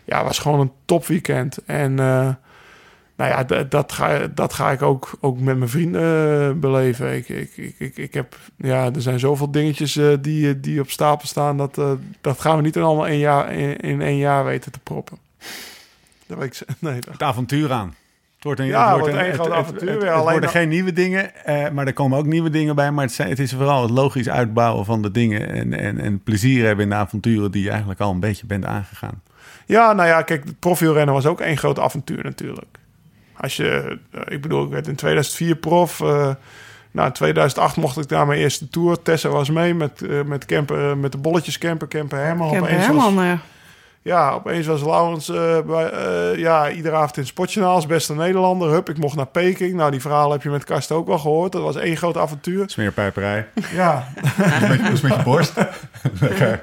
ja, 0.03 0.17
het 0.17 0.27
was 0.27 0.39
gewoon 0.39 0.59
een 0.59 0.71
topweekend. 0.85 1.57
En 1.65 1.95
nou 3.19 3.31
ja, 3.31 3.63
dat 3.63 3.91
ga, 3.91 4.27
dat 4.33 4.53
ga 4.53 4.71
ik 4.71 4.81
ook, 4.81 5.11
ook 5.19 5.39
met 5.39 5.57
mijn 5.57 5.69
vrienden 5.69 6.01
eh, 6.49 6.51
beleven. 6.59 7.15
Ik, 7.15 7.29
ik, 7.29 7.57
ik, 7.77 7.97
ik, 7.97 8.13
heb, 8.13 8.37
ja, 8.57 8.85
er 8.93 9.01
zijn 9.01 9.19
zoveel 9.19 9.51
dingetjes 9.51 9.95
eh, 9.97 10.07
die, 10.21 10.59
die 10.59 10.79
op 10.81 10.89
stapel 10.89 11.27
staan. 11.27 11.57
Dat, 11.57 11.77
eh, 11.77 11.91
dat 12.21 12.39
gaan 12.39 12.55
we 12.55 12.61
niet 12.61 12.75
in 12.75 12.81
allemaal 12.81 13.07
één 13.07 13.19
jaar, 13.19 13.53
in, 13.53 13.77
in 13.77 14.01
één 14.01 14.17
jaar 14.17 14.45
weten 14.45 14.71
te 14.71 14.79
proppen. 14.79 15.17
Dat 16.27 16.37
weet 16.37 16.61
ik, 16.67 16.75
nee, 16.79 16.99
dat 16.99 17.13
Het 17.13 17.23
avontuur 17.23 17.71
aan. 17.71 17.95
Het 18.35 18.43
wordt 18.43 18.59
een, 18.59 18.65
Ja, 18.65 18.89
het 18.91 18.99
wordt 18.99 19.15
een- 19.15 19.33
groot 19.33 19.45
het- 19.45 19.55
avontuur 19.55 19.89
Het, 19.91 20.01
het 20.03 20.21
worden 20.21 20.41
dan- 20.41 20.49
geen 20.49 20.69
nieuwe 20.69 20.93
dingen, 20.93 21.45
eh, 21.45 21.69
maar 21.69 21.87
er 21.87 21.93
komen 21.93 22.17
ook 22.17 22.25
nieuwe 22.25 22.49
dingen 22.49 22.75
bij. 22.75 22.91
Maar 22.91 23.05
het, 23.05 23.13
zijn, 23.13 23.29
het 23.29 23.39
is 23.39 23.53
vooral 23.53 23.81
het 23.81 23.91
logisch 23.91 24.29
uitbouwen 24.29 24.85
van 24.85 25.01
de 25.01 25.11
dingen. 25.11 25.49
En, 25.49 25.73
en, 25.73 25.99
en 25.99 26.23
plezier 26.23 26.65
hebben 26.65 26.83
in 26.83 26.89
de 26.89 26.95
avonturen 26.95 27.51
die 27.51 27.63
je 27.63 27.69
eigenlijk 27.69 27.99
al 27.99 28.11
een 28.11 28.19
beetje 28.19 28.45
bent 28.45 28.65
aangegaan. 28.65 29.21
Ja, 29.65 29.93
nou 29.93 30.07
ja, 30.07 30.21
kijk, 30.21 30.43
het 30.45 30.59
profielrennen 30.59 31.13
was 31.13 31.25
ook 31.25 31.41
één 31.41 31.57
groot 31.57 31.79
avontuur 31.79 32.23
natuurlijk. 32.23 32.77
Als 33.39 33.55
je, 33.55 33.97
eh, 34.11 34.21
ik 34.25 34.41
bedoel, 34.41 34.63
ik 34.63 34.69
werd 34.69 34.87
in 34.87 34.95
2004 34.95 35.55
prof. 35.55 36.01
eh 36.01 36.29
nou, 36.91 37.07
in 37.07 37.13
2008 37.13 37.75
mocht 37.75 37.97
ik 37.97 38.09
daar 38.09 38.27
mijn 38.27 38.39
eerste 38.39 38.69
tour. 38.69 39.01
Tessa 39.01 39.29
was 39.29 39.49
mee 39.49 39.73
met, 39.73 40.01
eh, 40.01 40.21
met, 40.21 40.45
camper, 40.45 40.89
eh, 40.89 40.95
met 40.95 41.11
de 41.11 41.17
bolletjes 41.17 41.57
camper, 41.57 41.87
camper 41.87 42.17
Herman. 42.17 42.51
Kemper 42.51 42.69
Opeens 42.69 42.85
Herman. 42.85 43.15
Was, 43.15 43.37
ja, 44.01 44.31
opeens 44.31 44.67
was 44.67 44.81
Laurens 44.81 45.31
bij, 45.65 45.89
eh, 45.89 46.37
ja, 46.37 46.69
iedere 46.69 46.95
avond 46.95 47.15
in 47.15 47.21
het 47.21 47.31
Sportjournaal 47.31 47.75
als 47.75 47.85
beste 47.85 48.15
Nederlander. 48.15 48.69
Hup, 48.69 48.89
ik 48.89 48.97
mocht 48.97 49.15
naar 49.15 49.25
Peking. 49.27 49.73
Nou, 49.73 49.91
die 49.91 49.99
verhalen 49.99 50.31
heb 50.31 50.43
je 50.43 50.49
met 50.49 50.63
Karsten 50.63 50.95
ook 50.95 51.07
wel 51.07 51.19
gehoord. 51.19 51.51
Dat 51.51 51.61
was 51.61 51.75
één 51.75 51.97
groot 51.97 52.17
avontuur. 52.17 52.69
Smeerpijperij. 52.69 53.47
Ja, 53.73 54.07
Dat 54.81 54.91
is 54.91 55.01
met 55.01 55.15
je 55.15 55.23
borst. 55.23 55.53
Lekker. 56.21 56.61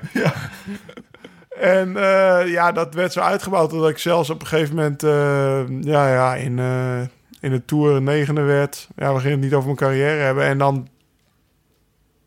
En 1.61 1.96
eh, 1.96 2.48
ja, 2.48 2.72
dat 2.72 2.94
werd 2.94 3.12
zo 3.12 3.20
uitgebouwd 3.20 3.70
dat 3.70 3.88
ik 3.88 3.98
zelfs 3.98 4.30
op 4.30 4.40
een 4.40 4.46
gegeven 4.46 4.74
moment 4.74 5.02
eh, 5.02 5.68
ja, 5.80 6.12
ja, 6.12 6.34
in, 6.34 6.59
eh, 6.59 7.00
in 7.40 7.50
de 7.50 7.64
Tour 7.64 8.02
negende 8.02 8.40
werd. 8.40 8.88
Ja, 8.96 9.14
we 9.14 9.18
gingen 9.20 9.36
het 9.36 9.44
niet 9.44 9.52
over 9.54 9.64
mijn 9.64 9.76
carrière 9.76 10.22
hebben. 10.22 10.44
En 10.44 10.59
dan 10.59 10.88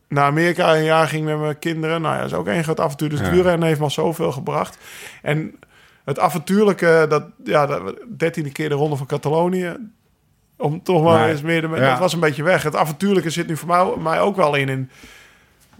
naar 0.08 0.26
Amerika 0.26 0.76
een 0.76 0.84
jaar 0.84 1.08
ging 1.08 1.26
met 1.26 1.40
mijn 1.40 1.60
kinderen. 1.60 2.02
Nou 2.02 2.16
ja, 2.16 2.22
dat 2.22 2.32
is 2.32 2.38
ook 2.38 2.48
één 2.48 2.64
groot 2.64 2.80
avontuur. 2.80 3.10
Dus 3.10 3.20
het 3.20 3.28
Ja. 3.28 3.34
wielrennen 3.34 3.68
heeft 3.68 3.80
me 3.80 3.86
al 3.86 3.92
zoveel 3.92 4.32
gebracht. 4.32 4.78
En 5.22 5.60
het 6.04 6.20
avontuurlijke, 6.20 7.06
dat, 7.10 7.24
ja, 7.44 7.66
dat 7.66 7.96
dertiende 8.18 8.52
keer 8.52 8.70
de 8.70 8.76
Ronde 8.76 8.96
van 8.96 9.06
Catalonië. 9.06 9.76
Om 10.58 10.84
toch 10.84 11.04
maar 11.04 11.30
eens 11.30 11.42
meer... 11.42 11.62
De, 11.62 11.68
ja. 11.68 11.90
Dat 11.90 12.00
was 12.00 12.14
een 12.14 12.20
beetje 12.20 12.44
weg. 12.44 12.64
Het 12.64 12.76
avontuurlijke 12.76 13.30
zit 13.30 13.48
nu 13.48 13.58
voor 13.58 13.68
mij, 13.68 13.94
mij 14.00 14.20
ook 14.20 14.36
wel 14.36 14.56
in. 14.56 14.70
in 14.70 14.90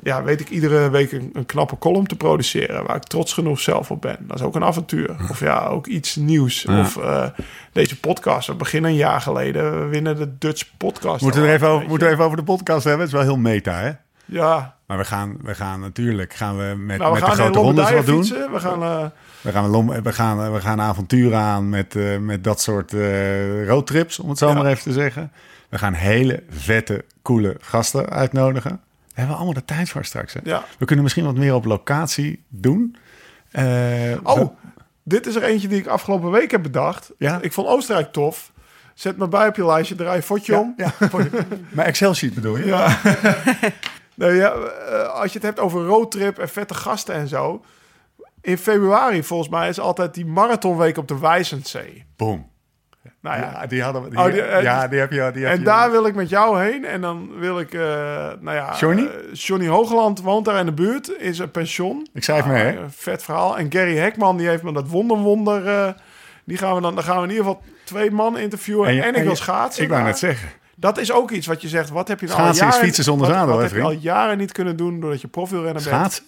ja, 0.04 0.24
weet 0.24 0.40
ik, 0.40 0.50
iedere 0.50 0.90
week 0.90 1.12
een, 1.12 1.30
een 1.34 1.46
knappe 1.46 1.78
column 1.78 2.08
te 2.08 2.16
produceren... 2.16 2.86
waar 2.86 2.96
ik 2.96 3.04
trots 3.04 3.34
genoeg 3.34 3.60
zelf 3.60 3.92
op 3.92 4.02
ben. 4.02 4.18
Dat 4.20 4.40
is 4.40 4.46
ook 4.46 4.56
een 4.56 4.64
avontuur. 4.64 5.16
Of 5.30 5.40
ja, 5.40 5.66
ook 5.66 5.88
iets 5.88 6.16
nieuws. 6.16 6.62
Ja. 6.62 6.80
Of 6.80 6.98
eh, 6.98 7.24
deze 7.72 8.00
podcast. 8.00 8.48
We 8.48 8.54
beginnen 8.56 8.90
een 8.92 8.98
jaar 8.98 9.22
geleden. 9.22 9.80
We 9.84 9.86
winnen 9.88 10.16
de 10.16 10.38
Dutch 10.38 10.64
Podcast. 10.78 11.22
Moeten 11.22 11.42
we 11.42 11.48
er 11.48 11.54
even 11.54 11.68
over, 11.68 11.88
moeten 11.88 12.08
we 12.08 12.14
even 12.14 12.26
over 12.26 12.38
de 12.38 12.44
podcast 12.44 12.84
hebben. 12.84 13.02
Het 13.06 13.16
is 13.16 13.24
wel 13.24 13.28
heel 13.34 13.42
meta, 13.42 13.74
hè? 13.80 13.92
Ja, 14.26 14.76
Maar 14.86 14.98
we 14.98 15.06
gaan, 15.06 15.38
we 15.42 15.56
gaan 15.56 15.80
natuurlijk 15.80 16.34
gaan 16.34 16.58
we 16.58 16.74
met, 16.78 16.98
nou, 16.98 17.14
we 17.14 17.20
met 17.20 17.30
de 17.30 17.36
gaan 17.36 17.44
grote 17.46 17.60
rondes 17.60 17.92
wat 17.92 18.06
doen. 18.06 18.24
fietsen. 18.24 18.52
We 18.52 18.60
gaan... 18.60 18.82
eh, 18.84 19.06
We 19.42 19.52
gaan, 19.52 19.68
lom- 19.70 20.02
we 20.04 20.14
gaan, 20.14 20.52
we 20.54 20.60
gaan 20.62 20.82
avonturen 20.82 21.40
aan 21.40 21.70
met, 21.70 21.96
eh, 21.96 22.18
met 22.18 22.44
dat 22.44 22.62
soort 22.62 22.94
eh, 22.94 23.68
roadtrips, 23.68 24.20
om 24.20 24.30
het 24.30 24.38
zo 24.38 24.48
Ja. 24.48 24.54
maar 24.54 24.66
even 24.66 24.84
te 24.84 24.92
zeggen. 24.94 25.32
We 25.70 25.78
gaan 25.78 25.94
hele 25.94 26.44
vette, 26.50 27.06
coole 27.22 27.56
gasten 27.60 28.10
uitnodigen. 28.10 28.80
Hebben 29.20 29.36
we 29.38 29.44
allemaal 29.44 29.62
de 29.62 29.66
tijd 29.74 29.90
voor 29.90 30.06
straks. 30.06 30.34
Hè? 30.34 30.40
Ja. 30.44 30.64
We 30.80 30.86
kunnen 30.86 31.04
misschien 31.04 31.26
wat 31.26 31.36
meer 31.36 31.54
op 31.56 31.66
locatie 31.66 32.44
doen. 32.48 32.96
Eh, 33.52 33.64
Oh, 34.24 34.36
we- 34.38 34.50
dit 35.04 35.26
is 35.28 35.36
er 35.36 35.44
eentje 35.44 35.68
die 35.68 35.80
ik 35.80 35.88
afgelopen 35.88 36.32
week 36.32 36.52
heb 36.52 36.64
bedacht. 36.64 37.12
Ja? 37.18 37.40
Ik 37.42 37.54
vond 37.54 37.68
Oostenrijk 37.68 38.12
tof. 38.12 38.52
Zet 38.94 39.18
me 39.18 39.28
bij 39.28 39.48
op 39.48 39.56
je 39.56 39.66
lijstje, 39.66 39.96
draai 39.96 40.16
je 40.16 40.22
fotje 40.24 40.58
om. 40.58 40.74
ja, 40.78 40.92
de- 41.00 41.30
mijn 41.70 41.88
Excel-sheet 41.88 42.34
bedoel 42.34 42.58
je? 42.58 42.66
Ja. 42.66 42.98
nou 44.16 44.34
ja, 44.34 44.52
eh, 44.54 45.08
als 45.14 45.28
je 45.28 45.38
het 45.38 45.44
hebt 45.48 45.60
over 45.60 45.86
roadtrip 45.86 46.38
en 46.40 46.50
vette 46.50 46.74
gasten 46.74 47.16
en 47.16 47.28
zo. 47.28 47.64
In 48.42 48.58
februari 48.58 49.24
volgens 49.24 49.50
mij 49.50 49.70
is 49.70 49.80
altijd 49.80 50.14
die 50.14 50.26
marathonweek 50.26 50.98
op 50.98 51.08
de 51.08 51.20
Wijzenzee. 51.20 52.06
Boom. 52.16 52.50
Nou 53.22 53.38
ja, 53.40 53.66
die 53.68 53.82
hadden 53.84 54.04
we. 54.04 54.10
Die, 54.10 54.20
Oh, 54.20 54.26
die, 54.26 54.42
eh, 54.42 54.64
ja, 54.64 54.88
die 54.88 55.00
heb 55.00 55.12
je. 55.12 55.32
Die 55.34 55.44
heb 55.44 55.52
en 55.54 55.60
je- 55.60 55.66
daar 55.66 55.92
wil 55.92 56.06
ik 56.06 56.16
met 56.16 56.30
jou 56.30 56.62
heen. 56.64 56.86
En 56.86 57.02
dan 57.02 57.30
wil 57.40 57.60
ik, 57.60 57.74
eh 57.74 57.80
nou 58.40 58.56
ja... 58.56 58.76
Johnny? 58.80 59.06
eh, 59.06 59.34
Johnny 59.34 59.68
Hoogland 59.68 60.22
woont 60.22 60.46
daar 60.46 60.60
in 60.60 60.66
de 60.66 60.72
buurt. 60.72 61.12
Is 61.18 61.40
een 61.40 61.52
pension. 61.52 62.08
Ik 62.14 62.24
schrijf 62.24 62.46
mee, 62.46 62.64
hè? 62.64 62.78
Ah, 62.78 62.84
vet 62.90 63.24
verhaal. 63.24 63.58
En 63.58 63.72
Gary 63.72 63.98
Hekman, 63.98 64.38
die 64.38 64.48
heeft 64.48 64.64
me 64.64 64.74
dat 64.74 64.88
wonderwonder... 64.88 65.68
eh 65.68 65.88
die 66.44 66.58
gaan 66.58 66.76
we 66.76 66.82
dan, 66.82 66.96
dan 66.96 67.04
gaan 67.04 67.18
we 67.18 67.24
in 67.24 67.30
ieder 67.30 67.46
geval 67.46 67.62
twee 67.84 68.12
man 68.12 68.38
interviewen. 68.38 68.88
En, 68.88 68.96
je- 68.96 69.02
ik 69.02 69.14
wil 69.16 69.30
je- 69.30 69.36
schaatsen. 69.36 69.84
Ik 69.84 69.90
wou 69.90 70.04
net 70.04 70.18
zeggen. 70.18 70.50
Dat 70.76 70.98
is 70.98 71.12
ook 71.12 71.32
iets 71.32 71.48
wat 71.48 71.62
je 71.62 71.68
zegt. 71.68 71.90
Wat 71.90 72.08
heb 72.08 72.20
je 72.20 72.28
nou 72.28 72.40
al 72.42 72.50
is 72.50 72.58
jaren... 72.60 72.74
fietsen 72.80 73.04
zonder 73.04 73.28
zadel, 73.28 73.54
Wat 73.54 73.64
heb 73.64 73.72
je 73.74 73.82
al 73.82 73.92
jaren 73.92 74.38
niet 74.38 74.52
kunnen 74.52 74.76
doen 74.78 75.00
doordat 75.00 75.22
je 75.22 75.28
profielrenner 75.28 75.74
bent? 75.74 75.86
Schaatsen? 75.96 76.24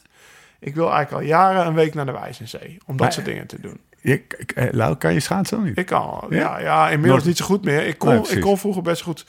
Ik 0.59 0.75
wil 0.75 0.91
eigenlijk 0.91 1.23
al 1.23 1.29
jaren 1.29 1.65
een 1.65 1.73
week 1.73 1.93
naar 1.93 2.05
de 2.05 2.11
Wijzenzee. 2.11 2.77
Om 2.85 2.97
dat 2.97 3.13
soort 3.13 3.25
dingen 3.25 3.47
te 3.47 3.61
doen. 3.61 3.79
Ik- 4.01 4.51
eh, 4.55 4.67
Lau, 4.71 4.95
kan 4.95 5.13
je 5.13 5.19
schaatsen 5.19 5.57
of 5.57 5.63
niet? 5.63 5.77
Ik 5.77 5.85
kan, 5.85 6.25
Ja? 6.29 6.37
ja, 6.37 6.59
ja, 6.59 6.89
inmiddels 6.89 7.23
niet 7.23 7.37
zo 7.37 7.45
goed 7.45 7.63
meer. 7.63 7.85
Ik 7.87 7.97
kon, 7.97 8.09
Nee, 8.09 8.21
ik 8.27 8.41
kon 8.41 8.57
vroeger 8.57 8.81
best 8.81 9.01
goed. 9.01 9.25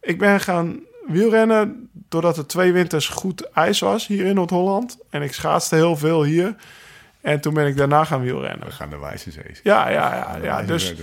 Ik 0.00 0.18
ben 0.18 0.40
gaan 0.40 0.80
wielrennen 1.06 1.88
doordat 2.08 2.36
er 2.36 2.46
twee 2.46 2.72
winters 2.72 3.08
goed 3.08 3.50
ijs 3.52 3.80
was 3.80 4.06
hier 4.06 4.24
in 4.26 4.34
Noord-Holland. 4.34 4.98
En 5.10 5.22
ik 5.22 5.32
schaatste 5.34 5.74
heel 5.74 5.96
veel 5.96 6.24
hier. 6.24 6.54
En 7.20 7.40
toen 7.40 7.54
ben 7.54 7.66
ik 7.66 7.76
daarna 7.76 8.04
gaan 8.04 8.20
wielrennen. 8.22 8.66
We 8.66 8.72
gaan 8.72 8.90
de 8.90 8.98
Wijze 8.98 9.30
Zee. 9.30 9.44
Ja, 9.62 9.88
ja, 9.88 10.14
ja. 10.14 10.38
ja. 10.42 10.62
Dus 10.62 10.94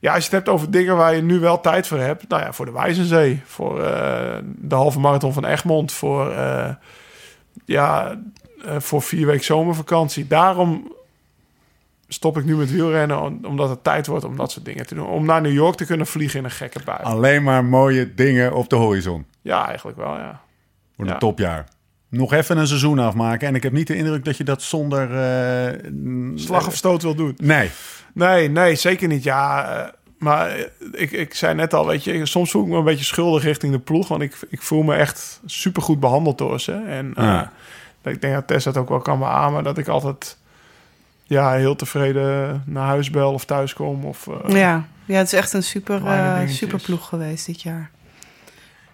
ja, 0.00 0.08
als 0.14 0.18
je 0.18 0.24
het 0.24 0.32
hebt 0.44 0.48
over 0.48 0.70
dingen 0.70 0.96
waar 0.96 1.14
je 1.14 1.22
nu 1.22 1.38
wel 1.38 1.60
tijd 1.60 1.86
voor 1.86 1.98
hebt. 1.98 2.28
Nou 2.28 2.42
ja, 2.42 2.52
voor 2.52 2.66
de 2.66 2.72
Wijzenzee. 2.72 3.42
Voor 3.44 3.82
eh, 3.82 4.36
de 4.44 4.74
halve 4.74 4.98
marathon 4.98 5.32
van 5.32 5.44
Egmond. 5.44 5.92
Voor, 5.92 6.30
eh, 6.32 6.74
ja, 7.64 8.18
voor 8.78 9.02
vier 9.02 9.26
week 9.26 9.42
zomervakantie. 9.42 10.26
Daarom 10.26 10.92
stop 12.26 12.38
ik 12.38 12.44
nu 12.44 12.56
met 12.56 12.70
wielrennen. 12.70 13.20
om- 13.20 13.38
Omdat 13.44 13.68
het 13.68 13.84
tijd 13.84 14.06
wordt 14.06 14.24
om 14.24 14.36
dat 14.36 14.50
soort 14.52 14.64
dingen 14.64 14.86
te 14.86 14.94
doen. 14.94 15.06
Om 15.06 15.24
naar 15.24 15.40
New 15.40 15.52
York 15.52 15.76
te 15.76 15.84
kunnen 15.86 16.06
vliegen 16.06 16.38
in 16.38 16.44
een 16.44 16.50
gekke 16.50 16.80
bui. 16.84 16.98
Alleen 17.02 17.42
maar 17.42 17.64
mooie 17.64 18.14
dingen 18.14 18.52
op 18.52 18.68
de 18.68 18.76
horizon. 18.76 19.26
Ja, 19.42 19.66
eigenlijk 19.66 19.96
wel, 19.98 20.14
ja. 20.16 20.40
Wordt 20.96 21.10
een 21.10 21.16
Ja. 21.18 21.18
topjaar. 21.18 21.64
Nog 22.10 22.32
even 22.32 22.58
een 22.58 22.66
seizoen 22.66 22.98
afmaken. 22.98 23.48
En 23.48 23.54
ik 23.54 23.62
heb 23.62 23.72
niet 23.72 23.86
de 23.86 23.96
indruk 23.96 24.24
dat 24.24 24.36
je 24.36 24.44
dat 24.44 24.62
zonder... 24.62 25.10
eh, 25.14 25.90
Slag 26.34 26.66
of 26.66 26.74
stoot 26.76 27.02
wil 27.02 27.14
doen. 27.14 27.34
Nee. 27.36 27.70
Nee, 28.14 28.48
nee, 28.50 28.74
zeker 28.74 29.08
niet. 29.08 29.22
Ja, 29.22 29.68
eh, 29.68 29.92
maar 30.18 30.48
eh, 30.50 30.64
ik, 30.92 31.10
ik 31.10 31.34
zei 31.34 31.54
net 31.54 31.74
al, 31.74 31.86
weet 31.86 32.04
je, 32.04 32.26
soms 32.26 32.50
voel 32.50 32.62
ik 32.62 32.68
me 32.68 32.76
een 32.76 32.84
beetje 32.84 33.04
schuldig 33.04 33.42
richting 33.42 33.72
de 33.72 33.78
ploeg. 33.78 34.08
Want 34.08 34.22
ik, 34.22 34.36
ik 34.50 34.62
voel 34.62 34.82
me 34.82 34.94
echt 34.94 35.40
supergoed 35.46 36.00
behandeld 36.00 36.38
door 36.38 36.60
ze. 36.60 36.72
En 36.72 37.12
Ja. 37.16 37.52
ik 38.02 38.20
denk 38.20 38.34
dat 38.34 38.46
Tess 38.46 38.64
dat 38.64 38.76
ook 38.76 38.88
wel 38.88 39.00
kan 39.00 39.18
beamen. 39.18 39.64
Dat 39.64 39.78
ik 39.78 39.88
altijd 39.88 40.38
ja, 41.28 41.52
heel 41.52 41.76
tevreden 41.76 42.62
naar 42.66 42.86
huis 42.86 43.10
bel 43.10 43.32
of 43.32 43.44
thuis 43.44 43.72
kom. 43.74 44.04
Of, 44.04 44.26
eh, 44.44 44.54
Ja. 44.54 44.84
ja, 45.04 45.16
het 45.18 45.26
is 45.26 45.32
echt 45.32 45.52
een 45.52 45.62
super, 45.62 46.06
eh 46.06 46.38
super 46.48 46.80
ploeg 46.80 47.08
geweest 47.08 47.46
dit 47.46 47.62
jaar. 47.62 47.90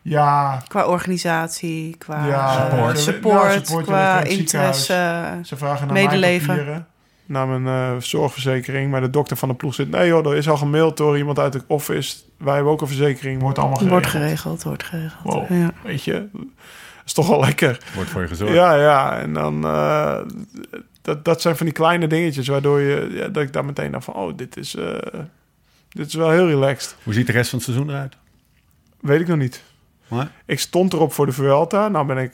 ja, 0.03 0.62
Qua 0.68 0.85
organisatie, 0.87 1.97
qua 1.99 2.26
Ja, 2.26 2.47
eh, 2.57 2.70
support. 2.70 2.99
support, 2.99 3.35
Nou, 3.45 3.64
support, 3.64 3.85
qua 3.87 4.22
interesse. 4.22 5.39
ze 5.45 5.57
vragen 5.57 5.87
naar 5.87 5.95
Medeleven. 5.95 6.47
mijn 6.47 6.59
papieren. 6.59 6.87
Naar 7.26 7.47
mijn 7.49 7.66
eh, 7.97 8.01
zorgverzekering. 8.01 8.91
Maar 8.91 9.01
de 9.01 9.11
dokter 9.11 9.37
van 9.37 9.49
de 9.49 9.55
ploeg 9.55 9.74
zit... 9.74 9.91
Nee 9.91 10.07
joh, 10.09 10.26
er 10.26 10.37
is 10.37 10.49
al 10.49 10.57
gemaild 10.57 10.97
door 10.97 11.18
iemand 11.18 11.39
uit 11.39 11.53
de 11.53 11.62
office. 11.66 12.16
Wij 12.39 12.55
hebben 12.55 12.72
ook 12.72 12.80
een 12.80 12.87
verzekering. 12.87 13.41
Wordt 13.41 13.59
allemaal 13.59 13.76
geregeld. 13.76 14.03
Wordt 14.03 14.16
geregeld, 14.16 14.62
wordt 14.62 14.85
geregeld. 14.85 15.22
Wow. 15.35 15.51
Ja. 15.51 15.70
Weet 15.85 16.05
je, 16.05 16.28
dat 16.33 16.43
is 17.05 17.12
toch 17.12 17.28
wel 17.28 17.41
lekker. 17.41 17.78
Wordt 17.95 18.11
voor 18.11 18.20
je 18.22 18.28
gezorgd. 18.28 18.55
Ja, 18.55 18.74
ja. 18.74 19.18
En 19.18 19.33
dan... 19.33 19.64
eh, 19.64 20.18
dat, 21.03 21.25
dat 21.25 21.41
zijn 21.41 21.57
van 21.57 21.67
die 21.67 21.75
kleine 21.75 22.07
dingetjes... 22.07 22.49
waardoor 22.49 22.81
je... 22.81 23.09
Ja, 23.13 23.29
dat 23.29 23.43
ik 23.43 23.53
daar 23.53 23.65
meteen 23.65 23.93
dacht 23.93 24.05
van... 24.05 24.15
Oh, 24.15 24.37
dit 24.37 24.57
is... 24.57 24.75
eh, 24.75 24.99
dit 25.89 26.07
is 26.07 26.15
wel 26.15 26.31
heel 26.31 26.47
relaxed. 26.47 26.97
Hoe 27.03 27.15
ziet 27.15 27.27
de 27.27 27.33
rest 27.33 27.51
van 27.51 27.59
het 27.59 27.69
seizoen 27.69 27.89
eruit? 27.91 28.17
Weet 29.01 29.21
ik 29.21 29.27
nog 29.29 29.39
niet. 29.39 29.63
Maar 30.09 30.31
Ik 30.47 30.61
stond 30.61 30.93
erop 30.93 31.13
voor 31.13 31.27
de 31.27 31.33
Vuelta. 31.33 31.89
Nou 31.89 32.07
ben 32.07 32.19
ik... 32.19 32.33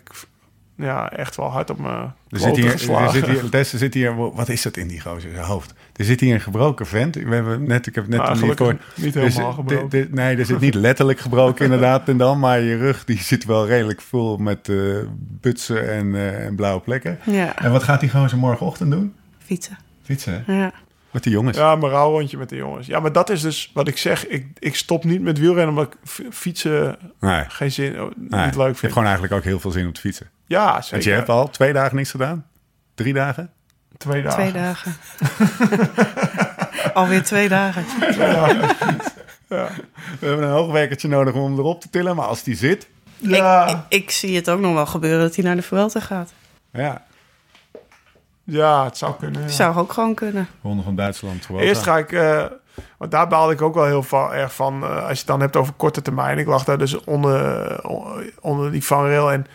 Ja, 0.80 1.12
echt 1.12 1.36
wel 1.36 1.50
hard 1.50 1.70
op 1.70 1.78
mijn 1.78 2.12
er 2.30 2.38
zit 2.38 2.56
hier, 2.56 2.72
er 2.72 3.10
zit 3.10 3.26
hier, 3.26 3.48
Tess, 3.50 3.72
er 3.72 3.78
zit 3.78 3.94
hier, 3.94 4.16
wat 4.34 4.48
is 4.48 4.62
dat 4.62 4.76
in 4.76 4.88
die 4.88 5.00
gozer 5.00 5.30
zijn 5.32 5.44
hoofd? 5.44 5.74
Er 5.96 6.04
zit 6.04 6.20
hier 6.20 6.34
een 6.34 6.40
gebroken 6.40 6.86
vent. 6.86 7.14
We 7.14 7.34
hebben 7.34 7.64
net, 7.66 7.86
ik 7.86 7.94
heb 7.94 8.06
net 8.08 8.18
Nou, 8.18 8.30
niet 8.30 8.38
gelukkig 8.40 8.66
gehoord. 8.66 8.96
niet 8.96 9.14
helemaal 9.14 9.52
gebroken. 9.52 9.88
de- 9.90 10.08
de- 10.08 10.14
nee, 10.14 10.36
er 10.36 10.44
zit 10.46 10.60
niet 10.60 10.74
letterlijk 10.88 11.18
gebroken 11.20 11.64
inderdaad. 11.64 12.08
En 12.08 12.16
dan, 12.16 12.38
maar 12.38 12.60
je 12.60 12.76
rug 12.76 13.04
die 13.04 13.18
zit 13.18 13.44
wel 13.44 13.66
redelijk 13.66 14.00
vol 14.00 14.36
met 14.36 14.68
eh, 14.68 14.76
butsen 15.18 15.90
en, 15.92 16.14
eh, 16.14 16.44
en 16.46 16.54
blauwe 16.54 16.80
plekken. 16.80 17.18
ja, 17.24 17.56
En 17.56 17.72
wat 17.72 17.82
gaat 17.82 18.00
die 18.00 18.10
gozer 18.10 18.38
morgenochtend 18.38 18.90
doen? 18.90 19.14
fietsen. 19.44 19.78
Fietsen, 20.02 20.42
hè? 20.46 20.58
Ja. 20.58 20.72
Met 21.10 21.22
die 21.22 21.32
jongens. 21.32 21.56
Ja, 21.56 21.76
mijn 21.76 21.92
rouwrondje 21.92 22.36
met 22.38 22.48
de 22.48 22.56
jongens. 22.56 22.86
Ja, 22.86 23.00
maar 23.00 23.12
dat 23.12 23.30
is 23.30 23.40
dus 23.40 23.70
wat 23.74 23.88
ik 23.88 23.98
zeg. 23.98 24.26
Ik, 24.26 24.46
ik 24.58 24.74
stop 24.76 25.04
niet 25.04 25.22
met 25.22 25.38
wielrennen 25.38 25.68
omdat 25.76 25.92
ik 25.92 26.20
fietsen 26.32 26.96
Nee, 27.20 27.44
geen 27.48 27.72
zin, 27.72 27.92
nee. 27.92 28.00
niet 28.06 28.54
Je 28.54 28.56
leuk 28.56 28.66
hebt 28.66 28.78
vind. 28.78 28.92
gewoon 28.92 29.04
eigenlijk 29.08 29.34
ook 29.34 29.44
heel 29.44 29.60
veel 29.60 29.70
zin 29.70 29.86
om 29.86 29.92
te 29.92 30.00
fietsen. 30.00 30.26
Ja, 30.48 30.72
Want 30.72 30.84
zeker. 30.84 31.08
je 31.08 31.14
hebt 31.14 31.28
al 31.28 31.48
twee 31.50 31.72
dagen 31.72 31.96
niks 31.96 32.10
gedaan. 32.10 32.46
Drie 32.94 33.12
dagen. 33.14 33.50
twee 33.96 34.22
dagen. 34.22 34.38
Twee 34.38 34.52
dagen. 34.52 34.96
Alweer 36.94 37.22
twee 37.22 37.48
dagen. 37.48 37.84
We 39.48 40.26
hebben 40.26 40.44
een 40.44 40.50
hoogwerkertje 40.50 41.08
nodig 41.08 41.34
om 41.34 41.42
hem 41.44 41.58
erop 41.58 41.80
te 41.80 41.90
tillen. 41.90 42.16
Maar 42.16 42.26
als 42.26 42.42
die 42.42 42.56
zit, 42.56 42.88
Ja, 43.16 43.66
Ik, 43.68 43.76
ik 43.88 44.10
zie 44.10 44.36
het 44.36 44.50
ook 44.50 44.60
nog 44.60 44.74
wel 44.74 44.86
gebeuren 44.86 45.20
dat 45.20 45.34
hij 45.34 45.44
naar 45.44 45.56
de 45.56 45.62
Vuelta 45.62 46.00
gaat. 46.00 46.32
ja. 46.72 47.02
ja, 48.44 48.84
het 48.84 48.96
zou 48.96 49.14
kunnen. 49.18 49.42
ja. 49.42 49.48
Zou 49.48 49.76
ook 49.76 49.92
gewoon 49.92 50.14
kunnen. 50.14 50.48
Ronde 50.62 50.82
van 50.82 50.96
Duitsland. 50.96 51.44
gewoon. 51.46 51.60
Eerst 51.60 51.82
ga 51.82 51.98
ik, 51.98 52.12
eh, 52.12 52.44
want 52.98 53.10
daar 53.10 53.28
baalde 53.28 53.52
ik 53.52 53.62
ook 53.62 53.74
wel 53.74 53.84
heel 53.86 54.02
va- 54.02 54.32
erg 54.32 54.54
van. 54.54 54.82
eh, 54.82 54.90
als 54.96 55.08
je 55.10 55.16
het 55.18 55.26
dan 55.26 55.40
hebt 55.40 55.56
over 55.56 55.72
korte 55.72 56.02
termijn. 56.02 56.38
Ik 56.38 56.46
lag 56.46 56.64
daar 56.64 56.78
dus 56.78 57.04
onder, 57.04 57.80
onder 58.40 58.70
die 58.72 58.84
vangrail. 58.84 59.32
En 59.32 59.46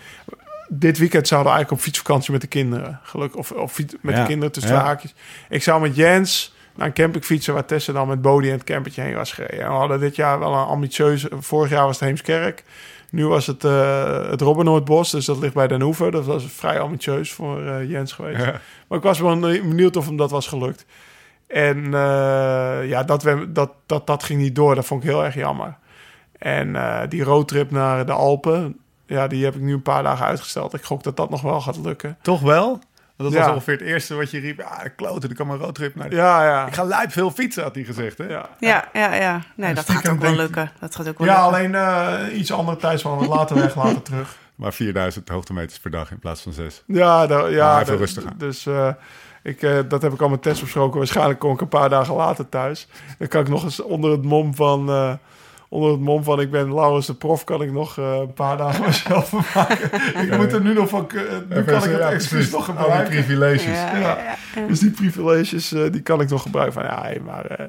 dit 0.80 0.98
weekend 0.98 1.28
zouden 1.28 1.52
we 1.52 1.58
eigenlijk 1.58 1.72
op 1.72 1.88
fietsvakantie 1.88 2.32
met 2.32 2.42
de 2.42 2.48
kinderen. 2.48 3.00
Gelukkig, 3.04 3.40
of, 3.40 3.52
of 3.52 3.78
met 4.02 4.16
Ja, 4.16 4.22
de 4.22 4.28
kinderen 4.28 4.52
tussen 4.52 4.74
ja. 4.74 4.84
haakjes. 4.84 5.14
Ik 5.50 5.64
zou 5.64 5.82
met 5.82 5.96
Jens 5.96 6.56
naar 6.76 6.88
een 6.88 6.94
camping 6.94 7.26
fietsen... 7.26 7.54
waar 7.54 7.66
Tessa 7.66 7.94
dan 7.94 8.08
met 8.08 8.22
Bodie 8.22 8.50
en 8.50 8.58
het 8.58 8.66
campertje 8.66 9.02
heen 9.02 9.16
was 9.16 9.32
gereden. 9.32 9.60
En 9.60 9.72
we 9.72 9.76
hadden 9.76 10.00
dit 10.00 10.16
jaar 10.16 10.40
wel 10.40 10.54
een 10.54 10.66
ambitieuze... 10.66 11.30
Vorig 11.40 11.70
jaar 11.70 11.86
was 11.86 12.00
het 12.00 12.08
Heemskerk. 12.08 12.64
Nu 13.10 13.28
was 13.28 13.48
het 13.48 13.64
uh, 13.64 14.30
het 14.30 14.42
Robbennoordbos, 14.42 15.12
dus 15.12 15.26
dat 15.26 15.38
ligt 15.38 15.54
bij 15.54 15.68
Den 15.68 15.82
Hoever. 15.82 16.12
Dat 16.12 16.26
was 16.26 16.46
vrij 16.46 16.80
ambitieus 16.80 17.32
voor 17.32 17.66
eh, 17.66 17.90
Jens 17.90 18.12
geweest. 18.12 18.46
Ja. 18.46 18.62
Maar 18.88 18.98
ik 18.98 19.04
was 19.04 19.20
wel 19.20 19.40
benieuwd 19.40 19.96
of 19.96 20.06
hem 20.06 20.18
dat 20.18 20.32
was 20.32 20.48
gelukt. 20.48 20.86
En 21.48 21.86
eh, 21.86 22.90
ja, 22.90 23.04
dat, 23.06 23.24
we, 23.24 23.52
dat, 23.52 23.72
dat, 23.86 24.08
dat 24.08 24.24
ging 24.24 24.40
niet 24.40 24.56
door. 24.56 24.76
Dat 24.76 24.86
vond 24.86 25.04
ik 25.04 25.10
heel 25.10 25.24
erg 25.26 25.36
jammer. 25.36 25.76
En 26.38 26.76
die 27.10 27.24
roadtrip 27.24 27.72
naar 27.72 28.06
de 28.06 28.12
Alpen, 28.12 28.78
ja, 29.06 29.28
die 29.28 29.44
heb 29.44 29.56
ik 29.56 29.62
nu 29.62 29.74
een 29.74 29.82
paar 29.82 30.04
dagen 30.04 30.26
uitgesteld. 30.26 30.74
Ik 30.74 30.84
gok 30.84 31.04
dat 31.04 31.18
dat 31.18 31.30
nog 31.30 31.42
wel 31.42 31.62
gaat 31.62 31.78
lukken. 31.78 32.18
Toch 32.22 32.42
wel? 32.42 32.68
Want 33.16 33.30
dat 33.32 33.34
was 33.40 33.48
Ja. 33.48 33.54
ongeveer 33.54 33.74
het 33.74 33.84
eerste 33.88 34.16
wat 34.16 34.32
je 34.32 34.40
riep. 34.40 34.60
Ah, 34.62 34.80
kloten, 34.96 35.30
er 35.30 35.36
kan 35.36 35.50
een 35.50 35.58
roadtrip 35.58 35.96
naar. 35.96 36.14
Ja, 36.14 36.44
ja. 36.46 36.68
Ik 36.68 36.74
ga 36.74 36.84
lijp 36.84 37.12
veel 37.12 37.32
fietsen, 37.32 37.64
had 37.64 37.76
hij 37.76 37.84
gezegd. 37.84 38.18
Hè? 38.18 38.24
Ja, 38.28 38.50
Ja, 38.60 38.86
ja, 38.94 39.14
ja. 39.16 39.42
Nee, 39.56 39.70
En 39.70 39.76
dat 39.76 39.90
gaat 39.90 40.10
ook 40.10 40.20
wel 40.20 40.36
lukken. 40.36 40.72
Dat 40.80 40.96
gaat 40.96 41.08
ook 41.10 41.18
wel 41.18 41.28
ja 41.28 41.50
lukken. 41.50 41.76
alleen 41.76 42.30
eh, 42.30 42.38
iets 42.40 42.52
andere 42.54 42.78
tijdsvan. 42.78 43.28
Later 43.28 43.56
weg, 43.56 43.76
later 43.76 44.02
terug. 44.12 44.38
Maar 44.56 44.74
4000 44.74 45.30
hoogtemeters 45.30 45.80
per 45.80 45.92
dag 45.92 46.12
in 46.12 46.20
plaats 46.20 46.42
van 46.42 46.54
6. 46.54 46.84
Ja, 46.88 47.24
ja 47.50 47.74
Maar 47.74 47.82
even 47.82 47.98
rustig 47.98 48.26
aan. 48.26 48.34
Dus 48.38 48.66
eh, 48.66 48.90
ik, 49.44 49.62
eh, 49.62 49.78
dat 49.88 50.02
heb 50.02 50.14
ik 50.14 50.22
al 50.22 50.30
met 50.30 50.42
Tess 50.42 50.62
besproken. 50.62 50.98
Waarschijnlijk 50.98 51.40
kom 51.40 51.54
ik 51.54 51.62
een 51.62 51.68
paar 51.68 51.90
dagen 51.90 52.16
later 52.16 52.50
thuis. 52.50 52.88
Dan 53.18 53.28
kan 53.28 53.42
ik 53.42 53.48
nog 53.50 53.64
eens 53.64 53.80
onder 53.82 54.12
het 54.12 54.24
mom 54.24 54.56
van... 54.56 54.90
onder 55.74 55.92
het 55.92 56.00
mom 56.00 56.24
van 56.24 56.40
ik 56.40 56.52
ben 56.52 56.74
Laurens 56.74 57.06
de 57.08 57.14
prof... 57.14 57.44
kan 57.44 57.62
ik 57.62 57.72
nog 57.72 57.98
eh, 57.98 58.16
een 58.20 58.34
paar 58.34 58.58
dagen 58.58 58.86
mezelf 58.86 59.32
maken. 59.56 59.92
ik 60.24 60.38
moet 60.38 60.54
er 60.54 60.62
nu 60.62 60.74
nog 60.74 60.90
van... 60.90 61.10
eh, 61.10 61.22
nu 61.50 61.64
kan 61.64 61.84
ik 61.84 61.90
het 61.92 62.00
excuus 62.00 62.50
nog 62.52 62.68
Al 62.70 62.74
die 62.76 62.82
gebruiken. 62.84 63.14
privileges. 63.14 63.64
Ja, 63.66 63.96
Ja. 63.96 64.00
ja, 64.00 64.38
ja. 64.56 64.68
Dus 64.68 64.80
die 64.80 64.92
privileges, 64.92 65.74
eh, 65.74 65.92
die 65.92 66.02
kan 66.02 66.22
ik 66.22 66.30
nog 66.30 66.42
gebruiken. 66.42 66.74
Van 66.82 66.84
ja, 66.84 67.02
hey, 67.02 67.20
maar... 67.26 67.46
eh, 67.46 67.66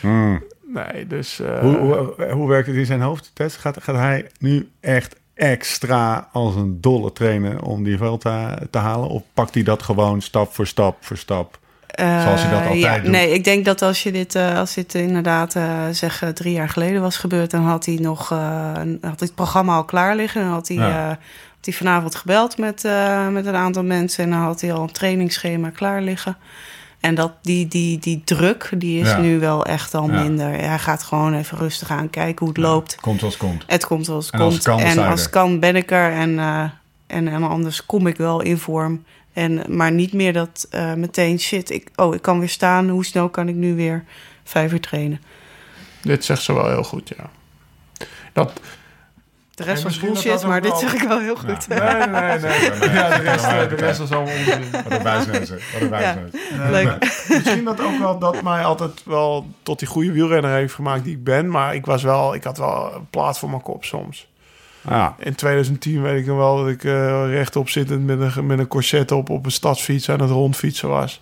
Hmm. 0.00 0.42
nee, 0.74 1.06
dus... 1.06 1.40
eh, 1.40 1.58
Hoe, 1.60 1.76
hoe, 1.76 2.30
hoe 2.32 2.48
werkt 2.48 2.66
het 2.66 2.76
in 2.76 2.86
zijn 2.86 3.00
hoofd, 3.00 3.30
Tess? 3.34 3.56
Gaat, 3.56 3.82
gaat 3.82 3.96
hij 3.96 4.30
nu 4.38 4.68
echt 4.80 5.16
extra 5.34 6.28
als 6.32 6.54
een 6.54 6.80
dolle 6.80 7.12
trainen 7.12 7.62
om 7.62 7.82
die 7.84 7.96
Vuelta 7.96 8.58
te 8.70 8.78
halen? 8.78 9.08
Of 9.08 9.22
pakt 9.34 9.54
hij 9.54 9.62
dat 9.62 9.82
gewoon 9.82 10.20
stap 10.20 10.54
voor 10.54 10.66
stap 10.66 10.96
voor 11.00 11.16
stap? 11.16 11.58
Eh, 11.96 12.22
Zoals 12.22 12.42
je 12.42 12.48
dat 12.48 12.60
altijd 12.60 12.78
ja, 12.80 12.98
doet. 12.98 13.10
Nee, 13.10 13.32
ik 13.32 13.44
denk 13.44 13.64
dat 13.64 13.82
als 13.82 14.02
je 14.02 14.12
dit, 14.12 14.34
eh, 14.34 14.58
als 14.58 14.74
dit 14.74 14.94
inderdaad 14.94 15.54
eh, 15.54 15.64
zeg 15.90 16.22
drie 16.34 16.52
jaar 16.52 16.68
geleden 16.68 17.02
was 17.02 17.16
gebeurd, 17.16 17.50
dan 17.50 17.62
had 17.62 17.86
hij 17.86 17.94
nog 18.00 18.28
had 19.00 19.20
het 19.20 19.34
programma 19.34 19.74
al 19.76 19.84
klaar 19.84 20.16
liggen. 20.16 20.40
Dan 20.42 20.50
had 20.50 20.68
hij, 20.68 20.76
Ja. 20.76 21.08
had 21.56 21.64
hij 21.64 21.74
vanavond 21.74 22.14
gebeld 22.14 22.58
met, 22.58 22.82
met 23.30 23.46
een 23.46 23.54
aantal 23.54 23.84
mensen 23.84 24.24
en 24.24 24.30
dan 24.30 24.38
had 24.40 24.60
hij 24.60 24.72
al 24.72 24.82
een 24.82 24.92
trainingsschema 24.92 25.70
klaar 25.70 26.02
liggen. 26.02 26.36
En 27.00 27.14
dat, 27.14 27.32
die, 27.42 27.68
die, 27.68 27.98
die 27.98 28.22
druk, 28.24 28.70
die 28.76 29.00
is 29.00 29.08
Ja. 29.08 29.18
nu 29.18 29.38
wel 29.38 29.64
echt 29.64 29.94
al 29.94 30.10
Ja. 30.10 30.22
minder. 30.22 30.48
Hij 30.50 30.78
gaat 30.78 31.02
gewoon 31.02 31.34
even 31.34 31.58
rustig 31.58 31.90
aan 31.90 32.10
kijken 32.10 32.38
hoe 32.38 32.48
het 32.48 32.56
loopt. 32.64 32.96
Komt 33.00 33.20
het 33.20 33.36
komt. 33.36 33.64
Het 33.66 33.86
komt 33.86 34.06
het 34.06 34.30
En 34.30 34.40
als 34.40 34.50
komt. 34.50 34.54
het 34.54 34.64
kan, 34.64 34.78
en 34.80 34.98
als 35.10 35.20
het 35.20 35.30
kan, 35.30 35.60
ben 35.60 35.76
ik 35.76 35.90
er. 35.90 36.12
En, 36.12 36.38
en, 37.06 37.28
en 37.28 37.42
anders 37.42 37.86
kom 37.86 38.06
ik 38.06 38.16
wel 38.16 38.40
in 38.40 38.58
vorm. 38.58 39.04
En, 39.36 39.76
maar 39.76 39.92
niet 39.92 40.12
meer 40.12 40.32
dat 40.32 40.66
eh, 40.70 40.92
meteen 40.94 41.40
shit. 41.40 41.70
Ik, 41.70 41.88
oh, 41.96 42.14
ik 42.14 42.22
kan 42.22 42.38
weer 42.38 42.48
staan. 42.48 42.88
Hoe 42.88 43.04
snel 43.04 43.28
kan 43.28 43.48
ik 43.48 43.54
nu 43.54 43.74
weer 43.74 44.04
vijf 44.44 44.72
uur 44.72 44.80
trainen? 44.80 45.20
Dit 46.02 46.24
zegt 46.24 46.42
ze 46.42 46.52
wel 46.52 46.68
heel 46.68 46.82
goed, 46.82 47.12
ja. 47.16 47.30
Dat, 48.32 48.60
De 49.54 49.62
rest 49.62 49.82
was 49.82 49.98
bullshit, 49.98 50.42
maar 50.42 50.60
dit 50.60 50.78
zeg 50.78 50.94
ik 50.94 51.08
wel 51.08 51.18
heel 51.18 51.36
goed. 51.36 51.68
nee, 51.68 51.78
nee, 51.78 52.38
nee. 52.38 52.90
Ja, 52.94 53.18
de 53.18 53.22
rest, 53.22 53.44
eh, 53.44 53.68
de 53.68 53.74
rest 53.74 54.00
is 54.00 54.10
allemaal 54.10 54.34
onzin. 54.34 54.70
Wat 54.70 54.92
een. 54.92 55.02
Wat 55.72 55.80
een 55.80 55.90
wijsneus. 55.90 56.32
Leuk. 56.70 57.24
Misschien 57.28 57.64
dat 57.64 57.80
ook 57.80 57.98
wel 57.98 58.18
dat 58.18 58.42
mij 58.42 58.64
altijd 58.64 59.02
wel 59.04 59.46
tot 59.62 59.78
die 59.78 59.88
goede 59.88 60.12
wielrenner 60.12 60.54
heeft 60.54 60.74
gemaakt 60.74 61.04
die 61.04 61.16
ik 61.16 61.24
ben. 61.24 61.50
Maar 61.50 61.74
ik 61.74 61.86
was 61.86 62.02
wel, 62.02 62.34
ik 62.34 62.44
had 62.44 62.58
wel 62.58 62.94
een 62.94 63.06
plaats 63.10 63.38
voor 63.38 63.50
mijn 63.50 63.62
kop 63.62 63.84
soms. 63.84 64.28
Ja. 64.88 65.14
In 65.18 65.34
2010 65.34 66.02
weet 66.02 66.20
ik 66.20 66.26
nog 66.26 66.36
wel 66.36 66.56
dat 66.56 66.68
ik 66.68 66.84
eh, 66.84 67.24
rechtop 67.28 67.68
zittend 67.68 68.06
met 68.06 68.20
een, 68.36 68.46
met 68.46 68.58
een 68.58 68.68
corset 68.68 69.12
op 69.12 69.30
op 69.30 69.44
een 69.44 69.50
stadsfiets 69.50 70.10
aan 70.10 70.20
het 70.20 70.30
rondfietsen 70.30 70.88
was. 70.88 71.20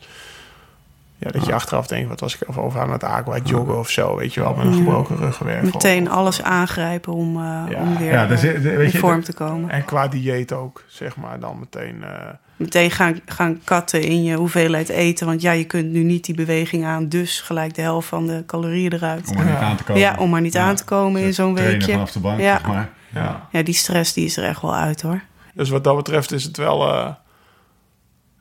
Ja, 1.19 1.31
dat 1.31 1.47
je 1.47 1.53
achteraf 1.55 1.87
denkt, 1.87 2.09
wat 2.09 2.21
was 2.21 2.35
ik 2.35 2.49
over, 2.49 2.63
over 2.63 2.81
aan 2.81 2.93
het 2.93 3.05
aqua 3.05 3.39
joggen 3.45 3.79
of 3.79 3.91
zo, 3.91 4.17
weet 4.17 4.35
je 4.35 4.41
wel, 4.41 4.55
met 4.55 4.67
een 4.67 4.75
gebroken 4.75 5.17
ruggenwerk. 5.17 5.63
Meteen 5.63 6.09
alles 6.11 6.43
aangrijpen 6.43 7.13
om, 7.13 7.37
eh, 7.37 7.63
Ja. 7.71 7.81
om 7.81 7.97
weer 7.99 8.11
Ja, 8.13 8.27
dus, 8.27 8.43
eh, 8.43 8.53
weet 8.61 8.79
in 8.79 8.91
je, 8.93 8.99
vorm 8.99 9.23
te 9.23 9.33
komen. 9.33 9.71
En 9.71 9.85
qua 9.85 10.09
dieet 10.09 10.53
ook, 10.53 10.85
zeg 10.87 11.17
maar, 11.17 11.41
dan 11.41 11.59
meteen... 11.59 12.03
eh, 12.05 12.11
Meteen 12.57 12.91
gaan, 12.91 13.21
gaan 13.27 13.61
katten 13.65 14.03
in 14.03 14.23
je 14.23 14.37
hoeveelheid 14.37 14.89
eten. 14.89 15.27
Want 15.27 15.43
ja, 15.43 15.53
je 15.53 15.65
kunt 15.65 15.91
nu 15.93 16.03
niet 16.03 16.25
die 16.25 16.35
beweging 16.35 16.85
aan. 16.85 17.09
Dus 17.09 17.41
gelijk 17.41 17.75
de 17.75 17.83
helft 17.83 18.09
van 18.09 18.27
de 18.27 18.43
calorieën 18.47 18.93
eruit. 18.93 19.29
Om 19.31 19.37
er 19.39 19.45
niet 19.45 19.55
aan 19.55 19.77
te 19.77 19.85
komen. 19.85 20.03
Ja, 20.03 20.17
om 20.19 20.31
maar 20.31 20.41
niet 20.41 20.53
Ja. 20.53 20.65
aan 20.65 20.75
te 20.77 20.85
komen 20.85 21.21
in 21.23 21.35
zo'n 21.35 21.55
Trainen 21.55 21.77
weekje. 21.79 21.93
vanaf 21.93 22.13
de 22.13 22.21
bank, 22.21 22.41
Ja. 22.41 22.59
zeg 22.59 22.67
maar. 22.67 22.89
Ja. 23.15 23.49
Ja, 23.51 23.63
die 23.63 23.75
stress 23.75 24.13
die 24.13 24.25
is 24.25 24.37
er 24.37 24.45
echt 24.45 24.63
wel 24.63 24.75
uit 24.75 25.03
hoor. 25.03 25.21
Dus 25.55 25.69
wat 25.69 25.85
dat 25.85 25.97
betreft 25.97 26.33
is 26.33 26.45
het 26.45 26.57
wel, 26.57 26.89
eh, 26.93 27.11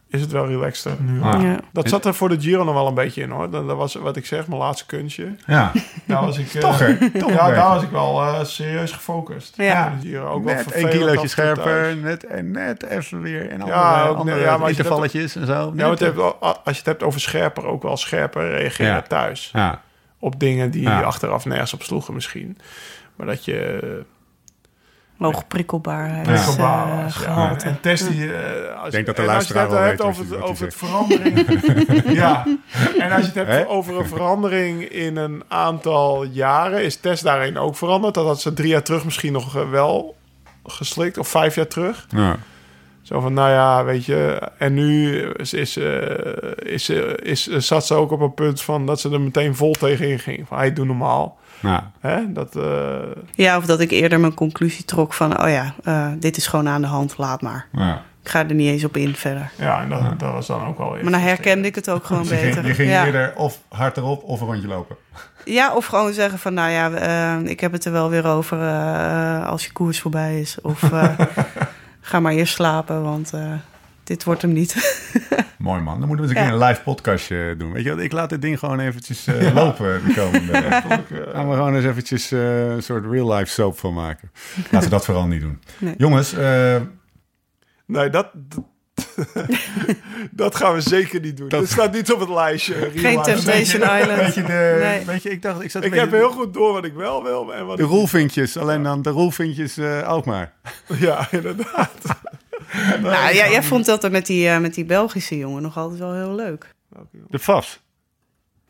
is 0.10 0.22
het 0.22 0.32
wel 0.32 0.48
relaxter 0.48 0.92
nu. 1.00 1.22
Ah. 1.22 1.42
Ja. 1.42 1.58
Dat 1.72 1.90
zat 1.90 2.06
er 2.06 2.14
voor 2.14 2.30
de 2.30 2.40
Giro 2.42 2.64
nog 2.64 2.74
wel 2.74 2.88
een 2.88 2.94
beetje 2.94 3.22
in 3.22 3.30
hoor. 3.30 3.50
Dat, 3.50 3.68
dat 3.68 3.78
was 3.78 3.94
wat 3.96 4.16
ik 4.16 4.26
zeg, 4.26 4.48
mijn 4.48 4.60
laatste 4.60 4.86
kunstje. 4.86 5.36
Ja. 5.48 5.72
Daar 6.06 6.26
was 6.26 6.38
ik, 6.38 6.54
eh, 6.54 6.62
Toch, 6.62 6.80
een 6.80 7.12
ja, 7.34 7.50
daar 7.52 7.70
was 7.74 7.84
ik 7.84 7.90
wel 7.90 8.22
eh, 8.22 8.44
serieus 8.44 8.92
gefocust. 8.92 9.54
Ja. 9.58 9.94
De 10.02 10.08
Giro. 10.08 10.28
Ook 10.30 10.44
wel 10.44 10.54
net 10.54 10.66
een 10.66 10.72
vervelend 10.72 10.98
kilootje 10.98 11.28
scherper, 11.28 11.98
net, 11.98 12.26
en 12.26 12.52
net 12.52 12.84
even 12.84 13.22
weer 13.22 13.50
en 13.50 13.62
andere, 13.62 13.80
Ja, 13.80 14.06
ook, 14.08 14.18
andere 14.18 14.40
ja, 14.40 14.58
maar 14.58 14.70
intervalletjes 14.70 15.36
en 15.36 15.46
zo. 15.46 15.74
Ja, 15.76 15.90
het 15.90 16.00
hebt 16.00 16.16
wel- 16.16 16.36
als 16.40 16.60
je 16.64 16.72
het 16.72 16.86
hebt 16.86 17.04
over 17.04 17.20
scherper, 17.22 17.66
ook 17.66 17.84
wel 17.84 17.98
scherper 17.98 18.50
reageren 18.58 18.92
Ja. 18.94 19.02
thuis. 19.02 19.50
ja. 19.54 19.82
Op 20.20 20.40
dingen 20.40 20.72
die 20.72 20.82
Ja. 20.82 21.02
achteraf 21.02 21.46
nergens 21.46 21.74
op 21.74 21.84
sloegen 21.84 22.14
misschien. 22.14 22.58
Maar 23.16 23.28
dat 23.28 23.46
je 23.46 24.02
Hoog 25.26 25.44
eh. 25.48 25.54
En 27.64 27.78
test 27.82 28.10
die... 28.10 28.34
eh, 28.34 28.78
als, 28.78 28.86
Ik 28.86 28.92
denk 28.92 29.06
dat 29.06 29.16
de 29.16 29.22
je 29.22 29.28
luisteraar 29.28 29.64
het 29.64 29.72
wel 29.72 29.82
weet 29.82 30.02
over, 30.02 30.24
het, 30.24 30.30
hij 30.30 30.42
over 30.42 30.66
het 30.66 30.76
verandering... 30.76 31.46
ja, 32.22 32.46
en 33.00 33.12
als 33.12 33.22
je 33.22 33.40
het 33.40 33.48
hebt 33.48 33.70
over 33.70 34.00
een 34.00 34.08
verandering 34.08 34.84
in 34.84 35.16
een 35.16 35.44
aantal 35.48 36.24
jaren... 36.24 36.84
is 36.84 36.96
test 36.96 37.24
daarin 37.24 37.58
ook 37.58 37.76
veranderd. 37.76 38.14
Dat 38.14 38.26
had 38.26 38.42
ze 38.42 38.54
drie 38.54 38.70
jaar 38.70 38.84
terug 38.84 39.06
misschien 39.06 39.34
nog 39.34 39.56
eh, 39.56 39.70
wel 39.70 40.16
geslikt. 40.66 41.18
Of 41.18 41.28
vijf 41.28 41.56
jaar 41.56 41.68
terug. 41.68 42.06
Ja. 42.10 42.38
Zo 43.02 43.20
van, 43.20 43.34
nou 43.34 43.50
ja, 43.50 43.84
weet 43.84 44.06
je... 44.06 44.50
En 44.58 44.74
nu 44.74 45.22
is, 45.22 45.54
is, 45.54 45.78
is, 46.56 46.90
is, 47.20 47.48
zat 47.48 47.86
ze 47.86 47.94
ook 47.94 48.12
op 48.12 48.22
een 48.22 48.34
punt 48.34 48.62
van... 48.62 48.86
dat 48.86 49.00
ze 49.00 49.10
er 49.10 49.22
meteen 49.22 49.56
vol 49.56 49.74
tegenin 49.74 50.20
ging. 50.20 50.48
Van, 50.48 50.58
hey, 50.58 50.74
doe 50.74 50.86
normaal. 50.86 51.38
Ja. 51.64 51.92
Hè? 52.00 52.32
Dat, 52.32 52.56
eh, 52.56 53.00
Ja, 53.32 53.58
of 53.58 53.66
dat 53.66 53.80
ik 53.80 53.92
eerder 53.92 54.20
mijn 54.20 54.34
conclusie 54.34 54.86
trok 54.86 55.14
van... 55.14 55.44
oh 55.44 55.50
ja, 55.50 55.74
eh, 55.84 56.08
dit 56.20 56.38
is 56.38 56.48
gewoon 56.48 56.68
aan 56.68 56.82
de 56.82 56.88
hand, 56.88 57.18
laat 57.18 57.42
maar. 57.42 57.68
Ja. 57.72 58.02
Ik 58.24 58.30
ga 58.30 58.40
er 58.40 58.54
niet 58.54 58.70
eens 58.70 58.84
op 58.84 58.98
in 58.98 59.16
verder. 59.16 59.52
ja, 59.58 59.82
en 59.82 59.90
dat, 59.90 60.20
dat 60.20 60.32
was 60.32 60.48
dan 60.48 60.66
ook 60.68 60.78
wel. 60.78 60.90
Maar 60.90 61.12
dan 61.12 61.14
herkende 61.14 61.68
ik 61.68 61.76
het 61.76 61.90
ook 61.90 62.06
gewoon 62.06 62.24
Je 62.28 62.30
ging, 62.30 62.42
beter. 62.56 62.68
je 62.68 62.74
ging 62.74 62.90
ja. 62.90 63.06
eerder 63.06 63.34
of 63.36 63.60
hard 63.70 63.98
erop 63.98 64.24
of 64.24 64.42
een 64.42 64.48
rondje 64.48 64.68
lopen. 64.68 64.96
ja, 65.46 65.74
of 65.74 65.86
gewoon 65.86 66.14
zeggen 66.14 66.40
van... 66.40 66.54
nou 66.54 66.72
ja, 66.72 66.92
eh, 66.92 67.50
ik 67.50 67.60
heb 67.60 67.72
het 67.72 67.86
er 67.86 67.92
wel 67.92 68.10
weer 68.10 68.26
over 68.26 68.62
eh, 68.62 69.48
als 69.48 69.66
je 69.66 69.72
koers 69.72 70.00
voorbij 70.00 70.40
is. 70.40 70.62
Of 70.62 70.92
eh, 70.92 71.10
ga 72.02 72.20
maar 72.20 72.34
eerst 72.34 72.54
slapen, 72.54 73.04
want 73.04 73.34
eh, 73.34 73.52
dit 74.04 74.24
wordt 74.24 74.42
hem 74.42 74.52
niet. 74.52 74.76
Mooi 75.58 75.82
man. 75.82 76.00
Dan 76.00 76.08
moeten 76.08 76.26
we 76.26 76.32
eens 76.32 76.40
een 76.40 76.46
Ja. 76.46 76.52
keer 76.52 76.62
een 76.62 76.68
live 76.68 76.82
podcastje 76.82 77.56
doen. 77.58 77.72
Weet 77.74 77.84
je 77.84 77.90
wat? 77.90 78.00
Ik 78.00 78.12
laat 78.12 78.30
dit 78.30 78.42
ding 78.42 78.60
gewoon 78.60 78.80
eventjes 78.80 79.28
eh, 79.28 79.54
lopen 79.54 80.02
de 80.08 80.14
komende. 80.14 80.54
Gaan 81.34 81.50
we 81.50 81.56
gewoon 81.56 81.76
eens 81.76 81.86
eventjes 81.86 82.32
eh, 82.32 82.68
een 82.70 82.84
soort 82.84 83.06
real 83.12 83.34
life 83.34 83.52
soap 83.52 83.80
van 83.80 83.94
maken. 83.94 84.32
Laten 84.72 84.90
we 84.90 84.96
dat 84.96 85.06
vooral 85.06 85.28
niet 85.28 85.42
doen. 85.42 85.62
Nee. 85.78 85.94
Jongens, 85.98 86.34
eh, 86.34 86.76
Nee, 87.86 88.10
dat... 88.10 88.30
dat- 88.34 88.64
dat 90.32 90.56
gaan 90.56 90.74
we 90.74 90.82
zeker 90.82 91.20
niet 91.20 91.38
doen. 91.38 91.50
Dat- 91.50 91.60
Dat 91.60 91.70
staat 91.70 91.92
niet 91.94 92.12
op 92.14 92.20
het 92.20 92.30
lijstje. 92.30 92.74
Geen. 92.96 93.22
Temptation 93.22 93.82
Island. 93.82 94.20
weet 94.20 94.34
je, 94.36 94.42
de, 94.44 94.78
Nee. 94.82 95.06
weet 95.06 95.24
je, 95.24 95.30
ik 95.30 95.42
dacht, 95.42 95.62
ik 95.64 95.72
zat 95.72 95.84
Ik 95.84 95.90
beetje- 95.90 96.06
heb 96.06 96.14
heel 96.16 96.32
goed 96.32 96.54
door 96.54 96.74
wat 96.74 96.86
ik 96.86 96.94
wel 96.94 97.24
wil 97.24 97.54
en 97.54 97.66
wat 97.66 97.78
de 97.78 97.84
roelvinkjes, 97.84 98.58
alleen 98.58 98.84
dan 98.84 99.02
de 99.02 99.10
roelvinkjes 99.10 99.78
eh, 99.78 100.12
ook 100.12 100.26
maar. 100.26 100.54
Ja, 100.88 101.28
inderdaad. 101.32 101.92
Nou, 103.02 103.34
ja, 103.34 103.50
jij 103.50 103.64
vond 103.64 103.86
dat 103.86 104.04
er 104.04 104.12
met 104.12 104.26
die, 104.26 104.50
eh, 104.50 104.60
met 104.60 104.74
die 104.74 104.86
Belgische 104.86 105.38
jongen 105.38 105.62
nog 105.62 105.78
altijd 105.78 106.00
wel 106.00 106.14
heel 106.14 106.36
leuk. 106.36 106.68
De 107.30 107.40
FAS. 107.40 107.80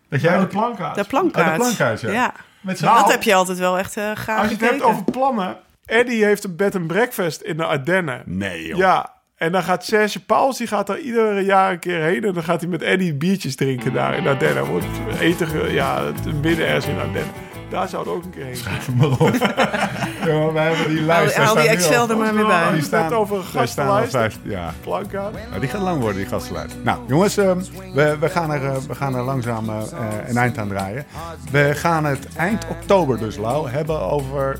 Dat 0.09 0.21
jij 0.21 0.33
Ja, 0.33 0.39
de 0.39 0.47
plankaart. 0.47 0.95
De 0.95 1.03
plankaart. 1.03 1.47
Oh, 1.47 1.67
de 1.67 1.75
plankaart, 1.75 2.01
ja. 2.01 2.33
met 2.61 2.81
Nou, 2.81 2.99
dat 2.99 3.11
heb 3.11 3.23
je 3.23 3.33
altijd 3.33 3.57
wel 3.57 3.77
echt 3.77 3.97
eh 3.97 4.11
graag 4.13 4.39
Als 4.39 4.47
je 4.47 4.55
het 4.55 4.69
hebt 4.69 4.81
over 4.81 5.03
plannen... 5.03 5.57
Eddie 5.85 6.25
heeft 6.25 6.43
een 6.43 6.55
bed 6.55 6.75
and 6.75 6.87
breakfast 6.87 7.41
in 7.41 7.57
de 7.57 7.65
Ardennen. 7.65 8.21
Nee, 8.25 8.67
joh. 8.67 8.77
Ja, 8.77 9.13
en 9.35 9.51
dan 9.51 9.63
gaat 9.63 9.85
Serge 9.85 10.25
Pauls, 10.25 10.57
die 10.57 10.67
gaat 10.67 10.87
daar 10.87 10.99
iedere 10.99 11.43
jaar 11.43 11.71
een 11.71 11.79
keer 11.79 12.01
heen. 12.01 12.23
En 12.23 12.33
dan 12.33 12.43
gaat 12.43 12.61
hij 12.61 12.69
met 12.69 12.81
Eddie 12.81 13.13
biertjes 13.13 13.55
drinken 13.55 13.93
daar 13.93 14.17
in 14.17 14.27
Ardennen. 14.27 14.65
Wordt 14.65 14.85
eten, 15.19 15.73
ja, 15.73 16.11
midden 16.41 16.67
ergens 16.67 16.85
in 16.85 16.99
Ardennen. 16.99 17.33
Daar 17.73 17.87
zouden 17.87 18.13
we 18.13 18.19
ook 18.19 18.25
een 18.25 18.31
keer 18.31 18.45
heen 18.45 18.55
gaan. 18.55 18.95
maar 18.97 19.09
op. 19.09 19.19
ja, 20.29 20.51
wij 20.51 20.67
hebben 20.73 20.95
die 20.95 21.01
lijst. 21.01 21.35
haal 21.35 21.55
die 21.55 21.67
Excel 21.67 22.09
er 22.09 22.17
maar 22.17 22.35
weer 22.35 22.45
bij. 22.45 22.71
die 22.73 22.89
Net 22.91 23.13
over 23.13 23.37
een 23.37 23.43
daar 23.53 23.67
staan 23.67 23.87
al 23.87 23.93
gastenlijst. 23.93 24.11
vijf, 24.11 24.39
ja. 24.43 24.73
Plankaart. 24.81 25.35
Ja, 25.53 25.59
die 25.59 25.69
gaat 25.69 25.81
lang 25.81 25.99
worden, 25.99 26.17
die 26.17 26.27
gastenlijst. 26.27 26.75
Nou, 26.83 26.99
jongens, 27.07 27.37
ehm, 27.37 27.59
we, 27.93 28.17
we, 28.19 28.29
gaan 28.29 28.51
er, 28.51 28.65
eh, 28.65 28.75
we 28.87 28.95
gaan 28.95 29.15
er 29.15 29.23
langzaam 29.23 29.69
eh, 29.69 29.75
eh, 29.75 30.29
een 30.29 30.37
eind 30.37 30.57
aan 30.57 30.67
draaien. 30.67 31.05
We 31.51 31.71
gaan 31.75 32.05
het 32.05 32.27
eind 32.35 32.65
oktober 32.69 33.17
dus, 33.17 33.37
Lau, 33.37 33.69
hebben 33.69 34.01
over 34.01 34.59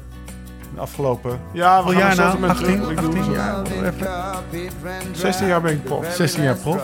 de 0.73 0.79
afgelopen... 0.79 1.39
Ja, 1.51 1.83
we 1.83 1.89
gaan 1.89 1.99
jaar 1.99 2.15
nou? 2.15 2.31
zo 2.31 2.37
met 2.37 2.49
18, 2.49 2.65
terug. 2.65 2.89
Ik 2.89 2.97
doe 2.97 3.07
18 3.07 3.23
zo. 3.23 3.31
jaar? 3.31 3.61
Even. 3.65 4.07
16 5.11 5.47
jaar 5.47 5.61
ben 5.61 5.71
ik 5.71 5.83
prof. 5.83 6.13
16 6.13 6.43
jaar 6.43 6.55
prof. 6.55 6.81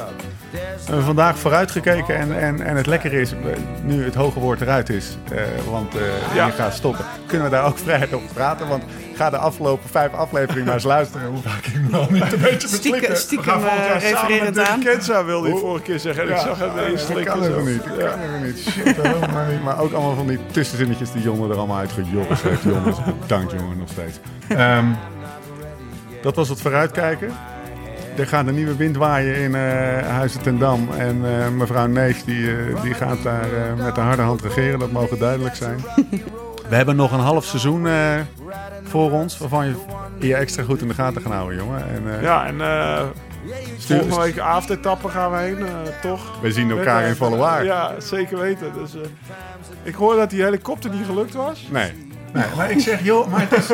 We 0.51 0.85
hebben 0.85 1.03
vandaag 1.05 1.37
vooruitgekeken 1.37 2.15
en, 2.15 2.39
en, 2.39 2.61
en 2.61 2.75
het 2.75 2.85
lekkere 2.85 3.21
is, 3.21 3.31
we- 3.31 3.53
nu 3.83 4.03
het 4.03 4.15
hoge 4.15 4.39
woord 4.39 4.61
eruit 4.61 4.89
is, 4.89 5.17
eh, 5.31 5.41
want 5.71 5.95
eh 5.95 6.01
Ja. 6.35 6.45
je 6.45 6.51
gaat 6.51 6.73
stoppen, 6.73 7.05
kunnen 7.25 7.49
we 7.49 7.55
daar 7.55 7.65
ook 7.65 7.77
vrijheid 7.87 8.13
over 8.13 8.27
praten. 8.33 8.67
Want 8.67 8.83
ga 9.15 9.29
de 9.29 9.37
afgelopen 9.37 9.89
vijf 9.89 10.13
afleveringen 10.13 10.65
maar 10.65 10.73
eens 10.73 10.83
luisteren 10.83 11.27
hoe 11.27 11.41
vaak 11.41 11.65
ik 11.65 11.89
me 11.89 11.97
al 11.97 12.07
niet 12.09 12.33
een 12.33 12.41
beetje 12.41 12.67
Stiekem, 12.67 13.15
stiekem 13.15 13.63
eh, 13.65 13.99
refererend 13.99 14.59
aan. 14.59 14.79
Kenza 14.83 15.25
wilde 15.25 15.47
je 15.49 15.57
vorige 15.57 15.83
keer 15.83 15.99
zeggen. 15.99 16.23
En 16.23 16.29
ik 16.29 16.35
Ja, 16.35 16.43
zag 16.43 16.59
hem 16.59 16.69
ineens 16.71 17.01
dat 17.01 17.11
slikken. 17.11 17.33
kan 17.33 17.43
zo. 17.43 17.49
even 17.51 17.65
niet. 17.71 17.83
Dat 17.83 17.97
kan 18.09 18.19
even 18.21 18.43
niet. 18.45 18.59
Shit, 18.59 18.95
dat 19.03 19.31
maar 19.31 19.47
niet. 19.51 19.63
Maar 19.63 19.79
ook 19.79 19.91
allemaal 19.91 20.15
van 20.15 20.27
die 20.27 20.39
tussenzinnetjes 20.51 21.11
die 21.11 21.21
jongen 21.21 21.49
er 21.49 21.57
allemaal 21.57 21.77
uitgejoggerd 21.77 22.41
heeft. 22.41 22.61
Jongens, 22.63 22.97
bedankt 23.21 23.51
jongen, 23.51 23.77
nog 23.77 23.89
steeds. 23.91 24.19
Ehm, 24.47 24.85
dat 26.21 26.35
was 26.35 26.49
het 26.49 26.61
vooruitkijken. 26.61 27.31
Er 28.19 28.27
gaat 28.27 28.47
een 28.47 28.55
nieuwe 28.55 28.75
wind 28.75 28.95
waaien 28.97 29.35
in 29.35 29.55
eh 29.55 30.07
Huizen 30.07 30.41
ten 30.41 30.57
Dam. 30.59 30.89
En 30.97 31.21
eh, 31.25 31.49
mevrouw 31.49 31.87
Neef 31.87 32.23
die, 32.23 32.51
eh, 32.57 32.81
die 32.81 32.93
gaat 32.93 33.23
daar 33.23 33.43
eh, 33.53 33.83
met 33.85 33.95
de 33.95 34.01
harde 34.01 34.21
hand 34.21 34.41
regeren. 34.41 34.79
Dat 34.79 34.91
mogen 34.91 35.19
duidelijk 35.19 35.55
zijn. 35.55 35.79
We 36.69 36.75
hebben 36.75 36.95
nog 36.95 37.11
een 37.11 37.19
half 37.19 37.45
seizoen 37.45 37.87
eh, 37.87 37.93
voor 38.83 39.11
ons. 39.11 39.37
Waarvan 39.37 39.65
je 39.67 39.75
je 40.27 40.35
extra 40.35 40.63
goed 40.63 40.81
in 40.81 40.87
de 40.87 40.93
gaten 40.93 41.21
gaan 41.21 41.31
houden, 41.31 41.57
jongen. 41.57 41.83
En, 41.89 42.15
eh, 42.15 42.21
Ja, 42.21 42.45
en 42.45 42.61
eh 42.61 43.01
stuur- 43.77 43.97
volgende 43.97 44.23
week 44.25 44.39
avondetappe 44.39 45.09
gaan 45.09 45.31
we 45.31 45.37
heen, 45.37 45.57
eh, 45.57 45.71
toch? 46.01 46.41
we 46.41 46.51
zien 46.51 46.69
elkaar 46.71 47.03
in 47.07 47.15
volle 47.15 47.37
waar. 47.37 47.63
Ja, 47.65 47.91
zeker 47.97 48.39
weten. 48.39 48.73
Dus, 48.73 48.95
eh, 48.95 49.01
ik 49.83 49.95
hoor 49.95 50.15
dat 50.15 50.29
die 50.29 50.43
helikopter 50.43 50.89
niet 50.89 51.05
gelukt 51.05 51.33
was. 51.33 51.67
Nee. 51.71 51.91
Nee, 52.33 52.45
maar 52.57 52.71
ik 52.71 52.79
zeg, 52.79 53.03
joh, 53.03 53.27
maar 53.31 53.45
het 53.49 53.51
is... 53.59 53.69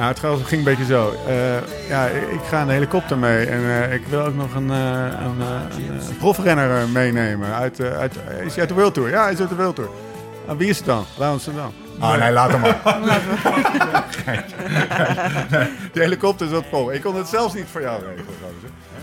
Nou, 0.00 0.12
het 0.12 0.46
ging 0.46 0.50
een 0.50 0.64
beetje 0.64 0.84
zo. 0.84 1.14
Eh, 1.26 1.88
ja, 1.88 2.06
ik 2.06 2.40
ga 2.48 2.64
de 2.64 2.72
helikopter 2.72 3.18
mee 3.18 3.46
en 3.46 3.60
eh, 3.60 3.92
ik 3.92 4.06
wil 4.06 4.20
ook 4.20 4.34
nog 4.34 4.54
een, 4.54 4.68
uh, 4.68 5.02
een, 5.24 5.40
een 6.08 6.16
profrenner 6.18 6.88
meenemen. 6.88 7.54
Uit, 7.54 7.80
uit, 7.80 8.14
is 8.44 8.50
hij 8.52 8.60
uit 8.60 8.68
de 8.68 8.74
World 8.74 8.94
Tour? 8.94 9.10
Ja, 9.10 9.22
hij 9.22 9.32
is 9.32 9.40
uit 9.40 9.48
de 9.48 9.54
World 9.54 9.74
Tour. 9.74 9.90
Ah, 10.46 10.56
wie 10.56 10.68
is 10.68 10.76
het 10.76 10.86
dan? 10.86 11.04
Laat 11.16 11.44
dan. 11.44 11.72
Ah, 11.98 12.18
nee, 12.18 12.32
laat 12.32 12.50
hem 12.50 12.60
maar. 12.60 12.80
de 15.92 16.00
helikopter 16.00 16.46
is 16.46 16.52
wat 16.52 16.64
vol. 16.70 16.92
Ik 16.92 17.02
kon 17.02 17.16
het 17.16 17.28
zelfs 17.28 17.54
niet 17.54 17.66
voor 17.70 17.80
jou 17.80 18.02
regelen. 18.02 18.26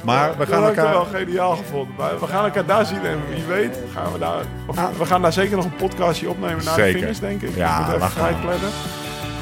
Maar 0.03 0.37
we 0.37 0.45
gaan 0.45 0.61
dat 0.61 0.75
elkaar... 0.75 0.91
wel 0.93 1.05
geniaal 1.05 1.55
gevonden. 1.55 2.19
We 2.19 2.27
gaan 2.27 2.43
elkaar 2.43 2.65
daar 2.65 2.85
zien 2.85 3.05
en 3.05 3.19
wie 3.29 3.43
weet 3.43 3.77
gaan 3.93 4.11
we 4.11 4.19
daar... 4.19 4.43
Of, 4.67 4.97
we 4.97 5.05
gaan 5.05 5.21
daar 5.21 5.33
zeker 5.33 5.55
nog 5.55 5.65
een 5.65 5.75
podcastje 5.75 6.29
opnemen 6.29 6.65
naar 6.65 6.73
Zeker. 6.73 6.93
de 6.93 6.99
finish, 6.99 7.19
denk 7.19 7.41
ik. 7.41 7.55
Ja, 7.55 7.97
lachen. 7.99 8.11
vrij 8.11 8.33
plannen. 8.33 8.69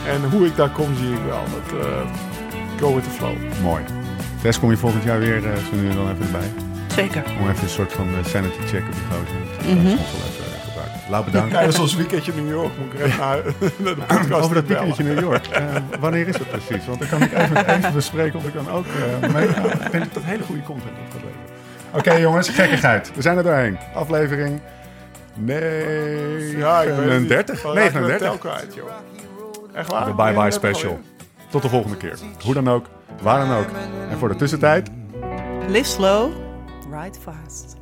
En 0.08 0.24
hoe 0.30 0.46
ik 0.46 0.56
daar 0.56 0.70
kom, 0.70 0.96
zie 0.96 1.14
ik 1.14 1.24
wel. 1.28 1.44
Dat, 1.44 1.82
eh, 1.82 2.02
go 2.80 2.96
with 2.96 3.04
the 3.04 3.10
flow. 3.10 3.36
Mooi. 3.62 3.84
Tess, 4.42 4.60
kom 4.60 4.70
je 4.70 4.78
volgend 4.78 5.04
jaar 5.04 5.20
weer 5.20 5.38
uh, 5.38 5.56
zo 5.56 5.76
nu 5.76 5.90
en 5.90 5.96
dan 5.96 6.12
even 6.12 6.26
erbij? 6.26 6.52
Zeker. 6.96 7.24
Om 7.40 7.50
even 7.50 7.64
een 7.64 7.70
soort 7.70 7.94
van 7.94 8.08
uh, 8.08 8.26
sanity 8.26 8.60
check 8.68 8.84
op 8.88 8.94
die 8.94 9.04
gozer. 9.10 9.76
Mhm. 9.76 9.88
is. 9.88 10.00
Laat 11.10 11.26
bedankt. 11.26 11.52
Tijdens 11.52 11.80
ons 11.80 11.96
weekendje 11.96 12.34
New 12.34 12.50
York 12.50 12.72
moet 12.78 12.94
ik 12.94 13.00
er 13.00 13.06
even 13.06 13.20
naar, 13.84 13.96
de 13.96 14.02
podcast 14.08 14.44
Over 14.44 14.56
dat 14.56 14.66
weekendje 14.66 15.04
New 15.04 15.20
York. 15.20 15.48
Uh, 15.52 15.76
wanneer 16.00 16.28
is 16.28 16.38
dat 16.38 16.50
precies? 16.50 16.86
Want 16.86 17.00
dan 17.00 17.10
kan 17.10 17.22
ik 17.22 17.34
even 17.34 17.76
even 17.78 17.94
bespreken 17.94 18.40
of 18.40 18.48
ik 18.48 18.54
dan 18.54 18.70
ook 18.70 18.86
uh, 19.22 19.34
mee 19.34 19.48
ga. 19.48 19.62
Ik 19.62 19.92
denk 19.92 20.04
dat 20.04 20.14
dat 20.14 20.24
hele 20.24 20.44
goede 20.44 20.64
content 20.64 20.98
op 21.06 21.12
gaat 21.12 21.22
leveren. 21.22 21.54
Oké 21.90 21.98
okay, 21.98 22.22
jongens, 22.22 22.50
gekkigheid. 22.50 23.12
We 23.16 23.22
zijn 23.22 23.38
er 23.38 23.44
doorheen. 23.44 23.78
Aflevering 23.94 24.62
nee, 25.34 26.58
Ja, 26.58 26.82
ik. 26.82 26.96
39. 26.96 27.64
Mijn 27.64 27.76
39. 27.76 28.40
Echt 29.76 29.92
waar? 29.92 30.06
De 30.06 30.14
Bye 30.14 30.34
Bye 30.34 30.34
39 30.34 30.54
Special. 30.54 31.00
Tot 31.50 31.62
de 31.62 31.70
volgende 31.70 31.98
keer. 31.98 32.18
Hoe 32.44 32.54
dan 32.54 32.68
ook, 32.68 32.86
waar 33.22 33.48
dan 33.48 33.58
ook. 33.58 33.68
En 34.10 34.18
voor 34.18 34.28
de 34.28 34.36
tussentijd... 34.36 34.90
Live 35.68 35.90
slow, 35.90 36.32
ride 36.92 37.20
fast. 37.20 37.76